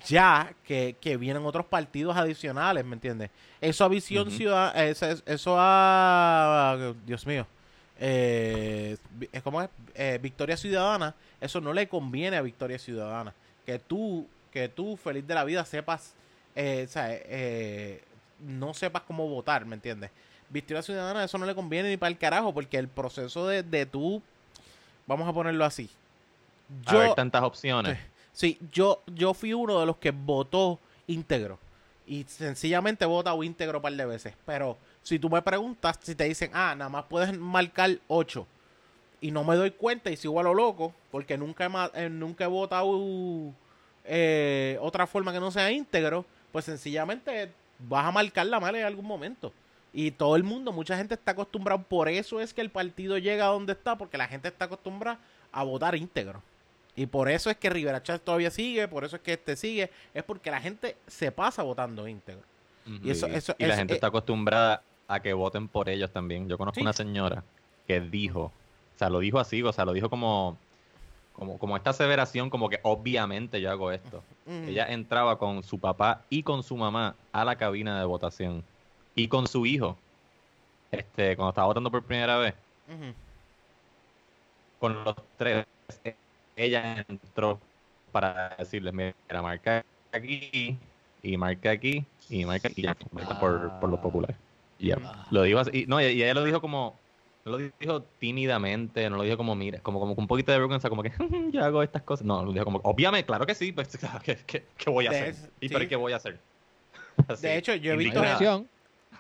ya 0.07 0.53
que, 0.65 0.97
que 1.01 1.17
vienen 1.17 1.45
otros 1.47 1.67
partidos 1.67 2.17
adicionales, 2.17 2.85
¿me 2.85 2.95
entiendes? 2.95 3.31
Eso 3.61 3.85
a 3.85 3.89
visión 3.89 4.29
Ujú. 4.29 4.37
ciudadana, 4.37 4.85
eso, 4.85 5.07
eso 5.27 5.57
a, 5.59 6.95
Dios 7.07 7.27
mío, 7.27 7.47
eh, 7.99 8.97
es 9.33 9.43
como 9.43 9.63
es 9.63 9.69
eh, 9.95 10.19
Victoria 10.23 10.57
Ciudadana, 10.57 11.15
eso 11.41 11.61
no 11.61 11.73
le 11.73 11.89
conviene 11.89 12.37
a 12.37 12.43
Victoria 12.43 12.79
Ciudadana. 12.79 13.35
Que 13.67 13.79
tú, 13.79 14.27
que 14.53 14.69
tú 14.69 14.97
feliz 14.97 15.27
de 15.27 15.35
la 15.35 15.45
vida 15.45 15.65
sepas, 15.65 16.15
eh, 16.55 16.85
o 16.89 16.91
sea, 16.91 17.09
eh, 17.11 18.03
no 18.41 18.73
sepas 18.75 19.03
cómo 19.03 19.29
votar, 19.29 19.65
¿me 19.67 19.75
entiendes? 19.75 20.11
Victoria 20.51 20.83
Ciudadana 20.83 21.25
eso 21.25 21.39
no 21.39 21.47
le 21.47 21.55
conviene 21.55 21.91
ni 21.91 21.97
para 21.97 22.11
el 22.11 22.19
carajo, 22.19 22.53
porque 22.53 22.79
el 22.79 22.89
proceso 22.89 23.47
de, 23.47 23.63
de 23.63 23.87
tú, 23.87 24.23
vamos 25.07 25.29
a 25.29 25.33
ponerlo 25.33 25.65
así. 25.65 25.91
Haber 26.87 27.15
tantas 27.15 27.43
opciones. 27.43 27.99
Sí, 28.33 28.59
yo, 28.73 29.03
yo 29.07 29.35
fui 29.35 29.53
uno 29.53 29.81
de 29.81 29.87
los 29.87 29.97
que 29.97 30.11
votó 30.11 30.79
íntegro. 31.07 31.59
Y 32.07 32.25
sencillamente 32.25 33.05
he 33.05 33.09
votado 33.09 33.43
íntegro 33.43 33.79
un 33.79 33.83
par 33.83 33.93
de 33.93 34.07
veces. 34.07 34.35
Pero 34.47 34.79
si 35.03 35.19
tú 35.19 35.29
me 35.29 35.43
preguntas, 35.43 35.99
si 36.03 36.15
te 36.15 36.25
dicen, 36.25 36.51
ah, 36.55 36.75
nada 36.77 36.89
más 36.89 37.05
puedes 37.05 37.37
marcar 37.37 37.99
8 38.09 38.47
y 39.21 39.31
no 39.31 39.45
me 39.45 39.57
doy 39.57 39.73
cuenta 39.73 40.11
y 40.11 40.17
sigo 40.17 40.39
a 40.41 40.43
lo 40.43 40.55
loco, 40.55 40.95
porque 41.11 41.37
nunca 41.37 41.67
he, 41.67 42.05
eh, 42.05 42.09
nunca 42.09 42.45
he 42.45 42.47
votado 42.47 43.53
eh, 44.05 44.79
otra 44.81 45.07
forma 45.07 45.33
que 45.33 45.41
no 45.41 45.51
sea 45.51 45.71
íntegro, 45.71 46.25
pues 46.53 46.65
sencillamente 46.65 47.53
vas 47.79 48.07
a 48.07 48.13
marcar 48.13 48.47
la 48.47 48.61
mala 48.61 48.79
en 48.79 48.85
algún 48.85 49.07
momento. 49.07 49.53
Y 49.93 50.11
todo 50.13 50.37
el 50.37 50.45
mundo, 50.45 50.73
mucha 50.73 50.97
gente 50.97 51.15
está 51.15 51.33
acostumbrada, 51.33 51.83
por 51.83 52.09
eso 52.09 52.41
es 52.41 52.53
que 52.53 52.61
el 52.61 52.71
partido 52.71 53.17
llega 53.19 53.47
a 53.47 53.49
donde 53.49 53.73
está, 53.73 53.97
porque 53.97 54.19
la 54.19 54.29
gente 54.29 54.49
está 54.49 54.67
acostumbrada 54.67 55.19
a 55.51 55.63
votar 55.65 55.95
íntegro. 55.95 56.43
Y 56.95 57.07
por 57.07 57.29
eso 57.31 57.49
es 57.49 57.57
que 57.57 57.71
Rivera 57.71 58.03
Chat 58.03 58.23
todavía 58.23 58.51
sigue, 58.51 58.87
por 58.89 59.05
eso 59.05 59.17
es 59.17 59.23
que 59.23 59.33
este 59.35 59.57
sigue, 59.57 59.91
es 60.15 60.23
porque 60.25 60.51
la 60.51 60.61
gente 60.61 60.97
se 61.07 61.31
pasa 61.33 61.63
votando 61.63 62.07
íntegro. 62.09 62.43
Y 63.03 63.11
eso- 63.11 63.27
eso- 63.27 63.55
y 63.59 63.63
la 63.65 63.69
eso- 63.75 63.79
gente 63.79 63.95
eh, 63.95 63.97
está 63.97 64.09
acostumbrada 64.09 64.83
a 65.07 65.21
que 65.21 65.33
voten 65.33 65.69
por 65.69 65.89
ellos 65.89 66.11
también. 66.11 66.49
Yo 66.49 66.59
conozco 66.59 66.77
Sí. 66.77 66.83
una 66.83 66.93
señora 66.93 67.45
que 67.87 68.01
dijo, 68.01 68.41
o 68.45 68.99
sea, 68.99 69.09
lo 69.11 69.21
dijo 69.21 69.39
así, 69.39 69.63
o 69.63 69.73
sea, 69.73 69.85
lo 69.85 69.93
dijo 69.93 70.11
como, 70.11 70.57
como, 71.35 71.59
como 71.59 71.77
esta 71.77 71.91
aseveración, 71.91 72.51
como 72.51 72.69
que 72.69 72.81
obviamente 72.83 73.61
yo 73.61 73.71
hago 73.71 73.93
esto. 73.93 74.23
Ella 74.47 74.87
entraba 74.87 75.39
con 75.39 75.63
su 75.63 75.79
papá 75.79 76.23
y 76.31 76.43
con 76.43 76.63
su 76.63 76.77
mamá 76.77 77.15
a 77.33 77.45
la 77.45 77.57
cabina 77.57 77.99
de 77.99 78.05
votación. 78.07 78.65
Y 79.19 79.29
con 79.29 79.47
su 79.47 79.67
hijo, 79.67 79.99
este, 80.91 81.37
cuando 81.37 81.51
estaba 81.51 81.69
votando 81.69 81.91
por 81.91 82.07
primera 82.07 82.39
vez, 82.39 82.55
con 84.79 85.05
los 85.05 85.15
tres, 85.37 85.65
eh, 86.05 86.17
ella 86.57 87.05
entró 87.09 87.61
para 88.13 88.57
decirles, 88.59 88.93
mira, 88.95 89.15
marca 89.43 89.83
aquí, 90.13 90.79
y 91.23 91.37
marca 91.37 91.71
aquí, 91.71 92.07
y 92.29 92.45
marca 92.45 92.69
aquí, 92.69 92.81
y 92.83 92.85
ya, 92.85 92.97
vota 93.11 93.39
por, 93.39 93.79
por 93.81 93.91
los 93.91 94.01
populares. 94.01 94.37
Y 94.79 94.89
ya, 94.89 94.97
Ah. 95.03 95.27
lo 95.31 95.43
dijo 95.43 95.59
así, 95.59 95.71
y, 95.83 95.87
no, 95.87 96.01
y, 96.01 96.05
y 96.07 96.23
ella 96.23 96.35
lo 96.35 96.45
dijo 96.45 96.61
como, 96.61 97.01
no 97.45 97.53
lo 97.53 97.59
dijo 97.59 98.03
tímidamente, 98.19 99.09
no 99.11 99.17
lo 99.17 99.23
dijo 99.25 99.37
como, 99.37 99.55
mira, 99.55 99.81
como, 99.83 99.99
como 100.01 100.15
con 100.15 100.23
un 100.25 100.29
poquito 100.29 100.53
de 100.53 100.59
vergüenza, 100.59 100.89
como 100.89 101.03
que 101.03 101.13
yo 101.53 101.65
hago 101.65 101.83
estas 101.83 102.03
cosas. 102.03 102.27
No, 102.27 102.45
lo 102.45 102.53
dijo 102.53 102.65
como, 102.65 102.79
obviamente, 102.85 103.27
claro 103.27 103.47
que 103.47 103.55
sí, 103.55 103.73
pues, 103.73 103.89
¿qué, 104.25 104.37
qué, 104.47 104.69
qué 104.77 104.91
voy 104.91 105.07
a 105.07 105.11
De 105.11 105.17
hacer? 105.17 105.29
es- 105.31 105.51
¿Y 105.61 105.69
sí. 105.69 105.75
pero 105.75 105.89
qué 105.89 105.97
voy 105.97 106.13
a 106.13 106.17
hacer? 106.17 106.41
Así, 107.29 107.47
De 107.47 107.57
hecho, 107.59 107.75
yo 107.75 107.93
he 107.93 107.97
visto 107.97 108.21
indignada. 108.21 108.65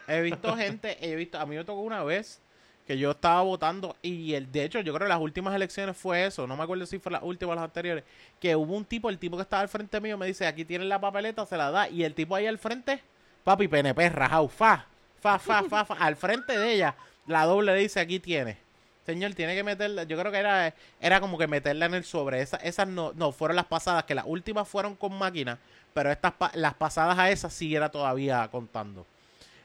He 0.09 0.21
visto 0.23 0.57
gente, 0.57 0.97
he 1.01 1.15
visto, 1.17 1.39
a 1.39 1.47
mí 1.47 1.57
me 1.57 1.65
tocó 1.65 1.81
una 1.81 2.03
vez 2.03 2.41
que 2.87 2.97
yo 2.97 3.11
estaba 3.11 3.43
votando 3.43 3.97
y 4.01 4.33
el, 4.33 4.51
de 4.51 4.65
hecho 4.65 4.81
yo 4.81 4.95
creo 4.95 5.07
que 5.07 5.13
las 5.13 5.21
últimas 5.21 5.55
elecciones 5.55 5.95
fue 5.97 6.25
eso, 6.25 6.47
no 6.47 6.57
me 6.57 6.63
acuerdo 6.63 6.87
si 6.87 6.99
fue 6.99 7.13
las 7.13 7.23
últimas 7.23 7.53
o 7.53 7.57
las 7.57 7.65
anteriores, 7.65 8.03
que 8.41 8.57
hubo 8.57 8.75
un 8.75 8.87
tipo, 8.87 9.11
el 9.11 9.19
tipo 9.19 9.37
que 9.37 9.43
estaba 9.43 9.61
al 9.61 9.69
frente 9.69 10.01
mío 10.01 10.17
me 10.17 10.27
dice, 10.27 10.47
aquí 10.47 10.65
tienen 10.65 10.89
la 10.89 10.99
papeleta, 10.99 11.45
se 11.45 11.59
la 11.59 11.71
da, 11.71 11.89
y 11.91 12.03
el 12.05 12.15
tipo 12.15 12.35
ahí 12.35 12.47
al 12.47 12.57
frente, 12.57 13.03
papi, 13.45 13.69
PNP, 13.69 14.09
rajau, 14.09 14.49
fa, 14.49 14.87
fa, 15.21 15.39
fa, 15.39 15.63
fa, 15.65 15.85
fa, 15.85 15.95
al 15.95 16.17
frente 16.17 16.59
de 16.59 16.73
ella, 16.73 16.95
la 17.27 17.45
doble 17.45 17.75
le 17.75 17.79
dice, 17.81 18.01
aquí 18.01 18.19
tiene. 18.21 18.57
Señor, 19.05 19.35
tiene 19.35 19.55
que 19.55 19.65
meterla, 19.65 20.05
yo 20.05 20.19
creo 20.19 20.33
que 20.33 20.39
era, 20.39 20.75
era 21.01 21.21
como 21.21 21.37
que 21.37 21.47
meterla 21.47 21.87
en 21.87 21.95
el 21.95 22.05
sobre, 22.05 22.41
Esa- 22.41 22.59
esas 22.59 22.89
no, 22.89 23.13
no, 23.15 23.33
fueron 23.33 23.57
las 23.57 23.67
pasadas, 23.67 24.05
que 24.05 24.15
las 24.15 24.25
últimas 24.27 24.67
fueron 24.67 24.95
con 24.97 25.13
máquina, 25.13 25.59
pero 25.93 26.11
estas 26.11 26.33
las 26.55 26.73
pasadas 26.75 27.19
a 27.19 27.31
esas 27.31 27.53
sí 27.53 27.75
era 27.75 27.91
todavía 27.91 28.49
contando. 28.51 29.07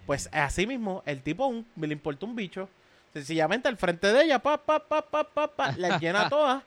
Pues 0.05 0.29
así 0.31 0.67
mismo, 0.67 1.01
el 1.05 1.21
tipo 1.21 1.45
un- 1.47 1.65
me 1.75 1.87
le 1.87 1.93
importó 1.93 2.25
un 2.25 2.35
bicho. 2.35 2.69
Sencillamente 3.13 3.67
al 3.67 3.77
frente 3.77 4.11
de 4.11 4.23
ella, 4.23 4.39
pa, 4.39 4.57
pa, 4.57 4.79
pa, 4.79 5.01
pa, 5.03 5.23
pa, 5.23 5.47
pa, 5.47 5.71
las 5.77 6.01
llena 6.01 6.29
todas. 6.29 6.63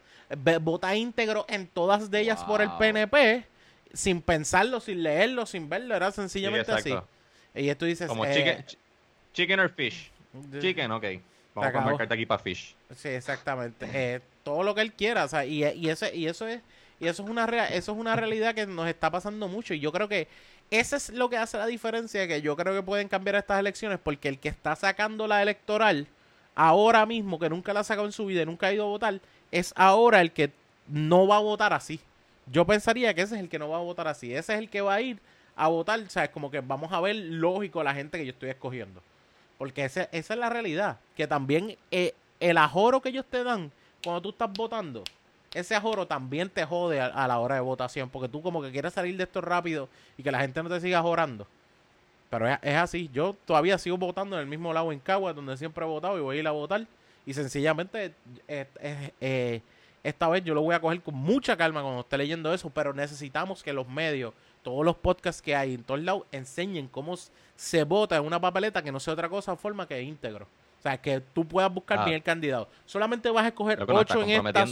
Vota 0.61 0.95
íntegro 0.95 1.45
en 1.49 1.67
todas 1.67 2.11
de 2.11 2.21
ellas 2.21 2.43
por 2.45 2.61
el. 2.63 2.71
PNP. 2.79 3.45
Sin 3.93 4.21
pensarlo, 4.21 4.81
sin 4.81 5.03
leerlo, 5.03 5.47
sin 5.47 5.69
verlo. 5.69 5.95
Era 5.95 6.11
Sí, 6.11 6.17
sencillamente 6.17 6.71
así. 6.73 6.95
Y 7.55 7.75
tú 7.75 7.85
dices. 7.87 8.07
Como 8.09 8.25
eh, 8.25 8.35
chicken, 8.35 8.65
ch- 8.67 8.77
chicken 9.33 9.61
or 9.61 9.71
fish. 9.71 10.11
Chicken, 10.61 10.91
ok. 10.93 11.05
Vamos 11.55 11.75
a 11.75 11.81
marcarte 11.81 12.13
aquí 12.15 12.27
para 12.27 12.43
fish. 12.43 12.75
Sí, 12.95 13.09
exactamente. 13.09 13.89
Eh, 13.93 14.21
todo 14.43 14.63
lo 14.63 14.75
que 14.75 14.83
él 14.83 14.93
quiera, 14.93 15.25
o 15.25 15.29
sea, 15.29 15.47
y, 15.47 15.65
y 15.65 15.89
ese, 15.89 16.15
y 16.15 16.27
eso 16.27 16.47
es, 16.47 16.61
y 17.01 17.07
eso 17.09 17.23
es 17.25 17.29
una 17.31 17.45
eso 17.69 17.93
es 17.93 17.99
una 17.99 18.15
realidad 18.15 18.55
que 18.55 18.67
nos 18.67 18.87
está 18.89 19.11
pasando 19.11 19.49
mucho. 19.49 19.73
Y 19.73 19.81
yo 19.81 19.91
creo 19.93 20.07
que 20.09 20.29
ese 20.71 20.97
es 20.97 21.11
lo 21.11 21.31
que 21.31 21.37
hace 21.37 21.59
la 21.59 21.67
diferencia, 21.67 22.27
que 22.27 22.43
yo 22.43 22.57
creo 22.57 22.75
que 22.75 22.83
pueden 22.83 23.09
cambiar 23.09 23.37
estas 23.37 23.61
elecciones, 23.61 23.99
porque 24.03 24.29
el 24.29 24.39
que 24.39 24.49
está 24.49 24.75
sacando 24.77 25.27
la 25.27 25.43
electoral 25.43 26.07
ahora 26.55 27.07
mismo, 27.07 27.39
que 27.39 27.49
nunca 27.49 27.73
la 27.73 27.81
ha 27.81 27.85
sacado 27.85 28.07
en 28.07 28.13
su 28.13 28.27
vida 28.27 28.43
y 28.43 28.47
nunca 28.47 28.69
ha 28.69 28.73
ido 28.73 28.85
a 28.85 28.89
votar, 28.89 29.21
es 29.53 29.73
ahora 29.77 30.21
el 30.21 30.33
que 30.33 30.51
no 30.89 31.27
va 31.27 31.37
a 31.37 31.41
votar 31.41 31.73
así. 31.73 32.01
Yo 32.47 32.65
pensaría 32.65 33.13
que 33.15 33.23
ese 33.23 33.35
es 33.37 33.41
el 33.41 33.49
que 33.49 33.59
no 33.59 33.69
va 33.69 33.79
a 33.79 33.81
votar 33.81 34.07
así. 34.09 34.33
Ese 34.33 34.55
es 34.55 34.59
el 34.59 34.71
que 34.71 34.81
va 34.81 34.95
a 34.95 35.01
ir 35.01 35.19
a 35.57 35.69
votar, 35.69 36.01
o 36.01 36.11
sea, 36.11 36.25
es 36.25 36.31
como 36.31 36.51
que 36.51 36.61
vamos 36.61 36.93
a 36.93 37.01
ver 37.01 37.17
lógico 37.17 37.83
la 37.83 37.95
gente 37.95 38.19
que 38.19 38.27
yo 38.27 38.33
estoy 38.33 38.51
escogiendo. 38.51 39.03
Porque 39.59 39.85
esa 39.85 40.09
es 40.13 40.31
la 40.31 40.49
realidad. 40.49 40.99
Que 41.17 41.27
también 41.27 41.77
eh, 41.91 42.15
el 42.41 42.59
ajoro 42.59 43.01
que 43.01 43.09
ellos 43.09 43.25
te 43.29 43.43
dan 43.43 43.73
cuando 44.05 44.23
tú 44.23 44.31
estás 44.31 44.53
votando, 44.53 45.03
ese 45.59 45.75
ajoro 45.75 46.07
también 46.07 46.49
te 46.51 46.65
jode 46.65 47.01
a, 47.01 47.07
a 47.07 47.27
la 47.29 47.39
hora 47.39 47.55
de 47.57 47.61
votación. 47.61 48.09
Porque 48.11 48.29
tú 48.29 48.43
como 48.43 48.63
que 48.63 48.71
quieres 48.71 48.93
salir 48.93 49.17
de 49.17 49.25
esto 49.25 49.41
rápido 49.41 49.89
y 50.17 50.23
que 50.23 50.31
la 50.31 50.41
gente 50.41 50.63
no 50.63 50.69
te 50.69 50.81
siga 50.81 51.03
jorando. 51.03 51.47
Pero 52.31 52.49
es, 52.49 52.59
es 52.63 52.77
así. 52.77 53.09
Yo 53.13 53.37
todavía 53.45 53.79
sigo 53.79 53.97
votando 53.97 54.37
en 54.37 54.43
el 54.43 54.49
mismo 54.49 54.73
lado 54.73 54.93
en 54.93 54.99
Cagua, 54.99 55.33
donde 55.33 55.57
siempre 55.57 55.85
he 55.85 55.89
votado 55.89 56.19
y 56.19 56.21
voy 56.21 56.37
a 56.37 56.41
ir 56.41 56.47
a 56.49 56.51
votar. 56.53 56.87
Y 57.25 57.35
sencillamente, 57.35 58.15
eh, 58.49 58.67
eh, 58.81 59.11
eh, 59.21 59.61
esta 60.03 60.29
vez 60.29 60.45
yo 60.45 60.55
lo 60.55 60.63
voy 60.63 60.75
a 60.75 60.81
coger 60.81 61.01
con 61.01 61.15
mucha 61.15 61.57
calma 61.57 61.83
cuando 61.83 62.01
esté 62.01 62.19
leyendo 62.19 62.53
eso. 62.53 62.71
Pero 62.71 62.93
necesitamos 62.93 63.63
que 63.63 63.73
los 63.73 63.89
medios, 63.89 64.35
todos 64.63 64.85
los 64.85 64.97
podcasts 64.97 65.41
que 65.43 65.55
hay 65.55 65.75
en 65.75 65.83
todos 65.85 66.01
lados, 66.01 66.25
enseñen 66.33 66.89
cómo 66.89 67.15
se 67.57 67.85
vota 67.85 68.17
en 68.17 68.25
una 68.25 68.41
papeleta 68.41 68.83
que 68.83 68.93
no 68.93 69.01
sea 69.01 69.15
otra 69.15 69.29
cosa 69.29 69.57
forma 69.57 69.87
que 69.87 70.01
íntegro. 70.03 70.47
O 70.79 70.83
sea, 70.83 70.99
que 71.01 71.21
tú 71.21 71.45
puedas 71.45 71.73
buscar 71.73 71.99
Ah. 72.01 72.05
bien 72.05 72.17
el 72.17 72.23
candidato. 72.23 72.69
Solamente 72.85 73.29
vas 73.31 73.45
a 73.45 73.49
escoger 73.49 73.83
ocho 73.89 74.23
en 74.23 74.47
estas. 74.47 74.71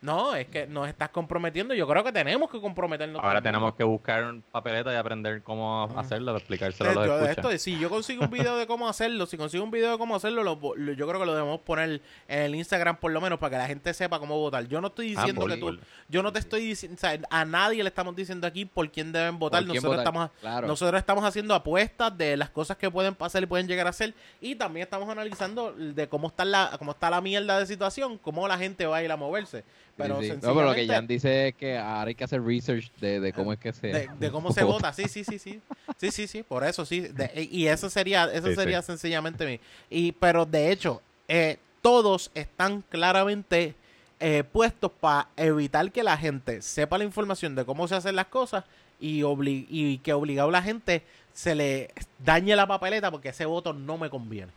No, 0.00 0.34
es 0.36 0.46
que 0.46 0.66
nos 0.68 0.86
estás 0.88 1.08
comprometiendo. 1.08 1.74
Yo 1.74 1.88
creo 1.88 2.04
que 2.04 2.12
tenemos 2.12 2.48
que 2.50 2.60
comprometernos. 2.60 3.16
Ahora 3.20 3.34
también. 3.38 3.52
tenemos 3.54 3.74
que 3.74 3.82
buscar 3.82 4.32
papeleta 4.52 4.92
y 4.92 4.96
aprender 4.96 5.42
cómo 5.42 5.88
hacerlo, 5.96 6.36
explicárselo 6.36 6.90
a 6.90 7.04
Eh, 7.04 7.06
los 7.08 7.28
esto, 7.30 7.58
si 7.58 7.76
yo 7.80 7.90
consigo 7.90 8.24
un 8.24 8.30
video 8.30 8.56
de 8.56 8.68
cómo 8.68 8.88
hacerlo, 8.88 9.26
si 9.26 9.36
consigo 9.36 9.64
un 9.64 9.72
video 9.72 9.90
de 9.90 9.98
cómo 9.98 10.14
hacerlo, 10.14 10.44
lo- 10.44 10.58
lo- 10.76 10.92
yo 10.92 11.08
creo 11.08 11.18
que 11.18 11.26
lo 11.26 11.34
debemos 11.34 11.60
poner 11.62 12.00
en 12.28 12.42
el 12.42 12.54
Instagram 12.54 12.96
por 12.98 13.10
lo 13.10 13.20
menos 13.20 13.40
para 13.40 13.50
que 13.50 13.56
la 13.58 13.66
gente 13.66 13.92
sepa 13.92 14.20
cómo 14.20 14.38
votar. 14.38 14.68
Yo 14.68 14.80
no 14.80 14.86
estoy 14.86 15.14
Ah, 15.16 15.20
diciendo 15.22 15.46
que 15.46 15.56
tú, 15.56 15.76
yo 16.08 16.22
no 16.22 16.32
te 16.32 16.38
estoy 16.38 16.60
diciendo, 16.60 16.94
o 16.96 17.00
sea, 17.00 17.18
a 17.28 17.44
nadie 17.44 17.82
le 17.82 17.88
estamos 17.88 18.14
diciendo 18.14 18.46
aquí 18.46 18.64
por 18.66 18.88
quién 18.92 19.10
deben 19.10 19.38
votar. 19.40 19.62
¿Por 19.64 19.72
quién 19.72 19.82
Nosotros 19.82 20.04
votar? 20.04 20.06
estamos 20.06 20.30
Claro. 20.40 20.66
nosotros 20.68 20.98
estamos 21.00 21.24
haciendo 21.24 21.54
apuestas 21.56 22.16
de 22.16 22.36
las 22.36 22.50
cosas 22.50 22.76
que 22.76 22.88
pueden 22.88 23.16
pasar 23.16 23.42
y 23.42 23.46
pueden 23.46 23.66
llegar 23.66 23.88
a 23.88 23.92
ser 23.92 24.14
y 24.40 24.54
también 24.54 24.84
estamos 24.84 25.08
analizando 25.08 25.72
de 25.72 26.08
cómo 26.08 26.28
está 26.28 26.44
la 26.44 26.70
cómo 26.78 26.92
está 26.92 27.10
la 27.10 27.20
mierda 27.20 27.58
de 27.58 27.66
situación, 27.66 28.16
cómo 28.18 28.46
la 28.46 28.58
gente 28.58 28.86
va 28.86 28.98
a 28.98 29.02
ir 29.02 29.10
a 29.10 29.16
moverse. 29.16 29.64
Pero 29.98 30.20
Sí, 30.20 30.28
sí. 30.28 30.32
No, 30.34 30.54
pero 30.54 30.62
lo 30.68 30.74
que 30.74 30.86
Jan 30.86 31.06
dice 31.08 31.48
es 31.48 31.54
que 31.56 31.76
ahora 31.76 32.08
hay 32.08 32.14
que 32.14 32.22
hacer 32.24 32.40
research 32.42 32.90
de, 33.00 33.18
de 33.20 33.32
cómo 33.32 33.52
es 33.52 33.58
que 33.58 33.72
se... 33.72 33.88
de, 33.88 34.08
de 34.18 34.30
cómo 34.30 34.52
se 34.52 34.62
vota, 34.62 34.92
sí, 34.92 35.08
sí, 35.08 35.24
sí, 35.24 35.38
sí. 35.38 35.60
Sí, 35.96 36.10
sí, 36.12 36.26
sí, 36.28 36.42
por 36.44 36.62
eso 36.64 36.86
sí. 36.86 37.00
De- 37.00 37.48
y 37.50 37.66
eso 37.66 37.90
sería, 37.90 38.24
eso 38.32 38.46
Sí, 38.48 38.54
sería 38.54 38.80
sí. 38.80 38.86
sencillamente 38.86 39.44
mi. 39.44 39.58
Y, 39.90 40.12
pero 40.12 40.46
de 40.46 40.70
hecho, 40.70 41.02
eh, 41.26 41.58
todos 41.82 42.30
están 42.34 42.82
claramente 42.88 43.74
eh, 44.20 44.44
puestos 44.44 44.92
para 45.00 45.28
evitar 45.36 45.90
que 45.90 46.04
la 46.04 46.16
gente 46.16 46.62
sepa 46.62 46.96
la 46.96 47.04
información 47.04 47.54
de 47.56 47.64
cómo 47.64 47.88
se 47.88 47.96
hacen 47.96 48.14
las 48.14 48.26
cosas 48.26 48.64
y, 49.00 49.20
obli- 49.22 49.66
y 49.68 49.98
que 49.98 50.12
obligado 50.12 50.48
a 50.50 50.52
la 50.52 50.62
gente 50.62 51.02
se 51.32 51.54
le 51.56 51.90
dañe 52.24 52.54
la 52.54 52.66
papeleta 52.68 53.10
porque 53.10 53.30
ese 53.30 53.46
voto 53.46 53.72
no 53.72 53.98
me 53.98 54.10
conviene. 54.10 54.52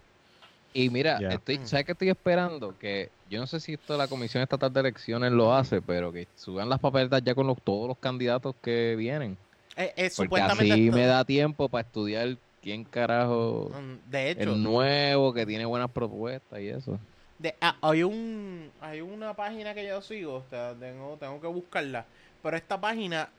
Y 0.74 0.90
mira, 0.90 1.18
estoy, 1.34 1.60
Mm. 1.60 1.66
¿sabes 1.66 1.86
qué 1.86 1.92
estoy 1.92 2.10
esperando? 2.10 2.78
Que 2.78 3.10
yo 3.30 3.40
no 3.40 3.48
sé 3.48 3.60
si 3.60 3.74
esto 3.74 3.98
la 3.98 4.08
Comisión 4.08 4.42
Estatal 4.44 4.72
de 4.72 4.80
Elecciones 4.80 5.32
lo 5.32 5.54
hace, 5.54 5.82
pero 5.82 6.12
que 6.12 6.28
suban 6.36 6.70
las 6.70 6.80
papeletas 6.80 7.22
ya 7.24 7.36
con 7.36 7.48
los, 7.48 7.62
todos 7.62 7.88
los 7.90 7.98
candidatos 7.98 8.56
que 8.62 8.96
vienen. 8.98 9.38
Eh, 9.76 9.86
eh, 9.86 9.92
Porque 9.96 10.10
supuestamente. 10.10 10.74
así 10.74 10.90
me 10.92 11.06
da 11.06 11.24
tiempo 11.26 11.68
para 11.70 11.86
estudiar 11.88 12.38
quién 12.62 12.84
carajo 12.84 13.70
Mm, 13.74 14.10
De 14.12 14.32
hecho, 14.32 14.54
el 14.54 14.64
nuevo 14.64 15.34
que 15.34 15.46
tiene 15.46 15.66
buenas 15.66 15.90
propuestas 15.92 16.60
y 16.60 16.68
eso. 16.70 16.98
De- 17.40 17.56
ah, 17.60 17.76
hay 17.82 18.04
un 18.04 18.70
hay 18.82 19.02
una 19.02 19.34
página 19.34 19.74
que 19.74 19.86
yo 19.88 20.02
sigo, 20.02 20.36
o 20.36 20.44
sea, 20.50 20.76
tengo, 20.80 21.18
tengo 21.18 21.42
que 21.42 21.48
buscarla, 21.48 22.06
pero 22.44 22.56
esta 22.56 22.80
página 22.80 23.30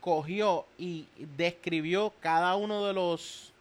cogió 0.00 0.64
y 0.78 1.06
describió 1.36 2.12
cada 2.20 2.56
uno 2.56 2.86
de 2.86 2.94
los 2.94 3.52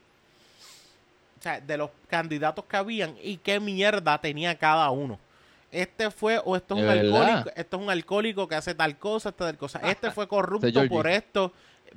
sea, 1.47 1.59
de 1.61 1.77
los 1.77 1.89
candidatos 2.07 2.65
que 2.65 2.77
habían 2.77 3.15
y 3.21 3.37
qué 3.37 3.59
mierda 3.59 4.17
tenía 4.19 4.57
cada 4.57 4.89
uno. 4.91 5.19
Este 5.71 6.09
fue, 6.11 6.41
o 6.45 6.55
esto 6.55 6.75
es 6.77 6.83
un 6.83 6.89
alcohólico, 6.89 7.49
esto 7.55 7.77
es 7.77 7.83
un 7.83 7.89
alcohólico 7.89 8.47
que 8.47 8.55
hace 8.55 8.73
tal 8.73 8.97
cosa, 8.97 9.29
esta 9.29 9.45
tal 9.45 9.57
cosa. 9.57 9.79
Este 9.83 10.11
fue 10.11 10.27
corrupto 10.27 10.87
por 10.87 11.07
esto, 11.07 11.51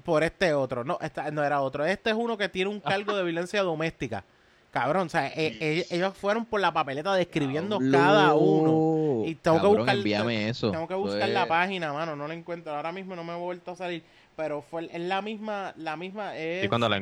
por 0.04 0.24
este 0.24 0.52
otro. 0.54 0.82
No, 0.84 0.98
esta, 1.00 1.30
no 1.30 1.44
era 1.44 1.60
otro. 1.60 1.84
Este 1.84 2.10
es 2.10 2.16
uno 2.16 2.36
que 2.36 2.48
tiene 2.48 2.68
un 2.70 2.80
cargo 2.80 3.14
de 3.16 3.22
violencia 3.22 3.62
doméstica. 3.62 4.24
Cabrón, 4.72 5.06
o 5.06 5.10
sea, 5.10 5.26
e- 5.28 5.56
e- 5.60 5.86
ellos 5.90 6.16
fueron 6.16 6.44
por 6.44 6.60
la 6.60 6.72
papeleta 6.72 7.12
describiendo 7.14 7.78
cada 7.90 8.34
uno. 8.34 9.24
Y 9.26 9.34
tengo 9.34 9.56
que 9.56 9.62
Cabrón, 9.62 9.76
buscar- 9.78 9.96
envíame 9.96 10.48
eso. 10.48 10.70
Tengo 10.70 10.86
que 10.88 10.94
buscar 10.94 11.28
la 11.28 11.46
página, 11.46 11.92
mano, 11.92 12.14
no 12.16 12.26
la 12.28 12.34
encuentro. 12.34 12.74
Ahora 12.74 12.92
mismo 12.92 13.16
no 13.16 13.24
me 13.24 13.32
he 13.32 13.36
vuelto 13.36 13.72
a 13.72 13.76
salir, 13.76 14.02
pero 14.36 14.62
fue 14.62 14.88
es 14.92 15.00
la 15.00 15.22
misma, 15.22 15.74
la 15.76 15.96
misma 15.96 16.36
es, 16.36 16.64
Y 16.64 16.68
cuando 16.68 16.88
la 16.88 16.96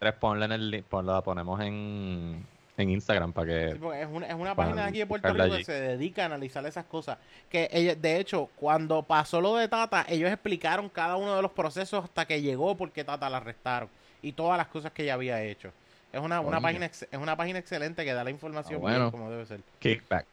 encuentres, 0.00 0.14
ponla 0.20 0.44
en 0.46 0.52
el 0.52 0.70
link, 0.70 0.84
ponla- 0.88 1.14
la 1.14 1.22
ponemos 1.22 1.60
en, 1.60 2.44
en 2.76 2.90
Instagram 2.90 3.32
para 3.32 3.46
que... 3.46 3.72
sí, 3.72 3.80
es 3.94 4.08
una, 4.10 4.26
es 4.26 4.34
una 4.34 4.54
página 4.54 4.82
de 4.82 4.88
aquí 4.88 4.98
de 4.98 5.06
Puerto 5.06 5.32
Rico 5.32 5.56
que 5.56 5.64
se 5.64 5.72
dedica 5.72 6.22
a 6.22 6.26
analizar 6.26 6.64
esas 6.66 6.84
cosas. 6.86 7.18
Que 7.50 7.68
ella- 7.72 7.94
de 7.94 8.18
hecho, 8.18 8.48
cuando 8.56 9.02
pasó 9.02 9.40
lo 9.40 9.56
de 9.56 9.68
Tata, 9.68 10.06
ellos 10.08 10.30
explicaron 10.30 10.88
cada 10.88 11.16
uno 11.16 11.36
de 11.36 11.42
los 11.42 11.50
procesos 11.52 12.04
hasta 12.04 12.24
que 12.26 12.40
llegó 12.40 12.76
porque 12.76 13.04
Tata 13.04 13.28
la 13.28 13.38
arrestaron 13.38 13.88
y 14.22 14.32
todas 14.32 14.56
las 14.58 14.68
cosas 14.68 14.92
que 14.92 15.02
ella 15.02 15.14
había 15.14 15.42
hecho. 15.42 15.70
Es 16.12 16.20
una, 16.20 16.40
una 16.40 16.60
página 16.60 16.86
es 16.86 17.06
una 17.12 17.36
página 17.36 17.58
excelente 17.60 18.04
que 18.04 18.12
da 18.12 18.24
la 18.24 18.30
información 18.30 18.76
Ah, 18.78 18.80
bueno. 18.80 18.98
bien 18.98 19.10
como 19.12 19.30
debe 19.30 19.46
ser. 19.46 19.60
Kickback. 19.78 20.26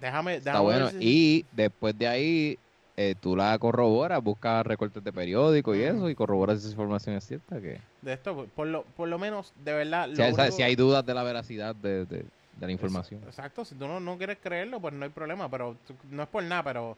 Déjame, 0.00 0.36
Está 0.36 0.52
déjame 0.52 0.68
ver 0.70 0.82
bueno. 0.82 0.90
si- 0.90 0.96
Y 1.00 1.46
después 1.52 1.98
de 1.98 2.08
ahí, 2.08 2.58
eh, 3.02 3.14
tú 3.18 3.34
la 3.34 3.58
corroboras, 3.58 4.22
buscas 4.22 4.66
recortes 4.66 5.02
de 5.02 5.10
periódico 5.10 5.74
y 5.74 5.80
eso, 5.80 6.10
y 6.10 6.14
corroboras 6.14 6.58
si 6.58 6.64
esa 6.66 6.72
información 6.72 7.16
es 7.16 7.24
cierta. 7.24 7.58
Que... 7.58 7.80
de 8.02 8.12
esto, 8.12 8.46
por 8.54 8.66
lo, 8.66 8.82
por 8.82 9.08
lo 9.08 9.18
menos, 9.18 9.54
de 9.64 9.72
verdad. 9.72 10.06
Si, 10.10 10.16
lo 10.16 10.24
hay, 10.24 10.32
único- 10.34 10.50
si 10.52 10.62
hay 10.62 10.76
dudas 10.76 11.06
de 11.06 11.14
la 11.14 11.22
veracidad 11.22 11.74
de, 11.74 12.04
de- 12.04 12.24
de 12.58 12.66
la 12.66 12.72
información. 12.72 13.22
Exacto, 13.24 13.64
si 13.64 13.74
tú 13.74 13.88
no, 13.88 14.00
no 14.00 14.18
quieres 14.18 14.36
creerlo, 14.42 14.80
pues 14.80 14.92
no 14.92 15.04
hay 15.06 15.10
problema, 15.10 15.48
pero 15.48 15.76
no 16.10 16.22
es 16.24 16.28
por 16.28 16.42
nada, 16.44 16.62
pero, 16.62 16.94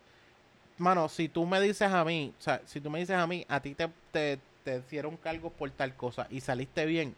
mano, 0.79 1.09
si 1.09 1.29
tú 1.29 1.47
me 1.47 1.61
dices 1.61 1.89
a 1.93 2.05
mí, 2.05 2.33
o 2.37 2.43
sea, 2.43 2.61
si 2.67 2.81
tú 2.81 2.91
me 2.91 2.99
dices 2.99 3.15
a 3.17 3.27
mí, 3.29 3.47
a 3.49 3.61
ti 3.61 3.73
te, 3.75 3.89
te, 4.11 4.39
te 4.65 4.79
hicieron 4.79 5.17
cargos 5.19 5.53
por 5.53 5.71
tal 5.71 5.95
cosa 5.95 6.27
y 6.31 6.41
saliste 6.41 6.85
bien, 6.85 7.15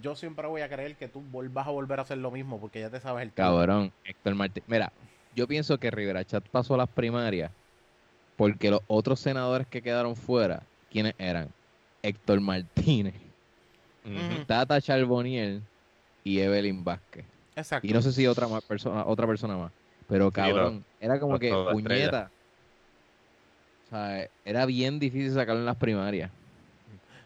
yo 0.00 0.14
siempre 0.16 0.46
voy 0.46 0.62
a 0.62 0.68
creer 0.70 0.94
que 0.96 1.08
tú 1.08 1.22
vas 1.52 1.66
a 1.66 1.70
volver 1.70 1.98
a 1.98 2.02
hacer 2.02 2.16
lo 2.16 2.30
mismo 2.30 2.58
porque 2.58 2.80
ya 2.80 2.88
te 2.88 3.00
sabes 3.00 3.24
el 3.24 3.32
truco. 3.32 3.50
Cabrón, 3.50 3.92
Héctor 4.04 4.34
Martínez. 4.34 4.66
Mira, 4.66 4.92
yo 5.34 5.46
pienso 5.46 5.76
que 5.76 5.90
Rivera 5.90 6.24
Chat 6.24 6.48
pasó 6.48 6.72
a 6.72 6.78
las 6.78 6.88
primarias 6.88 7.50
porque 8.36 8.70
los 8.70 8.80
otros 8.86 9.20
senadores 9.20 9.66
que 9.66 9.82
quedaron 9.82 10.16
fuera, 10.16 10.66
¿quiénes 10.90 11.14
eran? 11.18 11.50
Héctor 12.02 12.40
Martínez, 12.40 13.14
Ujú. 14.04 14.44
Tata 14.46 14.80
Charboniel 14.80 15.62
y 16.24 16.40
Evelyn 16.40 16.82
Vázquez. 16.84 17.26
Exacto. 17.54 17.86
Y 17.86 17.92
no 17.92 18.02
sé 18.02 18.12
si 18.12 18.26
otra 18.26 18.48
más 18.48 18.62
persona, 18.62 19.04
otra 19.06 19.26
persona 19.26 19.56
más. 19.56 19.72
Pero 20.06 20.26
Sí, 20.26 20.32
cabrón, 20.32 20.84
era 20.98 21.20
como 21.20 21.38
que 21.38 21.54
puñeta. 21.70 22.32
O 23.86 23.88
sea, 23.88 24.28
era 24.44 24.66
bien 24.66 24.98
difícil 24.98 25.32
sacarlo 25.32 25.60
en 25.60 25.66
las 25.66 25.76
primarias. 25.76 26.30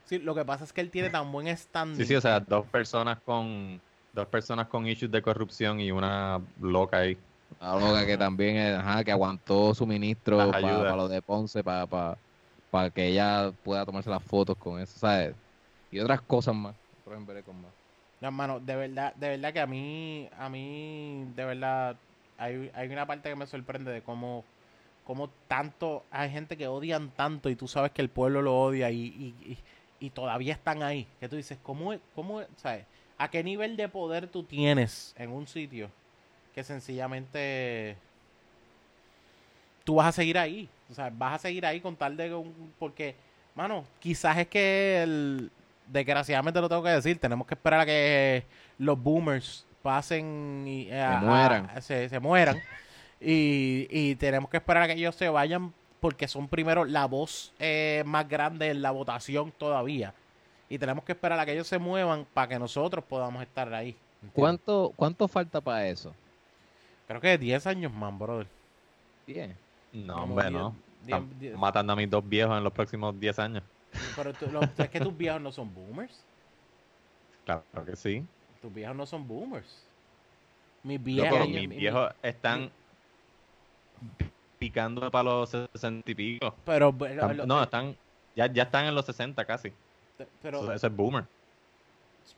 Sí, 0.05 0.19
lo 0.19 0.35
que 0.35 0.45
pasa 0.45 0.65
es 0.65 0.73
que 0.73 0.81
él 0.81 0.91
tiene 0.91 1.11
tan 1.11 1.31
buen 1.33 1.55
standing. 1.57 1.99
Sí, 1.99 2.05
sí, 2.05 2.15
o 2.15 2.21
sea, 2.21 2.41
dos 2.41 2.67
personas 2.69 3.19
con 3.23 3.81
dos 4.13 4.27
personas 4.29 4.69
con 4.69 4.87
issues 4.87 5.11
de 5.11 5.21
corrupción 5.21 5.79
y 5.81 5.91
una 5.91 6.41
loca 6.59 6.99
ahí. 6.99 7.19
La 7.61 7.75
loca 7.75 8.05
que 8.07 8.19
también, 8.19 8.57
eh, 8.57 8.75
ajá, 8.75 9.03
que 9.05 9.13
aguantó 9.13 9.75
suministro 9.75 10.39
para 10.39 10.57
ayudas. 10.59 10.97
lo 10.97 11.09
de 11.09 11.23
Ponce, 11.23 11.63
para 11.65 12.91
que 12.93 13.09
ella 13.09 13.53
pueda 13.63 13.85
tomarse 13.87 14.11
las 14.11 14.23
fotos 14.23 14.57
con 14.57 14.81
eso, 14.81 14.99
¿sabes? 14.99 15.35
Y 15.91 15.99
otras 16.01 16.21
cosas 16.23 16.55
más. 16.55 16.77
Otros 17.05 17.45
con 17.45 17.63
más. 17.63 17.73
No, 18.21 18.29
hermano, 18.29 18.61
de 18.61 18.77
verdad, 18.77 19.15
de 19.15 19.29
verdad 19.29 19.53
que 19.53 19.61
a 19.61 19.67
mí, 19.67 20.29
a 20.39 20.49
mí, 20.49 21.27
de 21.35 21.45
verdad, 21.45 21.97
hay, 22.39 22.71
hay 22.75 22.89
una 22.89 23.07
parte 23.07 23.29
que 23.29 23.37
me 23.37 23.47
sorprende 23.47 23.91
de 23.93 24.03
cómo, 24.03 24.45
cómo 25.05 25.29
tanto, 25.49 26.05
hay 26.11 26.31
gente 26.31 26.57
que 26.57 26.67
odian 26.67 27.11
tanto 27.11 27.51
y 27.51 27.57
tú 27.57 27.69
sabes 27.69 27.93
que 27.93 28.03
el 28.03 28.09
pueblo 28.11 28.43
lo 28.43 28.59
odia 28.59 28.91
y, 28.91 28.97
y, 28.97 29.53
y- 29.53 29.59
y 29.99 30.11
todavía 30.11 30.53
están 30.55 30.83
ahí. 30.83 31.07
Que 31.21 31.29
tú 31.29 31.37
dices, 31.37 31.59
¿cómo, 31.63 31.95
cómo, 32.15 32.41
es- 32.41 32.49
sabes? 32.57 32.85
¿A 33.19 33.31
qué 33.31 33.43
nivel 33.43 33.77
de 33.77 33.89
poder 33.89 34.29
tú 34.29 34.43
tienes 34.45 35.15
en 35.17 35.31
un 35.31 35.47
sitio 35.47 35.91
que 36.57 36.65
sencillamente 36.65 37.95
tú 39.85 39.97
vas 39.97 40.07
a 40.07 40.13
seguir 40.13 40.39
ahí? 40.39 40.67
O 40.91 40.95
sea, 40.95 41.11
vas 41.13 41.35
a 41.35 41.39
seguir 41.39 41.67
ahí 41.67 41.81
con 41.83 41.95
tal 41.97 42.17
de, 42.17 42.35
un- 42.35 42.73
porque, 42.79 43.15
mano, 43.55 43.85
quizás 44.01 44.39
es 44.39 44.47
que 44.49 45.03
el, 45.03 45.51
desgraciadamente 45.93 46.59
lo 46.63 46.69
tengo 46.71 46.83
que 46.83 46.89
decir, 46.89 47.19
tenemos 47.21 47.47
que 47.47 47.53
esperar 47.53 47.81
a 47.81 47.85
que 47.87 48.43
los 48.79 48.99
boomers 48.99 49.67
pasen 49.83 50.65
y 50.67 50.89
eh, 50.89 50.99
a- 50.99 51.19
a- 51.19 51.21
mueran. 51.21 51.83
se, 51.83 52.09
se 52.09 52.19
mueran 52.21 52.59
y, 53.21 53.87
y 53.91 54.15
tenemos 54.15 54.49
que 54.49 54.57
esperar 54.57 54.85
a 54.85 54.87
que 54.87 54.95
ellos 54.95 55.15
se 55.15 55.29
vayan 55.29 55.75
porque 56.01 56.27
son 56.27 56.49
primero 56.49 56.87
la 56.87 57.05
voz 57.05 57.53
eh, 57.59 58.03
más 58.07 58.27
grande 58.27 58.71
en 58.71 58.81
la 58.81 58.93
votación 58.93 59.53
todavía 59.59 60.15
y 60.71 60.79
tenemos 60.79 61.05
que 61.05 61.13
esperar 61.13 61.39
a 61.39 61.45
que 61.45 61.53
ellos 61.53 61.67
se 61.69 61.79
muevan 61.79 62.25
para 62.33 62.49
que 62.49 62.59
nosotros 62.59 63.05
podamos 63.05 63.43
estar 63.43 63.73
ahí. 63.75 63.91
¿entiendes? 64.23 64.33
¿Cuánto, 64.35 64.93
¿Cuánto 64.97 65.29
falta 65.29 65.61
para 65.61 65.87
eso? 65.87 66.15
Creo 67.07 67.21
que 67.21 67.39
10 67.39 67.67
años 67.67 67.93
más, 67.93 68.17
brother. 68.19 68.47
Bien. 69.27 69.57
No, 69.93 70.15
Como 70.21 70.35
hombre, 70.35 70.51
no. 70.51 70.75
Están 71.03 71.31
matando 71.59 71.93
a 71.93 71.97
mis 71.97 72.11
dos 72.11 72.29
viejos 72.29 72.57
en 72.59 72.65
los 72.65 72.73
próximos 72.73 73.19
10 73.19 73.39
años. 73.39 73.63
Pero 74.17 74.33
tú- 74.35 74.47
lo- 74.51 74.61
es 74.63 74.89
que 74.91 75.01
tus 75.01 75.17
viejos 75.17 75.41
no 75.41 75.53
son 75.53 75.73
boomers. 75.73 76.21
Claro 77.45 77.63
que 77.85 77.95
sí. 77.95 78.25
Tus 78.61 78.75
viejos 78.75 78.97
no 78.97 79.07
son 79.07 79.27
boomers. 79.27 79.85
Mis 80.83 80.99
Loco, 80.99 81.05
viejos. 81.31 81.49
mis 81.49 81.69
viejos 81.69 82.13
están 82.23 82.71
picando 84.59 85.11
para 85.11 85.25
los 85.25 85.51
60 85.51 86.11
y 86.11 86.15
pico. 86.15 86.55
Pero, 86.65 86.93
pero, 86.93 87.15
Están- 87.23 87.37
lo- 87.37 87.47
no, 87.47 87.63
están 87.63 87.97
ya, 88.35 88.47
ya 88.53 88.65
están 88.65 88.87
en 88.87 88.95
los 88.95 89.07
60 89.07 89.45
casi. 89.45 89.73
pero 90.43 90.59
eso, 90.61 90.73
eso 90.73 90.87
es 90.87 90.97
boomer. 90.97 91.25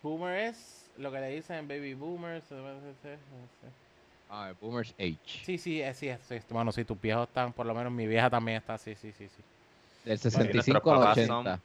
boomer 0.03 0.39
es 0.47 0.91
lo 0.99 1.11
que 1.11 1.21
le 1.21 1.29
dicen 1.31 1.67
baby 1.69 1.95
boomers. 1.95 2.45
Ah, 4.31 4.49
el 4.51 4.55
Boomer's 4.61 4.95
Age. 4.99 5.19
Sí, 5.45 5.57
sí, 5.59 5.81
es, 5.81 5.97
sí, 5.97 6.09
es, 6.09 6.21
sí. 6.29 6.39
Bueno, 6.51 6.71
si 6.73 6.85
tus 6.85 7.01
viejos 7.01 7.29
están, 7.29 7.53
por 7.53 7.65
lo 7.67 7.75
menos 7.75 7.91
mi 7.93 8.07
vieja 8.07 8.29
también 8.29 8.59
está, 8.59 8.77
sí, 8.77 8.95
sí, 8.95 9.13
sí, 9.17 9.27
sí. 9.29 9.43
Del 10.05 10.13
nuestros 10.13 10.33
65 10.35 10.91
al 10.93 10.99
papás 11.01 11.19
80. 11.19 11.27
son- 11.57 11.63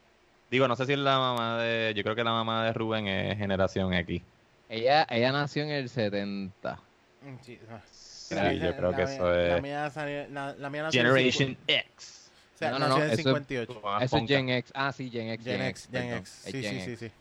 Digo, 0.50 0.68
no 0.68 0.76
sé 0.76 0.86
si 0.86 0.94
es 0.94 1.00
la 1.00 1.18
mamá 1.18 1.58
de. 1.58 1.94
Yo 1.96 2.04
creo 2.04 2.16
que 2.16 2.24
la 2.24 2.32
mamá 2.32 2.64
de 2.66 2.74
Rubén 2.74 3.08
es 3.08 3.38
generación 3.38 3.94
X. 3.94 4.22
Ella, 4.70 5.06
ella 5.10 5.32
nació 5.32 5.64
en 5.64 5.70
el 5.72 5.90
70. 5.90 6.80
Mm, 7.22 7.36
sí. 7.42 7.60
Sí, 7.92 8.36
La- 8.36 8.54
yo 8.54 8.76
creo 8.76 8.92
la 8.92 8.98
que 8.98 9.04
mía- 9.06 9.14
eso 9.16 9.26
La 9.34 9.56
es. 9.58 9.62
mía, 9.62 9.90
salió- 9.90 10.28
la, 10.30 10.54
la 10.54 10.70
mía 10.70 10.84
nació 10.84 11.02
en 11.02 11.08
Generation 11.08 11.58
X. 11.68 12.30
o 12.56 12.58
sea, 12.60 12.72
No, 12.72 12.80
no, 12.80 12.88
nació 12.88 12.98
no, 13.00 13.04
en 13.06 13.12
eso 13.12 13.14
es- 13.14 13.24
58. 13.26 13.74
Tu 13.74 13.80
mamá 13.82 13.98
Eso 13.98 14.04
es 14.06 14.12
ponca. 14.22 14.34
Gen 14.36 14.50
X. 14.50 14.72
Ah, 14.76 14.92
sí, 14.92 15.10
Gen 15.10 15.30
X. 15.30 15.46
Gen 15.46 15.62
X, 15.64 15.90
Gen. 15.92 16.14
X. 16.14 16.30
Sí, 16.46 16.62
Gen 16.62 16.64
sí, 16.82 16.82
sí, 16.82 16.96
sí. 17.08 17.12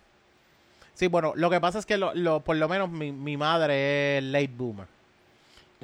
Sí, 0.95 1.07
bueno, 1.09 1.33
lo 1.35 1.51
que 1.51 1.61
pasa 1.61 1.79
es 1.79 1.87
que 1.87 1.97
lo, 1.97 2.15
lo- 2.15 2.41
por 2.41 2.57
lo 2.57 2.69
menos 2.69 2.91
mi, 2.91 3.13
mi 3.13 3.37
madre 3.37 4.19
es 4.19 4.25
late 4.25 4.51
boomer. 4.55 4.87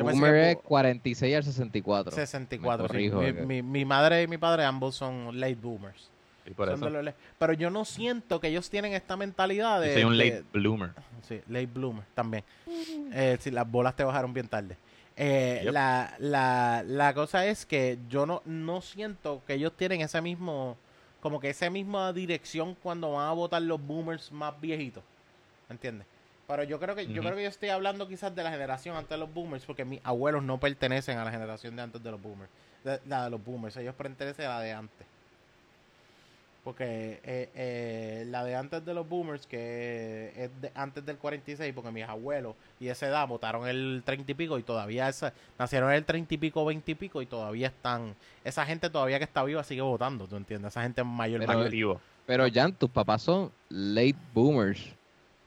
Me 0.04 0.12
Boomer 0.12 0.34
es 0.36 0.56
que 0.56 0.62
46 0.62 1.36
al 1.36 1.44
64. 1.44 2.12
64. 2.12 2.82
Me 2.82 2.88
sí. 2.88 2.88
corrijo, 3.10 3.20
Mi, 3.20 3.26
que- 3.34 3.46
mi- 3.46 3.62
mi 3.62 3.84
madre 3.84 4.22
y 4.22 4.26
mi 4.28 4.38
padre 4.38 4.64
ambos 4.64 4.94
son 4.94 5.38
late 5.38 5.54
boomers. 5.56 6.10
Y 6.46 6.50
por 6.52 6.66
Son 6.68 6.76
eso. 6.76 6.84
de 6.86 6.90
los 6.92 7.04
le- 7.04 7.14
Pero 7.38 7.52
yo 7.52 7.68
no 7.70 7.84
siento 7.84 8.40
que 8.40 8.48
ellos 8.48 8.70
tienen 8.70 8.94
esta 8.94 9.16
mentalidad 9.16 9.80
de... 9.82 9.88
Yo 9.88 9.92
soy 9.94 10.04
un 10.04 10.16
de- 10.16 10.24
late 10.30 10.44
bloomer. 10.52 10.90
Sí, 11.28 11.40
late 11.48 11.66
bloomer 11.66 12.04
también. 12.14 12.42
Eh, 13.12 13.36
sí, 13.40 13.50
las 13.50 13.70
bolas 13.70 13.94
te 13.94 14.02
bajaron 14.04 14.32
bien 14.32 14.48
tarde. 14.48 14.76
Eh, 15.20 15.60
Yep. 15.64 15.72
la, 15.72 16.14
la, 16.20 16.84
la 16.86 17.12
cosa 17.12 17.44
es 17.44 17.66
que 17.66 17.98
yo 18.08 18.24
no, 18.24 18.40
no 18.46 18.80
siento 18.80 19.42
que 19.46 19.54
ellos 19.54 19.72
tienen 19.76 20.00
ese 20.00 20.20
mismo, 20.22 20.76
como 21.20 21.40
que 21.40 21.50
esa 21.50 21.68
misma 21.70 22.12
dirección 22.12 22.76
cuando 22.82 23.12
van 23.12 23.26
a 23.28 23.32
votar 23.32 23.60
los 23.60 23.84
boomers 23.84 24.30
más 24.32 24.58
viejitos. 24.60 25.02
¿Entiendes? 25.68 26.06
Pero 26.48 26.62
yo 26.64 26.80
creo 26.80 26.96
que 26.96 27.06
yo 27.06 27.20
creo 27.20 27.36
que 27.36 27.42
yo 27.42 27.48
estoy 27.48 27.68
hablando 27.68 28.08
quizás 28.08 28.34
de 28.34 28.42
la 28.42 28.50
generación 28.50 28.96
antes 28.96 29.10
de 29.10 29.18
los 29.18 29.32
boomers, 29.32 29.66
porque 29.66 29.84
mis 29.84 30.00
abuelos 30.02 30.42
no 30.42 30.58
pertenecen 30.58 31.18
a 31.18 31.24
la 31.24 31.30
generación 31.30 31.76
de 31.76 31.82
antes 31.82 32.02
de 32.02 32.10
los 32.10 32.20
boomers. 32.20 32.50
De, 32.82 32.98
la 33.06 33.24
de 33.24 33.30
los 33.30 33.44
boomers, 33.44 33.76
ellos 33.76 33.94
pertenecen 33.94 34.46
a 34.46 34.54
la 34.54 34.60
de 34.60 34.72
antes. 34.72 35.06
Porque 36.64 37.20
eh, 37.22 37.50
eh, 37.54 38.24
la 38.28 38.44
de 38.44 38.56
antes 38.56 38.82
de 38.84 38.94
los 38.94 39.06
boomers, 39.06 39.46
que 39.46 40.32
es 40.36 40.60
de 40.62 40.72
antes 40.74 41.04
del 41.04 41.18
46, 41.18 41.72
porque 41.74 41.90
mis 41.90 42.04
abuelos 42.08 42.54
y 42.80 42.88
esa 42.88 43.06
edad 43.08 43.28
votaron 43.28 43.68
el 43.68 44.02
30 44.04 44.32
y 44.32 44.34
pico 44.34 44.58
y 44.58 44.62
todavía 44.62 45.08
esa, 45.08 45.34
nacieron 45.58 45.92
el 45.92 46.04
30 46.06 46.32
y 46.34 46.38
pico, 46.38 46.64
20 46.64 46.90
y 46.90 46.94
pico 46.94 47.20
y 47.20 47.26
todavía 47.26 47.68
están, 47.68 48.14
esa 48.42 48.64
gente 48.64 48.88
todavía 48.88 49.18
que 49.18 49.24
está 49.24 49.44
viva 49.44 49.62
sigue 49.64 49.82
votando, 49.82 50.26
¿tú 50.26 50.36
entiendes? 50.36 50.72
Esa 50.72 50.82
gente 50.82 51.04
mayor, 51.04 51.40
Pero- 51.40 51.52
mayor. 51.52 51.66
activo. 51.66 52.00
Pero 52.26 52.46
Jan, 52.52 52.72
tus 52.72 52.90
papás 52.90 53.22
son 53.22 53.50
late 53.68 54.16
boomers. 54.34 54.94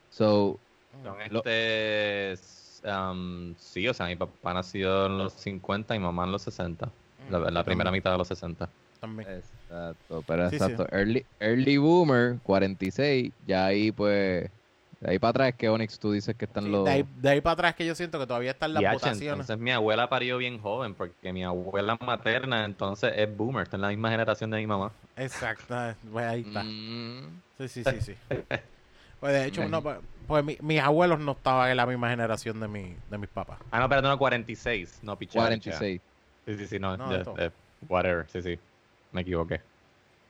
So, 0.10 0.60
Son 1.04 1.18
Lo- 1.30 1.44
este. 1.46 2.36
um, 2.86 3.56
sí, 3.58 3.88
o 3.88 3.94
sea, 3.94 4.08
mi 4.08 4.16
papá 4.16 4.54
nació 4.54 5.06
en 5.08 5.18
los 5.18 5.34
50 5.34 5.96
y 5.96 6.00
mamá 6.00 6.26
en 6.26 6.32
los 6.32 6.42
60. 6.44 6.90
La, 7.30 7.40
Mm, 7.40 7.54
la 7.54 7.64
primera 7.64 7.92
mitad 7.92 8.12
de 8.12 8.18
los 8.18 8.28
60. 8.28 8.68
También. 9.00 9.30
exacto, 9.30 10.24
pero 10.28 10.50
Sí, 10.50 10.58
sí. 10.60 10.64
exacto. 10.64 10.88
Early, 10.96 11.26
early 11.40 11.78
boomer, 11.78 12.38
46, 12.44 13.32
ya 13.48 13.66
ahí 13.68 13.92
pues 13.92 14.50
De 15.00 15.10
ahí 15.10 15.18
para 15.18 15.30
atrás 15.32 15.50
es 15.50 15.56
que 15.56 15.68
Onyx 15.70 15.98
tú 15.98 16.12
dices 16.12 16.36
que 16.36 16.46
están 16.46 16.66
Sí, 16.66 16.70
los... 16.70 16.86
de, 16.86 16.92
ahí, 16.92 17.06
de 17.16 17.30
ahí 17.30 17.42
para 17.42 17.54
atrás 17.54 17.74
que 17.76 17.84
yo 17.86 17.96
siento 17.96 18.20
que 18.20 18.28
todavía 18.28 18.52
están 18.52 18.74
las 18.74 18.84
votaciones. 18.94 19.24
entonces 19.32 19.58
mi 19.58 19.72
abuela 19.72 20.08
parió 20.10 20.38
bien 20.38 20.60
joven, 20.60 20.94
porque 20.94 21.34
mi 21.34 21.44
abuela 21.44 21.98
materna 22.06 22.66
entonces 22.66 23.12
es 23.16 23.36
boomer, 23.36 23.64
está 23.64 23.78
en 23.78 23.82
la 23.82 23.88
misma 23.90 24.12
generación 24.12 24.52
de 24.52 24.58
mi 24.60 24.68
mamá. 24.68 24.92
Exacto, 25.16 25.74
ah, 25.74 25.96
pues 26.12 26.26
ahí 26.28 26.42
está. 26.42 26.64
Mm, 26.64 27.42
Sí, 27.58 27.68
sí, 27.68 27.84
sí, 27.84 28.02
sí. 28.02 28.16
Pues 29.22 29.34
de 29.34 29.46
hecho, 29.46 29.70
no, 29.70 29.82
pues, 29.82 29.98
pues 30.28 30.44
mi- 30.44 30.58
mis 30.62 30.82
abuelos 30.82 31.20
no 31.20 31.32
estaban 31.34 31.70
en 31.72 31.78
la 31.78 31.86
misma 31.86 32.10
generación 32.10 32.60
de, 32.60 32.68
mi, 32.68 32.96
de 33.10 33.18
mis 33.18 33.30
papás. 33.30 33.60
Ah, 33.72 33.80
no, 33.80 33.88
pero 33.88 34.02
no, 34.02 34.18
46, 34.18 35.00
no, 35.04 35.16
pichar. 35.16 35.36
46. 35.44 36.02
Sí, 36.46 36.58
sí, 36.58 36.68
sí, 36.68 36.80
no, 36.80 36.98
No, 36.98 37.12
ya, 37.12 37.18
esto- 37.20 37.36
eh, 37.38 37.52
whatever, 37.88 38.28
sí, 38.30 38.42
sí, 38.42 38.60
me 39.12 39.22
equivoqué. 39.22 39.62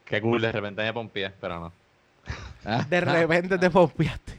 Qué 0.05 0.21
cool, 0.21 0.41
de 0.41 0.51
repente 0.51 0.83
me 0.83 0.91
pompié, 0.93 1.29
pero 1.39 1.59
no. 1.59 1.71
Ah, 2.65 2.85
De 2.89 2.99
repente 3.01 3.57
te 3.57 3.69
pompeaste. 3.71 4.33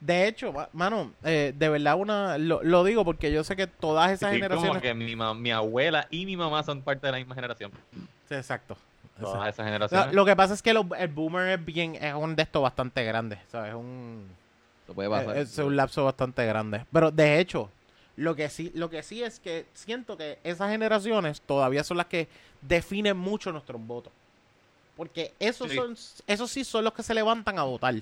De 0.00 0.28
hecho, 0.28 0.52
ma- 0.52 0.68
mano, 0.72 1.12
eh, 1.24 1.52
de 1.56 1.68
verdad 1.68 1.96
una 1.96 2.36
lo, 2.38 2.62
lo 2.62 2.84
digo 2.84 3.04
porque 3.04 3.32
yo 3.32 3.42
sé 3.42 3.56
que 3.56 3.66
todas 3.66 4.10
esas 4.10 4.30
Sí, 4.30 4.40
como 4.40 4.42
generaciones... 4.74 4.82
que 4.82 4.94
mi, 4.94 5.16
mi 5.16 5.50
abuela 5.50 6.06
y 6.10 6.26
mi 6.26 6.36
mamá 6.36 6.62
son 6.62 6.82
parte 6.82 7.06
de 7.06 7.12
la 7.12 7.18
misma 7.18 7.34
generación. 7.34 7.72
Sí, 8.28 8.34
exacto. 8.34 8.76
Todas 9.20 9.34
exacto. 9.34 9.48
esas 9.48 9.58
Lo, 9.58 9.64
generaciones. 9.64 10.14
lo 10.14 10.24
que 10.24 10.36
pasa 10.36 10.54
es 10.54 10.62
que 10.62 10.72
lo- 10.72 10.86
el 10.98 11.08
boomer 11.08 11.58
es 11.58 11.64
bien, 11.64 11.94
es 11.96 12.14
un 12.14 12.34
de 12.36 12.42
estos 12.42 12.62
bastante 12.62 13.04
grande, 13.04 13.38
¿sabes? 13.50 13.70
Es 13.70 13.74
un, 13.76 14.26
Eso 14.84 14.94
puede 14.94 15.08
pasar. 15.10 15.36
es, 15.36 15.52
es 15.52 15.58
un 15.58 15.76
lapso 15.76 16.04
bastante 16.04 16.44
grande. 16.46 16.84
Pero 16.92 17.10
de 17.10 17.38
hecho, 17.38 17.70
lo 18.16 18.34
que 18.34 18.48
sí, 18.48 18.72
lo 18.74 18.90
que 18.90 19.02
sí 19.02 19.22
es 19.22 19.38
que 19.40 19.66
siento 19.74 20.16
que 20.16 20.38
esas 20.44 20.70
generaciones 20.70 21.40
todavía 21.42 21.84
son 21.84 21.96
las 21.98 22.06
que 22.06 22.28
definen 22.62 23.16
mucho 23.16 23.52
nuestros 23.52 23.80
votos. 23.86 24.12
Porque 24.96 25.32
esos 25.38 25.70
Sí. 25.70 25.76
son, 25.76 25.96
esos 26.26 26.50
sí 26.50 26.64
son 26.64 26.84
los 26.84 26.92
que 26.92 27.02
se 27.02 27.14
levantan 27.14 27.58
a 27.58 27.62
votar. 27.62 27.94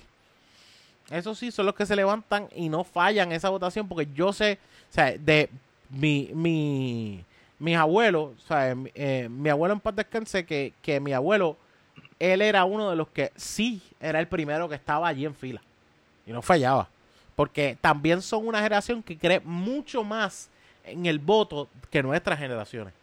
Esos 1.09 1.37
sí 1.39 1.51
son 1.51 1.65
los 1.65 1.75
que 1.75 1.85
se 1.85 1.95
levantan 1.95 2.47
y 2.55 2.69
no 2.69 2.83
fallan 2.83 3.31
esa 3.31 3.49
votación 3.49 3.87
porque 3.87 4.07
yo 4.13 4.31
sé, 4.33 4.59
o 4.89 4.93
sea, 4.93 5.11
de 5.17 5.49
mi, 5.89 6.29
mi, 6.33 7.23
mis 7.61 7.77
abuelos, 7.77 8.31
o 8.43 8.47
sea, 8.47 8.73
mi, 8.73 8.89
eh, 8.95 9.27
mi 9.29 9.47
abuelo 9.49 9.73
en 9.75 9.79
paz 9.79 9.95
descanse, 9.95 10.45
que, 10.45 10.73
que 10.81 10.99
mi 10.99 11.13
abuelo, 11.13 11.57
él 12.19 12.41
era 12.41 12.65
uno 12.65 12.89
de 12.89 12.95
los 12.95 13.07
que 13.09 13.31
sí 13.35 13.81
era 13.99 14.19
el 14.19 14.27
primero 14.27 14.67
que 14.67 14.73
estaba 14.75 15.07
allí 15.07 15.25
en 15.25 15.35
fila. 15.35 15.61
Y 16.25 16.31
no 16.31 16.41
fallaba. 16.41 16.89
Porque 17.35 17.77
también 17.79 18.21
son 18.21 18.47
una 18.47 18.57
generación 18.57 19.03
que 19.03 19.15
cree 19.17 19.39
mucho 19.41 20.03
más 20.03 20.49
en 20.83 21.05
el 21.05 21.19
voto 21.19 21.67
que 21.91 22.01
nuestras 22.01 22.39
generaciones. 22.39 22.93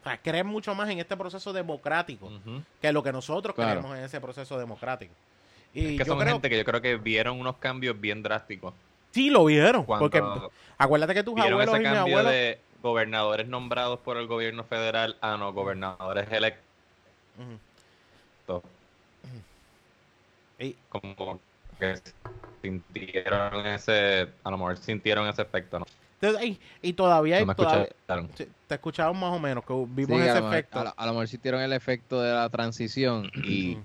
O 0.00 0.04
sea, 0.04 0.16
creen 0.18 0.46
mucho 0.46 0.74
más 0.74 0.88
en 0.88 0.98
este 0.98 1.16
proceso 1.16 1.52
democrático 1.52 2.30
que 2.80 2.92
lo 2.92 3.02
que 3.02 3.12
nosotros 3.12 3.54
Claro. 3.54 3.80
creemos 3.80 3.98
en 3.98 4.04
ese 4.04 4.20
proceso 4.20 4.58
democrático. 4.58 5.12
Y 5.74 5.80
Es 5.80 5.90
que 5.92 5.98
yo 5.98 6.04
son 6.06 6.18
creo 6.18 6.32
gente 6.32 6.50
que 6.50 6.58
yo 6.58 6.64
creo 6.64 6.80
que 6.80 6.96
vieron 6.96 7.38
unos 7.38 7.56
cambios 7.58 8.00
bien 8.00 8.22
drásticos. 8.22 8.74
sí 9.12 9.30
lo 9.30 9.44
vieron. 9.44 9.84
Cuando 9.84 10.04
Porque 10.10 10.22
acuérdate 10.78 11.14
que 11.14 11.22
tus 11.22 11.38
abuelos 11.38 11.76
y 11.76 11.80
mi 11.80 11.86
abuelo. 11.86 12.28
de 12.30 12.58
gobernadores 12.82 13.48
nombrados 13.48 14.00
por 14.00 14.16
el 14.16 14.26
gobierno 14.26 14.64
federal 14.64 15.16
a 15.20 15.36
no 15.36 15.52
gobernadores 15.52 16.30
electos. 16.30 16.70
Y- 20.58 20.76
Como 20.88 21.40
que 21.78 21.94
sintieron 22.62 23.66
ese, 23.66 24.28
a 24.44 24.50
lo 24.50 24.58
mejor 24.58 24.76
sintieron 24.76 25.26
ese 25.28 25.42
efecto, 25.42 25.78
¿no? 25.78 25.86
entonces, 26.20 26.48
y, 26.48 26.60
y 26.82 26.92
todavía, 26.92 27.38
hay, 27.38 27.46
No 27.46 27.54
todavía 27.54 27.88
escucharon. 27.88 28.28
te 28.66 28.74
escuchaban 28.74 29.18
más 29.18 29.32
o 29.32 29.38
menos, 29.38 29.64
que 29.64 29.72
Sí, 29.72 29.84
vimos 29.88 30.20
a, 30.20 30.24
ese 30.26 30.34
lo 30.34 30.42
mejor, 30.42 30.54
efecto. 30.54 30.80
a, 30.80 30.84
lo, 30.84 30.94
a 30.96 31.06
lo 31.06 31.12
mejor 31.12 31.28
sintieron 31.28 31.60
el 31.62 31.72
efecto 31.72 32.20
de 32.20 32.32
la 32.32 32.48
transición 32.50 33.30
y. 33.34 33.78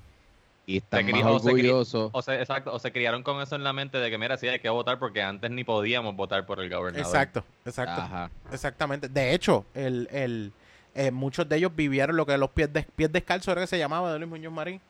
y 0.67 0.77
están 0.77 1.05
Se 1.05 1.11
más 1.11 1.23
o 1.25 1.39
se 1.39 1.47
orgullosos. 1.49 2.09
O 2.13 2.21
sea, 2.21 2.39
exacto, 2.39 2.73
o 2.73 2.79
se 2.79 2.91
criaron 2.91 3.21
con 3.23 3.41
eso 3.41 3.55
en 3.55 3.63
la 3.63 3.71
mente 3.73 3.97
de 3.99 4.09
que, 4.09 4.17
mira, 4.17 4.35
sí 4.37 4.47
hay 4.47 4.59
que 4.59 4.69
votar 4.69 4.97
porque 4.99 5.21
antes 5.21 5.51
ni 5.51 5.63
podíamos 5.63 6.15
votar 6.15 6.45
por 6.45 6.59
el 6.59 6.69
gobernador. 6.69 7.05
Exacto, 7.05 7.43
exacto. 7.65 8.01
Ajá. 8.01 8.29
Exactamente. 8.51 9.07
De 9.09 9.33
hecho, 9.33 9.65
el, 9.75 10.07
el, 10.11 10.51
eh, 10.95 11.11
muchos 11.11 11.47
de 11.47 11.57
ellos 11.57 11.75
vivieron 11.75 12.15
lo 12.15 12.25
que 12.25 12.37
los 12.37 12.49
pies, 12.49 12.71
des- 12.73 12.87
pies 12.95 13.11
descalzos 13.11 13.51
era 13.51 13.61
que 13.61 13.67
se 13.67 13.77
llamaba 13.77 14.11
de 14.11 14.19
Luis 14.19 14.29
Muñoz 14.29 14.53
Marín. 14.53 14.81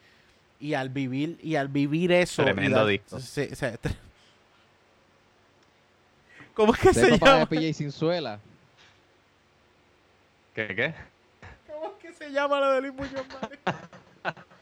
Y 0.58 0.74
al 0.74 0.88
vivir, 0.90 1.38
y 1.44 1.56
al 1.58 1.68
vivir 1.68 2.14
eso. 2.14 2.42
Tremendo 2.44 2.78
dar- 2.78 2.88
disco. 2.88 3.20
sí, 3.20 3.48
sí, 3.54 3.66
tre- 3.66 3.96
¿Cómo 6.54 6.74
es 6.74 6.80
que 6.80 6.94
se 6.94 7.02
¿Ustedes 7.02 7.20
papá 7.20 7.32
de 7.34 7.38
llama? 7.40 7.50
PJ 7.50 7.74
Sinzuela? 7.74 8.40
¿Qué, 10.54 10.68
qué? 10.74 10.94
¿Cómo 11.68 11.88
es 11.88 11.94
que 12.02 12.14
se 12.14 12.32
llama 12.32 12.62
lo 12.62 12.72
de 12.72 12.82
Luis 12.82 12.94
Muñoz 12.94 13.26
Marín? 13.42 13.60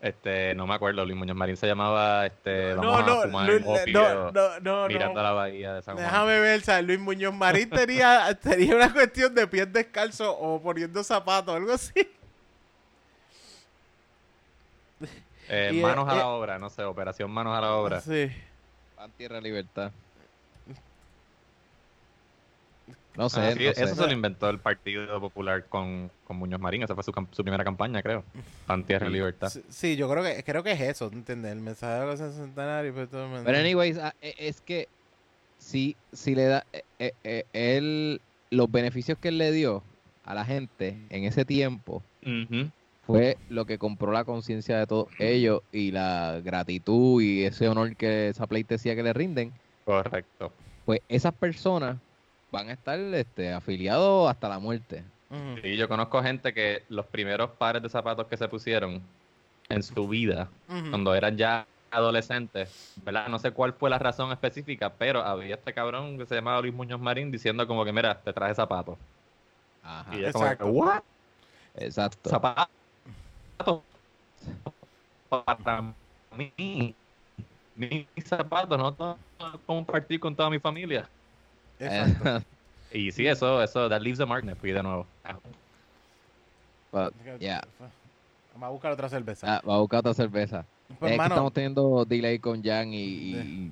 Este, 0.00 0.54
no 0.54 0.64
me 0.66 0.74
acuerdo, 0.74 1.04
Luis 1.04 1.16
Muñoz 1.18 1.36
Marín 1.36 1.56
se 1.56 1.66
llamaba, 1.66 2.24
este, 2.26 2.74
No, 2.74 2.82
vamos 2.92 3.06
no, 3.06 3.12
a 3.14 3.22
fumar 3.22 3.46
Luis- 3.48 3.64
opio 3.66 4.00
no, 4.00 4.30
no, 4.30 4.60
no, 4.60 4.86
mirando 4.86 5.14
no. 5.14 5.20
a 5.20 5.22
la 5.24 5.32
bahía 5.32 5.74
de 5.74 5.82
San 5.82 5.96
Juan. 5.96 6.06
Déjame 6.06 6.38
ver, 6.40 6.60
¿sabes? 6.62 6.86
Luis 6.86 7.00
Muñoz 7.00 7.34
Marín 7.34 7.68
tenía, 7.68 8.32
tenía 8.42 8.76
una 8.76 8.92
cuestión 8.92 9.34
de 9.34 9.46
pies 9.48 9.72
descalzos 9.72 10.36
o 10.38 10.62
poniendo 10.62 11.02
zapatos, 11.02 11.54
algo 11.56 11.72
así. 11.72 11.92
Eh, 15.48 15.78
manos 15.82 16.08
a 16.08 16.12
eh, 16.12 16.16
la 16.18 16.28
obra, 16.28 16.58
no 16.58 16.68
sé, 16.70 16.84
operación 16.84 17.30
manos 17.30 17.56
a 17.56 17.60
la 17.60 17.72
obra. 17.72 18.00
Sí. 18.00 18.30
Pan, 18.94 19.10
Tierra, 19.16 19.40
Libertad. 19.40 19.90
No 23.18 23.28
sé, 23.28 23.40
Ah, 23.40 23.50
sí, 23.52 23.64
no 23.64 23.70
eso 23.72 23.86
sé. 23.88 23.94
se 23.96 24.06
lo 24.06 24.12
inventó 24.12 24.48
el 24.48 24.60
Partido 24.60 25.20
Popular 25.20 25.66
con, 25.68 26.08
con 26.24 26.36
Muñoz 26.36 26.60
Marín, 26.60 26.84
esa 26.84 26.94
fue 26.94 27.02
su, 27.02 27.12
su 27.32 27.42
primera 27.42 27.64
campaña, 27.64 28.00
creo. 28.00 28.22
Pan, 28.64 28.84
Tierra 28.84 29.08
y 29.08 29.10
Libertad. 29.12 29.48
Sí, 29.48 29.60
sí, 29.68 29.96
yo 29.96 30.08
creo 30.08 30.22
que 30.22 30.44
creo 30.44 30.62
que 30.62 30.70
es 30.70 30.80
eso, 30.80 31.10
¿entiendes? 31.12 31.50
El 31.50 31.60
mensaje 31.60 32.00
de 32.00 32.06
los 32.06 32.18
centenarios. 32.36 32.94
pues, 32.94 33.10
todo 33.10 33.36
el 33.36 33.44
Pero 33.44 33.58
anyways, 33.58 33.98
ah, 33.98 34.14
e- 34.22 34.34
es 34.38 34.60
que 34.60 34.86
si, 35.58 35.96
si 36.12 36.36
le 36.36 36.44
da 36.44 36.64
eh, 36.72 36.84
eh, 37.00 37.12
eh, 37.24 37.44
él 37.52 38.20
los 38.50 38.70
beneficios 38.70 39.18
que 39.18 39.28
él 39.28 39.38
le 39.38 39.50
dio 39.50 39.82
a 40.24 40.34
la 40.34 40.44
gente 40.44 40.96
en 41.10 41.24
ese 41.24 41.44
tiempo 41.44 42.04
fue 43.04 43.36
lo 43.50 43.64
que 43.64 43.78
compró 43.78 44.12
la 44.12 44.24
conciencia 44.24 44.78
de 44.78 44.86
todos 44.86 45.08
ellos 45.18 45.62
y 45.72 45.90
la 45.90 46.40
gratitud 46.44 47.20
y 47.20 47.42
ese 47.44 47.68
honor 47.68 47.96
que 47.96 48.28
esa 48.28 48.46
pleitesía 48.46 48.94
que 48.94 49.02
le 49.02 49.12
rinden, 49.12 49.52
Correcto. 49.84 50.52
pues 50.84 51.00
esas 51.08 51.34
personas 51.34 51.96
van 52.50 52.68
a 52.68 52.72
estar 52.72 52.98
este, 52.98 53.52
afiliados 53.52 54.30
hasta 54.30 54.48
la 54.48 54.58
muerte. 54.58 55.04
Y 55.62 55.76
yo 55.76 55.88
conozco 55.88 56.22
gente 56.22 56.54
que 56.54 56.84
los 56.88 57.04
primeros 57.06 57.50
pares 57.50 57.82
de 57.82 57.90
zapatos 57.90 58.26
que 58.28 58.36
se 58.38 58.48
pusieron 58.48 59.02
en 59.68 59.82
su 59.82 60.08
vida, 60.08 60.48
cuando 60.66 61.14
eran 61.14 61.36
ya 61.36 61.66
adolescentes, 61.90 62.94
¿verdad? 63.04 63.28
No 63.28 63.38
sé 63.38 63.50
cuál 63.50 63.74
fue 63.74 63.90
la 63.90 63.98
razón 63.98 64.32
específica, 64.32 64.90
pero 64.90 65.22
había 65.22 65.56
este 65.56 65.74
cabrón 65.74 66.16
que 66.16 66.24
se 66.24 66.34
llamaba 66.34 66.62
Luis 66.62 66.72
Muñoz 66.72 67.00
Marín 67.00 67.30
diciendo 67.30 67.66
como 67.66 67.84
que, 67.84 67.92
mira, 67.92 68.18
te 68.18 68.32
traje 68.32 68.54
zapatos. 68.54 68.96
Ajá. 69.82 70.14
Y 70.14 70.20
ella 70.20 70.32
como 70.32 70.44
que, 70.44 70.50
Exacto. 70.52 70.66
¿what? 70.68 71.02
Exacto. 71.76 72.30
zapatos 72.30 73.82
para 75.28 75.92
mí 76.36 76.94
mis 77.76 78.06
zapatos 78.24 78.78
no 78.78 79.18
compartir 79.66 80.18
con 80.20 80.34
toda 80.34 80.48
mi 80.48 80.58
familia 80.58 81.08
Exacto. 81.78 82.46
y 82.92 83.12
sí 83.12 83.26
eso 83.26 83.62
eso 83.62 83.88
that 83.88 84.00
leaves 84.00 84.20
a 84.20 84.26
mark 84.26 84.44
me 84.44 84.54
fui 84.54 84.72
de 84.72 84.82
nuevo 84.82 85.06
But, 86.90 87.12
yeah. 87.38 87.60
Vamos 88.54 88.66
a 88.66 88.70
buscar 88.70 88.92
otra 88.92 89.08
cerveza. 89.08 89.56
Ah, 89.56 89.62
va 89.66 89.74
a 89.74 89.78
buscar 89.78 90.00
otra 90.00 90.14
cerveza. 90.14 90.64
Pues, 90.98 91.12
es 91.12 91.18
mano, 91.18 91.28
que 91.28 91.34
estamos 91.34 91.52
teniendo 91.52 92.04
delay 92.06 92.38
con 92.38 92.62
Jan 92.62 92.88
y, 92.92 93.70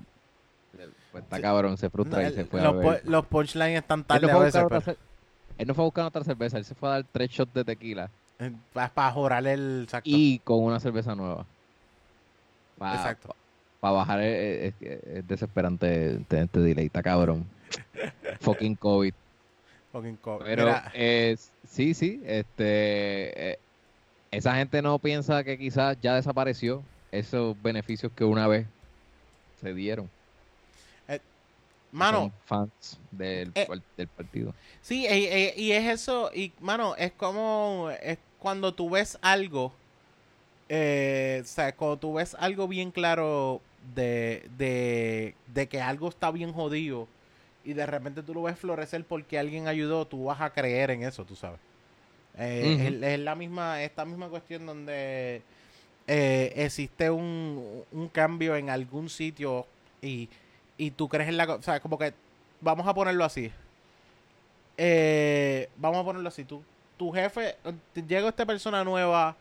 pues 1.10 1.24
está 1.24 1.40
cabrón, 1.40 1.78
se 1.78 1.88
frustra 1.88 2.22
no, 2.22 2.28
y 2.28 2.32
se 2.34 2.44
fue 2.44 2.60
a 2.60 2.64
los, 2.64 2.76
ver. 2.76 2.86
pu- 2.86 3.04
los 3.04 3.26
punchlines 3.26 3.80
están 3.80 4.04
tarde 4.04 4.26
no, 4.26 4.32
a 4.32 4.36
a 4.36 4.44
veces, 4.44 4.64
pero, 4.68 4.98
él 5.58 5.66
no 5.66 5.74
fue 5.74 5.84
a 5.84 5.86
buscar 5.86 6.04
otra 6.04 6.24
cerveza, 6.24 6.58
él 6.58 6.64
se 6.66 6.74
fue 6.74 6.90
a 6.90 6.92
dar 6.92 7.04
tres 7.10 7.30
shots 7.30 7.54
de 7.54 7.64
tequila 7.64 8.10
para 8.82 9.10
jorar 9.12 9.46
el 9.46 9.84
exacto. 9.84 10.10
y 10.10 10.38
con 10.40 10.62
una 10.62 10.78
cerveza 10.78 11.14
nueva. 11.14 11.46
Para 12.78 12.96
Exacto. 12.96 13.34
Bajar 13.80 14.20
es, 14.22 14.74
es- 14.80 15.00
es 15.06 15.26
desesperante 15.28 16.18
tener 16.28 16.44
este 16.46 16.60
delay, 16.60 16.86
está 16.86 17.02
cabrón. 17.02 17.44
Fucking 18.40 18.76
COVID. 18.76 19.14
Fucking 19.92 20.16
co- 20.16 20.38
Pero 20.44 20.64
Mira, 20.66 20.90
eh, 20.94 21.36
sí, 21.66 21.94
sí, 21.94 22.20
este 22.24 23.52
eh, 23.52 23.58
esa 24.30 24.54
gente 24.56 24.82
no 24.82 24.98
piensa 24.98 25.44
que 25.44 25.56
quizás 25.58 25.96
ya 26.00 26.14
desapareció 26.14 26.82
esos 27.12 27.60
beneficios 27.62 28.12
que 28.14 28.24
una 28.24 28.46
vez 28.48 28.66
se 29.60 29.72
dieron. 29.72 30.10
mano, 31.92 32.18
Son 32.18 32.32
fans 32.44 33.00
del, 33.10 33.52
Eh, 33.54 33.66
del 33.96 34.08
partido. 34.08 34.54
Sí, 34.82 35.06
y 35.56 35.72
es 35.72 35.84
eso, 35.86 36.30
y 36.34 36.52
mano, 36.60 36.94
es 36.96 37.12
como, 37.12 37.90
es 38.02 38.18
cuando 38.38 38.74
tú 38.74 38.90
ves 38.90 39.16
algo, 39.22 39.72
eh, 40.68 41.40
o 41.42 41.46
sea, 41.46 41.74
cuando 41.74 41.98
tú 41.98 42.14
ves 42.14 42.34
algo 42.38 42.68
bien 42.68 42.90
claro 42.90 43.60
de, 43.94 44.48
de, 44.56 45.34
de 45.46 45.68
que 45.68 45.80
algo 45.80 46.08
está 46.08 46.30
bien 46.30 46.52
jodido 46.52 47.08
y 47.64 47.72
de 47.72 47.86
repente 47.86 48.22
tú 48.22 48.34
lo 48.34 48.42
ves 48.42 48.58
florecer 48.58 49.04
porque 49.04 49.38
alguien 49.38 49.68
ayudó, 49.68 50.06
tú 50.06 50.24
vas 50.24 50.40
a 50.40 50.50
creer 50.50 50.90
en 50.90 51.02
eso, 51.02 51.24
tú 51.24 51.36
sabes. 51.36 51.60
Eh, 52.38 52.88
es, 52.88 53.02
es 53.02 53.18
la 53.20 53.34
misma, 53.34 53.82
esta 53.82 54.04
misma 54.04 54.28
cuestión 54.28 54.66
donde 54.66 55.42
eh, 56.06 56.52
existe 56.56 57.10
un, 57.10 57.84
un 57.92 58.08
cambio 58.08 58.56
en 58.56 58.70
algún 58.70 59.08
sitio 59.08 59.66
y, 60.02 60.28
y 60.76 60.90
tú 60.90 61.08
crees 61.08 61.28
en 61.28 61.36
la... 61.38 61.54
O 61.54 61.62
sea, 61.62 61.80
como 61.80 61.98
que 61.98 62.12
vamos 62.60 62.86
a 62.86 62.94
ponerlo 62.94 63.24
así. 63.24 63.50
Eh, 64.76 65.68
vamos 65.76 66.00
a 66.00 66.04
ponerlo 66.04 66.28
así. 66.28 66.44
Tú, 66.44 66.62
tu 66.96 67.10
jefe, 67.12 67.56
llega 68.06 68.28
esta 68.28 68.44
persona 68.44 68.84
nueva, 68.84 69.36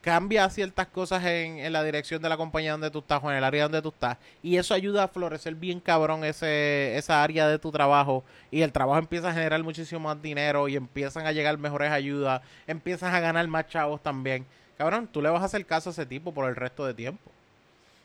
cambia 0.00 0.48
ciertas 0.48 0.86
cosas 0.86 1.24
en, 1.24 1.58
en 1.58 1.72
la 1.72 1.82
dirección 1.82 2.22
de 2.22 2.28
la 2.28 2.36
compañía 2.36 2.72
donde 2.72 2.90
tú 2.90 3.00
estás 3.00 3.22
o 3.22 3.30
en 3.30 3.36
el 3.36 3.44
área 3.44 3.64
donde 3.64 3.82
tú 3.82 3.88
estás. 3.88 4.16
Y 4.42 4.56
eso 4.56 4.72
ayuda 4.74 5.02
a 5.04 5.08
florecer 5.08 5.54
bien 5.54 5.80
cabrón 5.80 6.24
ese, 6.24 6.96
esa 6.96 7.22
área 7.22 7.48
de 7.48 7.58
tu 7.58 7.70
trabajo. 7.72 8.24
Y 8.50 8.62
el 8.62 8.72
trabajo 8.72 8.98
empieza 8.98 9.30
a 9.30 9.34
generar 9.34 9.62
muchísimo 9.62 10.00
más 10.00 10.22
dinero 10.22 10.68
y 10.68 10.76
empiezan 10.76 11.26
a 11.26 11.32
llegar 11.32 11.58
mejores 11.58 11.90
ayudas. 11.90 12.40
Empiezas 12.66 13.12
a 13.12 13.20
ganar 13.20 13.46
más 13.48 13.68
chavos 13.68 14.02
también. 14.02 14.46
Cabrón, 14.78 15.08
tú 15.12 15.20
le 15.20 15.28
vas 15.28 15.42
a 15.42 15.46
hacer 15.46 15.66
caso 15.66 15.90
a 15.90 15.92
ese 15.92 16.06
tipo 16.06 16.32
por 16.32 16.48
el 16.48 16.54
resto 16.56 16.86
de 16.86 16.94
tiempo. 16.94 17.20
No 17.26 17.32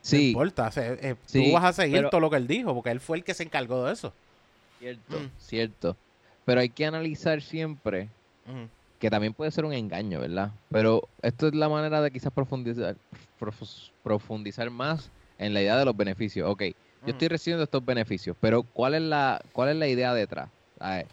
Sí, 0.01 0.29
importa. 0.31 0.67
o 0.67 0.71
sea, 0.71 0.93
eh, 0.93 1.15
Sí, 1.25 1.45
tú 1.45 1.53
vas 1.53 1.63
a 1.63 1.73
seguir 1.73 1.97
pero- 1.99 2.09
todo 2.09 2.19
lo 2.21 2.29
que 2.29 2.35
él 2.37 2.47
dijo 2.47 2.73
porque 2.73 2.89
él 2.89 2.99
fue 2.99 3.17
el 3.17 3.23
que 3.23 3.33
se 3.33 3.43
encargó 3.43 3.85
de 3.85 3.93
eso. 3.93 4.13
cierto, 4.79 5.17
Mm. 5.19 5.29
cierto. 5.37 5.95
Pero 6.43 6.59
hay 6.59 6.67
que 6.67 6.85
analizar 6.85 7.41
siempre. 7.41 8.09
Que 9.03 9.09
también 9.09 9.33
puede 9.33 9.51
ser 9.51 9.65
un 9.65 9.73
engaño, 9.73 10.21
¿verdad? 10.21 10.53
Pero 10.69 11.01
esto 11.21 11.47
es 11.49 11.55
la 11.55 11.67
manera 11.67 12.01
de 12.01 12.09
quizás 12.09 12.31
profundizar, 12.31 12.95
profundizar 14.01 14.69
más 14.69 15.11
en 15.37 15.53
la 15.53 15.61
idea 15.61 15.75
de 15.75 15.83
los 15.83 15.97
beneficios. 15.97 16.49
Ok, 16.49 16.63
yo 17.05 17.11
estoy 17.11 17.27
recibiendo 17.27 17.65
estos 17.65 17.83
beneficios, 17.83 18.37
pero 18.39 18.63
¿cuál 18.63 18.93
es 18.93 19.01
la, 19.01 19.41
cuál 19.51 19.67
es 19.67 19.75
la 19.75 19.89
idea 19.89 20.13
detrás? 20.13 20.49
A 20.79 20.95
ver, 20.95 21.07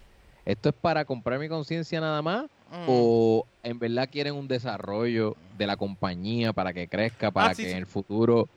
¿Esto 0.45 0.69
es 0.69 0.75
para 0.77 1.05
comprar 1.05 1.41
mi 1.41 1.49
conciencia 1.49 2.01
nada 2.01 2.23
más? 2.23 2.45
Mm. 2.45 2.87
¿O 2.87 3.45
en 3.65 3.81
verdad 3.81 4.09
quieren 4.09 4.37
un 4.37 4.47
desarrollo 4.47 5.35
de 5.59 5.67
la 5.67 5.77
compañía 5.77 6.53
para 6.53 6.73
que 6.73 6.87
crezca, 6.87 7.33
para 7.33 7.51
Ah, 7.51 7.55
sí, 7.55 7.62
que 7.65 7.71
sí. 7.71 7.75
en 7.75 7.79
el 7.79 7.87
futuro 7.87 8.49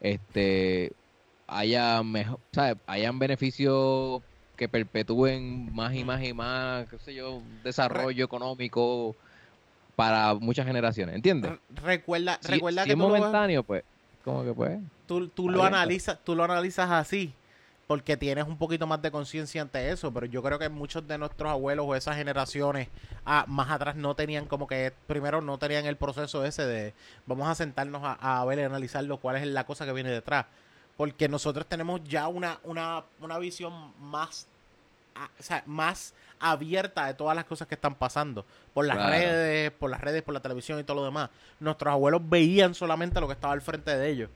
este 0.00 0.90
haya 1.46 2.02
mejor, 2.02 2.40
¿sabes? 2.52 2.74
hayan 2.88 3.20
beneficios 3.20 4.20
que 4.60 4.68
perpetúen 4.68 5.74
más 5.74 5.94
y 5.94 6.04
más 6.04 6.22
y 6.22 6.34
más, 6.34 6.86
qué 6.90 6.98
sé 6.98 7.14
yo, 7.14 7.40
desarrollo 7.64 8.22
económico 8.22 9.16
para 9.96 10.34
muchas 10.34 10.66
generaciones, 10.66 11.14
¿entiendes? 11.14 11.52
Re- 11.52 11.82
Recuerda, 11.82 12.38
Si, 12.42 12.52
recuerda 12.52 12.82
si 12.82 12.88
que 12.88 12.92
es 12.92 12.98
tú 12.98 13.02
lo, 13.02 13.08
momentáneo, 13.08 13.62
pues, 13.62 13.84
como 14.22 14.44
que 14.44 14.52
pues, 14.52 14.78
tú, 15.06 15.28
tú 15.28 15.48
lo 15.48 15.64
analizas, 15.64 16.18
tú 16.22 16.34
lo 16.34 16.44
analizas 16.44 16.90
así 16.90 17.32
porque 17.86 18.18
tienes 18.18 18.44
un 18.46 18.58
poquito 18.58 18.86
más 18.86 19.00
de 19.00 19.10
conciencia 19.10 19.62
ante 19.62 19.90
eso, 19.90 20.12
pero 20.12 20.26
yo 20.26 20.42
creo 20.42 20.58
que 20.58 20.68
muchos 20.68 21.08
de 21.08 21.16
nuestros 21.16 21.50
abuelos 21.50 21.86
o 21.88 21.94
esas 21.96 22.16
generaciones 22.16 22.88
ah, 23.24 23.46
más 23.48 23.70
atrás 23.70 23.96
no 23.96 24.14
tenían 24.14 24.44
como 24.44 24.66
que 24.66 24.92
primero 25.06 25.40
no 25.40 25.56
tenían 25.56 25.86
el 25.86 25.96
proceso 25.96 26.44
ese 26.44 26.66
de 26.66 26.92
vamos 27.24 27.48
a 27.48 27.54
sentarnos 27.54 28.02
a, 28.04 28.40
a 28.42 28.44
ver 28.44 28.58
y 28.58 28.62
analizar 28.62 29.02
lo 29.04 29.16
cuál 29.16 29.36
es 29.36 29.46
la 29.46 29.64
cosa 29.64 29.86
que 29.86 29.92
viene 29.94 30.10
detrás, 30.10 30.44
porque 31.00 31.30
nosotros 31.30 31.64
tenemos 31.66 32.04
ya 32.04 32.28
una 32.28 32.58
una, 32.62 33.02
una 33.22 33.38
visión 33.38 33.72
más 34.02 34.46
a- 35.14 35.30
o 35.38 35.42
sea, 35.42 35.62
más 35.64 36.12
abierta 36.38 37.06
de 37.06 37.14
todas 37.14 37.34
las 37.34 37.46
cosas 37.46 37.66
que 37.66 37.74
están 37.74 37.94
pasando 37.94 38.44
por 38.74 38.84
las 38.84 38.98
Claro. 38.98 39.10
redes, 39.12 39.70
por 39.70 39.88
las 39.88 39.98
redes, 40.02 40.22
por 40.22 40.34
la 40.34 40.40
televisión 40.40 40.78
y 40.78 40.84
todo 40.84 40.96
lo 40.98 41.04
demás. 41.06 41.30
Nuestros 41.58 41.90
abuelos 41.90 42.20
veían 42.28 42.74
solamente 42.74 43.18
lo 43.18 43.26
que 43.28 43.32
estaba 43.32 43.54
al 43.54 43.62
frente 43.62 43.96
de 43.96 44.10
ellos, 44.10 44.28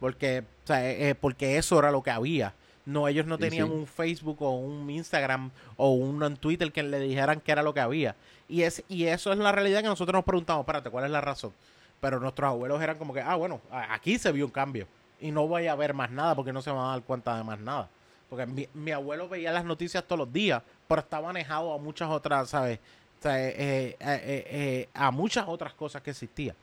porque, 0.00 0.42
o 0.64 0.66
sea, 0.66 0.84
eh, 0.90 1.10
eh, 1.10 1.14
porque 1.14 1.56
eso 1.56 1.78
era 1.78 1.92
lo 1.92 2.02
que 2.02 2.10
había. 2.10 2.52
No, 2.84 3.06
ellos 3.06 3.26
no 3.26 3.38
tenían 3.38 3.68
sí. 3.68 3.72
un 3.74 3.86
Facebook 3.86 4.42
o 4.42 4.56
un 4.58 4.90
Instagram 4.90 5.52
o 5.76 5.92
un 5.92 6.36
Twitter 6.36 6.72
que 6.72 6.82
le 6.82 6.98
dijeran 6.98 7.40
que 7.40 7.52
era 7.52 7.62
lo 7.62 7.72
que 7.72 7.80
había. 7.80 8.16
Y 8.48 8.62
es 8.62 8.82
y 8.88 9.04
eso 9.04 9.30
es 9.32 9.38
la 9.38 9.52
realidad 9.52 9.82
que 9.82 9.86
nosotros 9.88 10.14
nos 10.14 10.24
preguntamos, 10.24 10.62
espérate, 10.62 10.90
¿cuál 10.90 11.04
es 11.04 11.12
la 11.12 11.20
razón? 11.20 11.52
Pero 12.00 12.18
nuestros 12.18 12.48
abuelos 12.48 12.82
eran 12.82 12.98
como 12.98 13.14
que, 13.14 13.20
ah, 13.20 13.36
bueno, 13.36 13.60
aquí 13.70 14.18
se 14.18 14.32
vio 14.32 14.44
un 14.46 14.50
cambio 14.50 14.88
y 15.20 15.30
no 15.30 15.46
voy 15.46 15.66
a 15.66 15.74
ver 15.74 15.94
más 15.94 16.10
nada 16.10 16.34
porque 16.34 16.52
no 16.52 16.62
se 16.62 16.70
van 16.70 16.84
a 16.86 16.90
dar 16.90 17.02
cuenta 17.02 17.36
de 17.36 17.44
más 17.44 17.58
nada. 17.58 17.88
Porque 18.28 18.46
mi, 18.46 18.68
mi 18.74 18.90
abuelo 18.90 19.28
veía 19.28 19.52
las 19.52 19.64
noticias 19.64 20.04
todos 20.04 20.18
los 20.18 20.32
días, 20.32 20.62
pero 20.86 21.00
está 21.00 21.20
manejado 21.20 21.72
a 21.72 21.78
muchas 21.78 22.10
otras, 22.10 22.50
¿sabes? 22.50 22.78
O 23.18 23.22
sea, 23.22 23.40
eh, 23.40 23.56
eh, 23.58 23.96
eh, 24.00 24.88
a 24.94 25.10
muchas 25.10 25.46
otras 25.48 25.72
cosas 25.74 26.02
que 26.02 26.10
existían. 26.10 26.54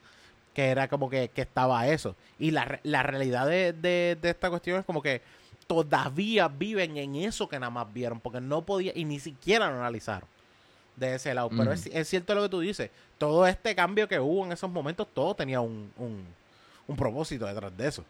Que 0.54 0.70
era 0.70 0.88
como 0.88 1.10
que, 1.10 1.30
que 1.30 1.42
estaba 1.42 1.88
eso. 1.88 2.16
Y 2.40 2.52
la, 2.52 2.80
la 2.84 3.04
realidad 3.04 3.46
de, 3.48 3.74
de, 3.74 4.18
de 4.22 4.30
esta 4.30 4.50
cuestión 4.50 4.80
es 4.80 4.86
como 4.86 5.02
que 5.02 5.22
todavía 5.68 6.48
viven 6.48 6.96
en 6.98 7.16
eso 7.16 7.50
que 7.50 7.60
nada 7.60 7.72
más 7.72 7.92
vieron, 7.92 8.20
porque 8.20 8.40
no 8.40 8.62
podía, 8.62 8.94
y 8.96 9.04
ni 9.04 9.20
siquiera 9.20 9.70
lo 9.70 9.78
analizaron 9.78 10.30
de 10.96 11.16
ese 11.16 11.34
lado. 11.34 11.50
Pero 11.50 11.74
es, 11.74 11.88
es 11.88 12.08
cierto 12.08 12.36
lo 12.36 12.44
que 12.44 12.50
tú 12.50 12.60
dices. 12.60 12.90
Todo 13.18 13.46
este 13.48 13.76
cambio 13.76 14.08
que 14.08 14.20
hubo 14.20 14.46
en 14.46 14.52
esos 14.52 14.70
momentos, 14.70 15.08
todo 15.14 15.36
tenía 15.36 15.60
un, 15.60 15.92
un, 15.98 16.26
un 16.88 16.96
propósito 16.96 17.46
detrás 17.46 17.76
de 17.76 17.88
eso. 17.88 18.06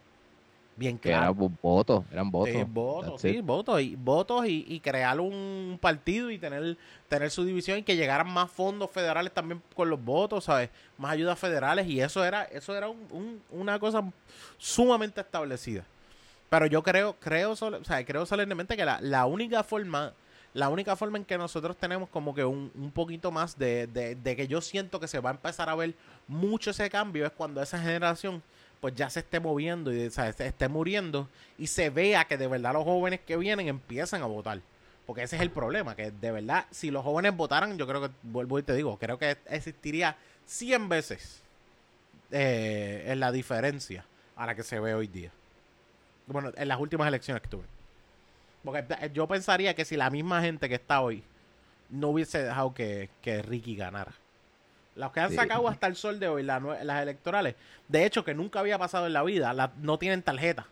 Bien 0.78 0.98
que 1.00 1.08
eran 1.10 1.22
claro. 1.34 1.36
vo- 1.36 1.58
votos, 1.62 2.04
eran 2.12 2.30
votos. 2.30 2.54
Sí, 2.54 2.64
votos, 2.68 3.22
sí, 3.22 3.42
votos 3.42 3.82
y 3.82 3.96
votos 3.96 4.46
y, 4.46 4.66
y 4.68 4.80
crear 4.82 5.20
un 5.22 5.78
partido 5.82 6.30
y 6.30 6.38
tener 6.38 6.78
tener 7.08 7.32
su 7.32 7.46
división 7.46 7.78
y 7.80 7.84
que 7.84 7.96
llegaran 7.96 8.30
más 8.32 8.52
fondos 8.52 8.92
federales 8.92 9.32
también 9.34 9.62
con 9.74 9.90
los 9.90 10.04
votos, 10.04 10.44
¿sabes? 10.44 10.70
Más 10.98 11.12
ayudas 11.12 11.40
federales 11.40 11.88
y 11.88 12.02
eso 12.02 12.26
era 12.26 12.44
eso 12.44 12.76
era 12.76 12.90
un- 12.90 13.08
un- 13.12 13.42
una 13.52 13.80
cosa 13.80 14.04
sumamente 14.58 15.22
establecida. 15.22 15.86
Pero 16.50 16.66
yo 16.68 16.84
creo 16.84 17.16
creo 17.20 17.52
o 17.54 17.84
sea, 17.84 18.06
creo 18.06 18.26
solemnemente 18.26 18.76
que 18.76 18.86
la, 18.86 19.00
la 19.02 19.26
única 19.26 19.64
forma 19.64 20.14
la 20.54 20.70
única 20.70 20.96
forma 20.96 21.18
en 21.18 21.26
que 21.26 21.38
nosotros 21.38 21.76
tenemos 21.76 22.08
como 22.10 22.34
que 22.34 22.46
un, 22.46 22.72
un 22.76 22.92
poquito 22.92 23.30
más 23.30 23.58
de, 23.58 23.88
de, 23.88 24.16
de 24.16 24.36
que 24.38 24.48
yo 24.48 24.62
siento 24.62 25.02
que 25.02 25.08
se 25.08 25.20
va 25.20 25.30
a 25.30 25.34
empezar 25.34 25.68
a 25.70 25.76
ver 25.76 25.94
mucho 26.30 26.72
ese 26.72 26.90
cambio 26.90 27.26
es 27.26 27.32
cuando 27.34 27.62
esa 27.62 27.78
generación 27.78 28.42
pues 28.80 28.96
ya 28.96 29.10
se 29.10 29.20
esté 29.22 29.40
moviendo 29.40 29.92
y 29.92 30.10
se 30.10 30.30
esté 30.30 30.68
muriendo 30.68 31.30
y 31.58 31.68
se 31.68 31.90
vea 31.90 32.26
que 32.26 32.38
de 32.38 32.48
verdad 32.48 32.74
los 32.74 32.84
jóvenes 32.84 33.22
que 33.22 33.38
vienen 33.38 33.68
empiezan 33.68 34.22
a 34.22 34.26
votar. 34.26 34.62
Porque 35.06 35.24
ese 35.24 35.36
es 35.36 35.42
el 35.42 35.52
problema, 35.52 35.96
que 35.96 36.12
de 36.12 36.32
verdad, 36.32 36.66
si 36.72 36.90
los 36.90 37.04
jóvenes 37.04 37.36
votaran, 37.36 37.78
yo 37.78 37.88
creo 37.88 38.02
que, 38.02 38.10
vuelvo 38.24 38.58
y 38.58 38.64
te 38.64 38.74
digo, 38.74 38.98
creo 38.98 39.20
que 39.20 39.38
existiría 39.46 40.18
100 40.48 40.90
veces 40.90 41.44
eh, 42.32 43.04
en 43.08 43.20
la 43.20 43.32
diferencia 43.32 44.06
a 44.36 44.48
la 44.48 44.56
que 44.56 44.64
se 44.64 44.80
ve 44.80 44.96
hoy 44.96 45.08
día. 45.08 45.32
Bueno, 46.28 46.52
en 46.56 46.68
las 46.68 46.80
últimas 46.80 47.08
elecciones 47.08 47.44
que 47.44 47.50
tuve. 47.50 47.66
Porque 48.64 48.84
eh, 49.00 49.12
yo 49.14 49.28
pensaría 49.28 49.76
que 49.76 49.86
si 49.86 49.96
la 49.96 50.10
misma 50.10 50.42
gente 50.42 50.68
que 50.68 50.76
está 50.76 51.02
hoy 51.02 51.24
no 51.90 52.10
hubiese 52.10 52.42
dejado 52.42 52.74
que, 52.74 53.10
que 53.22 53.44
Ricky 53.44 53.76
ganara. 53.76 54.14
Los 54.96 55.12
que 55.12 55.20
han 55.20 55.30
Sí. 55.30 55.36
sacado 55.36 55.68
hasta 55.68 55.88
el 55.88 55.96
sol 55.96 56.20
de 56.20 56.28
hoy, 56.30 56.44
la 56.44 56.60
las 56.60 57.02
electorales, 57.04 57.56
de 57.88 58.06
hecho 58.06 58.24
que 58.24 58.34
nunca 58.34 58.60
había 58.62 58.78
pasado 58.78 59.08
en 59.08 59.14
la 59.14 59.24
vida, 59.24 59.52
la- 59.54 59.72
no 59.82 59.98
tienen 60.00 60.22
tarjeta. 60.22 60.68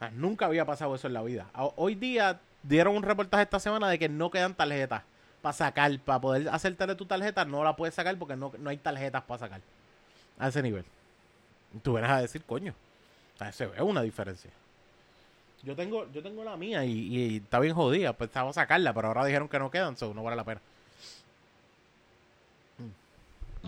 Ah, 0.00 0.10
Nunca 0.12 0.46
había 0.46 0.64
pasado 0.64 0.94
eso 0.94 1.06
en 1.06 1.14
la 1.14 1.22
vida. 1.22 1.46
A- 1.54 1.64
Hoy 1.76 1.94
día 1.94 2.40
dieron 2.62 2.96
un 2.96 3.02
reportaje 3.02 3.42
esta 3.42 3.58
semana 3.60 3.88
de 3.88 3.98
que 3.98 4.08
no 4.08 4.30
quedan 4.30 4.54
tarjetas 4.54 5.02
para 5.42 5.52
sacar, 5.52 5.98
para 6.00 6.20
poder 6.20 6.48
hacerte 6.50 6.94
tu 6.94 7.06
tarjeta, 7.06 7.44
no 7.44 7.64
la 7.64 7.74
puedes 7.76 7.94
sacar 7.94 8.16
porque 8.18 8.36
no, 8.36 8.52
no 8.58 8.70
hay 8.70 8.76
tarjetas 8.76 9.22
para 9.22 9.38
sacar. 9.38 9.60
A 10.38 10.48
ese 10.48 10.62
nivel. 10.62 10.84
Tú 11.82 11.92
vienes 11.92 12.10
a 12.10 12.20
decir, 12.20 12.42
coño. 12.44 12.74
se 13.52 13.66
ve 13.66 13.80
una 13.82 14.02
diferencia. 14.02 14.50
Yo 15.62 15.74
tengo, 15.76 16.10
yo 16.12 16.22
tengo 16.22 16.42
la 16.44 16.56
mía 16.56 16.84
y, 16.84 16.92
y 16.92 17.36
está 17.38 17.58
bien 17.60 17.74
jodida. 17.74 18.12
Pues 18.14 18.28
estaba 18.28 18.50
a 18.50 18.52
sacarla, 18.52 18.92
pero 18.94 19.08
ahora 19.08 19.24
dijeron 19.26 19.48
que 19.48 19.58
no 19.58 19.70
quedan, 19.70 19.96
so 19.96 20.12
no 20.14 20.22
vale 20.22 20.36
la 20.36 20.44
pena. 20.44 20.60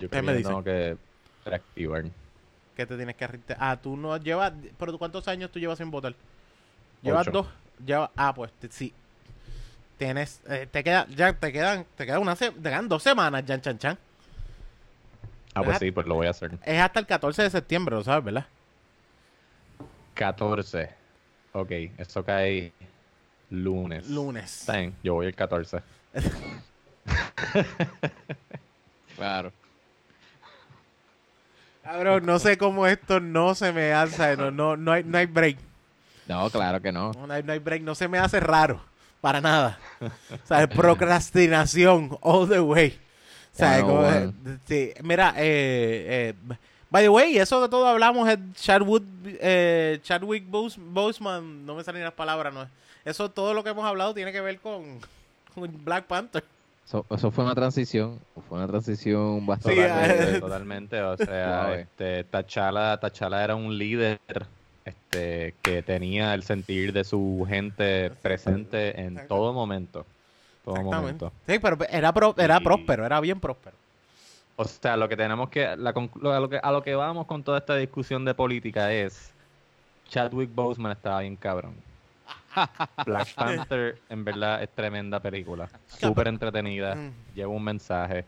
Yo 0.02 0.08
¿Qué 0.08 0.18
creo 0.18 0.22
me 0.24 0.36
que 0.36 0.42
tengo 0.42 0.64
que 0.64 0.96
reactivar. 1.44 2.04
¿Qué 2.74 2.86
te 2.86 2.96
tienes 2.96 3.14
que 3.14 3.28
Ah, 3.56 3.76
tú 3.80 3.96
no 3.96 4.16
llevas. 4.16 4.52
¿Pero 4.76 4.98
cuántos 4.98 5.28
años 5.28 5.52
tú 5.52 5.60
llevas 5.60 5.78
sin 5.78 5.92
votar? 5.92 6.12
Llevas 7.02 7.28
Ocho. 7.28 7.30
dos. 7.30 7.46
Lleva, 7.86 8.10
ah, 8.16 8.34
pues 8.34 8.50
te- 8.54 8.68
sí. 8.72 8.92
Tienes. 9.98 10.40
eh, 10.48 10.66
te 10.68 10.82
queda, 10.82 11.06
ya 11.08 11.32
te 11.34 11.52
quedan, 11.52 11.86
te 11.96 12.04
quedan 12.04 12.20
una 12.20 12.34
se- 12.34 12.50
te 12.50 12.62
quedan 12.68 12.88
dos 12.88 13.00
semanas, 13.04 13.44
Jan 13.46 13.60
Chan 13.60 13.78
Chan. 13.78 13.98
Ah, 15.54 15.62
pues 15.62 15.78
sí, 15.78 15.92
pues 15.92 16.04
lo 16.08 16.16
voy 16.16 16.26
a 16.26 16.30
hacer. 16.30 16.50
Es 16.64 16.80
hasta 16.80 16.98
el 16.98 17.06
14 17.06 17.42
de 17.42 17.50
septiembre, 17.50 17.94
lo 17.94 18.02
sabes, 18.02 18.24
¿verdad? 18.24 18.46
14. 20.14 20.90
Ok, 21.52 21.70
eso 21.98 22.24
cae 22.24 22.72
lunes. 23.50 24.08
Lunes. 24.10 24.64
Bien, 24.68 24.96
yo 25.04 25.14
voy 25.14 25.26
el 25.26 25.34
14. 25.36 25.80
Claro. 29.16 29.52
Cabrón, 31.82 32.24
no 32.26 32.38
sé 32.38 32.56
cómo 32.58 32.86
esto 32.86 33.18
no 33.20 33.54
se 33.54 33.72
me 33.72 33.92
hace. 33.92 34.36
No, 34.36 34.50
no, 34.50 34.76
no, 34.76 34.92
hay, 34.92 35.02
no 35.04 35.18
hay 35.18 35.26
break. 35.26 35.58
No, 36.28 36.48
claro 36.50 36.80
que 36.80 36.92
no. 36.92 37.12
No 37.12 37.32
hay, 37.32 37.42
no 37.42 37.52
hay 37.52 37.58
break. 37.58 37.82
No 37.82 37.94
se 37.94 38.06
me 38.08 38.18
hace 38.18 38.38
raro. 38.40 38.80
Para 39.20 39.40
nada. 39.40 39.78
O 40.00 40.46
sea, 40.46 40.66
procrastinación 40.68 42.16
all 42.20 42.48
the 42.48 42.60
way. 42.60 42.98
O 43.52 43.56
sea, 43.56 43.70
Bueno, 43.82 43.86
como- 43.86 44.00
bueno. 44.02 44.32
sí. 44.66 44.92
Mira, 45.02 45.34
eh, 45.36 46.34
eh, 46.48 46.54
by 46.90 47.02
the 47.04 47.08
way, 47.08 47.36
eso 47.38 47.60
de 47.60 47.68
todo 47.68 47.86
hablamos 47.86 48.28
es 48.28 48.38
Chadwood, 48.54 49.02
eh, 49.24 49.98
Chadwick 50.02 50.44
Bos- 50.48 50.78
Boseman, 50.78 51.66
no 51.66 51.74
me 51.74 51.84
salen 51.84 52.02
las 52.04 52.12
palabras, 52.14 52.52
no. 52.54 52.66
Eso 53.04 53.30
todo 53.30 53.52
lo 53.54 53.62
que 53.64 53.70
hemos 53.70 53.84
hablado 53.84 54.14
tiene 54.14 54.32
que 54.32 54.40
ver 54.40 54.58
con, 54.60 55.00
con 55.54 55.84
Black 55.84 56.04
Panther. 56.06 56.44
Eso, 56.84 57.06
eso 57.10 57.30
fue 57.30 57.44
una 57.44 57.54
transición, 57.54 58.18
fue 58.48 58.58
una 58.58 58.66
transición 58.66 59.46
bastante... 59.46 59.76
Sí, 59.76 59.88
Totalmente, 59.88 60.36
eh. 60.36 60.40
totalmente, 60.40 61.02
o 61.02 61.16
sea, 61.16 61.26
Suave. 61.62 61.80
este, 61.82 62.24
T'Challa, 62.24 62.98
T'Challa 62.98 63.44
era 63.44 63.54
un 63.54 63.76
líder 63.78 64.18
este, 64.84 65.54
que 65.62 65.82
tenía 65.82 66.34
el 66.34 66.42
sentir 66.42 66.92
de 66.92 67.04
su 67.04 67.46
gente 67.48 68.10
presente 68.20 69.00
en 69.00 69.26
todo 69.28 69.52
momento. 69.52 70.04
Todo 70.64 70.82
momento. 70.82 71.32
Sí, 71.46 71.58
pero 71.60 71.78
era, 71.88 72.12
pro- 72.12 72.34
era 72.36 72.58
Y- 72.60 72.64
próspero, 72.64 73.06
era 73.06 73.20
bien 73.20 73.40
próspero. 73.40 73.76
O 74.56 74.64
sea, 74.64 74.96
lo 74.98 75.08
que 75.08 75.16
tenemos 75.16 75.48
que, 75.48 75.76
la 75.76 75.90
a, 75.90 76.40
lo 76.40 76.48
que, 76.50 76.60
a 76.62 76.70
lo 76.72 76.82
que 76.82 76.94
vamos 76.94 77.26
con 77.26 77.42
toda 77.42 77.58
esta 77.58 77.74
discusión 77.76 78.24
de 78.24 78.34
política 78.34 78.92
es, 78.92 79.32
Chadwick 80.10 80.54
Boseman 80.54 80.92
estaba 80.92 81.20
bien 81.20 81.36
cabrón. 81.36 81.74
Black 83.06 83.34
Panther 83.34 83.98
en 84.08 84.24
verdad 84.24 84.62
es 84.62 84.68
tremenda 84.70 85.20
película, 85.20 85.68
súper 85.86 86.28
entretenida, 86.28 86.94
Mm. 86.94 87.12
lleva 87.34 87.52
un 87.52 87.64
mensaje. 87.64 88.24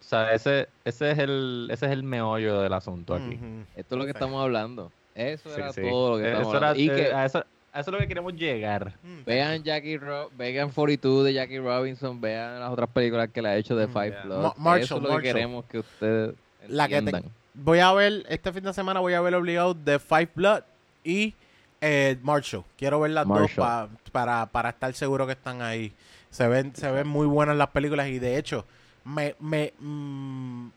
O 0.00 0.04
sea, 0.10 0.32
ese, 0.32 0.68
ese 0.84 1.10
es 1.12 1.18
el, 1.18 1.68
ese 1.70 1.86
es 1.86 1.92
el 1.92 2.02
meollo 2.02 2.60
del 2.62 2.72
asunto 2.72 3.14
aquí. 3.14 3.38
Esto 3.76 3.94
es 3.94 3.98
lo 3.98 4.04
que 4.04 4.10
estamos 4.10 4.42
hablando. 4.42 4.90
Eso 5.14 5.48
Sí, 5.50 5.60
era 5.60 5.72
sí. 5.72 5.82
todo 5.82 6.12
lo 6.12 6.16
que 6.18 6.24
Eh, 6.24 6.32
estamos 6.32 6.48
eso 6.48 6.56
era- 6.56 6.68
hablando. 6.70 6.92
Y 6.92 6.96
que 6.96 7.08
eh, 7.08 7.12
a, 7.14 7.24
eso, 7.26 7.38
a 7.72 7.80
eso 7.80 7.90
es 7.90 7.92
lo 7.92 7.98
que 7.98 8.08
queremos 8.08 8.34
llegar. 8.34 8.92
Mm. 9.02 9.24
vean 9.26 9.62
Jackie 9.62 9.98
Ro 9.98 10.30
vean 10.36 10.70
42 10.70 11.24
de 11.26 11.34
Jackie 11.34 11.58
Robinson, 11.58 12.20
vean 12.20 12.58
las 12.60 12.70
otras 12.70 12.88
películas 12.90 13.28
que 13.32 13.42
le 13.42 13.48
ha 13.50 13.56
hecho 13.56 13.76
de 13.76 13.86
Mm, 13.86 13.92
Five 13.92 14.10
yeah. 14.10 14.22
Bloods. 14.24 14.42
Ma- 14.42 14.54
Marshall, 14.56 14.82
Eso 14.84 14.96
es 14.96 15.02
lo 15.02 15.08
Marshall. 15.08 15.22
que 15.22 15.28
queremos 15.32 15.64
que 15.66 15.78
ustedes 15.78 16.34
La 16.68 16.88
que 16.88 17.02
te-. 17.02 17.22
Voy 17.54 17.78
a 17.80 17.92
ver, 17.92 18.24
este 18.28 18.52
fin 18.52 18.64
de 18.64 18.72
semana 18.72 19.00
voy 19.00 19.12
a 19.14 19.20
ver 19.20 19.34
obligado 19.34 19.74
The 19.76 19.98
Five 19.98 20.30
Blood 20.34 20.62
y 21.04 21.34
eh, 21.80 22.18
Marshall. 22.22 22.64
Quiero 22.76 23.00
ver 23.00 23.12
las 23.12 23.26
Marshall. 23.26 23.46
dos 23.48 23.56
pa- 23.56 23.88
para, 24.12 24.46
para 24.46 24.68
estar 24.70 24.92
seguro 24.94 25.26
que 25.26 25.32
están 25.32 25.62
ahí. 25.62 25.92
Se 26.30 26.46
ven, 26.48 26.74
se 26.76 26.90
ven 26.90 27.08
muy 27.08 27.26
buenas 27.26 27.56
las 27.56 27.68
películas 27.68 28.08
y 28.08 28.18
de 28.18 28.36
hecho, 28.38 28.64
me, 29.04 29.34
me, 29.40 29.72
mm, 29.78 30.68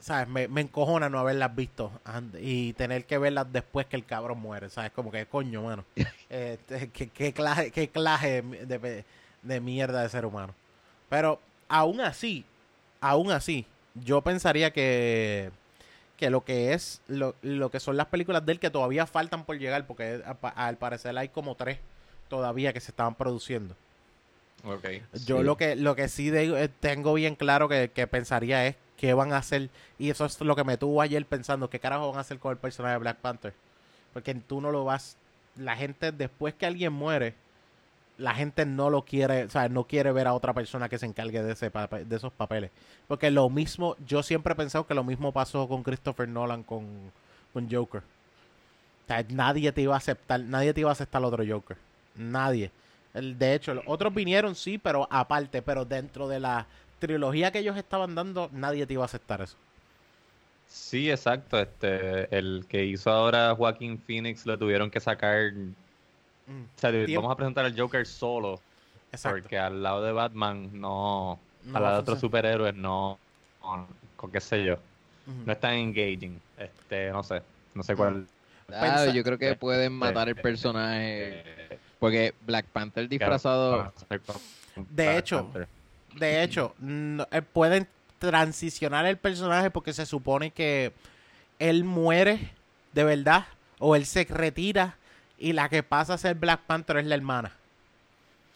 ¿sabes? 0.00 0.28
Me, 0.28 0.48
me 0.48 0.60
encojona 0.60 1.08
no 1.08 1.18
haberlas 1.18 1.54
visto 1.56 1.90
y 2.38 2.74
tener 2.74 3.04
que 3.06 3.16
verlas 3.18 3.46
después 3.52 3.86
que 3.86 3.96
el 3.96 4.04
cabrón 4.04 4.38
muere, 4.38 4.68
¿sabes? 4.68 4.90
Como 4.92 5.10
que 5.10 5.26
coño, 5.26 5.62
mano. 5.62 5.84
Este, 6.30 6.88
¿qué, 6.90 7.08
qué 7.10 7.32
clase, 7.32 7.70
qué 7.70 7.88
clase 7.88 8.42
de, 8.42 8.78
de- 8.78 9.04
de 9.42 9.60
mierda 9.60 10.02
de 10.02 10.08
ser 10.08 10.26
humano. 10.26 10.52
Pero 11.08 11.38
aún 11.68 12.00
así, 12.00 12.44
aún 13.00 13.30
así, 13.30 13.66
yo 13.94 14.20
pensaría 14.22 14.72
que, 14.72 15.50
que 16.16 16.30
lo 16.30 16.44
que 16.44 16.72
es, 16.72 17.00
lo, 17.08 17.34
lo 17.42 17.70
que 17.70 17.80
son 17.80 17.96
las 17.96 18.06
películas 18.06 18.44
de 18.46 18.52
él 18.52 18.60
que 18.60 18.70
todavía 18.70 19.06
faltan 19.06 19.44
por 19.44 19.58
llegar, 19.58 19.86
porque 19.86 20.22
a 20.24 20.66
al 20.66 20.76
parecer 20.76 21.16
hay 21.18 21.28
como 21.28 21.54
tres 21.56 21.78
todavía 22.28 22.72
que 22.72 22.80
se 22.80 22.90
estaban 22.92 23.14
produciendo. 23.14 23.74
Okay. 24.64 25.02
Yo 25.26 25.38
Sí. 25.38 25.44
lo 25.44 25.56
que 25.56 25.76
lo 25.76 25.94
que 25.94 26.08
sí 26.08 26.30
de- 26.30 26.64
eh, 26.64 26.68
tengo 26.80 27.12
bien 27.14 27.34
claro 27.34 27.68
que, 27.68 27.90
que 27.92 28.06
pensaría 28.06 28.66
es 28.66 28.76
qué 28.96 29.12
van 29.12 29.32
a 29.32 29.38
hacer. 29.38 29.68
Y 29.98 30.08
eso 30.10 30.24
es 30.24 30.40
lo 30.40 30.56
que 30.56 30.64
me 30.64 30.78
tuvo 30.78 31.02
ayer 31.02 31.26
pensando, 31.26 31.68
qué 31.68 31.78
carajo 31.80 32.08
van 32.08 32.18
a 32.18 32.20
hacer 32.22 32.38
con 32.38 32.52
el 32.52 32.58
personaje 32.58 32.92
de 32.94 32.98
Black 33.00 33.18
Panther. 33.18 33.52
Porque 34.12 34.34
tú 34.34 34.60
no 34.60 34.70
lo 34.70 34.84
vas... 34.84 35.16
La 35.56 35.76
gente, 35.76 36.10
después 36.12 36.54
que 36.54 36.66
alguien 36.66 36.92
muere, 36.92 37.34
la 38.18 38.34
gente 38.34 38.64
no 38.66 38.90
lo 38.90 39.04
quiere, 39.04 39.44
o 39.44 39.50
sea, 39.50 39.68
no 39.68 39.84
quiere 39.84 40.12
ver 40.12 40.26
a 40.26 40.34
otra 40.34 40.52
persona 40.52 40.88
que 40.88 40.98
se 40.98 41.06
encargue 41.06 41.42
de, 41.42 41.52
ese 41.52 41.70
de 41.70 42.16
esos 42.16 42.32
papeles. 42.32 42.70
Porque 43.08 43.30
lo 43.30 43.50
mismo, 43.50 43.96
yo 44.06 44.22
siempre 44.22 44.52
he 44.52 44.56
pensado 44.56 44.86
que 44.86 44.94
lo 44.94 45.04
mismo 45.04 45.32
pasó 45.32 45.68
con 45.68 45.82
Christopher 45.82 46.28
Nolan 46.28 46.62
con, 46.62 46.86
con 47.52 47.70
Joker. 47.70 48.02
O 48.02 49.06
sea, 49.06 49.24
nadie 49.30 49.72
te 49.72 49.82
iba 49.82 49.94
a 49.94 49.98
aceptar, 49.98 50.40
nadie 50.40 50.72
te 50.72 50.80
iba 50.80 50.90
a 50.90 50.92
aceptar 50.92 51.20
al 51.20 51.26
otro 51.26 51.44
Joker. 51.46 51.76
Nadie. 52.14 52.70
De 53.12 53.54
hecho, 53.54 53.80
otros 53.86 54.14
vinieron, 54.14 54.54
sí, 54.54 54.78
pero 54.78 55.06
aparte, 55.10 55.62
pero 55.62 55.84
dentro 55.84 56.26
de 56.26 56.40
la 56.40 56.66
trilogía 56.98 57.52
que 57.52 57.60
ellos 57.60 57.76
estaban 57.76 58.14
dando, 58.14 58.48
nadie 58.52 58.86
te 58.86 58.94
iba 58.94 59.02
a 59.02 59.06
aceptar 59.06 59.40
eso. 59.40 59.56
Sí, 60.66 61.10
exacto. 61.10 61.60
Este, 61.60 62.36
el 62.36 62.66
que 62.68 62.84
hizo 62.84 63.10
ahora 63.10 63.54
Joaquín 63.54 63.98
Phoenix 63.98 64.46
lo 64.46 64.58
tuvieron 64.58 64.90
que 64.90 65.00
sacar. 65.00 65.52
Mm, 66.46 66.62
O 66.62 66.78
sea, 66.80 66.90
Tiempo. 66.90 67.22
vamos 67.22 67.32
a 67.32 67.36
presentar 67.36 67.64
al 67.64 67.78
Joker 67.78 68.06
solo. 68.06 68.60
Exacto. 69.12 69.40
Porque 69.42 69.58
al 69.58 69.82
lado 69.82 70.02
de 70.02 70.12
Batman 70.12 70.70
no. 70.72 71.38
No 71.64 71.76
al 71.76 71.82
lado 71.82 71.94
de 71.96 72.00
otros 72.02 72.20
superhéroes 72.20 72.74
no. 72.74 73.18
no, 73.62 73.86
con 74.16 74.30
qué 74.30 74.40
sé 74.40 74.64
yo. 74.64 74.76
No 75.46 75.52
es 75.52 75.60
tan 75.60 75.74
engaging. 75.74 76.38
Este, 76.58 77.10
no 77.10 77.22
sé. 77.22 77.42
No 77.74 77.82
sé 77.82 77.96
cuál. 77.96 78.26
Ah, 78.72 79.06
yo 79.06 79.22
creo 79.22 79.38
que 79.38 79.50
eh, 79.50 79.56
pueden 79.56 79.92
matar 79.92 80.28
el 80.28 80.36
eh, 80.38 80.42
personaje. 80.42 81.42
eh, 81.70 81.78
Porque 81.98 82.34
Black 82.46 82.66
Panther 82.66 83.08
disfrazado. 83.08 83.92
De 84.90 85.16
hecho, 85.18 85.50
De 86.16 86.42
hecho, 86.42 86.74
no- 86.78 87.26
eh, 87.30 87.42
pueden 87.42 87.86
transicionar 88.18 89.06
el 89.06 89.16
personaje 89.16 89.70
porque 89.70 89.92
se 89.92 90.06
supone 90.06 90.50
que 90.50 90.92
él 91.58 91.84
muere 91.84 92.50
de 92.92 93.04
verdad 93.04 93.46
o 93.78 93.96
él 93.96 94.06
se 94.06 94.24
retira 94.24 94.96
y 95.48 95.52
la 95.52 95.68
que 95.68 95.82
pasa 95.82 96.14
a 96.14 96.18
ser 96.18 96.34
Black 96.36 96.60
Panther 96.66 96.96
es 96.98 97.06
la 97.06 97.14
hermana. 97.14 97.52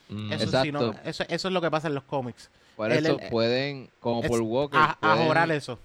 Mm, 0.08 0.32
Eso, 0.32 0.62
sí, 0.62 0.72
no- 0.72 0.86
Exacto. 0.86 1.08
eso, 1.08 1.24
eso 1.28 1.48
es 1.48 1.54
lo 1.54 1.60
que 1.60 1.70
pasa 1.70 1.88
en 1.88 1.94
los 1.94 2.04
cómics. 2.04 2.50
Por 2.76 2.90
él- 2.92 3.04
eso 3.04 3.18
pueden, 3.30 3.90
como 4.00 4.22
Es 4.22 4.28
por 4.28 4.40
Walker, 4.40 4.78
A, 4.80 4.96
pueden, 5.00 5.28
orar 5.28 5.50
eso. 5.50 5.78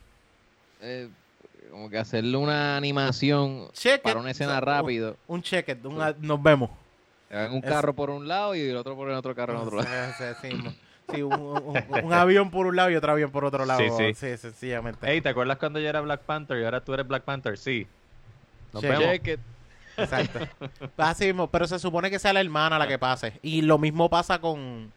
eh, 0.81 1.09
como 1.71 1.89
que 1.89 1.97
hacerle 1.97 2.37
una 2.37 2.77
animación 2.77 3.67
Check 3.73 4.01
para 4.01 4.15
it. 4.15 4.21
una 4.21 4.31
escena 4.31 4.59
So, 4.59 4.61
rápido. 4.65 5.17
Un 5.27 5.41
check 5.41 5.67
it, 5.69 5.83
un 5.85 5.97
nos 6.19 6.41
vemos. 6.43 6.69
Un 7.31 7.57
Es- 7.57 7.65
carro 7.65 7.93
por 7.93 8.09
un 8.11 8.27
lado 8.27 8.53
y 8.55 8.61
el 8.61 8.77
otro 8.77 8.95
por 8.95 9.09
el 9.09 9.15
otro 9.15 9.33
carro 9.35 9.53
en 9.55 9.59
otro 9.59 9.77
lado. 9.81 9.87
Sí, 10.17 10.23
sí, 10.41 10.49
sí, 10.51 10.55
mo- 10.55 10.73
sí, 11.13 11.21
un, 11.23 11.33
un- 11.33 12.05
un 12.05 12.13
avión 12.13 12.49
por 12.51 12.67
un 12.67 12.75
lado 12.75 12.91
y 12.91 12.95
otro 12.95 13.11
avión 13.11 13.31
por 13.31 13.43
otro 13.43 13.65
lado. 13.65 13.79
Sí, 13.79 13.89
sí. 13.97 14.13
sí 14.13 14.37
sencillamente. 14.37 14.99
Hey, 15.01 15.19
¿te 15.19 15.29
acuerdas 15.29 15.57
cuando 15.57 15.79
yo 15.79 15.89
era 15.89 15.99
Black 16.01 16.21
Panther 16.21 16.59
y 16.59 16.63
ahora 16.63 16.79
tú 16.81 16.93
eres 16.93 17.07
Black 17.07 17.23
Panther? 17.23 17.57
Sí. 17.57 17.87
Nos 18.71 18.81
vemos. 18.83 18.99
Check 19.03 19.27
it. 19.27 19.39
Exacto. 19.97 20.39
Así 20.97 21.25
mismo, 21.25 21.47
pero 21.47 21.67
se 21.67 21.79
supone 21.79 22.09
que 22.09 22.19
sea 22.19 22.33
la 22.33 22.41
hermana 22.41 22.79
la 22.79 22.87
que 22.87 22.97
pase. 22.99 23.39
Y 23.41 23.61
lo 23.61 23.77
mismo 23.77 24.09
pasa 24.09 24.39
con. 24.39 24.91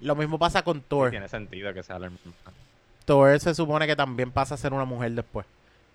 Lo 0.00 0.14
mismo 0.16 0.38
pasa 0.38 0.62
con 0.62 0.80
Thor. 0.80 1.10
Tiene 1.10 1.28
sentido 1.28 1.72
que 1.74 1.82
sea 1.82 1.98
la 1.98 2.06
hermana. 2.06 2.22
Thor 3.04 3.38
se 3.40 3.54
supone 3.54 3.86
que 3.86 3.96
también 3.96 4.30
pasa 4.30 4.54
a 4.54 4.58
ser 4.58 4.72
una 4.72 4.84
mujer 4.84 5.12
después. 5.12 5.46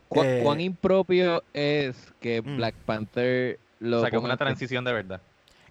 ¿Cu- 0.10 0.24
Eh, 0.24 0.42
¿Cuán 0.44 0.60
impropio 0.62 1.44
es 1.54 2.14
que 2.20 2.42
Mm. 2.42 2.58
Black 2.58 2.76
Panther 2.86 3.60
lo 3.80 3.98
O 3.98 4.02
sea, 4.02 4.10
que 4.12 4.18
es 4.18 4.24
una 4.24 4.38
transición 4.38 4.84
de 4.84 4.94
verdad. 4.94 5.22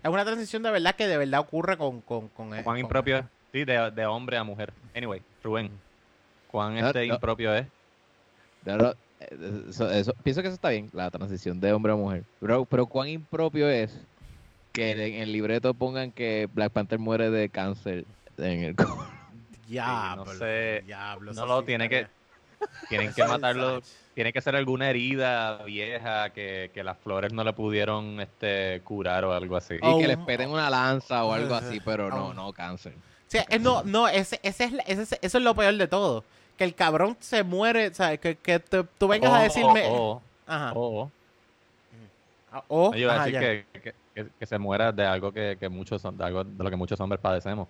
Es 0.02 0.10
una 0.10 0.24
transición 0.24 0.62
de 0.62 0.70
verdad 0.70 0.94
que 0.96 1.06
de 1.06 1.16
verdad 1.18 1.40
ocurre 1.40 1.76
con. 1.76 2.00
con, 2.00 2.28
con 2.28 2.48
¿Cuán 2.48 2.62
con- 2.64 2.78
impropio 2.78 3.18
es? 3.18 3.24
Sí, 3.52 3.64
de, 3.64 3.90
de 3.90 4.06
hombre 4.06 4.38
a 4.38 4.44
mujer. 4.44 4.72
Anyway, 4.96 5.22
Rubén. 5.44 5.70
¿Cuán 6.50 6.74
No, 6.74 6.86
este 6.86 7.06
no. 7.06 7.14
impropio 7.14 7.54
es? 7.54 7.66
No, 8.64 8.76
no, 8.78 8.94
eso- 9.70 9.90
eso- 9.90 10.14
pienso 10.22 10.42
que 10.42 10.48
eso 10.48 10.54
está 10.54 10.70
bien, 10.70 10.88
la 10.92 11.10
transición 11.10 11.60
de 11.60 11.72
hombre 11.72 11.92
a 11.92 11.96
mujer. 11.96 12.24
Pero, 12.40 12.64
pero 12.64 12.86
cuán 12.86 13.08
impropio 13.08 13.68
es 13.68 13.96
que 14.72 14.90
en 14.92 15.22
el 15.22 15.32
libreto 15.32 15.74
pongan 15.74 16.12
que 16.12 16.48
Black 16.52 16.72
Panther 16.72 16.98
muere 16.98 17.30
de 17.30 17.48
cáncer 17.48 18.04
en 18.38 18.62
el 18.62 18.76
Diablo. 19.66 20.24
no 20.24 20.32
sé. 20.34 20.82
diablo, 20.86 21.32
No 21.32 21.46
lo 21.46 21.62
tiene 21.64 21.88
que. 21.88 22.06
Tienen 22.88 23.12
que 23.14 23.24
matarlo. 23.24 23.82
Tiene 24.14 24.32
que 24.34 24.42
ser 24.42 24.54
alguna 24.56 24.90
herida 24.90 25.62
vieja 25.64 26.30
que, 26.30 26.70
que 26.74 26.84
las 26.84 26.98
flores 26.98 27.32
no 27.32 27.44
le 27.44 27.54
pudieron 27.54 28.20
este, 28.20 28.82
curar 28.84 29.24
o 29.24 29.32
algo 29.32 29.56
así. 29.56 29.74
y 29.74 29.78
Oh, 29.82 29.98
que 29.98 30.06
les 30.06 30.18
un- 30.18 30.26
peten 30.26 30.50
una 30.50 30.68
lanza 30.68 31.24
o 31.24 31.32
algo 31.32 31.54
oh, 31.54 31.58
así, 31.58 31.80
pero 31.80 32.10
no, 32.10 32.26
oh. 32.26 32.34
no 32.34 32.52
cáncer. 32.52 32.92
Sí, 33.28 33.38
eh, 33.48 33.58
no, 33.58 33.82
no, 33.84 34.08
ese, 34.08 34.38
ese 34.42 34.64
es, 34.64 34.72
ese 34.86 35.02
es- 35.02 35.18
eso 35.22 35.38
es 35.38 35.44
lo 35.44 35.54
peor 35.54 35.74
de 35.78 35.88
todo. 35.88 36.24
Que 36.56 36.64
el 36.64 36.74
cabrón 36.74 37.16
se 37.20 37.42
muere, 37.42 37.88
o 37.88 37.94
sea, 37.94 38.16
que, 38.16 38.36
que 38.36 38.58
te- 38.60 38.84
tú 38.84 39.08
vengas 39.08 39.32
a 39.32 39.40
O- 39.40 39.42
decirme. 39.42 39.84
O, 39.88 40.22
ajá. 40.46 40.72
o, 40.74 41.02
o. 41.02 41.10
ah, 42.52 42.64
o- 42.68 42.90
No, 42.90 42.96
yo 42.96 42.98
iba 43.02 43.12
a 43.12 43.16
ajá, 43.16 43.24
decir 43.26 43.40
ya. 43.40 43.40
que, 43.40 43.80
que, 43.80 43.94
que- 44.14 44.28
que 44.38 44.46
se 44.46 44.58
muera 44.58 44.92
de 44.92 45.04
algo 45.06 45.32
que, 45.32 45.56
que 45.58 45.68
muchos 45.68 46.02
son- 46.02 46.16
de 46.16 46.24
algo 46.24 46.44
de 46.44 46.62
lo 46.64 46.70
que 46.70 46.76
muchos 46.76 47.00
hombres 47.00 47.20
padecemos. 47.20 47.66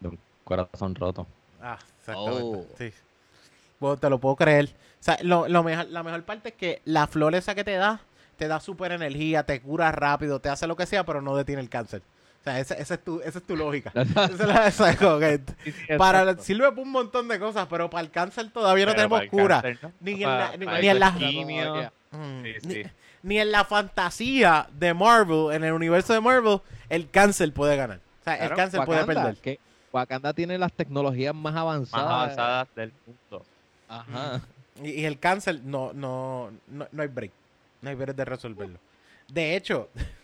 De 0.00 0.08
un 0.08 0.18
corazón 0.44 0.94
roto. 0.94 1.26
Ah, 1.62 1.78
exactamente. 2.00 2.42
Oh. 2.42 2.66
Sí. 2.78 2.92
Bueno, 3.78 3.96
te 3.96 4.10
lo 4.10 4.18
puedo 4.18 4.36
creer. 4.36 4.66
O 5.00 5.02
sea, 5.02 5.18
lo, 5.22 5.48
lo 5.48 5.62
mejor, 5.62 5.86
la 5.88 6.02
mejor 6.02 6.22
parte 6.24 6.50
es 6.50 6.54
que 6.54 6.82
la 6.84 7.06
flor 7.06 7.34
esa 7.34 7.54
que 7.54 7.64
te 7.64 7.72
da, 7.74 8.00
te 8.36 8.48
da 8.48 8.60
super 8.60 8.92
energía, 8.92 9.44
te 9.44 9.60
cura 9.60 9.92
rápido, 9.92 10.40
te 10.40 10.48
hace 10.48 10.66
lo 10.66 10.76
que 10.76 10.86
sea, 10.86 11.04
pero 11.04 11.22
no 11.22 11.36
detiene 11.36 11.62
el 11.62 11.68
cáncer. 11.70 12.02
O 12.40 12.42
sea, 12.42 12.58
esa, 12.58 12.74
esa 12.74 12.94
es, 12.94 13.04
tu, 13.04 13.20
esa 13.20 13.38
es 13.38 13.44
tu 13.46 13.54
lógica. 13.54 13.92
Esa 13.94 14.24
es 14.24 14.38
la- 14.38 14.66
esa 14.66 14.90
es 14.90 14.96
como 14.96 15.18
que 15.18 15.40
para, 15.98 16.36
sirve 16.38 16.68
para 16.70 16.80
un 16.80 16.90
montón 16.90 17.28
de 17.28 17.38
cosas, 17.38 17.66
pero 17.68 17.90
para 17.90 18.02
el 18.02 18.10
cáncer 18.10 18.50
todavía 18.50 18.86
no 18.86 18.92
Pero 18.92 19.08
tenemos 19.08 19.30
cura. 19.30 19.60
cáncer, 19.60 19.78
¿no? 19.82 19.92
Ni 20.00 20.12
en 20.14 20.20
la- 20.22 20.56
ni- 20.56 20.64
para 20.64 20.80
ni 20.80 20.88
en 20.88 20.96
eso 20.96 20.98
la- 21.00 21.08
es 21.08 21.14
quimio. 21.16 21.92
Mm, 22.12 22.42
Sí, 22.62 22.82
ni, 23.22 23.38
en 23.38 23.52
la 23.52 23.64
fantasía 23.66 24.66
de 24.72 24.94
Marvel, 24.94 25.52
en 25.54 25.64
el 25.64 25.72
universo 25.74 26.14
de 26.14 26.20
Marvel, 26.22 26.60
el 26.88 27.10
cáncer 27.10 27.52
puede 27.52 27.76
ganar. 27.76 27.98
O 27.98 28.24
sea, 28.24 28.34
el 28.36 28.54
cáncer 28.54 28.84
puede 28.86 29.04
perder. 29.04 29.36
que 29.36 29.60
Wakanda 29.92 30.32
tiene 30.32 30.56
las 30.56 30.72
tecnologías 30.72 31.34
más 31.34 31.52
Más 31.52 31.60
avanzadas. 31.60 32.10
avanzadas 32.10 32.68
del 32.74 32.92
mundo. 33.06 33.44
Ajá. 33.88 34.40
Y, 34.82 34.90
y 35.02 35.04
el 35.04 35.18
cáncer 35.18 35.60
no, 35.64 35.92
no, 35.92 36.50
no, 36.68 36.86
no 36.90 37.02
hay 37.02 37.08
break. 37.08 37.32
No 37.82 37.90
hay 37.90 37.96
break 37.96 38.16
de 38.16 38.24
resolverlo. 38.24 38.78
De 39.28 39.56
hecho, 39.56 39.90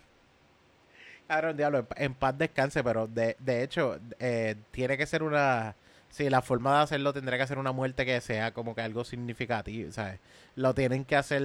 Cabrón, 1.26 1.56
diablo, 1.56 1.78
en, 1.78 1.86
en 1.96 2.14
paz 2.14 2.38
descanse, 2.38 2.84
pero 2.84 3.06
de, 3.06 3.36
de 3.38 3.62
hecho, 3.62 3.98
eh, 4.18 4.56
tiene 4.70 4.96
que 4.96 5.06
ser 5.06 5.22
una. 5.22 5.74
Sí, 6.08 6.30
la 6.30 6.40
forma 6.40 6.76
de 6.76 6.82
hacerlo 6.84 7.12
tendría 7.12 7.38
que 7.38 7.46
ser 7.46 7.58
una 7.58 7.72
muerte 7.72 8.06
que 8.06 8.20
sea 8.20 8.52
como 8.54 8.74
que 8.74 8.80
algo 8.80 9.04
significativo, 9.04 9.92
¿sabes? 9.92 10.18
Lo 10.54 10.72
tienen 10.72 11.04
que 11.04 11.16
hacer 11.16 11.42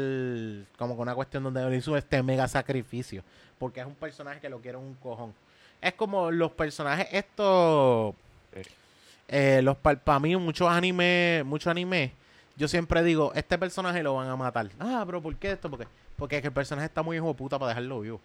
como 0.77 0.95
que 0.95 1.01
una 1.01 1.15
cuestión 1.15 1.43
donde 1.43 1.67
le 1.69 1.75
hizo 1.75 1.97
este 1.97 2.23
mega 2.23 2.47
sacrificio. 2.47 3.23
Porque 3.57 3.81
es 3.81 3.85
un 3.85 3.95
personaje 3.95 4.39
que 4.39 4.49
lo 4.49 4.61
quiere 4.61 4.77
un 4.77 4.93
cojón. 4.95 5.33
Es 5.81 5.93
como 5.93 6.31
los 6.31 6.51
personajes 6.51 7.07
estos. 7.11 8.15
Sí. 8.53 8.61
Eh, 9.27 9.61
los 9.63 9.77
para 9.77 10.19
mí, 10.19 10.35
muchos 10.35 10.69
animes, 10.69 11.43
muchos 11.43 11.71
animes, 11.71 12.11
yo 12.55 12.67
siempre 12.67 13.01
digo, 13.03 13.31
este 13.33 13.57
personaje 13.57 14.03
lo 14.03 14.15
van 14.15 14.29
a 14.29 14.35
matar. 14.35 14.69
Ah, 14.79 15.03
pero 15.05 15.21
¿por 15.21 15.35
qué 15.37 15.51
esto? 15.51 15.69
Porque, 15.69 15.87
porque 16.15 16.35
es 16.37 16.41
que 16.41 16.49
el 16.49 16.53
personaje 16.53 16.85
está 16.85 17.01
muy 17.01 17.17
hijo 17.17 17.27
de 17.27 17.33
puta 17.33 17.57
para 17.57 17.69
dejarlo 17.69 18.01
vivo. 18.01 18.21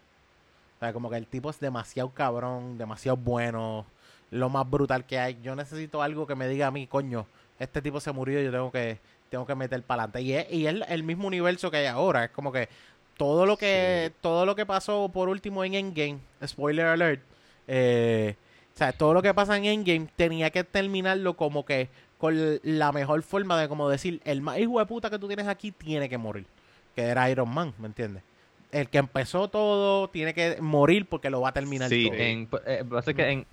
O 0.77 0.79
sea, 0.79 0.93
como 0.93 1.09
que 1.09 1.17
el 1.17 1.27
tipo 1.27 1.51
es 1.51 1.59
demasiado 1.59 2.11
cabrón, 2.11 2.77
demasiado 2.77 3.17
bueno, 3.17 3.87
lo 4.31 4.49
más 4.51 4.69
brutal 4.69 5.07
que 5.07 5.19
hay. 5.19 5.39
Yo 5.43 5.57
necesito 5.57 6.03
algo 6.03 6.27
que 6.27 6.35
me 6.35 6.49
diga 6.49 6.67
a 6.67 6.71
mí, 6.71 6.87
coño, 6.87 7.27
este 7.59 7.81
tipo 7.81 8.01
se 8.01 8.13
murió 8.13 8.41
y 8.41 8.45
yo 8.45 8.53
tengo 8.53 8.71
que, 8.71 8.99
tengo 9.31 9.47
que 9.47 9.55
meter 9.55 9.83
para 9.83 10.03
adelante. 10.03 10.23
Y 10.23 10.35
es, 10.35 10.53
y 10.53 10.67
es 10.67 10.75
el 10.89 11.03
mismo 11.03 11.27
universo 11.27 11.71
que 11.71 11.79
hay 11.79 11.87
ahora. 11.87 12.25
Es 12.25 12.31
como 12.31 12.53
que 12.53 12.69
todo 13.17 13.47
lo 13.47 13.57
que, 13.57 14.13
todo 14.21 14.45
lo 14.45 14.55
que 14.55 14.67
pasó 14.67 15.09
por 15.09 15.29
último 15.29 15.65
en 15.65 15.75
Endgame, 15.75 16.19
spoiler 16.47 16.87
alert, 16.87 17.23
eh, 17.67 18.37
o 18.75 18.79
sea, 18.79 18.93
todo 18.93 19.15
lo 19.15 19.23
que 19.23 19.33
pasa 19.33 19.57
en 19.57 19.65
Endgame 19.65 20.09
tenía 20.17 20.51
que 20.51 20.63
terminarlo 20.63 21.35
como 21.35 21.65
que 21.65 21.89
con 22.19 22.61
la 22.63 22.93
mejor 22.93 23.23
forma 23.23 23.59
de 23.61 23.69
como 23.69 23.89
decir, 23.89 24.21
el 24.25 24.43
más 24.43 24.59
hijo 24.59 24.79
de 24.79 24.87
puta 24.87 25.09
que 25.09 25.19
tú 25.19 25.27
tienes 25.27 25.49
aquí 25.49 25.73
tiene 25.73 26.09
que 26.09 26.19
morir. 26.19 26.47
Que 26.95 27.03
era 27.03 27.31
Iron 27.31 27.49
Man, 27.49 27.75
¿me 27.79 27.87
entiendes? 27.87 28.23
El 28.73 28.89
que 28.89 28.99
empezó 28.99 29.49
todo 29.49 30.09
tiene 30.09 30.35
que 30.35 30.59
morir 30.61 31.07
porque 31.07 31.31
lo 31.31 31.41
va 31.41 31.51
a 31.51 31.53
terminar 31.53 31.89
Sí, 31.89 32.07
todo. 32.09 32.19
en, 32.19 32.49
eh, 32.67 32.85
pasa 32.89 33.15
que 33.15 33.29
en. 33.31 33.47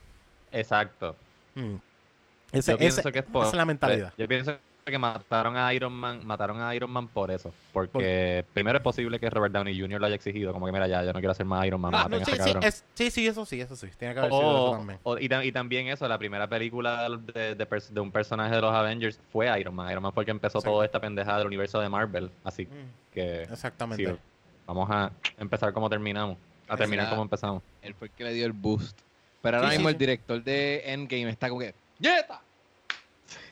Exacto. 0.52 1.15
Mm. 1.56 1.76
Ese- 2.52 2.72
yo 2.72 2.77
pienso 2.77 2.99
ese- 3.02 3.11
que 3.11 3.19
es 3.19 3.26
por. 3.26 3.44
esa 3.44 3.52
es 3.52 3.57
la 3.57 3.65
mentalidad. 3.65 4.14
Yo 4.18 4.27
pienso 4.27 4.56
que 4.85 4.98
mataron 4.98 5.56
a 5.56 5.73
Iron 5.73 5.94
Man, 5.94 6.26
mataron 6.26 6.61
a 6.61 6.76
Iron 6.76 6.91
Man 6.91 7.07
por 7.07 7.31
eso. 7.31 7.53
Porque 7.72 8.44
primero 8.53 8.77
es 8.80 8.84
posible 8.84 9.18
que 9.18 9.30
Robert 9.30 9.53
Downey 9.53 9.80
Jr. 9.80 9.99
lo 10.02 10.07
haya 10.07 10.15
exigido, 10.15 10.52
como 10.52 10.65
que 10.65 10.73
mira 10.73 10.88
ya, 10.88 11.02
yo 11.03 11.14
no 11.14 11.19
quiero 11.19 11.31
hacer 11.31 11.45
más 11.45 11.65
Iron 11.65 11.80
Man, 11.80 11.94
Ah, 11.95 12.07
no, 12.10 12.18
sí, 12.18 12.23
ese 12.34 12.44
sí, 12.44 12.53
es- 12.61 12.84
sí, 12.94 13.10
sí, 13.10 13.27
eso 13.27 13.45
sí, 13.45 13.61
eso 13.61 13.76
sí. 13.77 13.88
Tiene 13.98 14.14
que 14.14 14.19
haber 14.19 14.31
sido 14.34 14.41
eso 14.68 14.72
también. 14.77 14.99
o- 15.03 15.18
y, 15.18 15.30
y 15.48 15.52
también 15.53 15.88
eso, 15.88 16.06
la 16.07 16.18
primera 16.18 16.48
película 16.48 17.07
de, 17.34 17.56
de 17.56 17.65
de 17.65 17.99
un 18.02 18.11
personaje 18.11 18.53
de 18.56 18.61
los 18.61 18.73
Avengers 18.73 19.19
fue 19.31 19.57
Iron 19.57 19.73
Man. 19.73 19.90
Iron 19.90 20.03
Man 20.03 20.11
fue 20.11 20.23
el 20.23 20.26
que 20.26 20.31
empezó 20.31 20.57
Exacto. 20.57 20.73
toda 20.76 20.85
esta 20.85 20.99
pendejada 20.99 21.38
del 21.38 21.48
universo 21.48 21.80
de 21.80 21.88
Marvel. 21.88 22.30
Así 22.44 22.65
Mm, 22.65 23.14
que 23.14 23.44
Exactamente. 23.44 24.06
sí, 24.06 24.11
vamos 24.65 24.90
a 24.91 25.11
empezar 25.38 25.73
como 25.73 25.90
terminamos. 25.90 26.38
A 26.68 26.77
terminar 26.77 27.10
como 27.10 27.22
empezamos. 27.23 27.61
Él 27.81 27.94
fue 27.94 28.07
el 28.07 28.14
que 28.14 28.23
le 28.23 28.34
dio 28.34 28.45
el 28.45 28.53
boost. 28.53 28.98
Pero 29.41 29.57
ahora 29.57 29.69
Sí, 29.69 29.73
sí, 29.73 29.77
mismo 29.80 29.90
sí. 29.90 29.94
el 29.94 29.99
director 29.99 30.44
de 30.44 30.81
Endgame 30.85 31.30
está 31.30 31.49
como 31.49 31.60
que. 31.61 31.76
¡Yeta! 31.99 32.41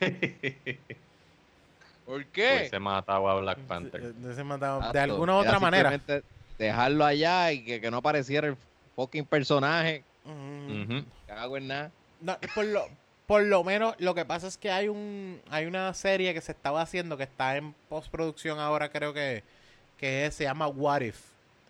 ¿Por 2.04 2.14
Hoy 2.14 2.26
qué? 2.32 2.68
se 2.68 2.78
mataba 2.78 3.32
a 3.32 3.40
Black 3.40 3.58
Panther. 3.60 4.14
De, 4.14 4.34
de 4.92 4.98
alguna 5.00 5.32
Era 5.32 5.40
otra 5.40 5.60
manera. 5.60 6.00
Dejarlo 6.58 7.04
allá 7.04 7.52
y 7.52 7.64
que, 7.64 7.80
que 7.80 7.90
no 7.90 7.98
apareciera 7.98 8.48
el 8.48 8.56
fucking 8.96 9.24
personaje. 9.24 10.04
Mm, 10.24 10.82
Ujú. 10.82 11.04
Cago 11.26 11.56
en 11.56 11.68
nada. 11.68 11.90
No, 12.20 12.36
por 12.54 12.64
lo, 12.66 12.88
por 13.26 13.42
lo 13.42 13.64
menos 13.64 13.94
lo 13.98 14.14
que 14.14 14.24
pasa 14.24 14.46
es 14.46 14.56
que 14.56 14.70
hay 14.70 14.88
un 14.88 15.40
hay 15.50 15.66
una 15.66 15.92
serie 15.94 16.34
que 16.34 16.40
se 16.40 16.52
estaba 16.52 16.82
haciendo 16.82 17.16
que 17.16 17.24
está 17.24 17.56
en 17.56 17.74
postproducción 17.88 18.58
ahora 18.60 18.90
creo 18.90 19.12
que 19.12 19.42
que 20.02 20.26
es- 20.26 20.34
se 20.34 20.44
llama 20.44 20.66
What 20.66 21.00
If 21.02 21.18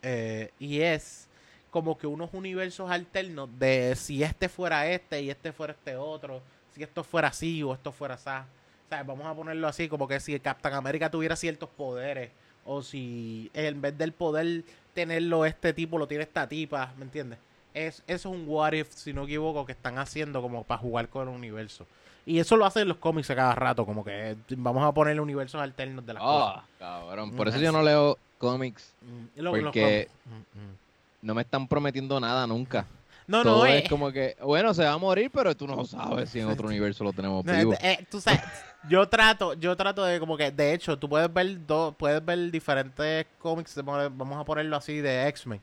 Eh, 0.03 0.51
y 0.59 0.81
es 0.81 1.29
como 1.71 1.97
que 1.97 2.07
unos 2.09 2.31
universos 2.33 2.91
alternos 2.91 3.49
de 3.59 3.95
si 3.95 4.23
este 4.25 4.49
fuera 4.49 4.91
este 4.91 5.21
y 5.23 5.31
este 5.31 5.53
fuera 5.53 5.75
este 5.75 5.95
otro 5.97 6.43
si 6.75 6.83
esto 6.83 7.05
fuera 7.05 7.29
así 7.29 7.63
o 7.63 7.73
esto 7.75 7.93
fuera 7.93 8.15
así 8.15 8.29
o 8.31 8.89
sea, 8.89 9.03
vamos 9.05 9.27
a 9.27 9.35
ponerlo 9.35 9.69
así 9.69 9.89
como 9.89 10.09
que 10.09 10.19
si 10.19 10.39
Captain 10.41 10.75
America 10.75 11.11
tuviera 11.11 11.37
ciertos 11.37 11.69
poderes 11.69 12.31
o 12.65 12.83
si 12.83 13.51
en 13.55 13.81
vez 13.81 13.97
del 13.97 14.13
poder 14.13 14.65
tenerlo 14.95 15.47
este 15.47 15.73
tipo 15.73 15.99
lo 15.99 16.09
tiene 16.09 16.25
esta 16.25 16.49
tipa 16.49 16.93
¿me 16.99 17.05
entiendes? 17.05 17.39
es, 17.75 18.03
eso 18.07 18.29
es 18.31 18.35
un 18.35 18.45
what 18.49 18.73
if, 18.73 18.93
si 18.93 19.13
no 19.13 19.25
equivoco, 19.25 19.65
que 19.65 19.73
están 19.73 19.99
haciendo 19.99 20.43
como 20.43 20.65
para 20.65 20.79
jugar 20.79 21.09
con 21.09 21.29
el 21.29 21.35
universo. 21.35 21.87
Y 22.25 22.39
eso 22.39 22.57
lo 22.57 22.65
hacen 22.65 22.87
los 22.89 22.99
cómics 22.99 23.31
a 23.31 23.35
cada 23.35 23.55
rato, 23.55 23.85
como 23.85 24.05
que 24.05 24.37
vamos 24.57 24.85
a 24.85 24.93
poner 24.93 25.21
universos 25.21 25.61
alternos 25.61 26.07
de 26.07 26.15
las 26.15 26.23
cosas. 26.23 26.59
Ah, 26.59 26.65
cabrón. 26.79 27.33
Por 27.33 27.47
Mm, 27.47 27.51
eso 27.51 27.59
yo 27.59 27.73
no 27.73 27.83
leo 27.83 28.17
cómics. 28.39 28.93
Mm, 29.03 29.51
porque-. 29.51 30.09
Mm. 30.27 31.27
No 31.27 31.35
me 31.35 31.43
están 31.43 31.67
prometiendo 31.69 32.19
nada 32.21 32.47
nunca. 32.47 32.87
No, 33.29 33.43
Todo 33.45 33.59
no, 33.59 33.67
es 33.67 33.85
eh, 33.85 33.89
como 33.89 34.11
que, 34.11 34.37
bueno, 34.43 34.75
se 34.75 34.85
va 34.85 34.93
a 34.93 34.99
morir, 34.99 35.31
pero 35.33 35.57
tú 35.57 35.67
no 35.67 35.85
sabes 35.85 36.31
si 36.31 36.41
en 36.41 36.49
otro 36.49 36.67
universo 36.69 37.05
lo 37.05 37.13
tenemos 37.13 37.45
vivo. 37.45 37.73
eh, 37.75 37.79
eh, 38.01 38.07
tú 38.11 38.21
sabes, 38.21 38.41
yo 38.89 39.09
trato, 39.09 39.55
yo 39.55 39.77
trato 39.77 40.05
de 40.05 40.19
como 40.19 40.37
que, 40.37 40.51
de 40.51 40.75
hecho, 40.75 40.99
tú 40.99 41.09
puedes 41.09 41.33
ver 41.33 41.65
dos, 41.67 41.95
puedes 41.97 42.25
ver 42.25 42.51
diferentes 42.51 43.27
cómics, 43.39 43.81
vamos 43.85 44.39
a 44.41 44.45
ponerlo 44.45 44.77
así, 44.77 45.01
de 45.01 45.29
X-Men. 45.29 45.61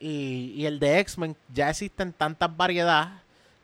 Y, 0.00 0.52
y 0.56 0.66
el 0.66 0.78
de 0.78 0.98
X-Men 1.00 1.36
ya 1.52 1.68
existen 1.70 2.12
tantas 2.14 2.54
variedades, 2.54 3.12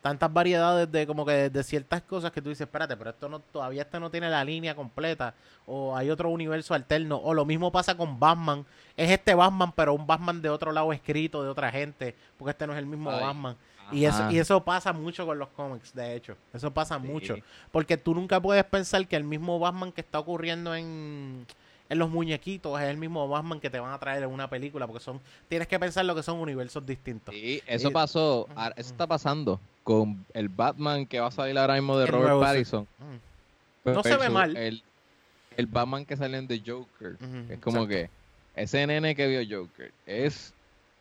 tantas 0.02 0.30
variedades 0.32 0.90
de 0.90 1.06
como 1.06 1.24
que 1.24 1.48
de 1.48 1.62
ciertas 1.62 2.02
cosas 2.02 2.32
que 2.32 2.42
tú 2.42 2.48
dices, 2.50 2.66
espérate, 2.66 2.96
pero 2.96 3.10
esto 3.10 3.28
no, 3.28 3.38
todavía 3.38 3.82
este 3.82 3.98
no 4.00 4.10
tiene 4.10 4.28
la 4.28 4.44
línea 4.44 4.74
completa, 4.74 5.32
o 5.64 5.96
hay 5.96 6.10
otro 6.10 6.28
universo 6.28 6.74
alterno, 6.74 7.16
o 7.16 7.32
lo 7.32 7.44
mismo 7.44 7.70
pasa 7.72 7.96
con 7.96 8.18
Batman, 8.18 8.66
es 8.96 9.10
este 9.10 9.34
Batman, 9.34 9.72
pero 9.72 9.94
un 9.94 10.06
Batman 10.06 10.42
de 10.42 10.50
otro 10.50 10.72
lado 10.72 10.92
escrito 10.92 11.42
de 11.42 11.48
otra 11.48 11.70
gente, 11.70 12.16
porque 12.36 12.50
este 12.50 12.66
no 12.66 12.72
es 12.72 12.80
el 12.80 12.86
mismo 12.86 13.10
Ay. 13.10 13.20
Batman. 13.20 13.56
Y 13.92 14.06
eso, 14.06 14.30
y 14.30 14.38
eso 14.38 14.64
pasa 14.64 14.92
mucho 14.94 15.26
con 15.26 15.38
los 15.38 15.48
cómics, 15.50 15.94
de 15.94 16.16
hecho. 16.16 16.34
Eso 16.54 16.72
pasa 16.72 16.98
Sí. 16.98 17.06
mucho. 17.06 17.36
Porque 17.70 17.98
tú 17.98 18.14
nunca 18.14 18.40
puedes 18.40 18.64
pensar 18.64 19.06
que 19.06 19.16
el 19.16 19.24
mismo 19.24 19.58
Batman 19.58 19.92
que 19.92 20.00
está 20.00 20.18
ocurriendo 20.18 20.74
en, 20.74 21.46
en 21.92 21.98
los 21.98 22.08
muñequitos 22.08 22.80
es 22.80 22.88
el 22.88 22.96
mismo 22.96 23.28
Batman 23.28 23.60
que 23.60 23.68
te 23.68 23.78
van 23.78 23.92
a 23.92 23.98
traer 23.98 24.22
en 24.22 24.30
una 24.30 24.48
película. 24.48 24.86
Porque 24.86 25.04
son 25.04 25.20
tienes 25.48 25.68
que 25.68 25.78
pensar 25.78 26.04
lo 26.06 26.14
que 26.14 26.22
son 26.22 26.38
universos 26.38 26.84
distintos. 26.86 27.34
Sí, 27.34 27.60
eso 27.66 27.90
Y- 27.90 27.92
pasó, 27.92 28.48
ahora- 28.54 28.74
eso 28.78 28.90
está 28.90 29.06
pasando 29.06 29.60
con 29.84 30.24
el 30.32 30.48
Batman 30.48 31.04
que 31.04 31.20
va 31.20 31.26
a 31.26 31.30
salir 31.30 31.58
ahora 31.58 31.74
mismo 31.74 31.98
de 31.98 32.06
Robert 32.06 32.28
nuevo. 32.28 32.40
Pattinson. 32.40 32.86
Mm. 32.98 33.90
No 33.90 34.02
se 34.02 34.16
ve 34.16 34.30
mal. 34.30 34.56
El, 34.56 34.82
el 35.56 35.66
Batman 35.66 36.06
que 36.06 36.16
sale 36.16 36.38
en 36.38 36.48
The 36.48 36.62
Joker. 36.66 37.16
Es 37.50 37.58
como 37.58 37.82
exacto. 37.82 37.88
que 37.88 38.10
ese 38.56 38.86
nene 38.86 39.14
que 39.14 39.26
vio 39.26 39.60
Joker 39.60 39.92
es 40.06 40.54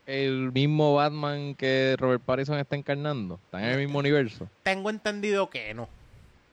el 0.08 0.52
mismo 0.52 0.96
Batman 0.96 1.56
que 1.56 1.96
Robert 1.98 2.22
Pattinson 2.24 2.58
está 2.60 2.76
encarnando. 2.76 3.36
Está 3.46 3.64
en 3.64 3.70
el 3.70 3.78
mismo 3.80 4.00
universo. 4.00 4.50
Tengo 4.64 4.90
entendido 4.90 5.50
que 5.50 5.74
no. 5.74 5.88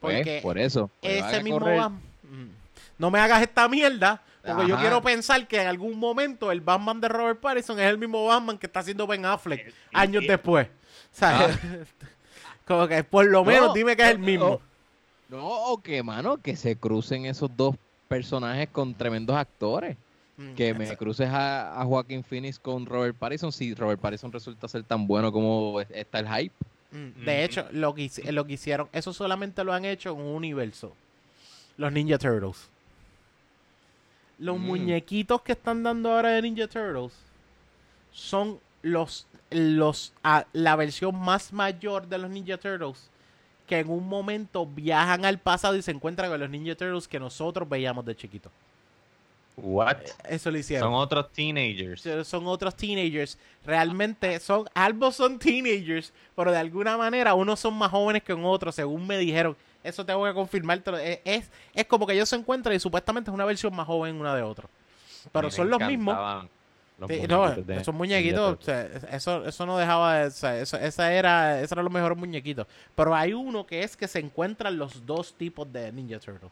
Pues, 0.00 0.18
Porque 0.18 0.38
por 0.44 0.58
eso. 0.58 0.90
pues 1.00 1.24
ese 1.24 1.42
mismo 1.42 1.58
correr. 1.58 1.78
Batman... 1.80 2.02
No 2.98 3.10
me 3.10 3.18
hagas 3.20 3.42
esta 3.42 3.68
mierda. 3.68 4.22
Porque 4.44 4.66
yo 4.66 4.78
quiero 4.78 5.02
pensar 5.02 5.46
que 5.46 5.60
en 5.60 5.66
algún 5.66 5.98
momento 5.98 6.50
el 6.50 6.60
Batman 6.62 7.00
de 7.00 7.08
Robert 7.08 7.38
Pattinson 7.40 7.78
es 7.80 7.86
el 7.90 7.98
mismo 7.98 8.24
Batman 8.26 8.56
que 8.56 8.66
está 8.66 8.80
haciendo 8.80 9.06
Ben 9.06 9.24
Affleck 9.26 9.74
años 9.92 10.24
después. 10.26 10.68
¿Sabes? 11.12 11.58
Como 12.66 12.86
que 12.88 13.02
por 13.04 13.26
lo 13.26 13.44
menos 13.44 13.68
No, 13.68 13.74
dime 13.74 13.96
que 13.96 14.02
es 14.02 14.10
el 14.10 14.18
mismo. 14.18 14.60
No, 15.28 15.46
o 15.46 15.82
que, 15.82 16.02
mano, 16.02 16.38
que 16.38 16.56
se 16.56 16.76
crucen 16.76 17.26
esos 17.26 17.50
dos 17.56 17.76
personajes 18.08 18.68
con 18.70 18.94
tremendos 18.94 19.36
actores. 19.36 19.96
Mm, 20.38 20.54
Que 20.54 20.72
me 20.72 20.84
exacto. 20.84 21.04
cruces 21.04 21.28
a, 21.28 21.78
a 21.80 21.84
Joaquin 21.84 22.22
Phoenix 22.24 22.58
con 22.58 22.86
Robert 22.86 23.16
Pattinson 23.16 23.52
si 23.52 23.74
Robert 23.74 24.00
Pattinson 24.00 24.32
resulta 24.32 24.68
ser 24.68 24.82
tan 24.84 25.06
bueno 25.06 25.30
como 25.32 25.80
es- 25.80 25.90
está 25.90 26.20
el 26.20 26.28
hype. 26.28 26.54
Mm, 26.92 27.24
De 27.24 27.44
hecho, 27.44 27.66
lo 27.72 27.94
que, 27.94 28.02
hici- 28.04 28.30
lo 28.30 28.46
que 28.46 28.54
hicieron, 28.54 28.88
eso 28.92 29.12
solamente 29.12 29.62
lo 29.64 29.72
han 29.74 29.84
hecho 29.84 30.10
en 30.10 30.16
un 30.20 30.34
universo. 30.36 30.94
Los 31.76 31.92
Ninja 31.92 32.16
Turtles. 32.18 32.70
Los 34.38 34.58
Mm. 34.58 34.62
muñequitos 34.66 35.42
que 35.42 35.52
están 35.52 35.82
dando 35.82 36.12
ahora 36.12 36.30
de 36.30 36.42
Ninja 36.42 36.68
Turtles 36.68 37.12
son 38.12 38.58
los, 38.82 39.26
los 39.50 40.12
a- 40.22 40.46
la 40.52 40.76
versión 40.76 41.18
más 41.18 41.52
mayor 41.52 42.06
de 42.06 42.18
los 42.18 42.30
Ninja 42.30 42.56
Turtles 42.58 43.10
que 43.66 43.80
en 43.80 43.90
un 43.90 44.08
momento 44.08 44.64
viajan 44.64 45.24
al 45.26 45.38
pasado 45.38 45.76
y 45.76 45.82
se 45.82 45.90
encuentran 45.90 46.30
con 46.30 46.40
los 46.40 46.48
Ninja 46.48 46.74
Turtles 46.74 47.06
que 47.08 47.18
nosotros 47.20 47.68
veíamos 47.68 48.04
de 48.06 48.16
chiquitos. 48.16 48.50
What? 49.60 49.96
Eso 50.28 50.50
lo 50.50 50.58
hicieron. 50.58 50.88
Son 50.88 50.94
otros 50.94 51.32
teenagers. 51.32 52.02
Son- 52.26 52.46
otros 52.46 52.74
teenagers. 52.76 53.38
Realmente 53.64 54.38
son, 54.40 54.68
ambos 54.74 55.16
son 55.16 55.38
teenagers, 55.38 56.12
pero 56.36 56.50
de 56.52 56.58
alguna 56.58 56.96
manera 56.96 57.34
unos 57.34 57.60
son 57.60 57.74
más 57.74 57.90
jóvenes 57.90 58.22
que 58.22 58.32
otros, 58.32 58.74
según 58.74 59.06
me 59.06 59.18
dijeron. 59.18 59.56
Eso 59.82 60.04
tengo 60.04 60.24
que 60.24 60.34
confirmártelo. 60.34 60.98
Es, 60.98 61.20
es, 61.24 61.50
es 61.74 61.86
como 61.86 62.06
que 62.06 62.12
ellos 62.14 62.28
se 62.28 62.36
encuentran 62.36 62.74
y 62.74 62.80
supuestamente 62.80 63.30
es 63.30 63.34
una 63.34 63.44
versión 63.44 63.74
más 63.74 63.86
joven 63.86 64.16
una 64.20 64.34
de 64.34 64.42
otro. 64.42 64.68
Pero 65.32 65.48
Me 65.48 65.52
son 65.52 65.70
los 65.70 65.80
mismos. 65.80 66.16
los 66.98 67.08
Sí, 67.08 67.22
no, 67.28 67.50
de 67.50 67.76
esos 67.76 67.94
muñequitos, 67.94 68.58
o 68.58 68.62
sea, 68.62 68.88
eso, 69.12 69.44
eso 69.46 69.66
no 69.66 69.78
dejaba, 69.78 70.18
de- 70.18 70.26
o 70.26 70.30
sea, 70.32 70.58
eso, 70.58 70.76
esa 70.78 71.12
era, 71.12 71.60
esos 71.60 71.72
eran 71.72 71.84
los 71.84 71.92
mejores 71.94 72.18
muñequitos. 72.18 72.66
Pero 72.96 73.14
hay 73.14 73.32
uno 73.32 73.64
que 73.66 73.82
es 73.84 73.96
que 73.96 74.08
se 74.08 74.18
encuentran 74.18 74.76
los 74.76 75.06
dos 75.06 75.32
tipos 75.34 75.72
de 75.72 75.92
Ninja 75.92 76.18
Turtles. 76.18 76.50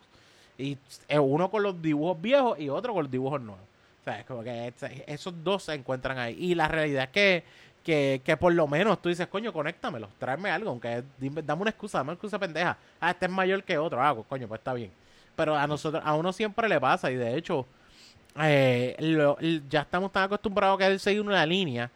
Y 0.58 0.78
eh, 1.08 1.18
uno 1.18 1.50
con 1.50 1.62
los 1.62 1.80
dibujos 1.82 2.20
viejos 2.20 2.58
y 2.58 2.68
otro 2.68 2.94
con 2.94 3.04
los 3.04 3.10
dibujos 3.10 3.40
nuevos. 3.40 3.62
O 4.02 4.04
sea, 4.04 4.20
es 4.20 4.26
como 4.26 4.42
que 4.42 4.68
es- 4.68 4.82
esos 5.06 5.34
dos 5.44 5.64
se 5.64 5.74
encuentran 5.74 6.18
ahí. 6.18 6.36
Y 6.38 6.54
la 6.54 6.68
realidad 6.68 7.04
es 7.04 7.10
que, 7.10 7.44
que, 7.84 8.20
que 8.24 8.36
por 8.36 8.52
lo 8.54 8.66
menos 8.66 9.00
tú 9.02 9.08
dices, 9.08 9.26
coño, 9.28 9.52
conéctamelo, 9.52 10.08
tráeme 10.18 10.50
algo, 10.50 10.70
aunque 10.70 11.02
dime- 11.20 11.42
dame 11.42 11.62
una 11.62 11.70
excusa, 11.70 11.98
dame 11.98 12.08
una 12.10 12.14
excusa 12.14 12.38
pendeja. 12.38 12.76
Ah, 13.00 13.10
este 13.10 13.26
es 13.26 13.32
mayor 13.32 13.62
que 13.64 13.78
otro, 13.78 14.02
ah, 14.02 14.14
pues, 14.14 14.26
coño, 14.28 14.48
pues 14.48 14.60
está 14.60 14.72
bien. 14.74 14.90
Pero 15.36 15.54
a 15.56 15.66
nosotros, 15.66 16.02
a 16.04 16.14
uno 16.14 16.32
siempre 16.32 16.68
le 16.68 16.80
pasa, 16.80 17.10
y 17.10 17.16
de 17.16 17.36
hecho, 17.36 17.66
eh, 18.42 19.60
ya 19.68 19.82
estamos 19.82 20.12
tan 20.12 20.24
acostumbrados 20.24 20.76
a 20.76 20.78
que 20.78 20.86
él 20.86 21.00
sigue 21.00 21.20
una 21.20 21.44
línea 21.46 21.90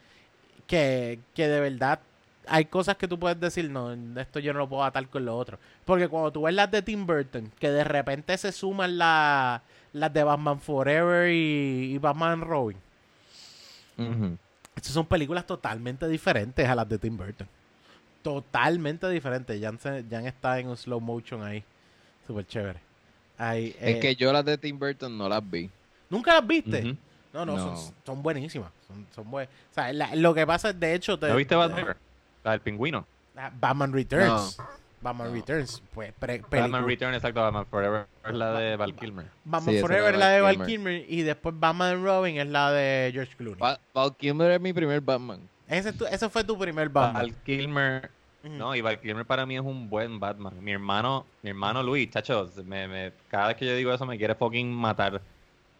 que, 0.66 1.18
que 1.34 1.48
de 1.48 1.60
verdad 1.60 2.00
hay 2.46 2.64
cosas 2.66 2.96
que 2.96 3.06
tú 3.08 3.18
puedes 3.18 3.38
decir, 3.38 3.70
no, 3.70 3.92
esto 4.20 4.38
yo 4.40 4.52
no 4.52 4.60
lo 4.60 4.68
puedo 4.68 4.82
atar 4.84 5.06
con 5.08 5.24
lo 5.24 5.36
otro. 5.36 5.58
Porque 5.84 6.08
cuando 6.08 6.32
tú 6.32 6.42
ves 6.42 6.54
las 6.54 6.70
de 6.70 6.82
Tim 6.82 7.06
Burton, 7.06 7.50
que 7.58 7.70
de 7.70 7.84
repente 7.84 8.36
se 8.38 8.50
suman 8.52 8.98
la- 8.98 9.62
las 9.92 10.12
de 10.12 10.22
Batman 10.24 10.60
Forever 10.60 11.30
y, 11.30 11.92
y 11.94 11.98
Batman 11.98 12.40
Robin, 12.42 12.76
estas 14.76 14.92
son 14.94 15.06
películas 15.06 15.46
totalmente 15.46 16.08
diferentes 16.08 16.66
a 16.66 16.74
las 16.74 16.88
de 16.88 16.98
Tim 16.98 17.16
Burton. 17.16 17.46
Totalmente 18.22 19.08
diferentes. 19.08 19.60
Jan, 19.60 19.78
se- 19.78 20.04
Jan 20.10 20.26
está 20.26 20.58
en 20.58 20.68
un 20.68 20.76
slow 20.76 21.00
motion 21.00 21.42
ahí. 21.42 21.62
Súper 22.26 22.46
chévere. 22.46 22.80
Ahí, 23.38 23.74
Es 23.80 23.96
eh, 23.96 24.00
que 24.00 24.16
yo 24.16 24.32
las 24.32 24.44
de 24.44 24.58
Tim 24.58 24.78
Burton 24.78 25.16
no 25.16 25.28
las 25.28 25.48
vi. 25.48 25.70
¿Nunca 26.08 26.34
las 26.34 26.46
viste? 26.46 26.96
No, 27.32 27.46
no, 27.46 27.56
No. 27.56 27.76
Son, 27.76 27.94
son 28.04 28.22
buenísimas. 28.22 28.70
Son, 28.86 29.06
son 29.14 29.30
buen- 29.30 29.46
O 29.46 29.74
sea, 29.74 29.92
la- 29.92 30.14
lo 30.16 30.34
que 30.34 30.46
pasa 30.46 30.70
es, 30.70 30.80
de 30.80 30.94
hecho... 30.94 31.18
te- 31.18 31.28
¿No 31.28 31.36
viste 31.36 31.54
Batman? 31.54 31.96
La 32.44 32.52
del 32.52 32.60
pingüino. 32.60 33.06
Ah, 33.36 33.50
Batman 33.58 33.92
Returns. 33.92 34.58
No. 34.58 34.64
Batman 35.02 35.28
No. 35.28 35.34
Returns. 35.34 35.82
Pues, 35.94 36.12
pre- 36.12 36.38
Batman 36.40 36.50
película. 36.50 36.80
Return, 36.82 37.14
exacto, 37.14 37.40
Batman 37.40 37.66
Forever 37.66 38.06
es 38.26 38.34
la 38.34 38.52
de 38.58 38.76
Val 38.76 38.94
Kilmer. 38.94 39.26
Batman 39.44 39.74
Sí, 39.74 39.80
Forever 39.80 40.12
es 40.14 40.20
la 40.20 40.28
de 40.28 40.40
Val 40.42 40.56
Kilmer. 40.56 40.66
Kilmer 40.68 41.04
y 41.08 41.22
después 41.22 41.54
Batman 41.58 42.04
Robin 42.04 42.36
es 42.38 42.46
la 42.48 42.70
de 42.70 43.10
George 43.12 43.34
Clooney. 43.36 43.58
Val, 43.58 43.78
Val 43.94 44.14
Kilmer 44.16 44.50
es 44.52 44.60
mi 44.60 44.72
primer 44.74 45.00
Batman. 45.00 45.40
Ese, 45.68 45.90
es 45.90 45.96
tu- 45.96 46.04
ese 46.06 46.28
fue 46.28 46.44
tu 46.44 46.58
primer 46.58 46.88
Batman. 46.90 47.22
Val 47.22 47.34
Kilmer, 47.44 48.10
no, 48.42 48.74
y 48.74 48.80
Val 48.82 49.00
Kilmer 49.00 49.24
para 49.24 49.46
mí 49.46 49.54
es 49.54 49.62
un 49.62 49.88
buen 49.88 50.20
Batman. 50.20 50.52
Mi 50.62 50.72
hermano, 50.72 51.24
mi 51.42 51.48
hermano 51.50 51.82
Luis, 51.82 52.10
chacho, 52.10 52.50
me, 52.66 52.86
me- 52.88 53.12
cada 53.30 53.48
vez 53.48 53.56
que 53.56 53.64
yo 53.66 53.74
digo 53.74 53.92
eso 53.94 54.04
me 54.04 54.18
quiere 54.18 54.34
fucking 54.34 54.70
matar. 54.70 55.22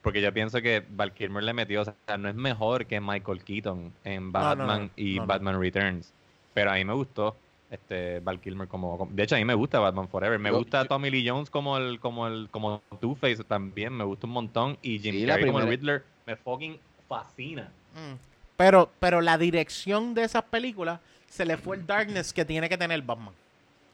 Porque 0.01 0.23
yo 0.23 0.32
pienso 0.32 0.62
que 0.62 0.82
Val 0.89 1.12
Kilmer 1.12 1.43
le 1.43 1.53
metió, 1.53 1.82
o 1.82 1.85
sea, 1.85 1.95
no 2.16 2.27
es 2.31 2.35
mejor 2.35 2.87
que 2.87 2.99
Michael 3.03 3.45
Keaton 3.45 3.93
en 4.05 4.32
No, 4.32 4.41
no, 4.41 4.55
no, 4.55 4.66
Batman 4.66 4.91
y 4.97 5.16
no, 5.16 5.23
no. 5.23 5.27
Batman 5.27 5.61
Returns. 5.61 6.15
Pero 6.61 6.70
a 6.73 6.74
mí 6.74 6.85
me 6.85 6.93
gustó 6.95 7.37
este 7.70 8.20
Val 8.20 8.41
Kilmer 8.41 8.66
como, 8.69 8.99
como- 8.99 9.12
de 9.12 9.23
hecho 9.23 9.35
a 9.37 9.39
mí 9.39 9.45
me 9.45 9.55
gusta 9.55 9.78
Batman 9.78 10.09
Forever. 10.09 10.39
Me 10.39 10.51
Yo- 10.51 10.59
gusta 10.59 10.82
yo- 10.82 10.89
Tommy 10.89 11.11
Lee 11.11 11.28
Jones 11.28 11.51
como 11.51 11.77
el 11.78 12.01
como 12.01 12.27
el 12.27 12.49
como 12.51 12.82
Two-Face 13.01 13.45
también, 13.45 13.93
me 13.97 14.05
gusta 14.05 14.27
un 14.27 14.32
montón 14.32 14.77
y 14.82 14.99
Jim 14.99 15.15
Sí, 15.15 15.27
Carrey 15.27 15.47
como 15.47 15.59
el 15.61 15.66
primera- 15.66 15.77
Riddler 15.99 16.05
me 16.27 16.37
fucking 16.37 16.78
fascina. 17.09 17.70
Mm. 17.95 18.15
Pero, 18.57 18.91
pero 18.99 19.20
la 19.20 19.39
dirección 19.39 20.15
de 20.15 20.24
esas 20.24 20.43
películas 20.45 21.01
se 21.28 21.45
le 21.45 21.57
fue 21.57 21.77
el 21.77 21.87
darkness 21.87 22.32
que 22.32 22.45
tiene 22.45 22.69
que 22.69 22.77
tener 22.77 23.01
Batman. 23.03 23.32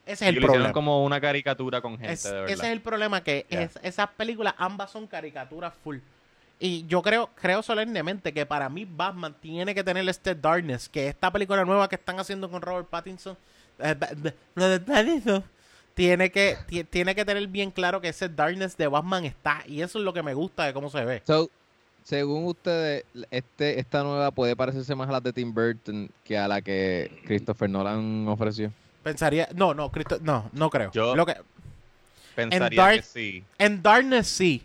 Ese 0.07 0.27
es 0.29 0.33
Y 0.33 0.37
el 0.37 0.41
lo 0.41 0.47
problema. 0.49 0.73
como 0.73 1.05
una 1.05 1.21
caricatura 1.21 1.81
con 1.81 1.99
gente, 1.99 2.13
Es- 2.13 2.23
de 2.25 2.31
verdad. 2.33 2.51
ese 2.51 2.67
es 2.67 2.73
el 2.73 2.81
problema, 2.81 3.23
que 3.23 3.45
es- 3.51 3.79
esas 3.83 4.09
películas 4.11 4.55
ambas 4.57 4.91
son 4.91 5.07
caricaturas 5.07 5.75
full. 5.85 5.99
Y 6.59 6.87
yo 6.87 7.03
creo, 7.03 7.29
creo 7.35 7.63
solemnemente 7.63 8.33
que 8.33 8.47
para 8.47 8.69
mí 8.69 8.87
Batman 8.91 9.35
tiene 9.41 9.75
que 9.75 9.85
tener 9.85 10.09
este 10.09 10.35
darkness, 10.35 10.89
que 10.89 11.09
esta 11.09 11.31
película 11.31 11.65
nueva 11.65 11.89
que 11.89 11.97
están 11.97 12.19
haciendo 12.19 12.51
con 12.51 12.63
Robert 12.63 12.89
Pattinson, 12.89 13.37
eh, 13.79 13.95
tiene 15.95 16.31
que, 16.31 16.57
ti- 16.67 16.85
tiene 16.85 17.15
que 17.15 17.25
tener 17.25 17.47
bien 17.49 17.71
claro 17.71 18.01
que 18.01 18.09
ese 18.09 18.29
darkness 18.29 18.77
de 18.77 18.87
Batman 18.87 19.25
está. 19.25 19.63
Y 19.67 19.81
eso 19.83 19.99
es 19.99 20.05
lo 20.05 20.13
que 20.13 20.23
me 20.23 20.35
gusta 20.35 20.65
de 20.65 20.73
cómo 20.73 20.91
se 20.91 21.05
ve. 21.05 21.23
So, 21.27 21.51
según 22.05 22.45
ustedes, 22.47 23.05
este, 23.31 23.81
esta 23.81 24.03
nueva 24.03 24.31
puede 24.31 24.55
parecerse 24.55 24.95
más 24.95 25.09
a 25.09 25.13
la 25.13 25.21
de 25.21 25.33
Tim 25.33 25.53
Burton 25.55 26.11
que 26.23 26.37
a 26.39 26.47
la 26.49 26.61
que 26.61 27.23
Christopher 27.27 27.69
Nolan 27.71 28.27
ofreció. 28.29 28.71
Pensaría, 29.03 29.49
no, 29.55 29.73
no, 29.73 29.91
Cristo, 29.91 30.19
no, 30.21 30.51
no 30.53 30.69
creo. 30.69 30.91
Yo- 30.93 31.15
Lo 31.17 31.25
que, 31.25 31.35
Pensaría 32.35 32.77
Dark- 32.83 32.97
que 32.97 33.03
sí. 33.03 33.45
En 33.59 33.83
Darkness 33.83 34.27
sí. 34.27 34.63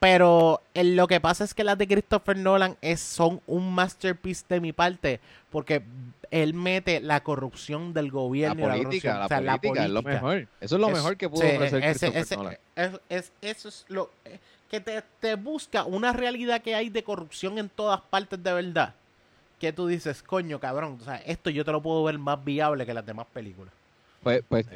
Pero 0.00 0.62
eh, 0.74 0.84
lo 0.84 1.08
que 1.08 1.20
pasa 1.20 1.42
es 1.44 1.54
que 1.54 1.64
las 1.64 1.76
de 1.76 1.88
Christopher 1.88 2.36
Nolan 2.36 2.76
es, 2.80 3.00
son 3.00 3.40
un 3.46 3.72
masterpiece 3.74 4.44
de 4.48 4.60
mi 4.60 4.72
parte. 4.72 5.20
Porque 5.50 5.82
él 6.30 6.54
mete 6.54 7.00
la 7.00 7.22
corrupción 7.22 7.92
del 7.94 8.06
La 8.06 8.12
gobierno. 8.12 8.64
y 8.64 8.68
la 8.68 8.76
política, 8.84 9.12
corrupción, 9.14 9.18
la, 9.18 9.24
o 9.24 9.28
sea, 9.28 9.38
política, 9.60 9.84
es 9.84 9.90
lo 9.90 10.02
política. 10.02 10.22
mejor. 10.26 10.48
Eso 10.60 10.74
es 10.76 10.80
lo 10.80 10.88
Es- 10.88 10.94
mejor 10.94 11.16
que 11.16 11.28
pudo 11.28 11.40
sí, 11.42 11.46
ofrecer 11.56 11.82
ese- 11.84 12.12
Christopher 12.12 12.22
ese- 12.22 12.36
Nolan. 12.36 12.58
es- 12.76 13.00
es- 13.08 13.32
eso 13.40 13.68
es 13.70 13.84
lo 13.88 14.10
eh, 14.24 14.38
que 14.70 14.80
te, 14.80 15.02
te 15.20 15.34
busca 15.34 15.84
una 15.84 16.12
realidad 16.12 16.60
que 16.62 16.74
hay 16.74 16.90
de 16.90 17.02
corrupción 17.02 17.58
en 17.58 17.68
todas 17.70 18.00
partes 18.02 18.40
de 18.42 18.52
verdad. 18.52 18.94
Que 19.58 19.72
tú 19.72 19.86
dices, 19.88 20.22
coño, 20.22 20.60
cabrón, 20.60 20.98
o 21.00 21.04
sea, 21.04 21.16
esto 21.16 21.50
yo 21.50 21.64
te 21.64 21.72
lo 21.72 21.82
puedo 21.82 22.04
ver 22.04 22.18
más 22.18 22.44
viable 22.44 22.86
que 22.86 22.94
las 22.94 23.04
demás 23.04 23.26
películas. 23.32 23.72
Pues, 24.22 24.42
pues, 24.48 24.66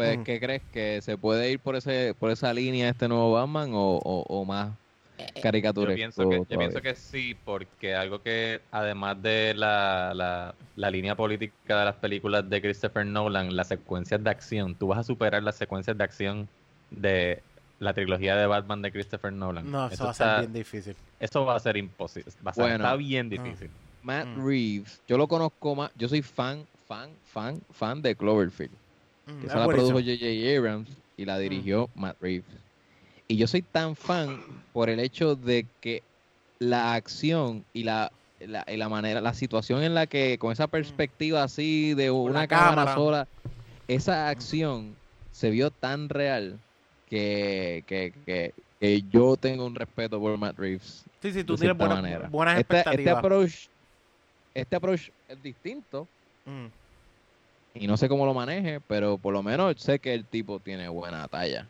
Pues 0.00 0.14
Ujú. 0.16 0.24
¿qué 0.24 0.40
crees? 0.40 0.62
¿Que 0.72 1.02
se 1.02 1.18
puede 1.18 1.50
ir 1.52 1.60
por 1.60 1.76
ese 1.76 2.14
por 2.18 2.30
esa 2.30 2.54
línea 2.54 2.88
este 2.88 3.06
nuevo 3.06 3.32
Batman 3.32 3.72
o, 3.74 3.96
o, 3.98 4.24
o 4.28 4.44
más 4.46 4.70
Yo 5.18 5.42
caricaturas? 5.42 5.94
pienso, 5.94 6.26
que, 6.26 6.38
yo 6.48 6.58
pienso 6.58 6.80
que 6.80 6.94
sí, 6.94 7.36
porque 7.44 7.94
algo 7.94 8.22
que 8.22 8.62
además 8.70 9.20
de 9.22 9.52
la, 9.54 10.12
la, 10.14 10.54
la 10.76 10.90
línea 10.90 11.14
política 11.16 11.78
de 11.80 11.84
las 11.84 11.96
películas 11.96 12.48
de 12.48 12.62
Christopher 12.62 13.04
Nolan, 13.04 13.54
las 13.54 13.68
secuencias 13.68 14.24
de 14.24 14.30
acción, 14.30 14.74
tú 14.74 14.86
vas 14.86 15.00
a 15.00 15.02
superar 15.02 15.42
las 15.42 15.56
secuencias 15.56 15.98
de 15.98 16.02
acción 16.04 16.48
de 16.90 17.42
la 17.78 17.92
trilogía 17.92 18.36
de 18.36 18.46
Batman 18.46 18.80
de 18.80 18.92
Christopher 18.92 19.34
Nolan. 19.34 19.70
No, 19.70 19.84
eso, 19.88 19.94
eso, 19.96 20.04
va 20.04 20.10
a 20.12 20.14
ser 20.14 20.26
está- 20.28 20.40
bien 20.40 20.52
difícil. 20.54 20.96
eso 21.18 21.44
va 21.44 21.56
a 21.56 21.60
ser 21.60 21.76
imposible. 21.76 22.32
Va 22.46 22.52
a 22.52 22.54
ser, 22.54 22.62
Bueno. 22.64 22.76
está 22.84 22.96
bien 22.96 23.28
difícil. 23.28 23.68
Matt 24.02 24.28
Mm. 24.28 24.46
Reeves, 24.46 25.02
yo 25.06 25.18
lo 25.18 25.28
conozco 25.28 25.74
más, 25.74 25.90
yo 25.94 26.08
soy 26.08 26.22
fan, 26.22 26.64
fan, 26.88 27.10
fan, 27.26 27.60
fan 27.70 28.00
de 28.00 28.14
Cloverfield. 28.16 28.72
Mm, 29.32 29.38
es 29.38 29.44
esa 29.46 29.58
la 29.58 29.66
produjo 29.66 29.98
J.J. 29.98 30.56
Abrams 30.56 30.88
y 31.16 31.24
la 31.24 31.38
dirigió 31.38 31.88
Matt 31.94 32.16
Reeves. 32.20 32.46
Y 33.28 33.36
yo 33.36 33.46
soy 33.46 33.62
tan 33.62 33.94
fan 33.94 34.40
por 34.72 34.90
el 34.90 35.00
hecho 35.00 35.36
de 35.36 35.66
que 35.80 36.02
la 36.58 36.94
acción 36.94 37.64
y 37.72 37.84
la, 37.84 38.10
la, 38.40 38.64
y 38.66 38.76
la 38.76 38.88
manera, 38.88 39.20
la 39.20 39.34
situación 39.34 39.82
en 39.82 39.94
la 39.94 40.06
que, 40.06 40.38
con 40.38 40.52
esa 40.52 40.66
perspectiva 40.66 41.42
así 41.42 41.94
de 41.94 42.10
una 42.10 42.48
cámara, 42.48 42.70
cámara. 42.70 42.94
sola, 42.94 43.28
esa 43.88 44.28
acción 44.28 44.96
se 45.32 45.50
vio 45.50 45.70
tan 45.70 46.08
real 46.08 46.58
que, 47.08 47.84
que, 47.86 48.12
que, 48.24 48.54
que 48.80 49.02
yo 49.10 49.36
tengo 49.36 49.64
un 49.64 49.74
respeto 49.74 50.18
por 50.18 50.36
Matt 50.38 50.58
Reeves. 50.58 51.04
Sí, 51.22 51.32
sí, 51.32 51.44
tú 51.44 51.56
tienes 51.56 51.76
cierta 51.76 52.28
buenas, 52.30 52.58
Este, 52.58 52.78
este 52.78 53.10
approach, 53.10 53.68
este 54.54 54.76
approach 54.76 55.10
es 55.28 55.42
distinto 55.42 56.08
Mm. 56.46 56.66
Y 57.74 57.86
no 57.86 57.96
sé 57.96 58.08
cómo 58.08 58.26
lo 58.26 58.34
maneje, 58.34 58.80
pero 58.80 59.16
por 59.18 59.32
lo 59.32 59.42
menos 59.42 59.80
sé 59.80 59.98
que 59.98 60.14
el 60.14 60.24
tipo 60.24 60.58
tiene 60.60 60.88
buena 60.88 61.26
talla. 61.28 61.66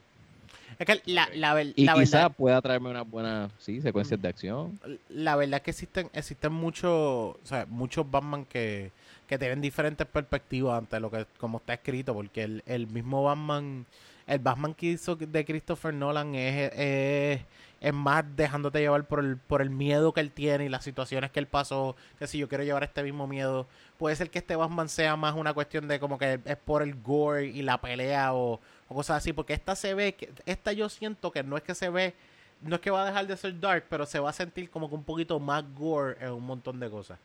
Es 0.78 0.86
que 0.86 1.02
la, 1.04 1.28
la, 1.34 1.52
ver- 1.52 1.74
Y 1.76 1.84
la 1.84 1.94
quizá 1.94 2.18
verdad, 2.18 2.36
pueda 2.36 2.62
traerme 2.62 2.88
unas 2.90 3.08
buenas 3.08 3.50
sí, 3.58 3.82
secuencias 3.82 4.18
Mm. 4.18 4.22
de 4.22 4.28
acción. 4.28 4.80
la 5.10 5.36
verdad 5.36 5.56
es 5.58 5.62
que 5.62 5.70
existen, 5.72 6.08
existen 6.14 6.52
muchos, 6.52 6.90
o 6.92 7.38
sea, 7.44 7.66
muchos 7.68 8.10
Batman 8.10 8.46
que, 8.46 8.90
que 9.28 9.38
tienen 9.38 9.60
diferentes 9.60 10.06
perspectivas 10.06 10.78
ante 10.78 10.98
lo 10.98 11.10
que 11.10 11.26
como 11.38 11.58
está 11.58 11.74
escrito, 11.74 12.14
porque 12.14 12.44
el, 12.44 12.62
el 12.66 12.86
mismo 12.86 13.22
Batman, 13.24 13.84
el 14.26 14.38
Batman 14.38 14.72
que 14.72 14.86
hizo 14.86 15.16
de 15.16 15.44
Christopher 15.44 15.92
Nolan 15.92 16.34
es, 16.34 16.72
es, 16.74 17.40
es 17.80 17.94
más 17.94 18.24
dejándote 18.36 18.80
llevar 18.80 19.04
por 19.04 19.20
el, 19.20 19.36
por 19.38 19.62
el 19.62 19.70
miedo 19.70 20.12
que 20.12 20.20
él 20.20 20.30
tiene 20.30 20.66
y 20.66 20.68
las 20.68 20.84
situaciones 20.84 21.30
que 21.30 21.40
él 21.40 21.46
pasó, 21.46 21.96
que 22.18 22.26
si 22.26 22.38
yo 22.38 22.48
quiero 22.48 22.64
llevar 22.64 22.84
este 22.84 23.02
mismo 23.02 23.26
miedo, 23.26 23.66
puede 23.98 24.14
ser 24.16 24.30
que 24.30 24.38
este 24.38 24.56
Batman 24.56 24.88
sea 24.88 25.16
más 25.16 25.34
una 25.34 25.54
cuestión 25.54 25.88
de 25.88 25.98
como 25.98 26.18
que 26.18 26.40
es 26.44 26.56
por 26.56 26.82
el 26.82 27.00
gore 27.00 27.46
y 27.46 27.62
la 27.62 27.80
pelea 27.80 28.34
o, 28.34 28.60
o 28.88 28.94
cosas 28.94 29.16
así, 29.18 29.32
porque 29.32 29.54
esta 29.54 29.74
se 29.74 29.94
ve, 29.94 30.14
que 30.14 30.30
esta 30.44 30.72
yo 30.72 30.88
siento 30.88 31.32
que 31.32 31.42
no 31.42 31.56
es 31.56 31.62
que 31.62 31.74
se 31.74 31.88
ve 31.88 32.14
no 32.62 32.76
es 32.76 32.80
que 32.80 32.90
va 32.90 33.02
a 33.02 33.06
dejar 33.06 33.26
de 33.26 33.36
ser 33.36 33.58
dark, 33.58 33.86
pero 33.88 34.06
se 34.06 34.18
va 34.18 34.30
a 34.30 34.34
sentir 34.34 34.70
como 34.70 34.88
que 34.88 34.94
un 34.94 35.04
poquito 35.04 35.38
más 35.40 35.64
gore 35.74 36.16
en 36.20 36.32
un 36.32 36.44
montón 36.44 36.78
de 36.78 36.90
cosas. 36.90 37.18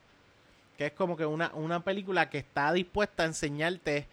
Que 0.78 0.86
es 0.86 0.92
como 0.92 1.16
que 1.16 1.26
una, 1.26 1.50
una 1.54 1.80
película 1.80 2.28
que 2.30 2.38
está 2.38 2.72
dispuesta 2.72 3.22
a 3.22 3.26
enseñarte 3.26 4.06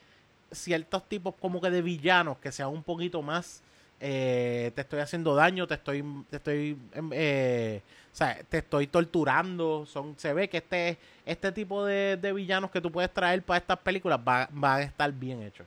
ciertos 0.52 1.08
tipos 1.08 1.34
como 1.40 1.62
que 1.62 1.70
de 1.70 1.82
villanos 1.82 2.38
que 2.38 2.52
sean 2.52 2.70
un 2.70 2.84
poquito 2.84 3.22
más 3.22 3.64
eh, 4.06 4.72
te 4.76 4.82
estoy 4.82 5.00
haciendo 5.00 5.34
daño, 5.34 5.66
te 5.66 5.76
estoy, 5.76 6.04
te 6.30 6.36
estoy, 6.36 6.78
em, 6.94 7.10
eh, 7.14 7.82
o 8.12 8.16
sea, 8.16 8.38
te 8.50 8.58
estoy 8.58 8.88
torturando. 8.88 9.86
Son, 9.86 10.14
se 10.18 10.34
ve 10.34 10.50
que 10.50 10.58
este, 10.58 10.98
este 11.26 11.54
tipo 11.54 11.86
de, 11.86 12.18
de 12.18 12.34
villanos 12.34 12.70
que 12.70 12.82
tú 12.82 12.92
puedes 12.92 13.14
traer 13.14 13.42
para 13.44 13.60
estas 13.60 13.80
películas 13.80 14.20
va, 14.20 14.50
va 14.62 14.76
a 14.76 14.82
estar 14.82 15.10
bien 15.14 15.42
hecho. 15.42 15.64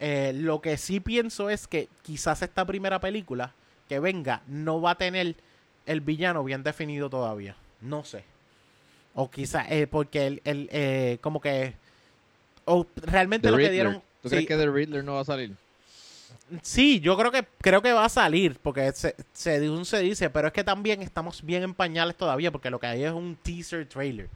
Eh, 0.00 0.32
lo 0.34 0.60
que 0.60 0.76
sí 0.76 0.98
pienso 0.98 1.48
es 1.48 1.68
que 1.68 1.88
quizás 2.02 2.42
esta 2.42 2.64
primera 2.64 3.00
película 3.00 3.52
que 3.88 4.00
venga 4.00 4.42
no 4.48 4.80
va 4.80 4.90
a 4.90 4.98
tener 4.98 5.36
el 5.86 6.00
villano 6.00 6.42
bien 6.42 6.64
definido 6.64 7.08
todavía. 7.08 7.54
No 7.80 8.02
sé. 8.02 8.24
O 9.14 9.30
quizás 9.30 9.70
eh, 9.70 9.86
porque 9.86 10.26
el, 10.26 10.42
el, 10.44 10.68
eh, 10.72 11.18
como 11.20 11.40
que 11.40 11.74
o 12.64 12.84
realmente 12.96 13.46
The 13.46 13.52
lo 13.52 13.58
que 13.58 13.70
dieron 13.70 14.02
¿Tú 14.20 14.28
sí, 14.28 14.34
crees 14.34 14.48
que 14.48 14.56
The 14.56 14.68
Riddler 14.68 15.04
no 15.04 15.14
va 15.14 15.20
a 15.20 15.24
salir? 15.24 15.54
Sí, 16.62 17.00
yo 17.00 17.16
creo 17.16 17.30
que 17.30 17.44
creo 17.60 17.82
que 17.82 17.92
va 17.92 18.04
a 18.04 18.08
salir 18.08 18.58
porque 18.62 18.92
se, 18.92 19.14
se, 19.32 19.84
se 19.84 20.00
dice, 20.00 20.30
pero 20.30 20.48
es 20.48 20.52
que 20.52 20.64
también 20.64 21.02
estamos 21.02 21.42
bien 21.42 21.62
en 21.62 21.74
pañales 21.74 22.16
todavía 22.16 22.50
porque 22.50 22.70
lo 22.70 22.78
que 22.78 22.86
hay 22.86 23.04
es 23.04 23.12
un 23.12 23.36
teaser 23.42 23.86
trailer. 23.86 24.28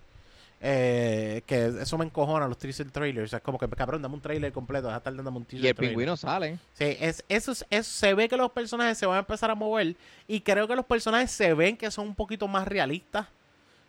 Eh, 0.62 1.42
que 1.46 1.66
eso 1.80 1.96
me 1.96 2.04
encojona 2.04 2.46
los 2.46 2.58
teaser 2.58 2.90
trailers. 2.90 3.32
Es 3.32 3.40
como 3.40 3.58
que, 3.58 3.66
cabrón, 3.68 4.02
dame 4.02 4.14
un 4.16 4.20
trailer 4.20 4.52
completo, 4.52 4.88
deja 4.88 4.96
de 4.96 4.98
estar 4.98 5.16
dando 5.16 5.30
un 5.30 5.44
teaser 5.46 5.64
Y 5.64 5.68
el 5.68 5.74
trailer. 5.74 5.92
pingüino 5.94 6.16
sale. 6.18 6.58
Sí, 6.74 6.96
es, 7.00 7.24
eso, 7.30 7.52
es- 7.52 7.64
eso 7.70 7.90
se 7.90 8.12
ve 8.12 8.28
que 8.28 8.36
los 8.36 8.50
personajes 8.50 8.98
se 8.98 9.06
van 9.06 9.16
a 9.16 9.20
empezar 9.20 9.50
a 9.50 9.54
mover 9.54 9.96
y 10.28 10.40
creo 10.42 10.68
que 10.68 10.76
los 10.76 10.84
personajes 10.84 11.30
se 11.30 11.54
ven 11.54 11.76
que 11.78 11.90
son 11.90 12.08
un 12.08 12.14
poquito 12.14 12.46
más 12.46 12.68
realistas. 12.68 13.26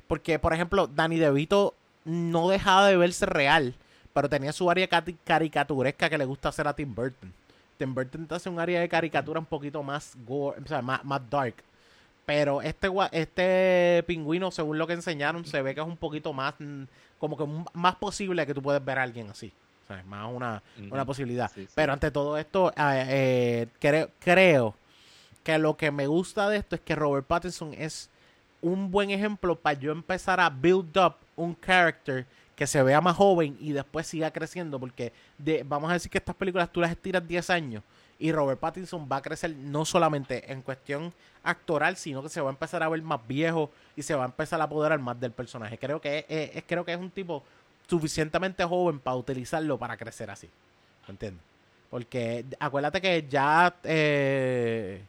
Porque, 0.07 0.39
por 0.39 0.53
ejemplo, 0.53 0.87
Danny 0.87 1.17
DeVito 1.19 1.73
no 2.05 2.47
dejaba 2.49 2.87
de 2.87 2.95
verse 2.97 3.25
real, 3.25 3.75
pero 4.13 4.29
tenía 4.29 4.51
su 4.53 4.69
área 4.71 4.87
caricaturesca 5.25 6.09
que 6.09 6.17
le 6.17 6.25
gusta 6.25 6.49
hacer 6.49 6.67
a 6.67 6.73
Tim 6.75 6.93
Burton. 6.95 7.33
Tim 7.81 7.95
Burton 7.95 8.27
hace 8.29 8.47
un 8.47 8.59
área 8.59 8.79
de 8.79 8.87
caricatura 8.87 9.39
un 9.39 9.45
poquito 9.47 9.81
más 9.81 10.15
gore, 10.23 10.61
o 10.63 10.67
sea, 10.67 10.83
más, 10.83 11.03
más 11.03 11.27
dark. 11.31 11.55
Pero 12.27 12.61
este, 12.61 12.87
este 13.11 14.03
pingüino, 14.05 14.51
según 14.51 14.77
lo 14.77 14.85
que 14.85 14.93
enseñaron, 14.93 15.43
se 15.45 15.63
ve 15.63 15.73
que 15.73 15.81
es 15.81 15.87
un 15.87 15.97
poquito 15.97 16.31
más, 16.31 16.53
mm, 16.59 16.83
como 17.17 17.35
que 17.35 17.45
más 17.73 17.95
posible 17.95 18.45
que 18.45 18.53
tú 18.53 18.61
puedes 18.61 18.85
ver 18.85 18.99
a 18.99 19.03
alguien 19.03 19.31
así. 19.31 19.51
O 19.83 19.87
sea, 19.87 19.99
es 19.99 20.05
más 20.05 20.31
una, 20.31 20.61
una 20.91 21.05
posibilidad. 21.05 21.51
Sí, 21.51 21.65
sí. 21.65 21.71
Pero 21.73 21.91
ante 21.91 22.11
todo 22.11 22.37
esto, 22.37 22.69
eh, 22.69 23.05
eh, 23.09 23.67
creo, 23.79 24.11
creo 24.19 24.75
que 25.43 25.57
lo 25.57 25.75
que 25.75 25.89
me 25.89 26.05
gusta 26.05 26.47
de 26.49 26.57
esto 26.57 26.75
es 26.75 26.81
que 26.81 26.93
Robert 26.93 27.25
Pattinson 27.25 27.73
es 27.73 28.11
un 28.61 28.91
buen 28.91 29.09
ejemplo 29.09 29.55
para 29.55 29.79
yo 29.79 29.91
empezar 29.91 30.39
a 30.39 30.51
build 30.51 30.95
up 30.99 31.15
un 31.35 31.57
character 31.59 32.27
que 32.61 32.67
se 32.67 32.83
vea 32.83 33.01
más 33.01 33.15
joven 33.15 33.57
y 33.59 33.71
después 33.71 34.05
siga 34.05 34.29
creciendo. 34.29 34.79
Porque 34.79 35.11
vamos 35.65 35.89
a 35.89 35.93
decir 35.93 36.11
que 36.11 36.19
estas 36.19 36.35
películas 36.35 36.71
tú 36.71 36.79
las 36.79 36.91
estiras 36.91 37.27
10 37.27 37.49
años 37.49 37.81
y 38.19 38.31
Robert 38.31 38.59
Pattinson 38.59 39.09
va 39.11 39.15
a 39.15 39.21
crecer 39.23 39.55
no 39.55 39.83
solamente 39.83 40.51
en 40.51 40.61
cuestión 40.61 41.11
actoral, 41.41 41.97
sino 41.97 42.21
que 42.21 42.29
se 42.29 42.39
va 42.39 42.51
a 42.51 42.53
empezar 42.53 42.83
a 42.83 42.89
ver 42.89 43.01
más 43.01 43.19
viejo 43.27 43.71
y 43.95 44.03
se 44.03 44.13
va 44.13 44.25
a 44.25 44.27
empezar 44.27 44.61
a 44.61 44.65
apoderar 44.65 44.99
más 44.99 45.19
del 45.19 45.31
personaje. 45.31 45.79
Creo 45.79 45.99
que 45.99 46.23
es, 46.29 46.63
creo 46.67 46.85
que 46.85 46.93
es 46.93 46.99
un 46.99 47.09
tipo 47.09 47.43
suficientemente 47.87 48.63
joven 48.63 48.99
para 48.99 49.17
utilizarlo 49.17 49.79
para 49.79 49.97
crecer 49.97 50.29
así. 50.29 50.47
¿Me 51.07 51.13
entiendes? 51.13 51.43
Porque 51.89 52.45
acuérdate 52.59 53.01
que 53.01 53.25
ya 53.27 53.73
eh, 53.85 55.01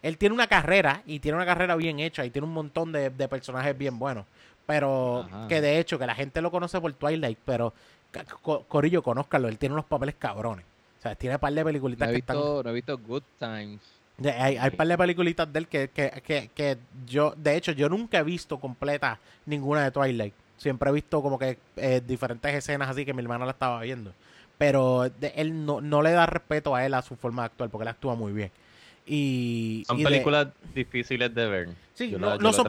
él 0.00 0.16
tiene 0.16 0.32
una 0.32 0.46
carrera 0.46 1.02
y 1.06 1.18
tiene 1.18 1.34
una 1.34 1.44
carrera 1.44 1.74
bien 1.74 1.98
hecha 1.98 2.24
y 2.24 2.30
tiene 2.30 2.46
un 2.46 2.54
montón 2.54 2.92
de 2.92 3.10
personajes 3.28 3.76
bien 3.76 3.98
buenos. 3.98 4.26
Pero 4.70 5.26
Ajá. 5.28 5.48
que 5.48 5.60
de 5.60 5.78
hecho, 5.80 5.98
que 5.98 6.06
la 6.06 6.14
gente 6.14 6.40
lo 6.40 6.50
conoce 6.50 6.80
por 6.80 6.92
Twilight, 6.92 7.38
pero 7.44 7.72
Corillo, 8.68 9.02
conózcalo, 9.02 9.48
él 9.48 9.58
tiene 9.58 9.72
unos 9.74 9.84
papeles 9.84 10.14
cabrones. 10.18 10.64
O 10.98 11.02
sea, 11.02 11.14
tiene 11.14 11.36
un 11.36 11.40
par 11.40 11.52
de 11.52 11.60
No 11.60 11.66
peliculitas 11.66 12.08
he, 12.08 12.12
que 12.12 12.18
están... 12.18 12.36
visto, 12.36 12.62
no 12.62 12.70
he 12.70 12.72
visto 12.72 12.98
Good 12.98 13.22
Times. 13.38 13.80
De- 14.18 14.32
Hay, 14.32 14.56
hay 14.58 14.70
un 14.70 14.76
par 14.76 14.86
de 14.86 14.98
peliculitas 14.98 15.52
de 15.52 15.58
él 15.58 15.66
que, 15.68 15.88
que, 15.88 16.10
que, 16.24 16.50
que 16.54 16.76
yo, 17.06 17.32
de 17.36 17.56
hecho, 17.56 17.72
yo 17.72 17.88
nunca 17.88 18.18
he 18.18 18.22
visto 18.22 18.58
completa 18.60 19.18
ninguna 19.46 19.82
de 19.84 19.90
Twilight. 19.90 20.34
Siempre 20.58 20.90
he 20.90 20.92
visto 20.92 21.22
como 21.22 21.38
que 21.38 21.58
eh, 21.76 22.02
diferentes 22.06 22.54
escenas 22.54 22.90
así 22.90 23.04
que 23.06 23.14
mi 23.14 23.22
hermana 23.22 23.46
la 23.46 23.52
estaba 23.52 23.80
viendo. 23.80 24.12
Pero 24.58 25.08
de- 25.08 25.32
él 25.36 25.64
no, 25.64 25.80
no 25.80 26.02
le 26.02 26.10
da 26.12 26.26
respeto 26.26 26.74
a 26.76 26.84
él 26.84 26.92
a 26.94 27.02
su 27.02 27.16
forma 27.16 27.42
de 27.42 27.46
actuar 27.46 27.70
porque 27.70 27.82
él 27.84 27.88
actúa 27.88 28.14
muy 28.14 28.32
bien. 28.32 28.50
Y, 29.06 29.82
Son 29.86 29.98
y 29.98 30.04
de- 30.04 30.08
películas 30.10 30.48
difíciles 30.74 31.34
de 31.34 31.46
ver. 31.48 31.68
sí, 31.94 32.10
Yo 32.10 32.18
no, 32.18 32.52
son, 32.52 32.66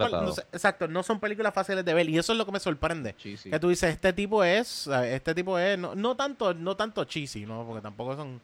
exacto, 0.51 0.87
no 0.87 1.03
son 1.03 1.19
películas 1.19 1.53
fáciles 1.53 1.85
de 1.85 1.93
ver 1.93 2.09
y 2.09 2.17
eso 2.17 2.31
es 2.31 2.37
lo 2.37 2.45
que 2.45 2.51
me 2.51 2.59
sorprende. 2.59 3.15
Cheesy. 3.17 3.49
Que 3.51 3.59
tú 3.59 3.69
dices, 3.69 3.91
este 3.91 4.11
tipo 4.13 4.43
es, 4.43 4.87
este 4.87 5.35
tipo 5.35 5.59
es, 5.59 5.77
no, 5.77 5.93
no 5.95 6.15
tanto, 6.15 6.53
no 6.53 6.75
tanto 6.75 7.03
cheesy, 7.05 7.45
¿no? 7.45 7.63
Porque 7.65 7.81
tampoco 7.81 8.15
son, 8.15 8.41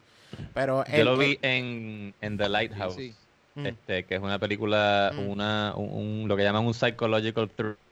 pero 0.54 0.84
Yo 0.86 0.92
el- 0.94 1.04
lo 1.06 1.16
vi 1.16 1.38
en, 1.42 2.14
en 2.20 2.36
The 2.36 2.48
Lighthouse, 2.48 2.94
Sí, 2.94 3.14
Mm, 3.54 3.66
este, 3.66 4.04
que 4.04 4.14
es 4.14 4.20
una 4.20 4.38
película, 4.38 5.10
Mm. 5.12 5.28
una, 5.30 5.72
un, 5.74 5.90
un- 6.22 6.28
lo 6.28 6.36
que 6.36 6.44
llaman 6.44 6.64
un 6.64 6.74
psychological 6.74 7.50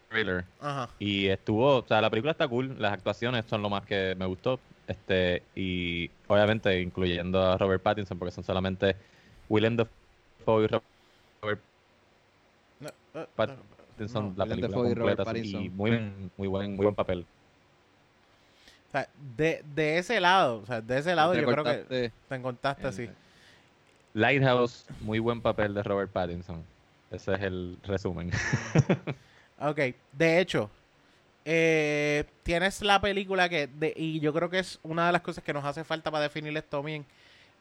thriller. 0.08 0.44
ajá. 0.60 0.88
Y 1.00 1.26
estuvo, 1.26 1.78
o 1.78 1.84
sea, 1.88 2.00
la 2.00 2.08
película 2.10 2.30
está 2.30 2.46
cool, 2.46 2.76
las 2.78 2.92
actuaciones 2.92 3.44
son 3.46 3.62
lo 3.62 3.68
más 3.70 3.84
que 3.84 4.14
me 4.16 4.26
gustó. 4.26 4.60
Este, 4.86 5.42
y 5.56 6.08
obviamente 6.28 6.80
incluyendo 6.80 7.42
a 7.42 7.58
Robert 7.58 7.82
Pattinson, 7.82 8.16
porque 8.16 8.30
son 8.30 8.44
solamente 8.44 8.94
Willem 9.48 9.76
Dafoe 9.76 10.64
y 10.64 10.66
Robert 10.68 11.60
No, 12.80 12.88
eh, 13.14 13.26
Pattinson, 13.36 14.28
no. 14.30 14.34
la 14.36 14.46
película 14.46 14.68
Dafoe 14.76 14.90
y 14.90 14.94
completa, 14.94 15.24
Pattinson. 15.24 15.62
y 15.62 15.70
muy, 15.70 15.90
buen- 15.90 16.30
muy 16.36 16.48
buen, 16.48 16.74
muy 16.76 16.84
buen 16.84 16.94
papel. 16.94 17.26
O 18.88 18.90
sea, 18.92 19.08
de, 19.36 19.62
de 19.74 19.98
ese 19.98 20.20
lado, 20.20 20.60
o 20.62 20.66
sea, 20.66 20.80
de 20.80 20.98
ese 20.98 21.14
lado 21.14 21.32
Te 21.32 21.40
yo 21.42 21.46
creo 21.48 21.64
que 21.64 22.12
te 22.28 22.34
encontraste 22.34 22.82
en- 22.82 22.88
así. 22.88 23.10
Lighthouse, 24.14 24.86
muy 25.00 25.18
buen 25.18 25.40
papel 25.42 25.74
de 25.74 25.82
Robert 25.82 26.10
Pattinson. 26.10 26.64
Ese 27.10 27.34
es 27.34 27.40
el 27.42 27.78
resumen. 27.84 28.30
Ok, 29.58 29.78
de 30.12 30.38
hecho, 30.40 30.68
eh, 31.46 32.24
tienes 32.42 32.82
la 32.82 33.00
película 33.00 33.48
que, 33.48 33.66
de- 33.68 33.94
y 33.96 34.20
yo 34.20 34.30
creo 34.34 34.50
que 34.50 34.58
es 34.58 34.78
una 34.82 35.06
de 35.06 35.12
las 35.12 35.22
cosas 35.22 35.42
que 35.42 35.54
nos 35.54 35.64
hace 35.64 35.82
falta 35.82 36.10
para 36.10 36.24
definir 36.24 36.54
esto 36.58 36.82
bien. 36.82 37.06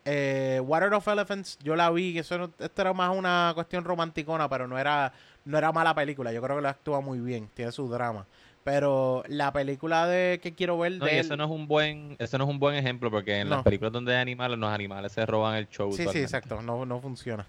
Eh, 0.06 0.62
Water 0.64 0.94
of 0.94 1.08
Elephants, 1.08 1.58
yo 1.64 1.76
la 1.76 1.90
vi, 1.90 2.18
eso 2.20 2.38
no- 2.38 2.52
esto 2.60 2.82
era 2.82 2.94
más 2.94 3.16
una 3.16 3.52
cuestión 3.56 3.84
romanticona, 3.84 4.48
pero 4.48 4.68
no 4.68 4.78
era, 4.78 5.12
no 5.46 5.58
era 5.58 5.72
mala 5.72 5.96
película. 5.96 6.32
Yo 6.32 6.42
creo 6.44 6.58
que 6.58 6.62
la 6.62 6.70
actúa 6.70 7.02
muy 7.02 7.20
bien, 7.20 7.50
tiene 7.54 7.72
su 7.72 7.90
drama. 7.90 8.26
Pero 8.64 9.24
la 9.28 9.52
película 9.52 10.08
de 10.08 10.40
que 10.42 10.54
quiero 10.54 10.78
ver 10.78 10.94
No, 10.94 11.06
de 11.06 11.14
y 11.16 11.18
él- 11.18 11.26
eso 11.26 11.36
no 11.38 11.46
es 11.46 11.50
un 11.52 11.68
buen, 11.68 12.16
eso 12.20 12.38
no 12.38 12.44
es 12.46 12.50
un 12.50 12.60
buen 12.60 12.76
ejemplo 12.76 13.10
porque 13.12 13.40
en 13.40 13.50
No. 13.50 13.56
las 13.56 13.64
películas 13.64 13.92
donde 13.94 14.16
hay 14.16 14.22
animales, 14.22 14.58
los 14.60 14.72
animales 14.72 15.12
se 15.12 15.26
roban 15.26 15.56
el 15.56 15.68
show. 15.70 15.92
Sí, 15.92 16.08
sí, 16.12 16.20
exacto, 16.20 16.62
no, 16.62 16.86
no 16.86 17.00
funciona. 17.00 17.46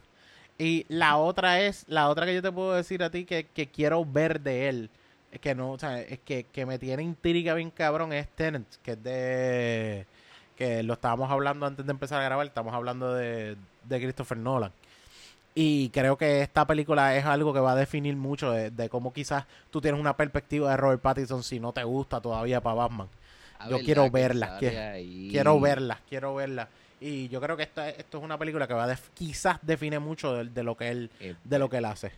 Y 0.58 0.86
la 0.88 1.18
otra 1.18 1.60
es, 1.60 1.84
la 1.88 2.08
otra 2.08 2.24
que 2.24 2.34
yo 2.34 2.42
te 2.42 2.52
puedo 2.52 2.72
decir 2.74 3.02
a 3.02 3.10
ti 3.10 3.24
que, 3.26 3.46
que 3.46 3.70
quiero 3.70 4.04
ver 4.04 4.40
de 4.40 4.68
él, 4.68 4.90
es 5.30 5.40
que 5.40 5.54
no, 5.54 5.72
o 5.72 5.78
sea, 5.78 6.00
es 6.00 6.18
que, 6.20 6.44
que 6.44 6.64
me 6.64 6.78
tiene 6.78 7.02
intriga 7.02 7.52
bien 7.54 7.70
cabrón, 7.70 8.12
es 8.14 8.26
Tenant, 8.34 8.66
que 8.82 8.92
es 8.92 9.02
de, 9.02 10.06
que 10.56 10.82
lo 10.82 10.94
estábamos 10.94 11.30
hablando 11.30 11.66
antes 11.66 11.84
de 11.86 11.92
empezar 11.92 12.20
a 12.20 12.24
grabar, 12.24 12.46
estamos 12.46 12.74
hablando 12.74 13.14
de, 13.14 13.56
de 13.84 14.00
Christopher 14.00 14.38
Nolan. 14.38 14.72
Y 15.54 15.88
creo 15.88 16.18
que 16.18 16.42
esta 16.42 16.66
película 16.66 17.16
es 17.16 17.24
algo 17.24 17.54
que 17.54 17.60
va 17.60 17.72
a 17.72 17.76
definir 17.76 18.14
mucho 18.16 18.50
de, 18.50 18.70
de 18.70 18.88
cómo 18.90 19.12
quizás 19.12 19.44
tú 19.70 19.80
tienes 19.80 19.98
una 20.00 20.14
perspectiva 20.16 20.70
de 20.70 20.76
Robert 20.76 21.00
Pattinson 21.00 21.42
si 21.42 21.58
no 21.60 21.72
te 21.72 21.82
gusta 21.84 22.20
todavía 22.20 22.60
para 22.60 22.74
Batman. 22.74 23.08
Yo 23.60 23.70
¿verdad 23.70 23.84
quiero 23.84 24.10
verlas, 24.10 24.62
ahí? 24.62 25.28
Quiero 25.30 25.58
verla, 25.58 26.00
quiero 26.08 26.34
verla. 26.34 26.68
Y 27.00 27.28
yo 27.28 27.40
creo 27.40 27.56
que 27.56 27.62
esta, 27.62 27.88
esto 27.88 28.18
es 28.18 28.24
una 28.24 28.36
película 28.38 28.66
que 28.66 28.74
va 28.74 28.84
a 28.84 28.88
def- 28.88 29.08
quizás 29.14 29.58
define 29.62 29.98
mucho 29.98 30.34
de, 30.34 30.44
de 30.44 30.62
lo 30.62 30.76
que 30.76 30.88
él 30.88 31.10
Eh, 31.20 31.34
de 31.42 31.58
lo 31.58 31.70
que 31.70 31.78
él 31.78 31.84
hace. 31.86 32.12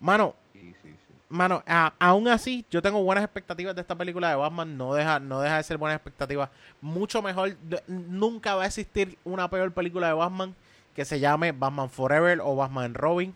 Mano, 0.00 0.34
sí, 0.52 0.74
sí, 0.82 0.90
sí. 0.90 1.05
Mano, 1.28 1.62
a- 1.66 1.92
aún 1.98 2.28
así 2.28 2.64
yo 2.70 2.82
tengo 2.82 3.02
buenas 3.02 3.24
expectativas 3.24 3.74
de 3.74 3.80
esta 3.80 3.94
película 3.96 4.30
de 4.30 4.36
Batman, 4.36 4.76
no 4.76 4.94
deja 4.94 5.18
no 5.20 5.40
deja 5.40 5.56
de 5.56 5.62
ser 5.62 5.78
buenas 5.78 5.96
expectativas. 5.96 6.50
Mucho 6.80 7.22
mejor 7.22 7.56
nunca 7.88 8.54
va 8.54 8.64
a 8.64 8.66
existir 8.66 9.18
una 9.24 9.48
peor 9.50 9.72
película 9.72 10.08
de 10.08 10.14
Batman 10.14 10.54
que 10.94 11.04
se 11.04 11.20
llame 11.20 11.52
Batman 11.52 11.90
Forever 11.90 12.40
o 12.42 12.56
Batman 12.56 12.94
Robin. 12.94 13.34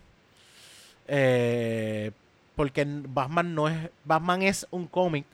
Eh, 1.08 2.12
porque 2.56 2.86
Batman 2.86 3.54
no 3.54 3.68
es 3.68 3.90
Batman 4.04 4.42
es 4.42 4.66
un 4.70 4.86
cómic, 4.86 5.24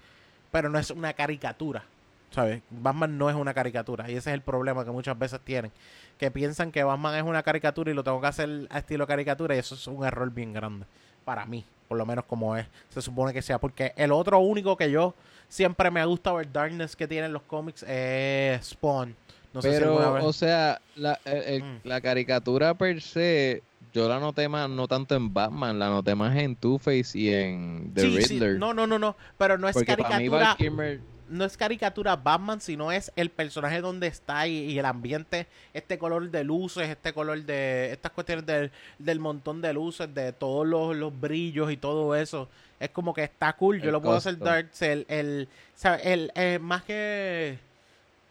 pero 0.52 0.68
no 0.68 0.78
es 0.78 0.90
una 0.90 1.12
caricatura. 1.12 1.84
¿Sabes? 2.30 2.60
Batman 2.70 3.16
no 3.16 3.30
es 3.30 3.36
una 3.36 3.54
caricatura. 3.54 4.10
Y 4.10 4.16
ese 4.16 4.30
es 4.30 4.34
el 4.34 4.42
problema 4.42 4.84
que 4.84 4.90
muchas 4.90 5.18
veces 5.18 5.40
tienen. 5.40 5.72
Que 6.18 6.30
piensan 6.30 6.70
que 6.72 6.84
Batman 6.84 7.14
es 7.14 7.22
una 7.22 7.42
caricatura 7.42 7.90
y 7.90 7.94
lo 7.94 8.04
tengo 8.04 8.20
que 8.20 8.26
hacer 8.26 8.66
a 8.70 8.78
estilo 8.78 9.06
caricatura. 9.06 9.54
Y 9.54 9.58
eso 9.58 9.74
es 9.74 9.86
un 9.86 10.04
error 10.04 10.30
bien 10.30 10.52
grande. 10.52 10.86
Para 11.26 11.44
mí. 11.44 11.62
Por 11.88 11.98
lo 11.98 12.06
menos 12.06 12.24
como 12.24 12.56
es. 12.56 12.66
Se 12.88 13.02
supone 13.02 13.34
que 13.34 13.42
sea. 13.42 13.58
Porque 13.58 13.92
el 13.96 14.10
otro 14.12 14.38
único 14.38 14.76
que 14.78 14.90
yo 14.90 15.14
siempre 15.48 15.90
me 15.90 16.00
ha 16.00 16.04
gustado 16.06 16.40
el 16.40 16.50
darkness 16.52 16.96
que 16.96 17.06
tienen 17.06 17.32
los 17.34 17.42
cómics 17.42 17.82
es 17.86 18.64
Spawn. 18.68 19.14
No 19.52 19.60
sé 19.60 19.76
si 19.76 19.82
alguna 19.84 20.10
vez. 20.10 20.24
o 20.24 20.32
sea, 20.32 20.80
la, 20.96 21.18
el- 21.24 21.42
el- 21.42 21.62
Mm. 21.62 21.80
la 21.84 22.00
caricatura 22.00 22.74
per 22.74 23.00
se, 23.02 23.62
yo 23.92 24.08
la 24.08 24.18
noté 24.20 24.48
más, 24.48 24.68
no 24.70 24.86
tanto 24.88 25.14
en 25.14 25.32
Batman, 25.32 25.78
la 25.78 25.88
noté 25.88 26.14
más 26.14 26.36
en 26.36 26.56
Two-Face 26.56 27.18
y 27.18 27.32
en 27.32 27.92
The 27.94 28.00
Sí, 28.02 28.22
sí. 28.22 28.34
Riddler. 28.34 28.58
No, 28.58 28.72
no, 28.74 28.86
no, 28.86 28.98
no. 28.98 29.16
Pero 29.38 29.56
no 29.58 29.68
es 29.68 29.74
Porque 29.74 29.96
para 29.96 30.18
mí 30.18 30.28
caricatura. 30.30 30.56
Val 30.76 31.00
no 31.28 31.44
es 31.44 31.56
caricatura 31.56 32.16
Batman, 32.16 32.60
sino 32.60 32.92
es 32.92 33.12
el 33.16 33.30
personaje 33.30 33.80
donde 33.80 34.06
está 34.06 34.46
y, 34.46 34.72
y 34.72 34.78
el 34.78 34.84
ambiente, 34.84 35.46
este 35.74 35.98
color 35.98 36.30
de 36.30 36.44
luces, 36.44 36.88
este 36.88 37.12
color 37.12 37.42
de 37.42 37.92
estas 37.92 38.12
cuestiones 38.12 38.46
del, 38.46 38.70
del 38.98 39.20
montón 39.20 39.60
de 39.60 39.72
luces, 39.72 40.12
de 40.14 40.32
todos 40.32 40.66
los, 40.66 40.96
los 40.96 41.18
brillos 41.18 41.70
y 41.70 41.76
todo 41.76 42.14
eso. 42.14 42.48
Es 42.78 42.90
como 42.90 43.14
que 43.14 43.24
está 43.24 43.52
cool, 43.54 43.80
yo 43.80 43.86
El 43.86 43.92
lo 43.92 44.02
puedo 44.02 44.16
hacer 44.16 44.38
dark, 44.38 44.70
el, 44.80 45.06
el, 45.08 45.48
¿sabe? 45.74 46.12
el 46.12 46.32
eh, 46.34 46.58
más 46.60 46.82
que, 46.84 47.58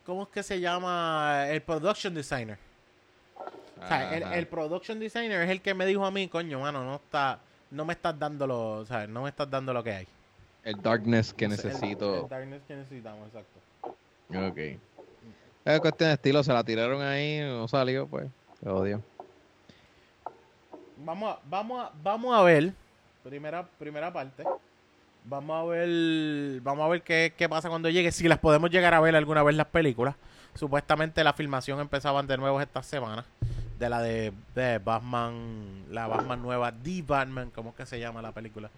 ¿cómo 0.06 0.24
es 0.24 0.30
que 0.30 0.44
se 0.44 0.60
llama? 0.60 1.48
El 1.50 1.62
production 1.62 2.14
designer. 2.14 2.58
O 3.82 3.88
sea, 3.88 4.16
el, 4.16 4.24
el 4.24 4.48
production 4.48 5.00
designer 5.00 5.42
es 5.42 5.50
el 5.50 5.62
que 5.62 5.74
me 5.74 5.86
dijo 5.86 6.06
a 6.06 6.12
mí, 6.12 6.28
coño, 6.28 6.60
mano, 6.60 6.84
no 6.86 6.96
está, 6.96 7.40
no 7.72 7.84
me 7.86 7.94
estás 7.94 8.18
dando 8.18 8.48
lo, 8.48 8.72
o 8.78 8.86
sea, 8.86 9.06
no 9.06 9.24
me 9.24 9.30
estás 9.30 9.50
dando 9.50 9.74
lo 9.74 9.84
que 9.84 9.92
hay. 9.92 10.08
El 10.66 10.82
darkness 10.82 11.34
que 11.34 11.46
el- 11.46 11.52
necesito. 11.52 12.24
el 12.24 12.28
darkness 12.30 12.62
que 12.68 12.76
necesitamos, 12.76 13.28
exacto. 13.28 13.60
Ok. 14.50 14.58
Es 15.64 15.80
cuestión 15.80 16.10
de 16.10 16.14
estilo, 16.16 16.44
se 16.44 16.52
la 16.54 16.64
tiraron 16.64 17.02
ahí, 17.02 17.40
no 17.40 17.68
salió, 17.68 18.06
pues. 18.08 18.28
Te 18.62 18.70
odio. 18.70 19.02
Vamos 20.98 21.36
a, 21.36 21.40
vamos 21.50 21.86
a, 21.86 21.92
vamos 22.04 22.36
a 22.38 22.42
ver. 22.44 22.74
Primera, 23.24 23.68
primera 23.80 24.12
parte. 24.14 24.44
Vamos 25.28 25.56
a 25.60 25.66
ver, 25.66 26.62
vamos 26.62 26.86
a 26.86 26.88
ver 26.90 27.02
qué, 27.02 27.34
qué 27.36 27.50
pasa 27.50 27.68
cuando 27.70 27.90
llegue, 27.90 28.12
si 28.12 28.28
las 28.28 28.38
podemos 28.38 28.70
llegar 28.70 28.94
a 28.94 29.00
ver 29.00 29.16
alguna 29.16 29.42
vez 29.42 29.56
las 29.56 29.66
películas. 29.68 30.16
Supuestamente 30.54 31.24
la 31.24 31.34
filmación 31.34 31.80
empezaban 31.80 32.28
de 32.28 32.38
nuevo 32.38 32.62
esta 32.62 32.84
semana. 32.84 33.26
De 33.80 33.90
la 33.90 34.02
de, 34.02 34.32
de 34.54 34.78
Batman, 34.78 35.84
la 35.92 36.08
Batman 36.08 36.42
nueva, 36.42 36.72
The 36.72 37.02
Batman, 37.02 37.50
como 37.50 37.72
es 37.72 37.76
que 37.76 37.86
se 37.86 38.00
llama 38.00 38.22
la 38.22 38.32
película. 38.32 38.70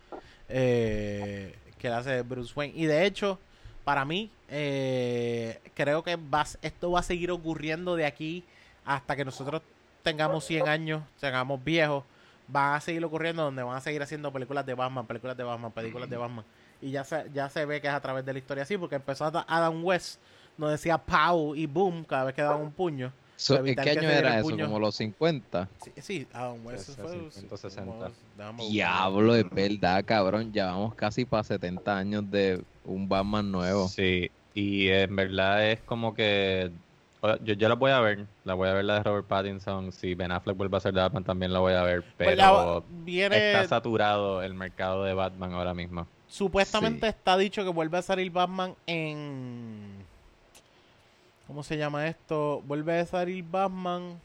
Eh, 0.50 1.54
que 1.78 1.90
la 1.90 2.00
hace 2.00 2.22
Bruce 2.22 2.54
Wayne. 2.56 2.74
Y 2.76 2.86
de 2.86 3.06
hecho, 3.06 3.40
para 3.84 4.06
mí, 4.06 4.32
eh, 4.50 5.60
creo 5.74 6.04
que 6.04 6.16
va, 6.16 6.46
esto 6.62 6.92
va 6.92 7.00
a 7.00 7.04
seguir 7.04 7.32
ocurriendo 7.32 7.96
de 7.96 8.06
aquí 8.06 8.44
hasta 8.86 9.16
que 9.16 9.26
nosotros 9.26 9.62
tengamos 10.04 10.46
100 10.46 10.68
años, 10.68 11.04
tengamos 11.20 11.64
viejos. 11.64 12.04
Van 12.48 12.76
a 12.76 12.82
seguir 12.82 13.04
ocurriendo 13.04 13.44
donde 13.44 13.62
van 13.62 13.76
a 13.76 13.82
seguir 13.82 14.02
haciendo 14.02 14.32
películas 14.32 14.66
de 14.66 14.74
Batman, 14.74 15.06
películas 15.06 15.36
de 15.36 15.44
Batman, 15.44 15.72
películas 15.72 16.10
de 16.10 16.18
Batman. 16.18 16.46
Y 16.82 16.92
ya 16.92 17.04
se, 17.04 17.30
ya 17.34 17.50
se 17.50 17.66
ve 17.66 17.82
que 17.82 17.88
es 17.88 17.94
a 17.94 18.00
través 18.00 18.26
de 18.26 18.32
la 18.32 18.40
historia 18.40 18.64
así, 18.64 18.78
porque 18.78 18.96
empezó 18.96 19.26
Adam 19.26 19.84
West, 19.84 20.20
nos 20.58 20.72
decía 20.72 20.98
Pow 20.98 21.56
y 21.56 21.66
Boom 21.66 22.06
cada 22.06 22.26
vez 22.26 22.36
que 22.36 22.42
daban 22.42 22.62
un 22.62 22.72
puño. 22.72 23.12
So, 23.40 23.54
¿En 23.56 23.60
evitar 23.68 23.86
qué 23.86 23.92
que 23.94 24.00
año 24.00 24.10
era 24.10 24.40
eso? 24.40 24.50
puño. 24.50 24.66
¿Como 24.66 24.80
los 24.80 24.96
50? 24.96 25.70
Sí, 25.84 25.92
sí 25.98 26.28
West 26.64 26.86
Sí, 26.88 26.94
sí, 26.94 27.02
fue... 27.02 27.32
160. 27.32 27.86
como- 27.86 28.04
déjame 28.36 28.58
buscar. 28.58 28.72
Diablo, 28.72 29.36
es 29.36 29.50
verdad, 29.52 30.04
cabrón. 30.06 30.52
Ya 30.52 30.66
vamos 30.68 30.96
casi 30.96 31.24
para 31.26 31.44
70 31.44 31.98
años 31.98 32.30
de 32.30 32.64
un 32.84 33.08
Batman 33.08 33.52
nuevo. 33.52 33.88
Sí, 33.88 34.32
y 34.54 34.88
en 34.90 35.16
verdad 35.16 35.70
es 35.70 35.82
como 35.84 36.14
que 36.16 36.72
yo, 37.44 37.54
yo 37.54 37.68
la 37.70 37.76
voy 37.76 37.92
a 37.92 38.00
ver, 38.00 38.28
la 38.44 38.54
voy 38.54 38.70
a 38.70 38.74
ver 38.74 38.86
la 38.86 38.96
de 38.96 39.04
Robert 39.04 39.28
Pattinson, 39.28 39.92
si 39.92 40.16
Ben 40.16 40.32
Affleck 40.32 40.56
vuelve 40.58 40.78
a 40.78 40.80
ser 40.80 40.94
de 40.94 41.02
Batman 41.02 41.24
también 41.24 41.52
la 41.54 41.60
voy 41.60 41.74
a 41.74 41.84
ver, 41.84 42.02
Pues 42.16 42.30
pero 42.30 42.36
la- 42.80 42.84
viene... 43.04 43.36
está 43.52 43.68
saturado 43.68 44.42
el 44.42 44.54
mercado 44.54 45.04
de 45.04 45.14
Batman 45.14 45.54
ahora 45.54 45.74
mismo. 45.74 46.08
Supuestamente 46.28 47.02
Sí. 47.08 47.10
está 47.18 47.38
dicho 47.38 47.64
que 47.64 47.70
vuelve 47.70 47.98
a 47.98 48.02
salir 48.02 48.32
Batman 48.32 48.74
en. 48.88 50.07
¿Cómo 51.48 51.64
se 51.64 51.78
llama 51.78 52.08
esto? 52.08 52.62
Vuelve 52.66 53.00
a 53.00 53.06
salir 53.06 53.44
Batman 53.50 54.20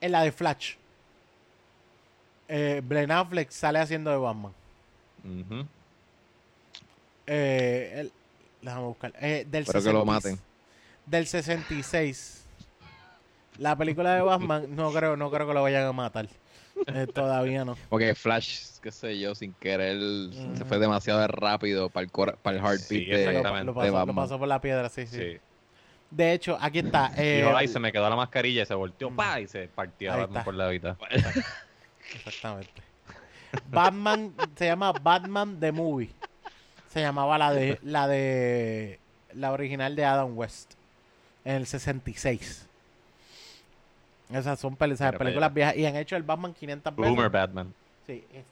en 0.00 0.12
la 0.12 0.22
de 0.22 0.32
Flash. 0.32 0.74
Eh, 2.48 2.82
Ben 2.84 3.10
Affleck 3.10 3.50
sale 3.50 3.78
haciendo 3.78 4.10
de 4.10 4.18
Batman. 4.18 4.52
Ujú. 5.24 5.66
Eh, 7.26 7.92
el- 8.00 8.12
déjame 8.60 8.84
buscar. 8.86 9.12
Eh, 9.20 9.46
del 9.50 9.62
Espero 9.62 9.82
que 9.82 9.92
lo 9.92 10.00
60 10.04 10.04
maten. 10.04 10.38
Del 11.06 11.26
66. 11.26 12.42
La 13.58 13.76
película 13.76 14.14
de 14.14 14.20
Batman, 14.20 14.66
no 14.76 14.92
creo, 14.92 15.16
no 15.16 15.30
creo 15.30 15.46
que 15.46 15.54
lo 15.54 15.62
vayan 15.62 15.84
a 15.84 15.92
matar. 15.92 16.28
Eh, 16.86 17.06
todavía 17.06 17.64
no. 17.64 17.76
Porque 17.88 18.14
Flash, 18.14 18.78
qué 18.82 18.90
sé 18.90 19.18
yo, 19.18 19.34
sin 19.34 19.54
querer, 19.54 19.98
se 20.56 20.64
fue 20.64 20.78
demasiado 20.78 21.26
rápido 21.28 21.88
para 21.88 22.04
el, 22.04 22.10
para 22.42 22.56
el 22.58 22.62
heartbeat 22.62 22.80
Sí, 22.88 23.04
de, 23.06 23.24
Lo, 23.24 23.30
exactamente. 23.30 23.64
lo 23.66 23.72
de 23.72 23.92
pasó, 23.92 24.06
lo 24.06 24.14
pasó 24.14 24.38
por 24.38 24.48
la 24.48 24.60
piedra, 24.60 24.88
sí, 24.90 25.06
sí. 25.06 25.16
Sí. 25.16 25.38
De 26.14 26.32
hecho, 26.32 26.56
aquí 26.60 26.78
está. 26.78 27.12
eh, 27.16 27.42
Dijo, 27.44 27.56
ay, 27.56 27.66
se 27.68 27.80
me 27.80 27.90
quedó 27.90 28.08
la 28.08 28.14
mascarilla 28.16 28.62
y 28.62 28.66
se 28.66 28.74
volteó, 28.74 29.10
Mm. 29.10 29.16
pa, 29.16 29.40
y 29.40 29.48
se 29.48 29.66
partió 29.68 30.12
por 30.44 30.54
la 30.54 30.68
mitad. 30.70 30.96
Exactamente. 32.14 32.70
Batman 33.68 34.32
se 34.56 34.66
llama 34.66 34.92
Batman 34.92 35.58
the 35.58 35.72
Movie. 35.72 36.10
Se 36.92 37.00
llamaba 37.00 37.36
la 37.38 37.52
de 37.52 37.78
la 37.82 38.06
de 38.06 38.98
la 39.32 39.50
original 39.52 39.96
de 39.96 40.04
Adam 40.04 40.36
West 40.38 40.74
en 41.44 41.54
el 41.56 41.66
66. 41.66 42.66
Esas 44.32 44.58
son 44.58 44.76
esas 44.80 45.14
películas 45.16 45.52
viejas 45.52 45.76
y 45.76 45.84
han 45.86 45.96
hecho 45.96 46.16
el 46.16 46.22
Batman 46.22 46.54
500 46.54 46.96
veces. 46.96 47.10
Boomer 47.10 47.30
Batman. 47.30 47.74
Sí, 48.06 48.24
este. 48.32 48.44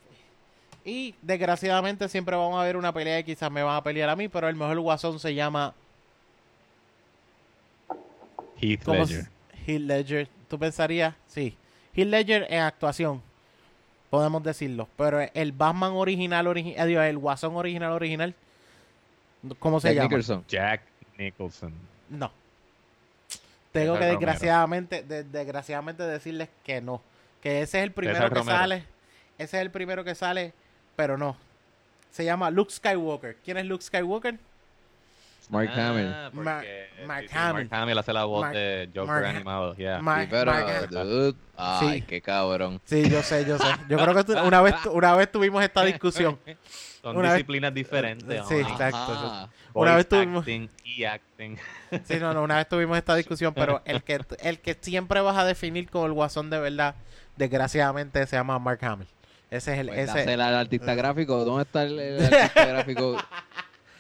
Y 0.85 1.15
desgraciadamente 1.23 2.09
siempre 2.09 2.35
vamos 2.35 2.61
a 2.61 2.65
ver 2.65 2.77
una 2.77 2.93
pelea 2.93 3.21
y 3.21 3.25
quizás 3.25 3.51
me 3.51 3.63
van 3.63 3.77
a 3.77 3.83
pelear 3.85 4.09
a 4.09 4.17
mí, 4.17 4.29
pero 4.29 4.49
el 4.49 4.57
mejor 4.57 4.79
guasón 4.81 5.21
se 5.21 5.33
llama 5.35 5.75
Heath 8.63 8.83
¿cómo 8.85 9.01
Ledger. 9.01 9.27
Heath 9.67 9.81
Ledger. 9.81 10.29
¿Tú 10.49 10.59
pensarías? 10.59 11.15
Sí. 11.27 11.57
Heath 11.95 12.07
Ledger 12.09 12.47
en 12.49 12.61
actuación. 12.61 13.23
Podemos 14.11 14.43
decirlo. 14.43 14.89
Pero 14.97 15.21
el 15.35 15.53
Batman 15.53 15.93
original, 15.93 16.47
origi- 16.47 16.75
eh, 16.77 17.09
el 17.09 17.19
guasón 17.19 17.57
original, 17.57 17.93
original. 17.93 18.35
¿Cómo 19.59 19.81
se 19.81 19.89
Jack 19.89 19.97
llama? 19.97 20.09
Nicholson. 20.09 20.45
Jack 20.49 20.83
Nicholson. 21.19 21.73
No. 22.09 22.31
Tengo 23.73 23.95
César 23.95 23.99
que 24.01 24.07
desgraciadamente, 24.17 25.03
de- 25.03 25.25
desgraciadamente 25.25 26.03
decirles 26.03 26.49
que 26.65 26.81
no. 26.81 27.03
Que 27.43 27.63
ese 27.63 27.79
es 27.79 27.85
el 27.85 27.93
primero 27.93 28.17
César 28.19 28.31
que 28.33 28.39
Romero. 28.39 28.59
sale. 28.59 28.85
Ese 29.39 29.57
es 29.57 29.63
el 29.63 29.71
primero 29.71 30.05
que 30.05 30.15
sale, 30.15 30.53
pero 30.95 31.17
no. 31.17 31.37
Se 32.11 32.25
llama 32.25 32.51
Luke 32.51 32.71
Skywalker. 32.71 33.37
¿Quién 33.43 33.57
es 33.57 33.65
Luke 33.65 33.83
Skywalker? 33.83 34.39
Mark 35.51 35.71
Hamill. 35.75 36.07
Ah, 36.09 36.31
sí, 36.33 36.39
Mark 37.07 37.27
sí, 37.29 37.35
Hamill. 37.37 37.69
Mark 37.69 37.83
Hamill 37.83 37.99
hace 37.99 38.13
la 38.13 38.25
voz 38.25 38.41
Mark- 38.43 38.55
de 38.55 38.89
Joker 38.95 39.07
Mark- 39.15 39.27
animado, 39.27 39.75
yeah. 39.77 39.99
Sí, 39.99 40.29
pero, 40.31 40.53
Mark- 40.53 40.89
dude, 40.91 41.35
ay, 41.57 42.01
Sí. 42.01 42.03
qué 42.07 42.21
cabrón. 42.23 42.81
Sí, 42.85 43.09
yo 43.11 43.23
sé, 43.23 43.45
yo 43.45 43.59
sé. 43.59 43.65
Yo 43.89 43.99
creo 43.99 44.25
que 44.25 44.33
una 44.33 44.61
vez, 44.63 44.75
una 44.91 45.15
vez 45.15 45.31
tuvimos 45.31 45.63
esta 45.63 45.85
discusión. 45.85 46.39
Son 47.03 47.17
una 47.17 47.29
vez- 47.31 47.39
disciplinas 47.39 47.75
diferentes. 47.75 48.47
Sí, 48.47 48.55
exacto. 48.55 48.97
Ajá. 48.97 49.49
Una 49.75 49.93
Voice 49.93 49.97
vez 49.97 50.09
tuvimos- 50.09 50.39
acting 50.41 50.69
y 50.85 51.05
acting. 51.05 51.57
Sí, 52.05 52.15
no, 52.21 52.33
no, 52.33 52.43
una 52.43 52.57
vez 52.57 52.69
tuvimos 52.69 52.97
esta 52.97 53.15
discusión, 53.17 53.53
pero 53.55 53.83
el 53.85 54.03
que, 54.05 54.21
el 54.41 54.61
que 54.61 54.77
siempre 54.81 55.21
vas 55.21 55.37
a 55.37 55.45
definir 55.45 55.91
como 55.91 56.07
el 56.07 56.13
guasón 56.13 56.49
de 56.51 56.61
verdad, 56.61 56.95
desgraciadamente 57.37 58.25
se 58.27 58.37
llama 58.37 58.59
Mark 58.59 58.79
Hamill. 58.85 59.09
Ese 59.51 59.73
es 59.75 59.79
el, 59.81 59.89
Pues, 59.89 60.09
ese, 60.09 60.33
al 60.33 60.41
artista 60.41 60.95
gráfico. 60.95 61.45
¿Dónde 61.45 61.65
está 61.65 61.83
el, 61.83 61.99
el 61.99 62.25
artista 62.35 62.65
gráfico 62.67 63.17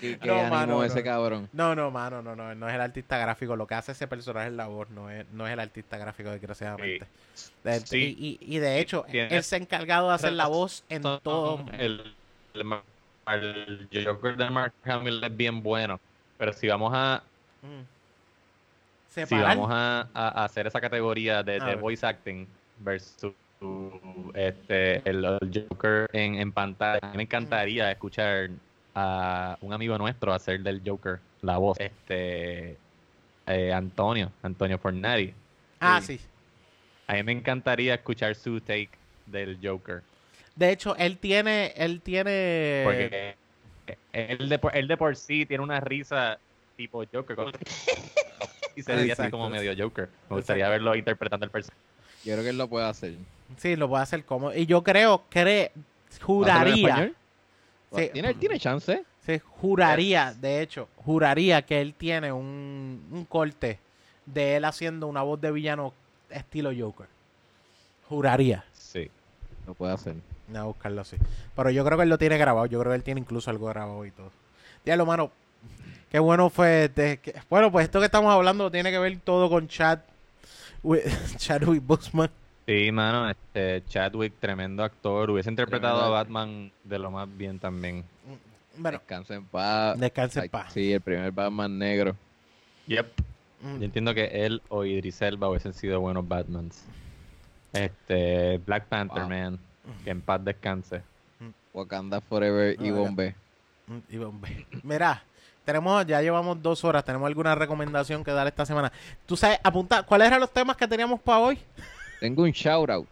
que, 0.02 0.18
que 0.18 0.26
No, 0.26 0.34
animó 0.34 0.50
mano, 0.50 0.84
ese 0.84 0.98
no. 0.98 1.04
cabrón? 1.04 1.48
No, 1.52 1.74
no, 1.76 1.90
mano, 1.92 2.20
no, 2.22 2.34
no, 2.34 2.54
no 2.56 2.68
es 2.68 2.74
el 2.74 2.80
artista 2.80 3.16
gráfico. 3.18 3.54
Lo 3.54 3.66
que 3.68 3.74
hace 3.76 3.92
ese 3.92 4.08
personaje 4.08 4.48
es 4.48 4.52
la 4.52 4.66
voz, 4.66 4.90
no 4.90 5.08
es, 5.08 5.24
no 5.32 5.46
es 5.46 5.52
el 5.52 5.60
artista 5.60 5.96
gráfico, 5.96 6.30
desgraciadamente. 6.30 7.06
De- 7.62 7.80
Sí. 7.86 8.16
y, 8.18 8.38
y- 8.44 8.56
y 8.56 8.58
de 8.58 8.80
hecho, 8.80 9.04
Tienes 9.08 9.32
él 9.32 9.42
se 9.44 9.54
ha 9.54 9.58
encargado 9.58 10.08
de 10.08 10.14
hacer 10.14 10.32
la 10.32 10.48
voz 10.48 10.82
en 10.88 11.02
todo. 11.02 11.64
El, 11.78 12.14
el, 12.54 13.88
el 13.90 14.04
Joker 14.06 14.36
de 14.36 14.50
Mark 14.50 14.72
Hamill 14.84 15.22
es 15.22 15.36
bien 15.36 15.62
bueno. 15.62 16.00
Pero 16.38 16.52
si 16.52 16.66
vamos 16.66 16.92
a, 16.94 17.22
Mm. 17.62 17.82
si 19.08 19.34
vamos 19.36 19.68
a, 19.72 20.08
hacer 20.44 20.66
esa 20.66 20.80
categoría 20.80 21.42
de, 21.44 21.76
voice 21.76 22.04
acting 22.04 22.46
versus 22.80 23.32
este, 24.34 25.08
el, 25.08 25.24
el 25.24 25.66
Joker 25.68 26.08
en, 26.12 26.34
en 26.34 26.50
pantalla, 26.50 26.98
a 27.00 27.10
mí 27.10 27.18
me 27.18 27.22
encantaría 27.22 27.92
escuchar 27.92 28.50
a 28.94 29.56
un 29.60 29.73
amigo 29.73 29.97
nuestro 29.98 30.32
hacer 30.32 30.60
del 30.60 30.82
Joker 30.85 31.20
la 31.40 31.59
voz. 31.59 31.78
Este 31.81 32.77
eh, 33.47 33.73
Antonio, 33.73 34.31
Antonio 34.43 34.78
Fornari. 34.78 35.35
Ah, 35.81 36.01
Sí. 36.01 36.19
sí. 36.19 36.24
A 37.06 37.14
mí 37.14 37.23
me 37.24 37.32
encantaría 37.32 37.94
escuchar 37.94 38.35
su 38.35 38.60
take 38.60 38.90
del 39.27 39.59
Joker. 39.62 40.02
De 40.55 40.70
hecho, 40.70 40.97
él 40.97 41.19
tiene, 41.19 41.73
él 41.77 42.01
tiene. 42.01 42.82
Porque 42.85 43.35
él 44.12 44.48
de, 44.48 44.59
por, 44.59 44.77
él 44.77 44.86
de 44.86 44.97
por 44.97 45.16
sí 45.16 45.44
tiene 45.47 45.62
una 45.64 45.81
risa 45.81 46.39
tipo 46.77 47.05
Joker. 47.12 47.36
Y 48.74 48.82
se 48.82 48.94
veía 48.97 49.12
así 49.12 49.31
como 49.31 49.51
medio 49.51 49.74
Joker. 49.77 50.09
Me 50.31 50.36
gustaría 50.36 50.66
verlo 50.70 50.97
interpretando 50.97 51.44
el 51.44 51.51
personaje. 51.51 51.78
Yo 52.24 52.32
creo 52.32 52.43
que 52.43 52.48
él 52.51 52.56
lo 52.56 52.69
puede 52.69 52.86
hacer. 52.86 53.16
Sí, 53.59 53.77
lo 53.77 53.86
puede 53.86 54.02
hacer 54.02 54.24
como. 54.24 54.51
Y 54.51 54.64
yo 54.64 54.82
creo, 54.82 55.24
cree, 55.28 55.73
¿Va 55.74 55.82
a 55.82 56.09
hacerlo 56.09 56.23
en 56.23 56.23
juraría. 56.24 57.12
Sí. 57.94 58.10
¿Tiene, 58.12 58.35
tiene 58.35 58.59
chance? 58.59 59.05
Sí, 59.27 59.40
juraría, 59.60 60.35
de 60.35 60.62
hecho, 60.62 60.89
juraría 60.97 61.62
que 61.62 61.81
él 61.81 61.94
tiene 61.94 62.32
un, 62.32 63.06
un 63.10 63.24
corte 63.24 63.78
de 64.27 64.56
él 64.56 64.64
haciendo 64.64 65.06
una 65.06 65.23
voz 65.23 65.40
de 65.40 65.52
villano 65.52 65.93
estilo 66.31 66.70
Joker. 66.77 67.06
Juraría. 68.09 68.64
Sí. 68.73 69.10
Lo 69.66 69.74
puede 69.74 69.93
hacer. 69.93 70.14
Voy 70.48 70.56
a 70.59 70.64
buscarlo 70.64 71.01
así. 71.01 71.16
Pero 71.55 71.70
yo 71.70 71.85
creo 71.85 71.97
que 71.98 72.05
él 72.05 72.10
lo 72.10 72.19
tiene 72.19 72.36
grabado. 72.36 72.66
Yo 72.66 72.78
creo 72.81 72.93
que 72.93 72.97
él 72.97 73.02
tiene 73.02 73.20
incluso 73.20 73.51
algo 73.51 73.66
grabado 73.69 74.05
y 74.05 74.10
todo. 74.10 74.31
Diablo, 74.85 75.06
mano. 75.06 75.31
Qué 76.10 76.19
bueno 76.19 76.51
fue. 76.51 76.89
de 76.94 77.19
que- 77.20 77.35
bueno, 77.48 77.70
pues 77.73 77.85
esto 77.85 78.01
que 78.01 78.06
estamos 78.06 78.32
hablando 78.32 78.70
tiene 78.70 78.90
que 78.90 78.98
ver 78.98 79.19
todo 79.20 79.48
con 79.48 79.69
Chad. 79.69 80.01
wi- 80.82 81.01
Chadwick 81.36 81.82
Boseman. 81.86 82.31
Sí, 82.66 82.93
mano, 82.93 83.28
este 83.28 83.82
Chadwick, 83.89 84.34
tremendo 84.39 84.84
actor. 84.84 85.30
Hubiese 85.30 85.51
interpretado 85.51 85.94
Tremendo 85.98 86.16
a. 86.16 86.22
Batman 86.22 86.72
de 86.84 86.98
lo 86.98 87.10
más 87.10 87.28
bien 87.36 87.59
también. 87.59 88.05
Bueno, 88.76 88.98
Descansa 88.98 89.34
en 89.34 89.44
paz. 89.44 89.98
descanse 89.98 90.40
en 90.40 90.48
paz. 90.48 90.72
Sí, 90.72 90.93
el 90.93 91.01
primer 91.01 91.30
Batman 91.32 91.76
negro. 91.78 92.16
Yep. 92.86 93.06
Mm, 93.62 93.78
Yo 93.78 93.84
entiendo 93.84 94.14
que 94.14 94.24
él 94.47 94.62
o 94.68 94.84
Idris 94.84 95.20
Elba 95.22 95.48
hubiesen 95.48 95.72
sido 95.74 96.01
buenos 96.01 96.26
Batmans. 96.26 96.84
Este, 97.72 98.59
Black 98.59 98.86
Panther, 98.86 99.22
Wow. 99.22 99.28
man. 99.28 99.59
Que 100.05 100.10
en 100.10 100.20
paz 100.20 100.44
descanse. 100.44 101.02
Wakanda 101.74 102.20
Forever 102.20 102.76
y 102.80 102.90
Bombe. 102.90 103.34
Mm, 103.86 103.98
y 104.09 104.16
bombe. 104.18 104.66
Mira, 104.84 105.24
tenemos, 105.64 106.06
ya 106.06 106.20
llevamos 106.22 106.62
dos 106.62 106.84
horas. 106.84 107.05
¿Tenemos 107.05 107.26
alguna 107.26 107.55
recomendación 107.55 108.22
que 108.22 108.30
dar 108.30 108.47
esta 108.47 108.64
semana? 108.64 108.93
Tú 109.26 109.36
sabes, 109.36 109.59
apunta, 109.64 110.02
¿cuáles 110.05 110.28
eran 110.28 110.40
los 110.40 110.52
temas 110.52 110.76
que 110.76 110.86
teníamos 110.86 111.20
para 111.20 111.39
hoy? 111.40 111.59
Tengo 112.23 112.43
un 112.44 112.53
shout 112.53 112.89
out. 112.89 113.09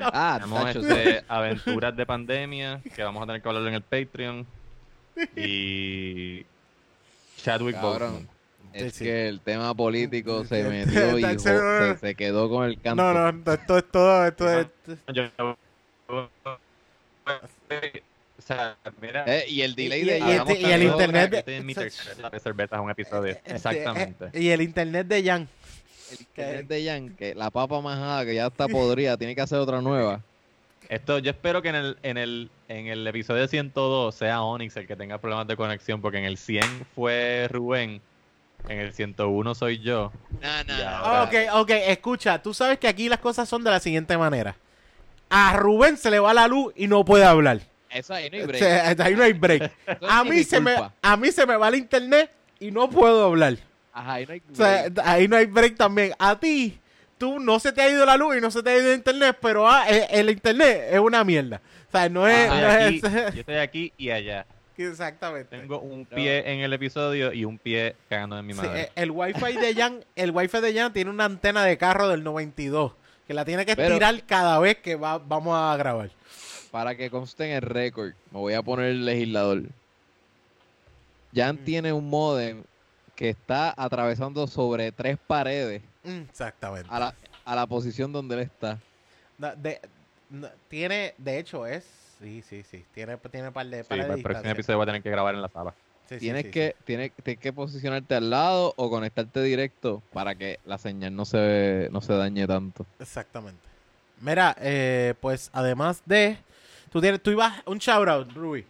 Ah, 0.00 0.38
Tenemos 0.40 0.74
este, 0.74 1.22
aventuras 1.28 1.94
de 1.94 2.06
pandemia, 2.06 2.80
que 2.94 3.02
vamos 3.02 3.22
a 3.22 3.26
tener 3.26 3.42
que 3.42 3.48
hablarlo 3.48 3.68
en 3.68 3.74
el 3.74 3.82
Patreon. 3.82 4.46
Y 5.36 6.46
Chadwick. 7.36 7.78
Boseman. 7.78 8.26
Es 8.72 8.94
Sí, 8.94 9.04
que 9.04 9.28
el 9.28 9.40
tema 9.40 9.74
político 9.74 10.46
se 10.46 10.62
metió 10.64 11.18
y 11.18 11.38
se, 11.38 11.96
se 11.98 12.14
quedó 12.14 12.48
con 12.48 12.64
el 12.64 12.80
canto. 12.80 13.02
No, 13.12 13.32
no, 13.32 13.52
esto 13.52 13.76
es 13.76 13.90
todo, 13.90 14.26
esto 14.26 14.60
es... 14.60 14.66
Yo- 15.12 15.28
o 17.28 18.44
sea, 18.44 18.76
mira, 19.00 19.24
Eh, 19.26 19.44
y 19.48 19.60
el 19.60 19.74
delay 19.74 20.04
de 20.04 20.18
y- 20.18 20.22
y- 20.22 20.66
y 20.66 20.72
el 20.72 20.82
internet 20.84 21.30
también 21.30 21.34
Estoy 21.34 21.54
en 21.54 21.66
mi 21.66 21.74
tercera 21.74 22.30
vez 22.30 22.42
cerveza 22.42 22.76
es 22.76 22.82
un 22.82 22.90
episodio. 22.90 23.32
Este, 23.32 23.54
Exactamente. 23.54 24.24
eh, 24.32 24.40
y 24.42 24.48
el 24.48 24.62
internet 24.62 25.06
de 25.06 25.22
Jan. 25.22 25.48
El 26.12 26.20
internet 26.20 26.66
de 26.68 26.84
Jan, 26.86 27.16
que 27.16 27.34
la 27.34 27.50
papa 27.50 27.80
majada 27.80 28.24
que 28.24 28.34
ya 28.34 28.46
está 28.46 28.68
podrida, 28.68 29.16
tiene 29.16 29.34
que 29.34 29.40
hacer 29.40 29.58
otra 29.58 29.80
nueva. 29.80 30.20
Esto, 30.88 31.18
yo 31.18 31.30
espero 31.30 31.62
que 31.62 31.68
en 31.70 31.74
el, 31.76 31.96
en 32.02 32.18
el, 32.18 32.50
en 32.68 32.86
el 32.88 33.06
episodio 33.06 33.46
102 33.48 34.14
sea 34.14 34.42
Onyx 34.42 34.76
el 34.76 34.86
que 34.86 34.96
tenga 34.96 35.18
problemas 35.18 35.46
de 35.46 35.56
conexión, 35.56 36.00
porque 36.02 36.18
en 36.18 36.24
el 36.24 36.36
100 36.36 36.86
fue 36.94 37.48
Rubén, 37.50 38.00
en 38.68 38.78
el 38.78 38.92
101 38.92 39.54
soy 39.54 39.78
yo. 39.78 40.12
Ahora- 40.42 41.22
Ok, 41.24 41.34
ok, 41.62 41.70
escucha, 41.86 42.42
tú 42.42 42.52
sabes 42.52 42.78
que 42.78 42.88
aquí 42.88 43.08
las 43.08 43.20
cosas 43.20 43.48
son 43.48 43.64
de 43.64 43.70
la 43.70 43.80
siguiente 43.80 44.18
manera. 44.18 44.56
A 45.30 45.56
Rubén 45.56 45.96
se 45.96 46.10
le 46.10 46.18
va 46.18 46.34
la 46.34 46.46
luz 46.46 46.72
y 46.76 46.88
no 46.88 47.04
puede 47.04 47.24
hablar. 47.24 47.60
Eso 47.88 48.12
ahí 48.14 48.28
no 48.30 48.36
hay 48.36 48.42
O 48.42 48.46
break. 48.48 48.62
sea, 48.62 48.88
ahí 49.06 49.14
no 49.14 49.22
hay 49.22 49.32
break. 49.32 49.72
A 50.08 50.24
mí, 50.24 50.42
se 50.44 50.60
me, 50.60 50.74
a 51.00 51.16
mí 51.16 51.30
se 51.32 51.46
me 51.46 51.56
va 51.56 51.68
el 51.68 51.76
internet 51.76 52.30
y 52.58 52.70
no 52.70 52.88
puedo 52.90 53.24
hablar. 53.26 53.56
Ajá, 53.92 54.14
ahí 54.14 54.26
no 54.26 54.32
hay 54.32 54.42
O 54.50 54.54
sea, 54.54 54.88
break. 54.88 55.06
ahí 55.06 55.28
no 55.28 55.36
hay 55.36 55.46
break 55.46 55.76
también. 55.76 56.12
A 56.18 56.38
ti, 56.38 56.78
tú 57.18 57.38
no 57.38 57.58
se 57.60 57.72
te 57.72 57.82
ha 57.82 57.90
ido 57.90 58.04
la 58.06 58.16
luz 58.16 58.36
y 58.36 58.40
no 58.40 58.50
se 58.50 58.62
te 58.62 58.70
ha 58.70 58.76
ido 58.78 58.88
el 58.90 58.96
internet, 58.96 59.36
pero 59.40 59.68
ah, 59.68 59.84
eh, 59.88 60.06
el 60.10 60.30
internet 60.30 60.88
es 60.92 60.98
una 60.98 61.22
mierda. 61.24 61.60
O 61.88 61.90
sea, 61.92 62.08
no 62.08 62.26
es... 62.26 62.48
Yo 62.48 62.54
no 62.54 62.68
estoy 62.70 62.96
es- 62.96 63.04
aquí, 63.04 63.34
yo 63.34 63.40
estoy 63.40 63.54
aquí 63.56 63.92
y 63.98 64.10
allá. 64.10 64.46
Exactamente. 64.78 65.58
Tengo 65.58 65.78
un 65.80 66.06
pie 66.06 66.50
en 66.50 66.60
el 66.60 66.72
episodio 66.72 67.32
y 67.32 67.44
un 67.44 67.58
pie 67.58 67.94
cagando 68.08 68.38
en 68.38 68.46
mi 68.46 68.54
madre. 68.54 68.80
eh, 68.82 68.90
el 68.96 69.10
wifi 69.10 69.52
de 69.52 69.74
Jan, 69.74 70.04
el 70.16 70.30
wifi 70.32 70.60
de 70.60 70.74
Jan 70.74 70.92
tiene 70.92 71.10
una 71.10 71.26
antena 71.26 71.62
de 71.64 71.76
carro 71.76 72.08
del 72.08 72.24
92 72.24 72.92
que 73.28 73.34
la 73.34 73.44
tiene 73.44 73.64
que 73.66 73.76
Pero- 73.76 73.88
estirar 73.94 74.22
cada 74.24 74.58
vez 74.58 74.78
que 74.78 74.96
va, 74.96 75.18
vamos 75.18 75.54
a 75.56 75.76
grabar. 75.76 76.10
Para 76.72 76.96
que 76.96 77.10
conste 77.10 77.44
en 77.50 77.56
el 77.56 77.62
récord, 77.62 78.12
me 78.32 78.38
voy 78.38 78.54
a 78.54 78.62
poner 78.62 78.86
el 78.86 79.04
legislador. 79.04 79.62
Jan 81.34 81.56
Mm. 81.56 81.64
tiene 81.64 81.92
un 81.92 82.08
modem 82.08 82.62
que 83.22 83.28
está 83.28 83.72
atravesando 83.76 84.48
sobre 84.48 84.90
tres 84.90 85.16
paredes 85.28 85.80
Mm, 86.02 86.22
Exactamente. 86.28 86.88
a 86.92 86.98
la, 86.98 87.14
a 87.44 87.54
la 87.54 87.66
posición 87.68 88.12
donde 88.12 88.34
él 88.34 88.40
está. 88.40 88.80
Da- 89.38 89.54
de- 89.54 89.80
no, 90.28 90.48
tiene, 90.68 91.14
de 91.18 91.38
hecho 91.38 91.64
es, 91.64 91.84
sí, 92.20 92.42
sí, 92.42 92.64
sí, 92.64 92.84
tiene, 92.92 93.16
tiene 93.18 93.52
par 93.52 93.64
de, 93.66 93.84
Sí, 93.84 93.88
par 93.88 93.98
de 93.98 94.02
para 94.02 94.14
el 94.14 94.22
próximo 94.22 94.42
distancia. 94.42 94.50
episodio 94.50 94.76
voy 94.78 94.82
a 94.82 94.86
tener 94.86 95.02
que 95.04 95.10
grabar 95.10 95.36
en 95.36 95.42
la 95.42 95.48
sala. 95.48 95.72
Sí, 96.08 96.16
sí, 96.16 96.18
tienes, 96.18 96.46
sí, 96.46 96.50
que, 96.50 96.74
Tienes, 96.84 97.12
tienes 97.22 97.40
que 97.40 97.52
posicionarte 97.52 98.16
al 98.16 98.28
lado 98.28 98.74
o 98.76 98.90
conectarte 98.90 99.40
directo 99.44 100.02
para 100.12 100.34
que 100.34 100.58
la 100.66 100.78
señal 100.78 101.14
no 101.14 101.24
se, 101.24 101.88
no 101.92 102.00
se 102.00 102.14
dañe 102.14 102.44
tanto. 102.48 102.82
sí, 102.82 103.02
exactamente. 103.04 103.60
Mira, 104.20 104.56
eh, 104.58 105.14
pues 105.20 105.48
además 105.52 106.02
de, 106.06 106.38
tú 106.90 107.00
tienes, 107.00 107.22
tú 107.22 107.30
ibas, 107.30 107.62
un 107.66 107.78
shout 107.78 108.08
out, 108.08 108.32
Ruby. 108.34 108.66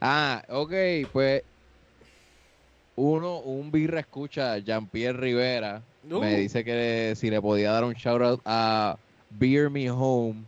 Ah, 0.00 0.44
ok, 0.48 0.72
pues 1.12 1.42
uno, 2.98 3.38
un 3.38 3.70
birra 3.70 4.00
escucha, 4.00 4.58
Jean-Pierre 4.58 5.18
Rivera, 5.18 5.82
Uh. 6.10 6.20
me 6.20 6.36
dice 6.38 6.64
que 6.64 7.12
si 7.16 7.28
le 7.30 7.40
podía 7.40 7.70
dar 7.70 7.84
un 7.84 7.92
shout 7.92 8.22
out 8.22 8.40
a 8.44 8.96
Beer 9.30 9.68
Me 9.68 9.90
Home, 9.90 10.44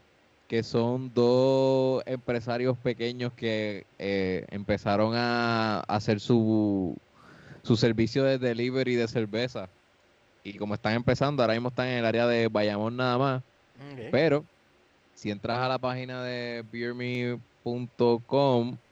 que 0.48 0.62
son 0.62 1.12
dos 1.14 2.02
empresarios 2.06 2.76
pequeños 2.78 3.32
que 3.34 3.84
eh, 3.98 4.46
empezaron 4.50 5.12
a 5.14 5.80
hacer 5.80 6.18
su, 6.18 6.96
su 7.62 7.76
servicio 7.76 8.24
de 8.24 8.38
delivery 8.38 8.94
de 8.96 9.06
cerveza. 9.06 9.68
Y 10.42 10.54
como 10.54 10.74
están 10.74 10.94
empezando, 10.94 11.42
ahora 11.42 11.54
mismo 11.54 11.68
están 11.68 11.88
en 11.88 11.98
el 11.98 12.06
área 12.06 12.26
de 12.26 12.48
Bayamón 12.48 12.96
nada 12.96 13.18
más. 13.18 13.42
Pero 14.10 14.44
si 15.14 15.30
entras 15.30 15.58
a 15.58 15.68
la 15.68 15.78
página 15.78 16.24
de 16.24 16.64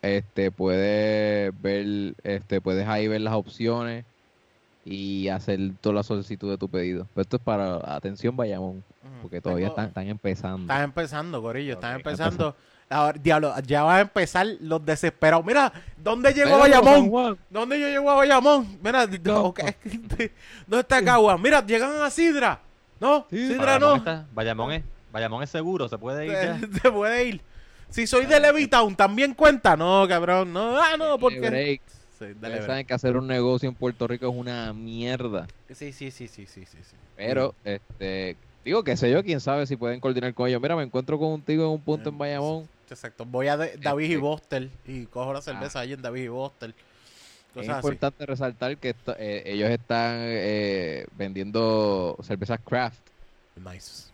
este 0.02 0.50
puedes 0.50 1.52
ver, 1.62 2.14
este 2.24 2.60
puedes 2.60 2.86
ahí 2.88 3.08
ver 3.08 3.20
las 3.20 3.34
opciones 3.34 4.04
y 4.84 5.28
hacer 5.28 5.58
toda 5.80 5.96
la 5.96 6.02
solicitud 6.02 6.50
de 6.50 6.58
tu 6.58 6.68
pedido. 6.68 7.06
Pero 7.14 7.22
esto 7.22 7.36
es 7.36 7.42
para 7.42 7.76
atención 7.94 8.36
Bayamón, 8.36 8.82
porque 9.22 9.40
todavía 9.40 9.66
Tengo- 9.66 9.72
están, 9.74 9.88
están 9.88 10.06
empezando. 10.08 10.60
Estás 10.62 10.84
empezando, 10.84 11.42
Corillo, 11.42 11.74
estás 11.74 11.90
Ok, 11.92 11.96
empezando. 11.98 12.56
Ahora, 12.90 13.18
diablo, 13.22 13.52
ya 13.66 13.82
va 13.84 13.96
a 13.96 14.00
empezar 14.00 14.46
los 14.60 14.82
desesperados. 14.84 15.44
Mira, 15.44 15.70
¿dónde 15.98 16.32
llegó 16.32 16.58
Pero, 16.58 16.82
Bayamón? 16.82 17.38
¿Dónde 17.50 17.78
yo 17.78 17.86
llego 17.86 18.10
a 18.10 18.14
Bayamón? 18.14 18.78
Mira, 18.82 19.06
No. 19.24 19.52
¿dónde 20.66 20.80
está 20.80 21.04
Cagua? 21.04 21.36
Mira, 21.36 21.64
llegan 21.66 22.00
a 22.00 22.08
Sidra. 22.08 22.60
No, 22.98 23.26
Sí. 23.28 23.46
Sidra 23.48 23.74
Bayamón 23.78 23.90
no. 23.90 23.96
está- 23.96 24.26
Bayamón 24.32 24.72
es, 24.72 24.82
Bayamón 25.12 25.42
es 25.42 25.50
seguro, 25.50 25.86
se 25.88 25.98
puede 25.98 26.26
ir 26.26 26.32
ya. 26.32 26.58
Se 26.82 26.90
puede 26.90 27.24
ir. 27.28 27.40
Si 27.90 28.06
soy 28.06 28.26
de 28.26 28.38
Levitown, 28.38 28.94
¿también 28.96 29.34
cuenta? 29.34 29.76
No, 29.76 30.06
cabrón. 30.08 30.52
No, 30.52 30.78
ah, 30.80 30.96
no, 30.98 31.18
porque... 31.18 31.80
Sí, 32.18 32.26
dale 32.40 32.62
saben 32.66 32.84
que 32.84 32.94
hacer 32.94 33.16
un 33.16 33.28
negocio 33.28 33.68
en 33.68 33.76
Puerto 33.76 34.06
Rico 34.08 34.28
es 34.28 34.34
una 34.34 34.72
mierda. 34.72 35.46
sí, 35.72 35.92
sí, 35.92 36.10
sí, 36.10 36.26
sí, 36.26 36.46
sí, 36.46 36.64
sí, 36.66 36.78
sí. 36.82 36.96
Pero, 37.16 37.54
este, 37.64 38.36
digo, 38.64 38.82
que 38.82 38.96
sé 38.96 39.08
yo, 39.10 39.22
quién 39.22 39.38
sabe 39.40 39.66
si 39.66 39.76
pueden 39.76 40.00
coordinar 40.00 40.34
con 40.34 40.48
ellos. 40.48 40.60
Mira, 40.60 40.74
me 40.74 40.82
encuentro 40.82 41.16
contigo 41.18 41.64
en 41.64 41.70
un 41.70 41.80
punto 41.80 42.08
Eh, 42.08 42.12
en 42.12 42.18
Bayamón. 42.18 42.68
Exacto. 42.90 43.24
Voy 43.24 43.46
a 43.46 43.56
de- 43.56 43.76
David 43.76 44.04
y 44.06 44.12
Este- 44.14 44.16
Bostel 44.18 44.70
y 44.86 45.04
cojo 45.06 45.32
la 45.32 45.42
cerveza 45.42 45.78
ahí 45.80 45.92
en 45.92 46.02
David 46.02 46.22
y 46.24 46.28
Bostel. 46.28 46.70
Es 46.70 47.54
Cosas 47.54 47.68
así. 47.70 47.78
importante 47.86 48.26
resaltar 48.26 48.76
que 48.78 48.90
esto- 48.90 49.14
eh, 49.18 49.42
ellos 49.46 49.70
están 49.70 50.16
eh, 50.20 51.06
vendiendo 51.16 52.16
cervezas 52.22 52.58
craft. 52.64 52.98
Nice. 53.56 54.08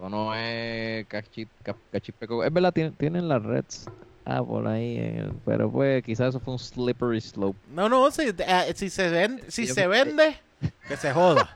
Esto 0.00 0.08
no 0.08 0.34
es 0.34 1.06
cachi- 1.08 1.46
ca- 1.62 1.76
cachipeco. 1.92 2.42
Es 2.42 2.50
verdad, 2.50 2.72
tienen, 2.72 2.94
tienen 2.94 3.28
las 3.28 3.42
reds. 3.42 3.86
Ah, 4.24 4.42
por 4.42 4.66
ahí. 4.66 4.96
eh, 4.98 5.30
pero 5.44 5.70
pues 5.70 6.02
quizás 6.02 6.30
eso 6.30 6.40
fue 6.40 6.54
un 6.54 6.58
slippery 6.58 7.20
slope. 7.20 7.58
No, 7.70 7.86
no, 7.90 8.10
si, 8.10 8.22
eh, 8.28 8.72
si 8.74 8.88
se 8.88 9.10
vende, 9.10 9.50
si 9.50 9.66
Yo- 9.66 9.74
se 9.74 9.86
vende, 9.86 10.36
que 10.88 10.96
se 10.96 11.12
joda. 11.12 11.50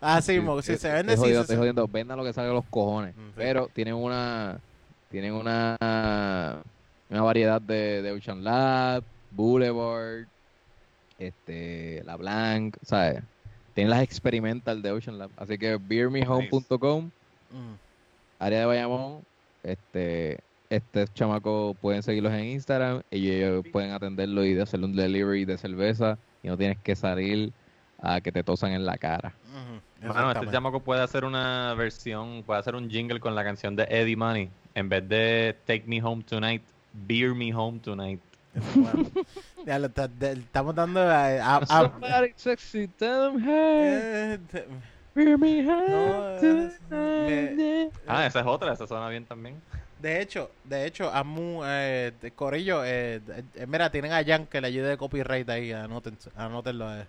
Así, 0.00 0.38
mo, 0.38 0.62
si 0.62 0.72
Eh, 0.74 0.76
se 0.76 0.88
eh, 0.88 0.92
vende, 0.92 1.16
sí. 1.16 1.30
estoy 1.30 1.56
jodiendo. 1.56 1.88
Vendan 1.88 2.16
lo 2.16 2.24
que 2.24 2.32
salga 2.32 2.50
de 2.50 2.54
los 2.54 2.64
cojones. 2.70 3.16
Mm, 3.16 3.20
sí. 3.20 3.32
Pero 3.34 3.68
tienen 3.72 3.94
una 3.94 4.60
tienen 5.10 5.32
una 5.34 5.76
una 7.10 7.22
variedad 7.22 7.60
de, 7.60 8.02
de 8.02 8.12
Ocean 8.12 8.44
Lab, 8.44 9.02
Boulevard, 9.32 10.26
este, 11.18 12.02
La 12.04 12.16
Blanc, 12.16 12.76
¿sabes? 12.82 13.20
Tienen 13.74 13.90
las 13.90 14.02
experimental 14.02 14.80
de 14.82 14.92
Ocean 14.92 15.18
Lab. 15.18 15.30
Así 15.36 15.58
que 15.58 15.76
beermehome.com, 15.76 17.10
Mm. 17.54 17.74
área 18.40 18.58
de 18.60 18.66
Bayamón, 18.66 19.20
este 19.62 20.40
este 20.70 21.06
chamaco 21.14 21.76
pueden 21.80 22.02
seguirlos 22.02 22.32
en 22.32 22.44
Instagram 22.46 23.02
y 23.10 23.30
ellos 23.30 23.64
pueden 23.72 23.92
atenderlo 23.92 24.44
y 24.44 24.58
hacerle 24.58 24.86
un 24.86 24.96
delivery 24.96 25.44
de 25.44 25.56
cerveza 25.56 26.18
y 26.42 26.48
no 26.48 26.56
tienes 26.56 26.78
que 26.78 26.96
salir 26.96 27.52
a 28.02 28.20
que 28.20 28.32
te 28.32 28.42
tosan 28.42 28.72
en 28.72 28.84
la 28.84 28.98
cara. 28.98 29.32
Este 30.02 30.50
chamaco 30.50 30.80
puede 30.80 31.00
hacer 31.02 31.24
una 31.24 31.72
versión, 31.74 32.42
puede 32.42 32.58
hacer 32.60 32.74
un 32.74 32.90
jingle 32.90 33.20
con 33.20 33.34
la 33.34 33.44
canción 33.44 33.76
de 33.76 33.84
Eddie 33.88 34.16
Money. 34.16 34.50
En 34.74 34.88
vez 34.88 35.08
de 35.08 35.56
Take 35.64 35.84
Me 35.86 36.02
Home 36.02 36.24
Tonight, 36.24 36.62
Beer 36.92 37.34
Me 37.34 37.54
Home 37.54 37.78
Tonight. 37.78 38.20
Bueno, 38.74 39.10
ya 39.66 39.78
lo 39.78 39.86
estamos 39.86 40.74
dando 40.74 41.00
a, 41.00 41.24
a- 41.26 41.56
a- 41.58 41.66
Somebody 41.66 42.32
sexy, 42.36 42.88
tell 42.88 43.30
'em, 43.36 43.44
hey, 43.44 44.38
eh, 45.16 45.36
No, 45.38 46.30
es- 46.38 46.80
me-. 46.90 47.90
Ah, 48.06 48.26
esa 48.26 48.40
es 48.40 48.46
otra, 48.46 48.72
esa 48.72 48.86
suena 48.86 49.08
bien 49.08 49.24
también. 49.24 49.60
de 50.00 50.20
hecho, 50.20 50.50
de 50.64 50.86
hecho, 50.86 51.10
Amu, 51.12 51.62
eh, 51.64 52.12
de 52.20 52.30
Corillo, 52.32 52.84
eh, 52.84 53.20
eh, 53.54 53.66
mira, 53.66 53.90
tienen 53.90 54.12
a 54.12 54.24
Jan 54.24 54.46
que 54.46 54.60
le 54.60 54.66
ayude 54.68 54.88
de 54.88 54.96
copyright 54.96 55.48
ahí, 55.48 55.72
anoten, 55.72 56.18
anótenlo 56.36 56.88
a, 56.88 57.06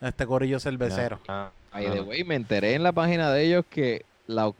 este 0.00 0.26
Corillo 0.26 0.60
cervecero. 0.60 1.18
Ah, 1.28 1.50
the 1.72 1.96
no. 1.96 2.02
way, 2.02 2.24
me 2.24 2.34
enteré 2.34 2.74
en 2.74 2.82
la 2.82 2.92
página 2.92 3.30
de 3.32 3.44
ellos 3.44 3.64
que 3.68 4.04
la, 4.26 4.52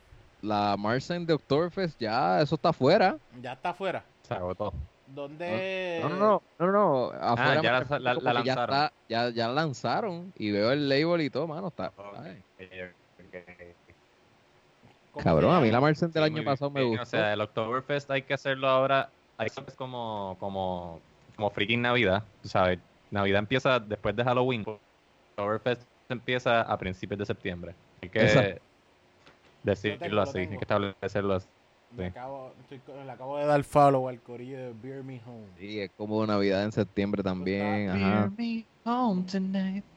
la 0.43 0.77
Marsen 0.79 1.27
de 1.27 1.35
Oktoberfest 1.35 1.99
ya 2.01 2.41
eso 2.41 2.55
está 2.55 2.71
afuera. 2.71 3.17
Ya 3.41 3.53
está 3.53 3.71
afuera. 3.71 4.05
Se 4.27 4.35
agotó. 4.35 4.73
¿Dónde? 5.15 5.99
No, 6.03 6.09
no, 6.09 6.17
no, 6.19 6.43
no, 6.59 6.73
no, 6.73 7.05
afuera 7.07 7.53
Ah, 7.53 7.63
ya 7.63 7.73
la- 7.73 7.81
refiero 7.81 8.03
la- 8.05 8.15
como 8.15 8.25
la 8.25 8.41
que 8.41 8.47
ya 8.47 8.55
lanzaron. 8.55 8.77
está- 8.77 8.93
ya, 9.09 9.31
ya 9.31 9.49
la 9.49 9.55
lanzaron 9.55 10.33
y 10.37 10.51
veo 10.51 10.71
el 10.73 10.89
label 10.89 11.21
y 11.23 11.31
todo, 11.31 11.47
mano, 11.47 11.69
está. 11.69 11.93
ay, 12.25 12.43
¿Cómo 15.11 15.25
Cabrón, 15.25 15.55
a 15.55 15.61
mí 15.61 15.71
la 15.71 15.81
Marsen 15.81 16.11
del 16.11 16.25
Sí, 16.25 16.31
año 16.33 16.45
pasado 16.45 16.71
me 16.71 16.83
gustó. 16.85 17.03
O 17.03 17.07
sea, 17.07 17.33
el 17.33 17.41
Oktoberfest 17.41 18.11
hay 18.11 18.23
que 18.23 18.35
hacerlo 18.35 18.69
ahora. 18.69 19.11
Hay 19.39 19.49
que 19.51 19.63
como, 19.75 20.37
como, 20.39 21.01
como 21.37 21.51
freaking 21.51 21.83
Navidad. 21.83 22.23
¿Sabes? 22.43 22.79
Navidad 23.11 23.39
empieza 23.41 23.81
después 23.81 24.15
de 24.15 24.25
Halloween. 24.25 24.65
Oktoberfest 25.37 25.83
empieza 26.09 26.63
a 26.63 26.79
principios 26.79 27.19
de 27.19 27.27
septiembre. 27.27 27.75
Así 28.01 28.11
que 28.11 28.21
Exacto. 28.21 28.63
decirlo 29.63 30.09
lo 30.11 30.23
así, 30.23 30.39
hay 30.39 30.49
que 30.49 30.55
establecerlo 30.57 31.35
así. 31.35 31.49
Me 31.91 32.05
Sí. 32.05 32.09
acabo, 32.11 32.53
estoy 32.61 32.81
le 33.05 33.11
acabo 33.11 33.39
de 33.39 33.47
dar 33.47 33.65
follow 33.65 34.09
al 34.09 34.21
corillo 34.21 34.59
de 34.59 34.73
Beer 34.75 35.03
Me 35.03 35.21
Home. 35.27 35.47
Sí, 35.59 35.81
es 35.81 35.91
como 35.97 36.25
Navidad 36.27 36.65
en 36.65 36.73
septiembre 36.73 37.23
también. 37.23 37.89
Ajá. 37.91 38.31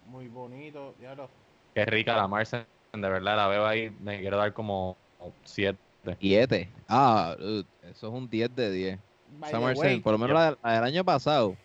Muy 0.07 0.27
bonito. 0.29 0.95
Ya 1.01 1.15
lo. 1.15 1.29
Qué 1.73 1.85
rica 1.85 2.15
la 2.15 2.27
Marsen, 2.27 2.65
de 2.93 2.99
verdad, 3.09 3.35
la 3.37 3.47
veo 3.47 3.65
ahí, 3.65 3.89
me 4.01 4.19
quiero 4.19 4.37
dar 4.37 4.53
como 4.53 4.95
7. 5.43 5.77
7. 6.19 6.69
Ah, 6.87 7.35
uh, 7.39 7.59
eso 7.89 8.07
es 8.07 8.13
un 8.13 8.29
10 8.29 8.53
de 8.55 8.71
10. 8.71 8.99
By 9.39 9.49
Esa 9.49 10.01
por 10.03 10.11
lo 10.13 10.17
menos 10.17 10.33
la, 10.35 10.57
la 10.63 10.73
del 10.75 10.83
año 10.83 11.03
pasado. 11.05 11.55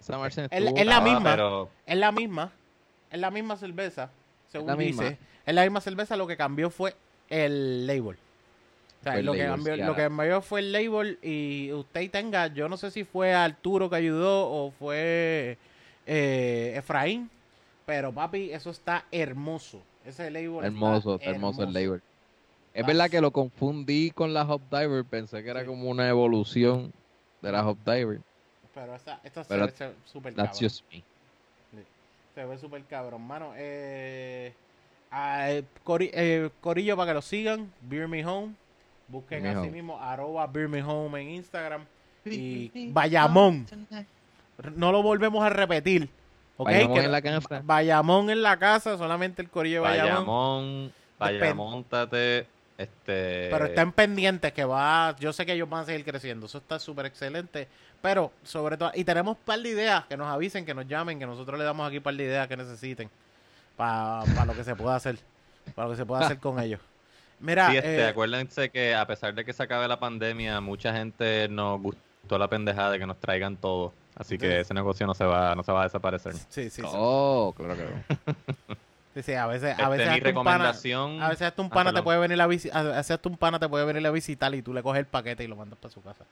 Esa 0.00 0.18
Marsen 0.18 0.44
Es 0.50 0.50
la- 0.50 0.56
estuvo- 0.70 0.78
es 0.80 0.86
la 0.86 1.00
misma. 1.00 1.30
Pero 1.32 1.70
Es 1.86 1.96
la 1.96 2.12
misma. 2.12 2.52
Es 3.10 3.20
la 3.20 3.30
misma 3.30 3.56
cerveza. 3.56 4.10
Según 4.48 4.66
la 4.68 4.76
misma. 4.76 5.04
dice. 5.04 5.18
Es 5.46 5.54
la 5.54 5.62
misma 5.62 5.80
cerveza. 5.80 6.16
Lo 6.16 6.26
que 6.26 6.36
cambió 6.36 6.70
fue 6.70 6.94
el 7.28 7.86
label. 7.86 8.16
O 9.00 9.02
sea, 9.02 9.12
Fue 9.12 9.20
el 9.20 9.26
lo, 9.26 9.32
que 9.32 9.44
cambió, 9.46 9.76
lo 9.76 9.94
que 9.94 10.02
cambió 10.02 10.42
fue 10.42 10.60
el 10.60 10.72
label. 10.72 11.18
Y 11.22 11.72
usted 11.72 12.10
tenga. 12.10 12.48
Yo 12.48 12.68
no 12.68 12.76
sé 12.76 12.90
si 12.90 13.04
fue 13.04 13.32
Arturo 13.32 13.88
que 13.88 13.96
ayudó 13.96 14.48
o 14.50 14.70
fue 14.72 15.56
eh, 16.06 16.74
Efraín. 16.76 17.30
Pero 17.86 18.12
papi, 18.12 18.52
eso 18.52 18.70
está 18.70 19.04
hermoso. 19.10 19.80
Ese 20.04 20.30
label. 20.30 20.64
Hermoso, 20.64 21.14
está 21.16 21.30
hermoso 21.30 21.62
el 21.62 21.72
label. 21.72 22.02
Es 22.74 22.86
verdad 22.86 23.10
que 23.10 23.20
lo 23.20 23.30
confundí 23.32 24.10
con 24.10 24.32
la 24.34 24.42
Hop 24.44 24.60
Diver. 24.70 25.04
Pensé 25.04 25.42
que 25.42 25.50
era 25.50 25.60
Sí. 25.62 25.66
como 25.66 25.88
una 25.90 26.08
evolución 26.08 26.92
de 27.42 27.52
la 27.52 27.66
Hop 27.66 27.78
Diver. 27.84 28.20
Pero 28.74 28.94
esta, 28.94 29.20
esta 29.24 29.44
Pero 29.44 29.68
se 29.70 29.86
ve 29.88 29.94
súper 30.04 30.34
That's 30.34 30.58
cabrón. 30.58 30.70
just 30.70 30.84
me. 30.92 31.02
Se 32.34 32.44
ve 32.44 32.58
súper 32.58 32.84
cabrón, 32.84 33.22
mano. 33.26 33.52
Eh, 33.56 34.52
ah, 35.10 35.50
eh, 35.50 35.64
cori- 35.84 36.10
eh, 36.12 36.50
corillo 36.60 36.96
para 36.96 37.10
que 37.10 37.14
lo 37.14 37.22
sigan. 37.22 37.72
Beer 37.80 38.06
Me 38.06 38.24
Home. 38.24 38.54
Busquen 39.10 39.46
así 39.46 39.70
mismo, 39.70 40.00
arroba 40.00 40.44
Home 40.44 41.20
en 41.20 41.30
Instagram. 41.30 41.84
Y 42.24 42.90
Bayamón. 42.92 43.66
No 44.76 44.92
lo 44.92 45.02
volvemos 45.02 45.42
a 45.44 45.48
repetir. 45.48 46.08
¿ok? 46.56 46.66
Bayamón 46.66 46.98
Que- 46.98 47.04
en 47.04 47.12
la 47.12 47.22
casa. 47.22 47.62
Bayamón 47.64 48.30
en 48.30 48.42
la 48.42 48.58
casa, 48.58 48.98
solamente 48.98 49.40
el 49.42 49.48
corillo 49.48 49.76
de 49.76 49.88
Bayamón. 49.88 50.12
Bayamón, 50.14 50.92
Bayamóntate, 51.18 52.46
este... 52.76 53.48
Pero 53.50 53.64
estén 53.66 53.92
pendientes 53.92 54.52
que 54.52 54.64
va, 54.64 55.16
yo 55.18 55.32
sé 55.32 55.46
que 55.46 55.52
ellos 55.52 55.68
van 55.68 55.82
a 55.82 55.86
seguir 55.86 56.04
creciendo, 56.04 56.46
eso 56.46 56.58
está 56.58 56.78
súper 56.78 57.06
excelente, 57.06 57.68
pero 58.00 58.32
sobre 58.42 58.76
todo, 58.76 58.90
y 58.94 59.04
tenemos 59.04 59.36
un 59.36 59.42
par 59.42 59.58
de 59.60 59.68
ideas, 59.70 60.04
que 60.04 60.16
nos 60.16 60.28
avisen, 60.28 60.64
que 60.64 60.74
nos 60.74 60.86
llamen, 60.86 61.18
que 61.18 61.26
nosotros 61.26 61.58
le 61.58 61.64
damos 61.64 61.86
aquí 61.86 61.98
un 61.98 62.02
par 62.02 62.14
de 62.14 62.24
ideas 62.24 62.46
que 62.48 62.56
necesiten 62.56 63.10
para 63.76 64.44
lo 64.44 64.54
que 64.54 64.64
se 64.64 64.74
pueda 64.74 64.96
hacer, 64.96 65.18
para 65.74 65.88
lo 65.88 65.94
que 65.94 65.98
se 65.98 66.06
pueda 66.06 66.24
hacer 66.24 66.38
con 66.38 66.60
ellos. 66.60 66.80
Mira, 67.40 67.70
Sí, 67.70 67.76
este, 67.78 67.96
eh, 68.00 68.06
acuérdense 68.08 68.70
que 68.70 68.94
a 68.94 69.06
pesar 69.06 69.34
de 69.34 69.44
que 69.44 69.52
se 69.52 69.62
acabe 69.62 69.88
la 69.88 69.98
pandemia, 69.98 70.60
mucha 70.60 70.92
gente 70.94 71.48
nos 71.48 71.80
gustó 71.80 72.38
la 72.38 72.48
pendejada 72.48 72.92
de 72.92 72.98
que 72.98 73.06
nos 73.06 73.18
traigan 73.18 73.56
todo. 73.56 73.92
Así 74.14 74.34
Sí. 74.34 74.38
que 74.38 74.60
ese 74.60 74.74
negocio 74.74 75.06
no 75.06 75.14
se 75.14 75.24
va, 75.24 75.54
no 75.54 75.62
se 75.62 75.72
va 75.72 75.80
a 75.80 75.84
desaparecer. 75.84 76.34
sí, 76.34 76.68
sí, 76.68 76.70
sí, 76.70 76.82
Oh, 76.84 77.54
claro 77.56 77.74
que 77.76 77.82
no. 77.84 77.90
sí, 79.14 79.22
sí, 79.22 79.32
a 79.32 79.46
veces, 79.46 79.70
a 79.78 79.82
Este, 79.82 79.88
veces 79.88 80.06
mi 80.08 80.14
hasta 80.18 80.28
un 80.28 80.34
pana, 80.44 80.58
recomendación... 80.58 81.22
a 81.22 81.28
veces 81.30 81.46
hasta 81.46 81.62
un 81.62 81.68
Ah, 81.68 81.74
pana 81.74 81.90
te 81.90 81.94
perdón. 81.94 82.04
puede 82.04 82.18
venir 82.18 82.40
a 82.40 82.46
visi- 82.46 82.70
a 82.72 82.82
veces 82.82 83.10
hasta 83.12 83.28
un 83.28 83.36
pana 83.38 83.58
te 83.58 83.68
puede 83.68 83.84
venir 83.86 84.06
a 84.06 84.10
visitar 84.10 84.54
y 84.54 84.60
tú 84.62 84.74
le 84.74 84.82
coges 84.82 85.00
el 85.00 85.06
paquete 85.06 85.42
y 85.44 85.46
lo 85.46 85.56
mandas 85.56 85.78
para 85.78 85.94
su 85.94 86.02
casa. 86.02 86.24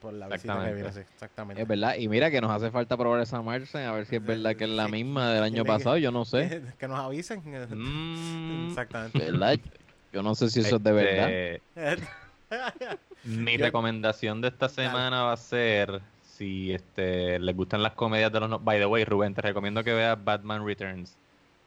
Por 0.00 0.12
la 0.14 0.26
visita 0.26 0.54
que 0.54 0.58
Exactamente. 0.70 0.74
viene, 0.74 0.92
sí, 0.92 1.00
exactamente. 1.14 1.62
Es 1.62 1.68
verdad. 1.68 1.94
Y 1.96 2.08
mira 2.08 2.28
que 2.32 2.40
nos 2.40 2.50
hace 2.50 2.72
falta 2.72 2.96
probar 2.96 3.20
esa 3.20 3.40
Marsen. 3.40 3.84
A 3.86 3.92
ver 3.92 4.04
si 4.06 4.16
es 4.16 4.24
verdad 4.26 4.56
que 4.56 4.64
es 4.64 4.70
la 4.70 4.88
misma 4.88 5.30
del 5.30 5.44
año 5.44 5.64
pasado. 5.64 5.96
Yo 5.98 6.10
no 6.10 6.24
sé. 6.24 6.60
que 6.80 6.88
nos 6.88 6.98
avisen. 6.98 7.40
Mm, 7.46 8.66
Exactamente. 8.70 9.18
¿Verdad? 9.20 9.58
Yo 10.12 10.22
no 10.22 10.34
sé 10.34 10.50
si 10.50 10.60
eso 10.60 10.76
es 10.76 10.82
de 10.82 10.92
verdad. 10.92 11.30
este, 11.30 12.06
Mi 13.24 13.56
Yo- 13.56 13.64
recomendación 13.64 14.40
de 14.40 14.48
esta 14.48 14.68
semana 14.68 15.22
va 15.22 15.32
a 15.32 15.36
ser 15.36 16.00
si 16.22 16.72
este 16.72 17.38
les 17.38 17.56
gustan 17.56 17.82
las 17.82 17.92
comedias 17.92 18.32
de 18.32 18.40
los 18.40 18.50
no- 18.50 18.58
By 18.58 18.78
the 18.78 18.86
way, 18.86 19.04
Rubén, 19.04 19.34
te 19.34 19.42
recomiendo 19.42 19.82
que 19.84 19.92
veas 19.94 20.22
Batman 20.22 20.66
Returns. 20.66 21.16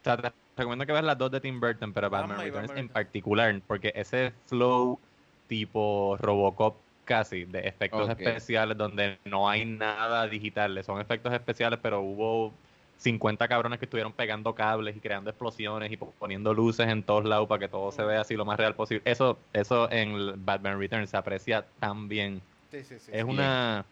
O 0.01 0.03
sea, 0.03 0.17
te 0.17 0.31
recomiendo 0.57 0.85
que 0.85 0.91
veas 0.91 1.05
las 1.05 1.17
dos 1.17 1.31
de 1.31 1.39
Tim 1.41 1.59
Burton, 1.59 1.93
pero 1.93 2.09
Batman 2.09 2.37
Returns 2.37 2.67
Batman 2.67 2.77
en 2.77 2.89
particular, 2.89 3.61
porque 3.65 3.91
ese 3.95 4.33
flow 4.47 4.99
tipo 5.47 6.17
Robocop 6.19 6.75
casi 7.05 7.45
de 7.45 7.59
efectos 7.67 8.09
especiales 8.09 8.75
donde 8.77 9.19
no 9.25 9.47
hay 9.47 9.63
nada 9.65 10.27
digital, 10.27 10.83
son 10.83 10.99
efectos 10.99 11.31
especiales, 11.33 11.79
pero 11.81 12.01
hubo 12.01 12.51
50 12.97 13.47
cabrones 13.47 13.77
que 13.79 13.85
estuvieron 13.85 14.13
pegando 14.13 14.55
cables 14.55 14.95
y 14.95 14.99
creando 14.99 15.29
explosiones 15.29 15.91
y 15.91 15.97
po- 15.97 16.13
poniendo 16.17 16.53
luces 16.53 16.87
en 16.87 17.03
todos 17.03 17.25
lados 17.25 17.47
para 17.47 17.59
que 17.59 17.67
todo 17.67 17.91
se 17.91 18.03
vea 18.03 18.21
así 18.21 18.35
lo 18.35 18.45
más 18.45 18.57
real 18.57 18.73
posible. 18.75 19.01
Eso, 19.05 19.37
eso 19.53 19.91
en 19.91 20.43
Batman 20.45 20.79
Returns 20.79 21.09
se 21.09 21.17
aprecia 21.17 21.65
tan 21.79 22.07
bien. 22.07 22.41
Sí, 22.71 22.83
sí, 22.83 22.97
sí. 22.99 23.11
Es 23.13 23.23
una 23.23 23.85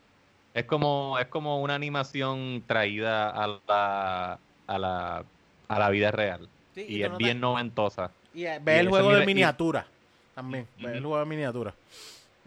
es 0.53 0.65
como 0.65 1.17
es 1.19 1.27
como 1.27 1.61
una 1.61 1.75
animación 1.75 2.63
traída 2.67 3.29
a 3.29 3.59
la 3.67 4.39
a 4.67 4.77
la 4.77 5.23
a 5.67 5.79
la 5.79 5.89
vida 5.89 6.11
real 6.11 6.47
Sí, 6.75 6.85
y 6.87 7.03
es 7.03 7.15
bien 7.17 7.39
noventosa. 7.39 8.11
Y 8.33 8.45
eh, 8.45 8.57
y 8.59 8.63
ve 8.63 8.79
el 8.79 8.89
juego 8.89 9.13
de 9.13 9.23
y- 9.23 9.25
miniatura 9.27 9.85
también. 10.33 10.67
Ve 10.79 10.93
el 10.93 11.01
juego 11.01 11.19
de 11.19 11.25
miniatura. 11.25 11.73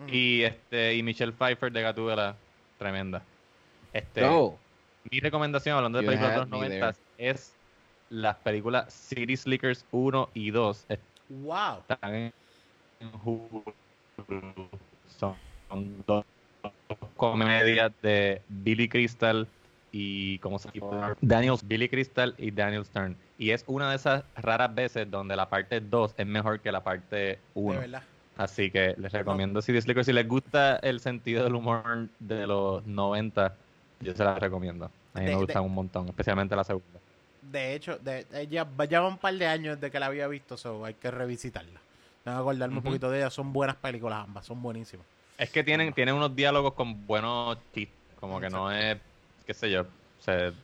Y 0.09 0.43
este 0.43 0.95
y 0.95 1.03
Michelle 1.03 1.33
Pfeiffer 1.33 1.71
de 1.73 1.83
Gatúbela, 1.83 2.35
tremenda. 2.79 3.23
Este 3.93 4.21
No. 4.23 4.59
Mi 5.11 5.21
recomendación 5.21 5.77
hablando 5.77 5.99
de 5.99 6.05
You 6.05 6.11
películas 6.11 6.33
de 6.35 6.39
los 6.41 6.49
me 6.49 6.69
90 6.69 6.95
es 7.19 7.55
las 8.09 8.37
películas 8.37 8.93
City 8.93 9.37
Slickers 9.37 9.85
1 9.91 10.31
y 10.35 10.51
2 10.51 10.87
Wow. 11.29 11.81
están 11.89 12.15
en. 12.15 12.33
Son, 15.19 15.35
son 15.69 16.05
dos 16.07 16.25
comedias 17.17 17.93
de 18.03 18.43
Billy 18.49 18.89
Crystal 18.89 19.47
y 19.93 20.39
¿cómo 20.39 20.59
se 20.59 20.71
llama? 20.73 21.17
Daniel 21.21 21.57
Billy 21.65 21.89
Crystal 21.89 22.35
y 22.39 22.51
Daniel 22.51 22.85
Stern. 22.85 23.17
Y 23.39 23.51
es 23.51 23.65
una 23.67 23.91
de 23.91 23.97
esas 23.97 24.25
raras 24.37 24.75
veces 24.75 25.11
donde 25.11 25.37
la 25.37 25.49
parte 25.49 25.81
2 25.81 26.15
es 26.17 26.27
mejor 26.27 26.61
que 26.61 26.71
la 26.71 26.85
parte 26.85 27.17
De 27.17 27.39
1. 27.55 27.81
verdad. 27.81 28.03
Así 28.37 28.71
que 28.71 28.95
les 28.99 29.13
recomiendo 29.13 29.63
City 29.63 29.81
Slickers. 29.81 30.07
Si 30.07 30.13
les 30.13 30.29
gusta 30.29 30.77
el 30.77 31.01
sentido 31.01 31.45
del 31.45 31.55
humor 31.55 32.09
de 32.19 32.47
los 32.47 32.87
90, 32.87 33.57
yo 34.01 34.15
se 34.15 34.25
las 34.25 34.39
recomiendo. 34.39 34.87
A 35.15 35.19
mí 35.19 35.25
De- 35.25 35.31
me 35.31 35.31
de- 35.31 35.37
gustan 35.37 35.63
un 35.65 35.75
montón, 35.75 36.09
especialmente 36.09 36.55
la 36.57 36.65
segunda. 36.65 37.01
De 37.43 37.75
hecho, 37.75 37.99
de, 37.99 38.25
de- 38.25 38.47
ya, 38.49 38.67
ya 38.89 39.01
van 39.01 39.13
un 39.13 39.19
par 39.19 39.35
de 39.35 39.47
años 39.47 39.77
desde 39.81 39.91
que 39.91 40.01
la 40.01 40.07
había 40.07 40.27
visto, 40.27 40.57
so 40.57 40.85
hay 40.85 40.95
que 40.95 41.11
revisitarla. 41.11 41.81
Tengo 42.25 42.39
que 42.39 42.41
acordarme 42.41 42.79
un 42.79 42.83
poquito 42.83 43.11
de 43.11 43.19
ella. 43.19 43.31
Son 43.31 43.53
buenas 43.53 43.77
películas 43.77 44.25
ambas, 44.25 44.45
son 44.47 44.61
buenísimas. 44.61 45.07
Es 45.39 45.51
que 45.51 45.63
tienen, 45.63 45.93
tienen 45.93 46.15
unos 46.15 46.35
diálogos 46.35 46.73
con 46.75 47.07
buenos 47.07 47.59
chistes, 47.73 47.95
como 48.19 48.41
que 48.41 48.49
no 48.51 48.73
es, 48.73 48.99
qué 49.47 49.55
sé 49.55 49.71
yo, 49.71 49.87
es, 50.27 50.55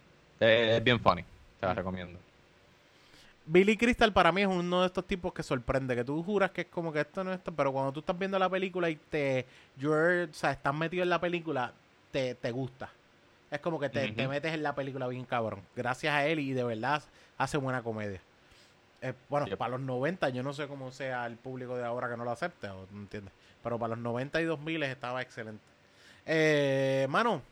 es 0.41 0.83
bien 0.85 0.99
funny, 0.99 1.23
se 1.61 1.67
las 1.67 1.77
recomiendo. 1.77 2.19
Billy 3.45 3.77
Crystal 3.77 4.13
para 4.13 4.31
mí 4.33 4.43
es 4.43 4.47
uno 4.49 4.81
de 4.81 4.87
estos 4.87 5.05
tipos 5.07 5.33
que 5.33 5.43
sorprende, 5.43 5.97
que 5.97 6.05
tú 6.05 6.23
juras 6.23 6.53
que 6.53 6.63
es 6.63 6.67
como 6.69 6.93
que 6.93 7.01
esto 7.01 7.25
no 7.25 7.33
es 7.33 7.39
esto, 7.39 7.53
pero 7.53 7.73
cuando 7.73 7.93
tú 7.93 8.01
estás 8.01 8.17
viendo 8.19 8.39
la 8.39 8.49
película 8.49 8.89
y 8.89 8.97
te, 8.97 9.47
you're- 9.81 10.31
o 10.31 10.35
sea, 10.35 10.53
estás 10.53 10.75
metido 10.75 11.03
en 11.03 11.11
la 11.11 11.21
película, 11.21 11.73
te, 12.13 12.35
te 12.37 12.51
gusta. 12.53 12.91
Es 13.53 13.61
como 13.61 13.79
que 13.79 13.91
te, 13.91 14.11
metes 14.27 14.55
en 14.55 14.63
la 14.63 14.75
película 14.75 15.07
bien 15.09 15.27
cabrón. 15.27 15.61
Gracias 15.77 16.15
a 16.15 16.27
él 16.27 16.39
y 16.39 16.55
de 16.55 16.65
verdad 16.65 17.03
hace 17.37 17.59
buena 17.59 17.83
comedia. 17.83 18.19
Eh, 19.03 19.13
bueno, 19.29 19.47
Yep. 19.47 19.59
para 19.59 19.73
los 19.73 19.81
90, 19.81 20.31
yo 20.31 20.43
no 20.43 20.55
sé 20.55 20.67
cómo 20.69 20.91
sea 20.91 21.27
el 21.27 21.37
público 21.37 21.77
de 21.77 21.85
ahora 21.85 22.09
que 22.09 22.17
no 22.17 22.25
lo 22.25 22.31
acepte, 22.31 22.69
o, 22.69 22.87
¿no 22.91 23.01
entiendes? 23.03 23.35
Pero 23.63 23.79
para 23.79 23.91
los 23.91 23.99
90 23.99 24.41
y 24.41 24.45
2000 24.47 24.83
estaba 24.85 25.21
excelente. 25.21 25.63
Eh, 26.25 27.07
mano, 27.11 27.43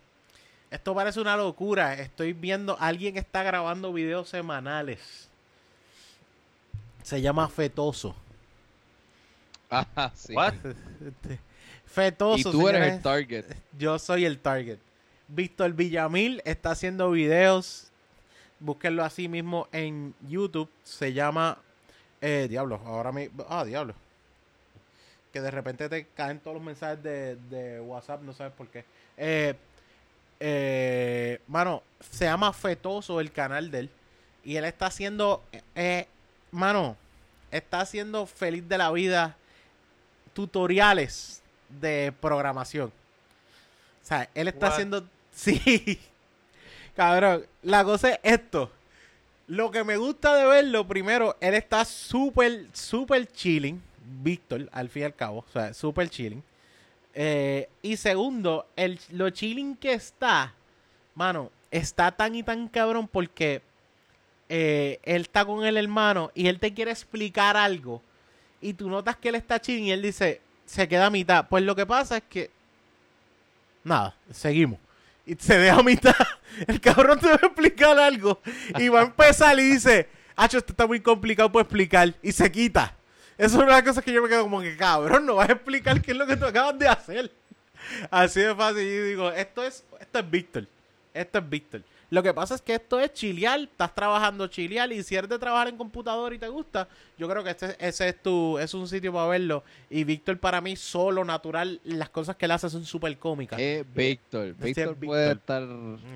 esto 0.71 0.95
parece 0.95 1.21
una 1.21 1.37
locura. 1.37 1.93
Estoy 1.93 2.33
viendo, 2.33 2.79
alguien 2.81 3.19
está 3.19 3.43
grabando 3.43 3.93
videos 3.93 4.31
semanales. 4.31 5.29
Se 7.03 7.21
llama 7.21 7.47
Fetoso. 7.49 8.17
Ah, 9.71 10.11
sí. 10.15 10.35
What? 10.35 10.55
Fetoso. 11.85 12.49
Y 12.49 12.53
tú 12.53 12.69
eres 12.69 12.81
señores. 12.81 12.95
el 12.95 13.03
target. 13.03 13.45
Yo 13.79 13.99
soy 13.99 14.25
el 14.25 14.39
target. 14.39 14.79
Víctor 15.31 15.73
Villamil 15.73 16.43
está 16.45 16.73
haciendo 16.73 17.11
videos. 17.11 17.91
Búsquenlo 18.59 19.05
así 19.05 19.29
mismo 19.29 19.69
en 19.73 20.15
YouTube. 20.29 20.69
Se 20.83 21.13
llama. 21.13 21.59
Eh, 22.21 22.47
diablo, 22.49 22.81
ahora 22.85 23.13
me. 23.13 23.31
Ah, 23.49 23.65
diablo. 23.65 23.95
Que 25.33 25.41
de 25.41 25.51
repente 25.51 25.89
te 25.89 26.07
caen 26.07 26.41
todos 26.41 26.57
los 26.57 26.65
mensajes 26.65 27.03
de, 27.03 27.37
de 27.37 27.81
WhatsApp, 27.81 28.23
no 28.23 28.33
sabes 28.33 28.53
por 28.53 28.69
qué. 28.69 28.85
Eh, 29.17 29.55
eh, 30.41 31.41
mano, 31.47 31.83
se 32.11 32.25
llama 32.25 32.53
Fetoso 32.53 33.21
el 33.21 33.31
canal 33.31 33.71
de 33.71 33.79
él. 33.81 33.91
Y 34.45 34.57
él 34.57 34.65
está 34.65 34.87
haciendo. 34.87 35.45
Mano, 36.51 36.97
está 37.51 37.81
haciendo 37.81 38.27
feliz 38.27 38.69
de 38.69 38.77
la 38.79 38.91
vida 38.91 39.37
tutoriales 40.33 41.43
de 41.69 42.13
programación. 42.21 42.89
O 44.03 44.07
sea, 44.07 44.29
él 44.35 44.49
está 44.49 44.67
What? 44.67 44.73
haciendo. 44.73 45.09
Sí. 45.41 45.99
Cabrón, 46.97 47.47
la 47.63 47.83
cosa 47.83 48.11
es 48.11 48.21
esto. 48.23 48.71
Lo 49.47 49.71
que 49.71 49.85
me 49.85 49.97
gusta 49.97 50.37
de 50.37 50.45
verlo, 50.47 50.87
primero, 50.87 51.37
él 51.41 51.55
está 51.55 51.85
súper, 51.85 52.67
súper 52.75 53.27
chilling. 53.27 53.83
Víctor, 54.23 54.69
al 54.71 54.91
fin 54.91 55.03
y 55.03 55.05
al 55.07 55.15
cabo. 55.15 55.39
O 55.49 55.53
sea, 55.53 55.73
súper 55.73 56.11
chilling. 56.11 56.43
Eh, 57.15 57.69
y 57.81 57.97
segundo, 57.97 58.67
el, 58.77 59.01
lo 59.13 59.31
chilling 59.31 59.77
que 59.77 59.95
está, 59.95 60.53
mano, 61.15 61.51
está 61.71 62.13
tan 62.13 62.35
y 62.35 62.43
tan 62.43 62.69
cabrón 62.69 63.09
porque 63.09 63.63
eh, 64.49 65.01
él 65.03 65.23
está 65.23 65.45
con 65.45 65.65
el 65.65 65.77
hermano 65.77 66.31
y 66.35 66.49
él 66.49 66.61
te 66.61 66.75
quiere 66.75 66.91
explicar 66.91 67.57
algo. 67.57 68.03
Y 68.61 68.75
tú 68.75 68.91
notas 68.91 69.17
que 69.17 69.31
él 69.31 69.37
está 69.37 69.59
chilling 69.59 69.87
y 69.87 69.93
él 69.93 70.03
dice, 70.03 70.43
se 70.67 70.87
queda 70.87 71.07
a 71.07 71.11
mitad. 71.11 71.49
Pues 71.49 71.65
lo 71.65 71.75
que 71.75 71.87
pasa 71.87 72.19
es 72.19 72.25
que, 72.29 72.51
nada, 73.83 74.15
seguimos. 74.31 74.79
Y 75.27 75.35
se 75.35 75.59
deja 75.59 75.79
a 75.79 75.83
mitad. 75.83 76.15
El 76.67 76.81
cabrón 76.81 77.19
te 77.21 77.29
va 77.29 77.35
explicar 77.35 77.99
algo. 77.99 78.41
Y 78.79 78.89
va 78.89 79.01
a 79.01 79.05
empezar 79.05 79.59
y 79.59 79.73
dice, 79.73 80.09
Hacho, 80.37 80.59
esto 80.59 80.73
está 80.73 80.87
muy 80.87 81.01
complicado 81.01 81.53
por 81.53 81.63
explicar. 81.63 82.15
Y 82.23 82.33
se 82.33 82.51
quita. 82.51 82.97
Eso 83.37 83.59
es 83.59 83.63
una 83.63 83.83
cosa 83.85 84.03
que 84.03 84.13
yo 84.13 84.23
me 84.23 84.29
quedo 84.29 84.43
como 84.43 84.61
que, 84.61 84.77
cabrón, 84.77 85.27
no 85.27 85.37
vas 85.37 85.49
a 85.49 85.53
explicar 85.53 86.01
qué 86.01 86.13
es 86.13 86.17
lo 86.17 86.27
que 86.27 86.37
tú 86.37 86.45
acabas 86.47 86.79
de 86.79 86.89
hacer. 86.89 87.31
Así 88.11 88.41
de 88.41 88.55
fácil. 88.55 88.83
Y 88.83 88.99
digo, 89.01 89.31
esto 89.31 89.63
es, 89.63 89.85
esto 89.99 90.19
es 90.19 90.31
Víctor. 90.31 90.67
Esto 91.13 91.39
es 91.39 91.49
Víctor. 91.49 91.83
Lo 92.11 92.23
que 92.25 92.35
pasa 92.35 92.57
es 92.57 92.61
que 92.63 92.75
esto 92.75 92.99
es 92.99 93.13
chileal, 93.13 93.65
estás 93.71 93.95
trabajando 93.95 94.49
chileal 94.49 94.93
y 94.93 95.03
si 95.05 95.15
eres 95.15 95.31
de 95.31 95.39
trabajar 95.39 95.69
en 95.69 95.77
computador 95.77 96.35
y 96.35 96.39
te 96.39 96.49
gusta, 96.49 96.89
yo 97.17 97.29
creo 97.29 97.45
que 97.45 97.51
este, 97.51 97.77
ese 97.79 98.09
es 98.09 98.21
tu, 98.21 98.59
es 98.59 98.75
un 98.75 98.89
sitio 98.89 99.13
para 99.13 99.29
verlo. 99.29 99.63
Y 99.89 100.03
Víctor 100.03 100.37
para 100.39 100.61
mí 100.61 100.75
solo, 100.75 101.25
natural, 101.25 101.81
las 101.85 102.09
cosas 102.11 102.35
que 102.35 102.47
él 102.47 102.51
hace 102.51 102.69
son 102.69 102.85
súper 102.85 103.17
cómicas. 103.17 103.61
Eh, 103.61 103.85
Víctor. 103.95 104.55
Víctor 104.55 104.65
Víctor. 104.67 104.97
puede 104.99 105.33
estar. 105.33 105.63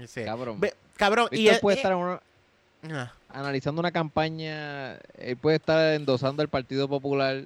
Sí. 0.09 0.25
Cabrón. 0.25 0.59
Ve- 0.61 0.75
cabrón, 0.97 1.29
y 1.31 1.37
Víctor 1.37 1.55
él- 1.55 1.61
puede 1.61 1.77
eh, 1.77 1.79
estar 1.79 1.93
en 1.93 1.99
una- 1.99 2.21
ah, 2.93 3.13
analizando 3.29 3.79
una 3.81 3.93
campaña. 3.93 4.97
Él 5.17 5.37
puede 5.41 5.57
estar 5.59 5.95
endosando 5.95 6.43
al 6.43 6.49
Partido 6.49 6.89
Popular, 6.89 7.45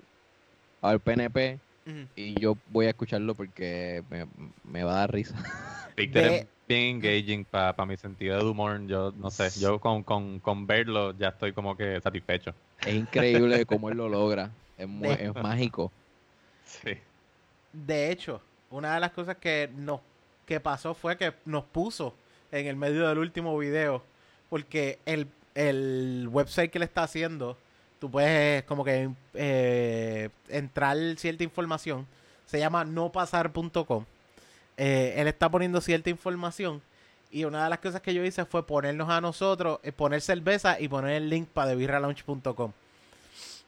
al 0.80 1.00
PNP. 1.00 1.58
Y 2.16 2.38
yo 2.38 2.56
voy 2.70 2.84
a 2.86 2.90
escucharlo 2.90 3.34
porque 3.34 4.02
me, 4.10 4.26
me 4.64 4.84
va 4.84 4.92
a 4.92 4.98
dar 5.00 5.12
risa. 5.12 5.34
Víctor 5.96 6.46
bien 6.68 6.96
engaging 6.96 7.44
para 7.44 7.86
mi 7.86 7.96
sentido 7.96 8.38
de 8.38 8.44
humor. 8.44 8.80
Yo 8.86 9.12
no 9.16 9.30
sé, 9.30 9.50
yo 9.60 9.78
con, 9.80 10.02
con, 10.02 10.38
con 10.40 10.66
verlo 10.66 11.16
ya 11.18 11.28
estoy 11.28 11.52
como 11.52 11.76
que 11.76 12.00
satisfecho. 12.00 12.54
Es 12.84 12.94
increíble 12.94 13.64
cómo 13.66 13.88
él 13.90 13.96
lo 13.96 14.08
logra. 14.08 14.50
Es, 14.76 14.86
mu- 14.86 15.02
De- 15.08 15.24
es 15.24 15.34
mágico. 15.34 15.90
Sí. 16.64 16.92
De 17.72 18.10
hecho, 18.12 18.40
una 18.70 18.94
de 18.94 19.00
las 19.00 19.10
cosas 19.12 19.36
que 19.38 19.70
nos 19.76 20.00
que 20.46 20.60
pasó 20.60 20.94
fue 20.94 21.16
que 21.16 21.32
nos 21.44 21.64
puso 21.64 22.14
en 22.52 22.66
el 22.66 22.76
medio 22.76 23.08
del 23.08 23.18
último 23.18 23.56
video. 23.58 24.02
Porque 24.48 24.98
el, 25.04 25.26
el 25.54 26.26
website 26.30 26.70
que 26.70 26.78
le 26.78 26.86
está 26.86 27.02
haciendo, 27.02 27.56
tú 28.00 28.10
puedes 28.10 28.62
como 28.64 28.82
que 28.84 29.10
eh, 29.34 30.30
entrar 30.48 30.96
cierta 31.16 31.44
información. 31.44 32.06
Se 32.46 32.58
llama 32.58 32.84
nopasar.com. 32.84 34.04
Eh, 34.78 35.14
él 35.16 35.26
está 35.26 35.50
poniendo 35.50 35.80
cierta 35.80 36.08
información. 36.08 36.80
Y 37.30 37.44
una 37.44 37.64
de 37.64 37.70
las 37.70 37.80
cosas 37.80 38.00
que 38.00 38.14
yo 38.14 38.24
hice 38.24 38.46
fue 38.46 38.66
ponernos 38.66 39.10
a 39.10 39.20
nosotros, 39.20 39.80
eh, 39.82 39.92
poner 39.92 40.22
cerveza 40.22 40.80
y 40.80 40.88
poner 40.88 41.12
el 41.12 41.28
link 41.28 41.48
para 41.48 41.68
debirralaunch.com. 41.68 42.72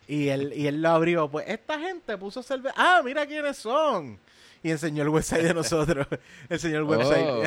Y 0.08 0.28
él, 0.28 0.52
y 0.56 0.66
él 0.66 0.80
lo 0.80 0.88
abrió. 0.88 1.28
Pues 1.28 1.46
esta 1.48 1.78
gente 1.78 2.16
puso 2.16 2.42
cerveza. 2.42 2.74
Ah, 2.78 3.02
mira 3.04 3.26
quiénes 3.26 3.58
son. 3.58 4.18
Y 4.62 4.70
enseñó 4.70 5.02
el 5.02 5.08
website 5.08 5.42
de 5.42 5.54
nosotros. 5.54 6.06
enseñó 6.48 6.78
el 6.78 6.84
website. 6.84 7.26
Oh. 7.26 7.42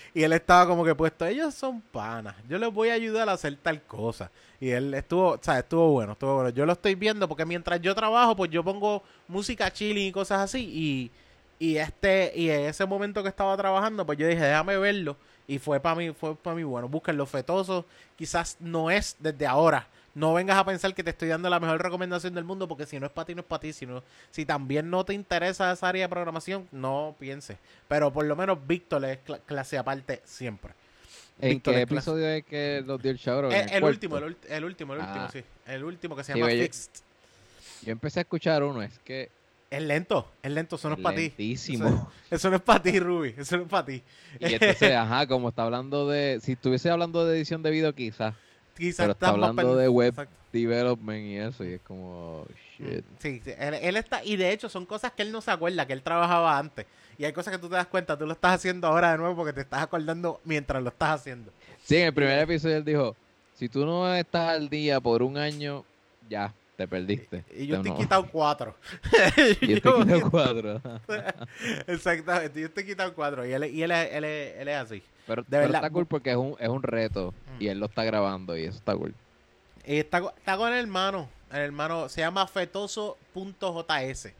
y 0.14 0.22
él 0.22 0.32
estaba 0.32 0.66
como 0.66 0.84
que 0.84 0.94
puesto, 0.94 1.24
ellos 1.26 1.54
son 1.54 1.80
panas. 1.80 2.36
Yo 2.48 2.58
les 2.58 2.72
voy 2.72 2.90
a 2.90 2.94
ayudar 2.94 3.28
a 3.28 3.32
hacer 3.32 3.56
tal 3.56 3.82
cosa. 3.82 4.30
Y 4.60 4.70
él 4.70 4.92
estuvo, 4.94 5.30
o 5.30 5.38
sea, 5.40 5.60
estuvo 5.60 5.90
bueno, 5.92 6.12
estuvo 6.12 6.34
bueno. 6.34 6.50
Yo 6.50 6.66
lo 6.66 6.72
estoy 6.72 6.94
viendo 6.94 7.26
porque 7.26 7.46
mientras 7.46 7.80
yo 7.80 7.94
trabajo, 7.94 8.36
pues 8.36 8.50
yo 8.50 8.62
pongo 8.62 9.02
música 9.28 9.72
chilling 9.72 10.08
y 10.08 10.12
cosas 10.12 10.40
así. 10.40 10.60
Y, 10.60 11.10
y 11.58 11.76
este, 11.76 12.32
y 12.34 12.50
en 12.50 12.62
ese 12.66 12.86
momento 12.86 13.22
que 13.22 13.28
estaba 13.28 13.56
trabajando, 13.56 14.04
pues 14.06 14.18
yo 14.18 14.26
dije, 14.26 14.42
déjame 14.42 14.76
verlo. 14.78 15.16
Y 15.46 15.58
fue 15.58 15.80
para 15.80 15.94
mí, 15.94 16.10
fue 16.12 16.36
para 16.36 16.54
mí 16.54 16.62
bueno. 16.62 16.88
Búsquenlo 16.88 17.24
fetoso. 17.26 17.86
Quizás 18.16 18.56
no 18.60 18.90
es 18.90 19.16
desde 19.18 19.46
ahora. 19.46 19.86
No 20.14 20.34
vengas 20.34 20.58
a 20.58 20.64
pensar 20.64 20.94
que 20.94 21.02
te 21.04 21.10
estoy 21.10 21.28
dando 21.28 21.48
la 21.48 21.58
mejor 21.60 21.80
recomendación 21.82 22.34
del 22.34 22.44
mundo, 22.44 22.66
porque 22.68 22.86
si 22.86 22.98
no 23.00 23.06
es 23.06 23.12
para 23.12 23.24
ti, 23.26 23.34
no 23.34 23.40
es 23.42 23.46
para 23.46 23.60
ti. 23.60 23.72
Si, 23.72 23.86
no- 23.86 24.02
si 24.30 24.44
también 24.44 24.90
no 24.90 25.04
te 25.04 25.14
interesa 25.14 25.72
esa 25.72 25.88
área 25.88 26.04
de 26.04 26.08
programación, 26.08 26.68
no 26.72 27.14
pienses. 27.18 27.56
Pero 27.88 28.12
por 28.12 28.24
lo 28.26 28.36
menos 28.36 28.58
Víctor 28.66 29.04
es 29.04 29.18
cla- 29.26 29.40
clase 29.46 29.78
aparte 29.78 30.20
siempre. 30.24 30.72
¿En 31.40 31.50
Víctor 31.50 31.74
qué 31.74 31.82
es 31.82 31.86
clase- 31.88 31.94
episodio 32.10 32.26
es 32.28 32.44
que 32.44 32.82
los 32.84 33.00
dio 33.00 33.10
el 33.12 33.16
shout 33.16 33.52
El, 33.52 33.70
el 33.72 33.84
último, 33.84 34.18
el, 34.18 34.24
ult- 34.24 34.46
el 34.48 34.64
último, 34.64 34.94
el 34.94 35.00
último, 35.00 35.20
Ah. 35.24 35.30
sí. 35.32 35.42
El 35.66 35.84
último 35.84 36.16
que 36.16 36.24
se 36.24 36.34
llama. 36.34 36.50
Fixed. 36.50 36.90
Yo 37.82 37.92
empecé 37.92 38.20
a 38.20 38.22
escuchar 38.22 38.62
uno, 38.64 38.82
es 38.82 38.98
que 39.04 39.30
Es 39.70 39.82
lento, 39.82 40.30
es 40.42 40.50
lento, 40.50 40.76
eso 40.76 40.88
no 40.88 40.94
es 40.94 41.00
para 41.02 41.16
ti. 41.16 41.22
lentísimo. 41.24 42.10
Eso 42.30 42.48
no 42.48 42.56
es 42.56 42.62
para 42.62 42.82
ti, 42.82 42.98
Ruby. 42.98 43.34
Eso 43.36 43.58
no 43.58 43.64
es 43.64 43.68
para 43.68 43.84
ti. 43.86 44.02
Y 44.40 44.54
entonces, 44.54 44.92
ajá, 44.94 45.26
como 45.26 45.50
está 45.50 45.64
hablando 45.64 46.08
de, 46.08 46.40
si 46.42 46.52
estuviese 46.52 46.88
hablando 46.90 47.26
de 47.26 47.36
edición 47.36 47.62
de 47.62 47.70
video 47.70 47.94
quizás, 47.94 48.34
Quizás 48.76 49.04
pero 49.04 49.12
está 49.12 49.28
hablando 49.28 49.76
de 49.76 49.88
web 49.88 50.08
Exacto. 50.10 50.34
development 50.52 51.26
y 51.26 51.36
eso, 51.36 51.64
y 51.64 51.74
es 51.74 51.80
como, 51.82 52.46
shit. 52.78 53.04
Sí, 53.18 53.42
sí, 53.44 53.52
él, 53.58 53.74
él 53.74 53.96
está, 53.96 54.24
y 54.24 54.36
de 54.36 54.52
hecho 54.52 54.68
son 54.68 54.86
cosas 54.86 55.12
que 55.12 55.22
él 55.22 55.32
no 55.32 55.40
se 55.42 55.50
acuerda, 55.50 55.86
que 55.86 55.92
él 55.92 56.02
trabajaba 56.02 56.56
antes. 56.56 56.86
Y 57.18 57.24
hay 57.24 57.32
cosas 57.32 57.52
que 57.52 57.58
tú 57.58 57.68
te 57.68 57.74
das 57.74 57.88
cuenta, 57.88 58.16
tú 58.16 58.24
lo 58.24 58.32
estás 58.32 58.54
haciendo 58.54 58.86
ahora 58.86 59.10
de 59.12 59.18
nuevo 59.18 59.34
porque 59.36 59.52
te 59.52 59.62
estás 59.62 59.82
acordando 59.82 60.40
mientras 60.44 60.82
lo 60.82 60.88
estás 60.90 61.20
haciendo. 61.20 61.52
Sí, 61.84 61.96
en 61.96 62.06
el 62.06 62.14
primer 62.14 62.38
episodio 62.38 62.76
él 62.76 62.84
dijo, 62.84 63.16
si 63.54 63.68
tú 63.68 63.84
no 63.84 64.14
estás 64.14 64.50
al 64.50 64.68
día 64.68 65.00
por 65.00 65.22
un 65.22 65.36
año, 65.36 65.84
ya, 66.30 66.54
te 66.78 66.86
perdiste. 66.86 67.44
Y 67.56 67.66
yo 67.66 67.82
te 67.82 67.88
he 67.88 67.90
no. 67.90 67.98
quitado 67.98 68.26
cuatro. 68.30 68.76
Y 69.60 69.66
yo 69.74 69.82
te 69.82 69.88
Yo- 69.90 70.04
quito 70.04 70.30
cuatro. 70.30 70.80
Exactamente, 71.88 72.60
yo 72.60 72.70
te 72.70 72.80
he 72.82 72.86
quitado 72.86 73.12
cuatro. 73.14 73.44
Y 73.44 73.52
él, 73.52 73.64
y 73.64 73.82
él, 73.82 73.90
es- 73.90 74.12
él, 74.12 74.24
él 74.24 74.68
es 74.68 74.76
así. 74.76 75.02
Pero, 75.26 75.42
De 75.42 75.48
pero 75.50 75.62
verdad, 75.64 75.76
está 75.82 75.90
cool 75.90 76.06
porque 76.06 76.30
es 76.30 76.36
un, 76.36 76.54
es 76.58 76.68
un 76.68 76.82
reto 76.82 77.34
Mm. 77.58 77.62
y 77.62 77.68
él 77.68 77.80
lo 77.80 77.86
está 77.86 78.04
grabando 78.04 78.56
y 78.56 78.62
eso 78.64 78.78
está 78.78 78.94
cool. 78.94 79.12
Y 79.84 79.96
está, 79.98 80.18
está 80.36 80.56
con 80.56 80.72
el 80.72 80.78
hermano. 80.78 81.28
El 81.50 81.58
hermano 81.60 82.08
se 82.08 82.20
llama 82.20 82.46
fetoso.js. 82.46 84.32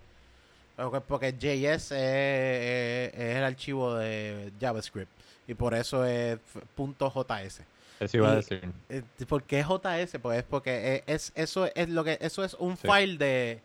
Porque, 0.76 1.00
porque 1.00 1.32
JS 1.32 1.90
es, 1.90 1.90
es- 1.92 3.14
es 3.14 3.36
el 3.36 3.42
archivo 3.44 3.94
de 3.96 4.52
JavaScript. 4.60 5.10
Y 5.48 5.54
por 5.54 5.74
eso 5.74 6.04
es 6.04 6.38
.js. 6.76 7.62
Eso 8.00 8.16
iba 8.18 8.28
Y- 8.28 8.32
a 8.32 8.34
decir. 8.36 8.72
Eh, 8.88 9.02
¿Por 9.28 9.42
qué 9.42 9.62
JS? 9.62 10.18
Pues 10.20 10.38
es 10.38 10.44
porque 10.44 11.02
es, 11.06 11.30
es- 11.30 11.32
eso 11.34 11.68
es 11.74 11.88
lo 11.88 12.04
que 12.04 12.18
eso 12.20 12.44
es 12.44 12.54
un 12.54 12.76
Sí. 12.76 12.86
file 12.88 13.16
de, 13.18 13.60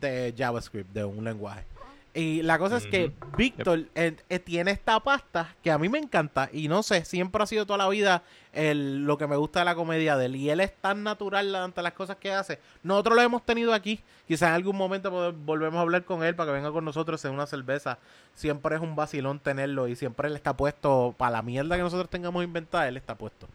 de 0.00 0.34
JavaScript, 0.36 0.92
de 0.92 1.04
un 1.04 1.24
lenguaje. 1.24 1.64
Y 2.12 2.42
la 2.42 2.58
cosa 2.58 2.78
es 2.78 2.86
que. 2.86 3.12
Víctor 3.36 3.86
eh, 3.94 4.16
eh, 4.28 4.38
tiene 4.38 4.72
esta 4.72 5.00
pasta 5.00 5.54
que 5.62 5.70
a 5.70 5.78
mí 5.78 5.88
me 5.88 5.98
encanta 5.98 6.50
y 6.52 6.68
no 6.68 6.82
sé, 6.82 7.04
siempre 7.04 7.42
ha 7.42 7.46
sido 7.46 7.64
toda 7.64 7.78
la 7.78 7.88
vida 7.88 8.22
el, 8.52 9.04
lo 9.06 9.16
que 9.16 9.26
me 9.26 9.36
gusta 9.36 9.60
de 9.60 9.64
la 9.64 9.74
comedia 9.74 10.16
de 10.16 10.26
él 10.26 10.36
y 10.36 10.50
él 10.50 10.60
es 10.60 10.76
tan 10.76 11.02
natural 11.04 11.54
ante 11.54 11.80
las 11.80 11.92
cosas 11.92 12.16
que 12.16 12.32
hace. 12.32 12.58
Nosotros 12.82 13.16
lo 13.16 13.22
hemos 13.22 13.46
tenido 13.46 13.72
aquí, 13.72 14.00
quizás 14.26 14.48
en 14.48 14.54
algún 14.54 14.76
momento 14.76 15.32
volvemos 15.32 15.78
a 15.78 15.82
hablar 15.82 16.04
con 16.04 16.22
él 16.22 16.34
para 16.34 16.48
que 16.48 16.54
venga 16.54 16.72
con 16.72 16.84
nosotros 16.84 17.24
en 17.24 17.32
una 17.32 17.46
cerveza. 17.46 17.98
Siempre 18.34 18.76
es 18.76 18.82
un 18.82 18.96
vacilón 18.96 19.38
tenerlo 19.38 19.88
y 19.88 19.96
siempre 19.96 20.28
él 20.28 20.36
está 20.36 20.54
puesto 20.54 21.14
para 21.16 21.30
la 21.32 21.42
mierda 21.42 21.76
que 21.76 21.82
nosotros 21.82 22.10
tengamos 22.10 22.44
inventada, 22.44 22.88
él 22.88 22.96
está 22.96 23.14
puesto. 23.14 23.48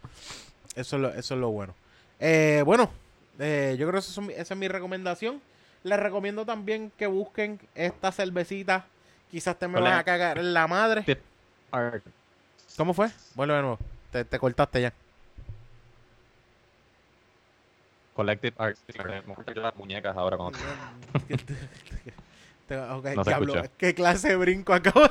Eso 0.75 0.95
es 0.95 1.01
lo, 1.01 1.09
eso 1.09 1.33
es 1.35 1.39
lo 1.39 1.51
bueno. 1.51 1.75
Eh, 2.19 2.63
bueno, 2.65 2.89
eh, 3.39 3.75
yo 3.77 3.87
creo 3.87 4.01
que 4.01 4.07
eso 4.07 4.21
es 4.21 4.29
esa 4.39 4.53
es 4.53 4.59
mi 4.59 4.67
recomendación. 4.67 5.41
Les 5.85 5.99
recomiendo 5.99 6.45
también 6.47 6.91
que 6.97 7.05
busquen 7.05 7.59
esta 7.75 8.11
cervecita. 8.11 8.85
Quizás 9.29 9.55
te 9.59 9.67
me 9.67 9.77
Hola. 9.77 9.91
van 9.91 9.99
a 9.99 10.03
cagar 10.03 10.37
la 10.43 10.65
madre. 10.67 11.05
Art. 11.71 12.03
¿Cómo 12.75 12.95
fue? 12.95 13.09
Vuelve 13.35 13.53
de 13.53 13.61
nuevo. 13.61 13.77
Te, 14.11 14.25
te 14.25 14.39
cortaste 14.39 14.81
ya. 14.81 14.91
Collective 18.15 18.55
Arts. 18.57 18.81
las 19.55 19.75
muñecas 19.75 20.17
ahora 20.17 20.37
cuando 20.37 20.57
Te- 22.67 22.79
ok, 22.79 23.05
No 23.13 23.23
se 23.23 23.29
diablo, 23.29 23.53
escucha. 23.55 23.71
¿Qué 23.77 23.93
clase 23.93 24.29
de 24.29 24.35
brinco 24.37 24.73
acabo? 24.73 25.01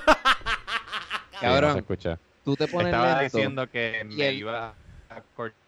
Sí, 1.34 1.46
no 1.46 1.52
Cabrón. 1.52 1.72
se 1.74 1.78
escucha. 1.80 2.18
Tú 2.44 2.54
te 2.56 2.66
pones 2.68 2.86
Estaba 2.86 3.20
lento. 3.20 3.36
diciendo 3.36 3.70
que 3.70 4.04
me 4.06 4.28
el- 4.28 4.36
iba 4.38 4.68
a 5.10 5.20
cortar. 5.36 5.58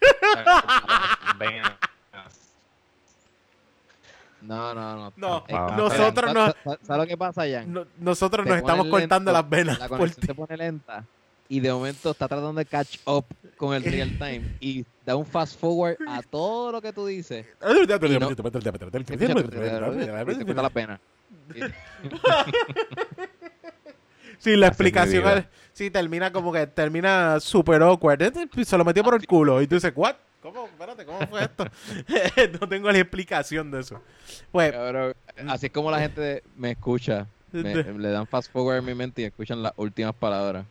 No, 4.42 4.74
no, 4.74 4.96
no. 4.96 5.12
No, 5.16 5.44
Eh, 5.48 5.52
Wow. 5.52 5.62
espera, 5.68 5.76
nosotros 5.76 6.30
¿sabes- 6.32 6.34
no- 6.34 6.46
¿sabes, 6.64 6.78
¿Sabes 6.86 7.02
lo 7.02 7.06
que 7.08 7.16
pasa, 7.16 7.42
Jan? 7.48 7.72
No- 7.72 7.86
nosotros 7.98 8.44
Te 8.44 8.50
nos 8.50 8.58
estamos 8.58 8.86
cortando 8.88 9.32
las 9.32 9.48
venas. 9.48 9.78
La 9.78 9.88
conexión 9.88 10.26
se 10.26 10.34
pone 10.34 10.56
lenta 10.56 11.04
y 11.48 11.60
de 11.60 11.72
momento 11.72 12.10
está 12.10 12.26
tratando 12.28 12.52
de 12.54 12.64
catch 12.64 12.98
up 13.06 13.24
con 13.56 13.74
el 13.74 13.84
real 13.84 14.10
time 14.18 14.56
y 14.60 14.84
da 15.06 15.16
un 15.16 15.26
fast 15.26 15.58
forward 15.60 15.96
a 16.08 16.22
todo 16.22 16.72
lo 16.72 16.80
que 16.82 16.92
tú 16.92 17.06
dices. 17.06 17.46
Y 17.82 17.86
te 17.86 17.98
cuesta 20.44 20.62
la 20.62 20.70
pena. 20.70 21.00
Sí, 24.38 24.56
la 24.56 24.66
explicación 24.66 25.46
sí 25.72 25.90
termina 25.90 26.32
como 26.32 26.52
que 26.52 26.66
termina 26.66 27.38
super 27.38 27.80
awkward. 27.82 28.32
Se 28.64 28.76
lo 28.76 28.84
metió 28.84 29.04
por 29.04 29.14
el 29.14 29.24
culo 29.24 29.62
y 29.62 29.68
tú 29.68 29.76
dices, 29.76 29.92
¿what? 29.94 30.16
¿Cómo? 30.42 30.66
Espérate, 30.66 31.04
¿cómo 31.06 31.20
fue 31.28 31.42
esto? 31.44 31.64
no 32.60 32.68
tengo 32.68 32.90
la 32.90 32.98
explicación 32.98 33.70
de 33.70 33.80
eso. 33.80 34.00
Pues, 34.50 34.72
Cabrón, 34.72 35.14
así 35.48 35.66
es 35.66 35.72
como 35.72 35.90
la 35.90 36.00
gente 36.00 36.42
me 36.56 36.72
escucha. 36.72 37.26
Me- 37.52 37.84
le 37.84 38.08
dan 38.10 38.26
fast 38.26 38.50
forward 38.50 38.78
en 38.78 38.84
mi 38.86 38.94
mente 38.94 39.22
y 39.22 39.24
escuchan 39.26 39.62
las 39.62 39.72
últimas 39.76 40.14
palabras. 40.14 40.66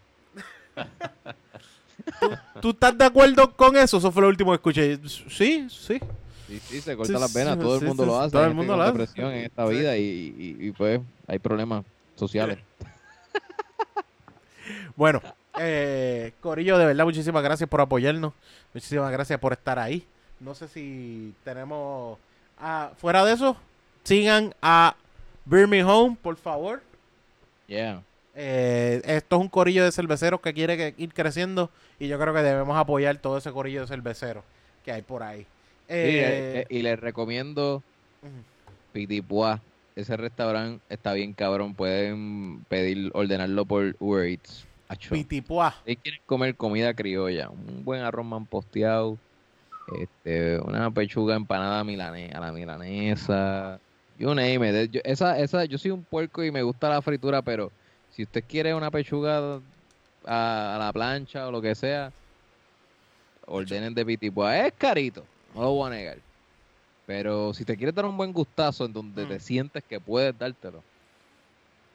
¿tú 2.62 2.72
estás 2.72 2.98
de 2.98 3.06
acuerdo 3.06 3.56
con 3.56 3.78
eso? 3.78 3.98
Eso 3.98 4.12
fue 4.12 4.24
lo 4.24 4.28
último 4.30 4.52
que 4.52 4.56
escuché. 4.56 5.00
Sí, 5.08 5.68
sí. 5.70 6.00
Sí, 6.48 6.60
sí, 6.60 6.82
se 6.82 6.98
corta 6.98 7.14
Sí, 7.14 7.20
las 7.20 7.34
venas, 7.34 7.54
sí, 7.54 7.60
todo 7.62 7.78
el 7.78 7.86
mundo 7.86 8.04
sí, 8.04 8.10
lo 8.10 8.20
hace. 8.20 8.32
todo 8.32 8.46
el 8.46 8.54
mundo 8.54 8.74
con 8.74 8.78
lo 8.80 8.84
hace. 8.84 8.92
depresión 8.98 9.32
en 9.32 9.46
esta 9.46 9.66
vida 9.68 9.96
y, 9.98 10.02
y- 10.02 10.68
y, 10.68 10.72
pues 10.74 11.00
hay 11.28 11.40
problemas 11.40 11.86
sociales. 12.16 12.58
Bueno, 14.96 15.22
eh, 15.60 16.34
Corillo, 16.40 16.78
de 16.78 16.86
verdad, 16.86 17.04
muchísimas 17.06 17.44
gracias 17.44 17.70
por 17.70 17.82
apoyarnos. 17.82 18.34
Muchísimas 18.74 19.12
gracias 19.12 19.40
por 19.40 19.54
estar 19.54 19.80
ahí. 19.80 20.06
No 20.40 20.56
sé 20.56 20.68
si 20.68 21.34
tenemos... 21.44 22.18
ah, 22.58 22.92
fuera 22.98 23.24
de 23.26 23.34
eso, 23.34 23.58
sigan 24.04 24.54
a 24.62 24.96
Home, 25.50 26.18
por 26.22 26.36
favor. 26.38 26.82
Yeah. 27.68 28.02
Eh, 28.34 29.02
esto 29.06 29.36
es 29.36 29.42
un 29.42 29.50
corillo 29.50 29.84
de 29.84 29.92
cerveceros 29.92 30.40
que 30.42 30.54
quiere 30.54 30.78
que- 30.78 30.94
ir 30.98 31.14
creciendo 31.14 31.70
y 32.00 32.08
yo 32.08 32.18
creo 32.18 32.34
que 32.34 32.42
debemos 32.42 32.78
apoyar 32.78 33.18
todo 33.18 33.38
ese 33.38 33.52
corillo 33.52 33.82
de 33.82 33.88
cerveceros 33.88 34.44
que 34.86 34.92
hay 34.92 35.02
por 35.02 35.24
ahí. 35.24 35.46
Eh, 35.90 36.64
eh, 36.64 36.66
y 36.70 36.82
les 36.82 37.00
recomiendo. 37.00 37.84
Pitipuá. 38.94 39.62
Ese 39.96 40.16
restaurante 40.16 40.82
está 40.90 41.14
bien 41.14 41.34
cabrón. 41.34 41.76
Pueden 41.76 42.64
pedir, 42.70 43.12
ordenarlo 43.14 43.66
por 43.66 43.96
Uber 44.00 44.26
Eats. 44.26 44.66
Pitipuá. 45.10 45.76
Si 45.86 45.96
quieren 45.98 46.22
comer 46.26 46.56
comida 46.56 46.94
criolla, 46.94 47.50
un 47.50 47.84
buen 47.84 48.02
arroz 48.02 48.26
manposteado, 48.26 49.18
este, 50.00 50.60
una 50.60 50.90
pechuga 50.92 51.36
empanada 51.36 51.84
milane- 51.84 52.34
a 52.34 52.40
la 52.40 52.52
milanesa, 52.52 53.80
you 54.18 54.30
name 54.34 54.84
it. 54.84 54.92
Yo, 54.92 55.02
esa, 55.04 55.40
esa, 55.40 55.66
yo 55.66 55.78
soy 55.78 55.92
un 55.92 56.04
puerco 56.06 56.44
y 56.44 56.52
me 56.52 56.62
gusta 56.62 56.90
la 56.90 57.02
fritura, 57.02 57.42
pero 57.42 57.72
si 58.10 58.24
usted 58.24 58.44
quiere 58.48 58.74
una 58.74 58.92
pechuga 58.92 59.60
a, 60.26 60.76
a 60.76 60.78
la 60.80 60.92
plancha 60.94 61.48
o 61.48 61.52
lo 61.52 61.62
que 61.62 61.74
sea, 61.76 62.12
ordenen 63.48 63.94
de 63.94 64.06
Pitipuá. 64.06 64.58
Es 64.66 64.74
carito, 64.74 65.26
no 65.56 65.62
lo 65.62 65.72
voy 65.72 65.88
a 65.92 65.96
negar. 65.96 66.18
Pero 67.06 67.54
si 67.54 67.66
te 67.66 67.76
quieres 67.76 67.96
dar 67.96 68.06
un 68.06 68.16
buen 68.16 68.32
gustazo 68.32 68.86
en 68.86 68.94
donde 68.94 69.26
Mm. 69.26 69.28
te 69.30 69.40
sientes 69.40 69.84
que 69.84 70.00
puedes 70.00 70.38
dártelo, 70.38 70.84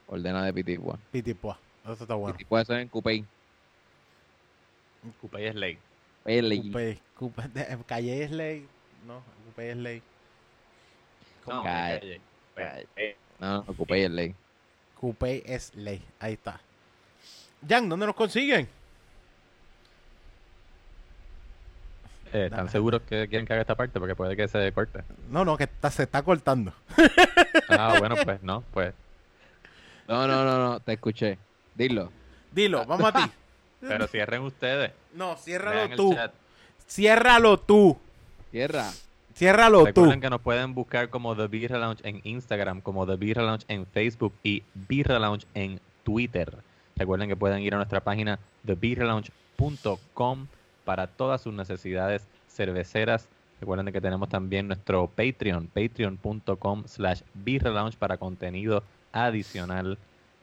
ordena 0.06 0.44
de 0.44 0.52
Pitipuá. 0.52 0.98
Pitipuá. 1.10 1.58
Eso 1.92 2.02
está 2.04 2.14
bueno. 2.14 2.36
Pitipuá 2.36 2.62
eso 2.62 2.74
es 2.74 2.82
en 2.82 2.88
Cupey. 2.88 3.24
Coupé 5.20 5.46
es 5.48 5.54
ley. 5.54 5.78
Coupé, 6.24 6.98
Coupé- 7.18 7.52
de- 7.52 7.78
Calle 7.86 8.24
es 8.24 8.30
ley. 8.32 8.66
No, 9.06 9.22
Coupé 9.44 9.70
es 9.70 9.76
ley. 9.76 10.02
No, 11.46 11.62
Calle. 11.62 12.00
calle. 12.00 12.20
Pues, 12.54 12.86
eh, 12.96 13.16
No, 13.38 13.62
no, 13.64 13.74
Cupey 13.74 14.02
es 14.02 14.10
ley. 14.10 14.34
Coupé 15.00 15.42
es 15.46 15.74
ley. 15.76 16.02
Ahí 16.18 16.32
está. 16.32 16.60
Jan, 17.68 17.88
¿dónde 17.88 18.06
nos 18.06 18.16
consiguen? 18.16 18.68
eh, 22.32 22.46
¿Están 22.46 22.68
seguros 22.68 23.02
que 23.02 23.28
quieren 23.28 23.46
que 23.46 23.52
haga 23.52 23.62
esta 23.62 23.76
parte? 23.76 24.00
Porque 24.00 24.16
puede 24.16 24.36
que 24.36 24.48
se 24.48 24.72
corte. 24.72 25.02
No, 25.30 25.44
no, 25.44 25.56
que 25.56 25.64
está- 25.64 25.90
se 25.90 26.02
está 26.02 26.22
cortando. 26.22 26.72
Ah, 27.68 27.96
bueno, 27.98 28.16
pues 28.24 28.42
no, 28.42 28.62
pues. 28.72 28.92
No, 30.08 30.26
no, 30.26 30.44
no, 30.44 30.58
no, 30.58 30.80
te 30.80 30.94
escuché. 30.94 31.38
Dilo. 31.76 32.10
Dilo, 32.52 32.84
vamos 32.86 33.14
a 33.14 33.24
ti. 33.24 33.30
Pero 33.80 34.06
cierren 34.06 34.42
ustedes. 34.42 34.92
No, 35.14 35.36
ciérralo 35.36 35.94
tú. 35.96 36.16
Ciérralo 36.88 37.58
tú. 37.58 37.98
Tierra. 38.50 38.90
Ciérralo 39.34 39.80
tú. 39.80 39.86
Recuerden 39.86 40.20
que 40.20 40.30
nos 40.30 40.40
pueden 40.40 40.74
buscar 40.74 41.10
como 41.10 41.36
The 41.36 41.46
Birra 41.48 41.78
Lounge 41.78 42.00
en 42.08 42.20
Instagram, 42.24 42.80
como 42.80 43.06
The 43.06 43.16
Birra 43.16 43.42
Lounge 43.42 43.64
en 43.68 43.86
Facebook 43.86 44.32
y 44.42 44.62
Birra 44.74 45.18
Lounge 45.18 45.46
en 45.54 45.80
Twitter. 46.04 46.56
Recuerden 46.96 47.28
que 47.28 47.36
pueden 47.36 47.60
ir 47.60 47.74
a 47.74 47.76
nuestra 47.76 48.00
página 48.00 48.38
thebirralounge.com 48.64 50.46
para 50.84 51.06
todas 51.06 51.42
sus 51.42 51.52
necesidades 51.52 52.26
cerveceras. 52.48 53.28
Recuerden 53.60 53.92
que 53.92 54.00
tenemos 54.00 54.28
también 54.28 54.68
nuestro 54.68 55.06
Patreon, 55.08 55.66
patreon.com 55.68 56.84
slash 56.86 57.20
Birra 57.34 57.70
Lounge 57.70 57.98
para 57.98 58.16
contenido 58.16 58.82
adicional. 59.12 59.98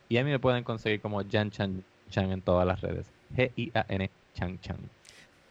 Y 0.09 0.17
a 0.17 0.23
mí 0.23 0.31
me 0.31 0.39
pueden 0.39 0.63
conseguir 0.63 1.01
como 1.01 1.21
Jan 1.29 1.51
Chan 1.51 1.83
Chan 2.09 2.31
en 2.31 2.41
todas 2.41 2.67
las 2.67 2.81
redes. 2.81 3.07
G-I-A-N 3.35 4.09
Chan 4.35 4.59
Chan. 4.59 4.77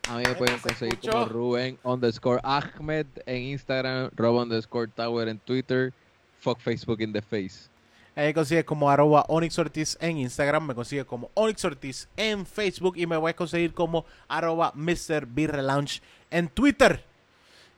A 0.09 0.17
mí 0.17 0.25
me 0.27 0.35
pueden 0.35 0.57
se 0.57 0.69
conseguir 0.69 0.99
como 0.99 1.25
Rubén 1.27 1.79
underscore 1.85 2.41
Ahmed 2.43 3.07
en 3.25 3.43
Instagram, 3.43 4.11
Rob 4.17 4.37
underscore 4.37 4.89
Tower 4.89 5.29
en 5.29 5.39
Twitter, 5.39 5.93
fuck 6.41 6.59
Facebook 6.59 7.01
in 7.01 7.13
the 7.13 7.23
face. 7.23 7.71
Ahí 8.15 8.27
me 8.27 8.35
consigues 8.35 8.65
como 8.65 8.91
arroba 8.91 9.25
Onyx 9.29 9.59
Ortiz 9.59 9.97
en 10.01 10.19
Instagram, 10.19 10.67
me 10.67 10.75
consigues 10.75 11.07
como 11.07 11.31
Onyx 11.35 11.65
Ortiz 11.65 12.09
en 12.17 12.45
Facebook 12.45 12.95
y 12.97 13.07
me 13.07 13.17
voy 13.17 13.31
a 13.31 13.37
conseguir 13.37 13.73
como 13.73 14.05
arroba 14.29 14.73
Mr. 14.75 15.27
Lounge 15.63 16.03
en 16.31 16.49
Twitter. 16.49 17.05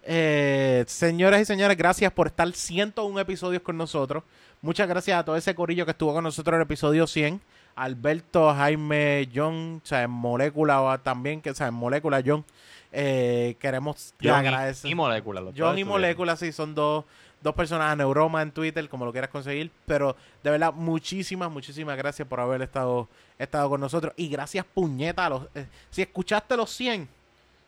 Eh, 0.03 0.85
señoras 0.87 1.41
y 1.41 1.45
señores, 1.45 1.77
gracias 1.77 2.13
por 2.13 2.27
estar 2.27 2.51
101 2.51 3.21
episodios 3.21 3.63
con 3.63 3.77
nosotros. 3.77 4.25
Muchas 4.65 4.89
gracias 4.89 5.19
a 5.21 5.25
todo 5.25 5.37
ese 5.37 5.55
corillo 5.55 5.85
que 5.85 5.91
estuvo 5.91 6.15
con 6.15 6.25
nosotros 6.25 6.55
en 6.55 6.61
el 6.61 6.65
episodio 6.65 7.07
100. 7.07 7.39
Alberto, 7.77 8.55
Jaime, 8.55 9.29
John, 9.35 9.83
o 9.85 9.87
sea, 9.87 10.05
en 10.05 10.11
Molécula 10.11 10.81
o 10.81 10.99
también, 11.01 11.43
que 11.43 11.51
o 11.51 11.55
sea, 11.55 11.67
en 11.67 11.75
Molécula, 11.75 12.23
John. 12.25 12.45
Eh, 12.91 13.57
queremos 13.59 14.15
John 14.23 14.33
agradecer. 14.37 14.91
y 14.91 14.95
Molécula. 14.95 15.41
los 15.43 15.55
John 15.57 15.79
y. 15.79 15.85
Molécula, 15.85 16.35
sí, 16.37 16.51
son 16.53 16.75
dos, 16.75 17.05
dos 17.43 17.55
personas 17.55 17.93
a 17.93 17.97
Neuroma 17.97 18.41
en 18.41 18.53
Twitter, 18.53 18.89
como 18.89 19.05
lo 19.05 19.13
quieras 19.13 19.29
conseguir. 19.29 19.71
Pero 19.85 20.17
de 20.43 20.51
verdad, 20.51 20.73
muchísimas, 20.73 21.51
muchísimas 21.51 21.97
gracias 21.99 22.27
por 22.27 22.41
haber 22.41 22.63
estado, 22.63 23.07
estado 23.39 23.69
con 23.69 23.83
nosotros. 23.83 24.15
Y 24.17 24.29
gracias, 24.29 24.65
puñeta. 24.73 25.27
a 25.27 25.29
los- 25.29 25.43
eh, 25.55 25.67
si 25.91 26.01
escuchaste 26.01 26.57
los 26.57 26.71
100, 26.71 27.07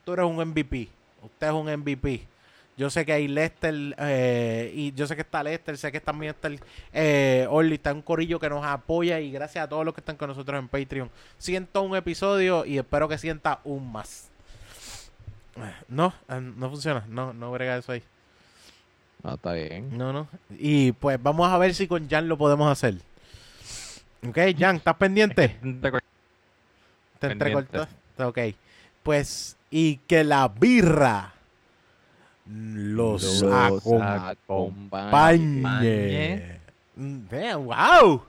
tú 0.04 0.12
eres 0.14 0.24
un 0.24 0.36
MVP. 0.40 0.88
Usted 1.22 1.48
es 1.48 1.52
un 1.52 1.68
MVP. 1.68 2.26
Yo 2.76 2.90
sé 2.90 3.06
que 3.06 3.12
hay 3.14 3.26
Lester 3.26 3.74
eh, 3.98 4.70
y 4.74 4.92
yo 4.92 5.06
sé 5.06 5.16
que 5.16 5.22
está 5.22 5.42
Lester, 5.42 5.78
sé 5.78 5.90
que 5.90 6.00
también 6.00 6.34
está 6.34 6.48
el 6.48 6.60
eh, 6.92 7.46
Orly, 7.48 7.76
está 7.76 7.92
un 7.94 8.02
corillo 8.02 8.38
que 8.38 8.50
nos 8.50 8.64
apoya 8.64 9.18
y 9.18 9.30
gracias 9.30 9.64
a 9.64 9.68
todos 9.68 9.84
los 9.84 9.94
que 9.94 10.00
están 10.02 10.16
con 10.16 10.28
nosotros 10.28 10.58
en 10.58 10.68
Patreon. 10.68 11.10
Siento 11.38 11.80
un 11.80 11.96
episodio 11.96 12.66
y 12.66 12.76
espero 12.76 13.08
que 13.08 13.16
sienta 13.16 13.60
un 13.64 13.90
más. 13.90 14.28
No, 15.88 16.12
eh, 16.28 16.40
no 16.40 16.68
funciona, 16.68 17.04
no, 17.08 17.32
no 17.32 17.50
brega 17.50 17.78
eso 17.78 17.92
ahí. 17.92 18.02
No, 19.22 19.34
está 19.34 19.54
bien. 19.54 19.96
No, 19.96 20.12
no. 20.12 20.28
Y 20.50 20.92
pues 20.92 21.20
vamos 21.22 21.50
a 21.50 21.56
ver 21.56 21.74
si 21.74 21.88
con 21.88 22.08
Jan 22.10 22.28
lo 22.28 22.36
podemos 22.36 22.70
hacer. 22.70 22.96
Ok, 24.28 24.38
Jan, 24.58 24.76
¿estás 24.76 24.96
pendiente? 24.96 25.56
Te 27.18 27.26
entrecortó. 27.26 27.88
Ok. 28.18 28.38
Pues, 29.02 29.56
y 29.70 29.96
que 29.98 30.24
la 30.24 30.48
birra 30.48 31.32
los, 32.48 33.42
Los 33.42 33.52
acompañe. 33.52 34.30
acompañe. 35.60 36.60
Damn, 36.94 37.64
wow. 37.64 38.22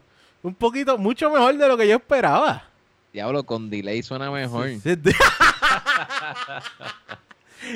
Un 0.44 0.56
poquito, 0.56 0.98
mucho 0.98 1.30
mejor 1.32 1.56
de 1.58 1.68
lo 1.68 1.78
que 1.78 1.88
yo 1.88 1.96
esperaba. 1.98 2.64
Diablo, 3.14 3.44
con 3.46 3.70
delay 3.70 4.04
suena 4.04 4.30
mejor. 4.32 4.70
Sí, 4.70 4.80
sí. 4.82 4.96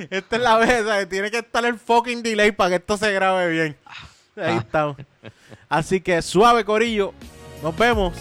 Esta 0.09 0.35
es 0.35 0.41
la 0.41 0.57
vez, 0.57 0.85
¿sabes? 0.85 1.09
Tiene 1.09 1.31
que 1.31 1.39
estar 1.39 1.65
el 1.65 1.77
fucking 1.77 2.21
delay 2.23 2.51
para 2.51 2.69
que 2.69 2.75
esto 2.77 2.97
se 2.97 3.11
grabe 3.11 3.49
bien. 3.49 3.77
Ahí 4.35 4.57
estamos. 4.57 4.97
Así 5.67 5.99
que 6.01 6.21
suave, 6.21 6.63
Corillo. 6.63 7.13
Nos 7.61 7.75
vemos. 7.77 8.13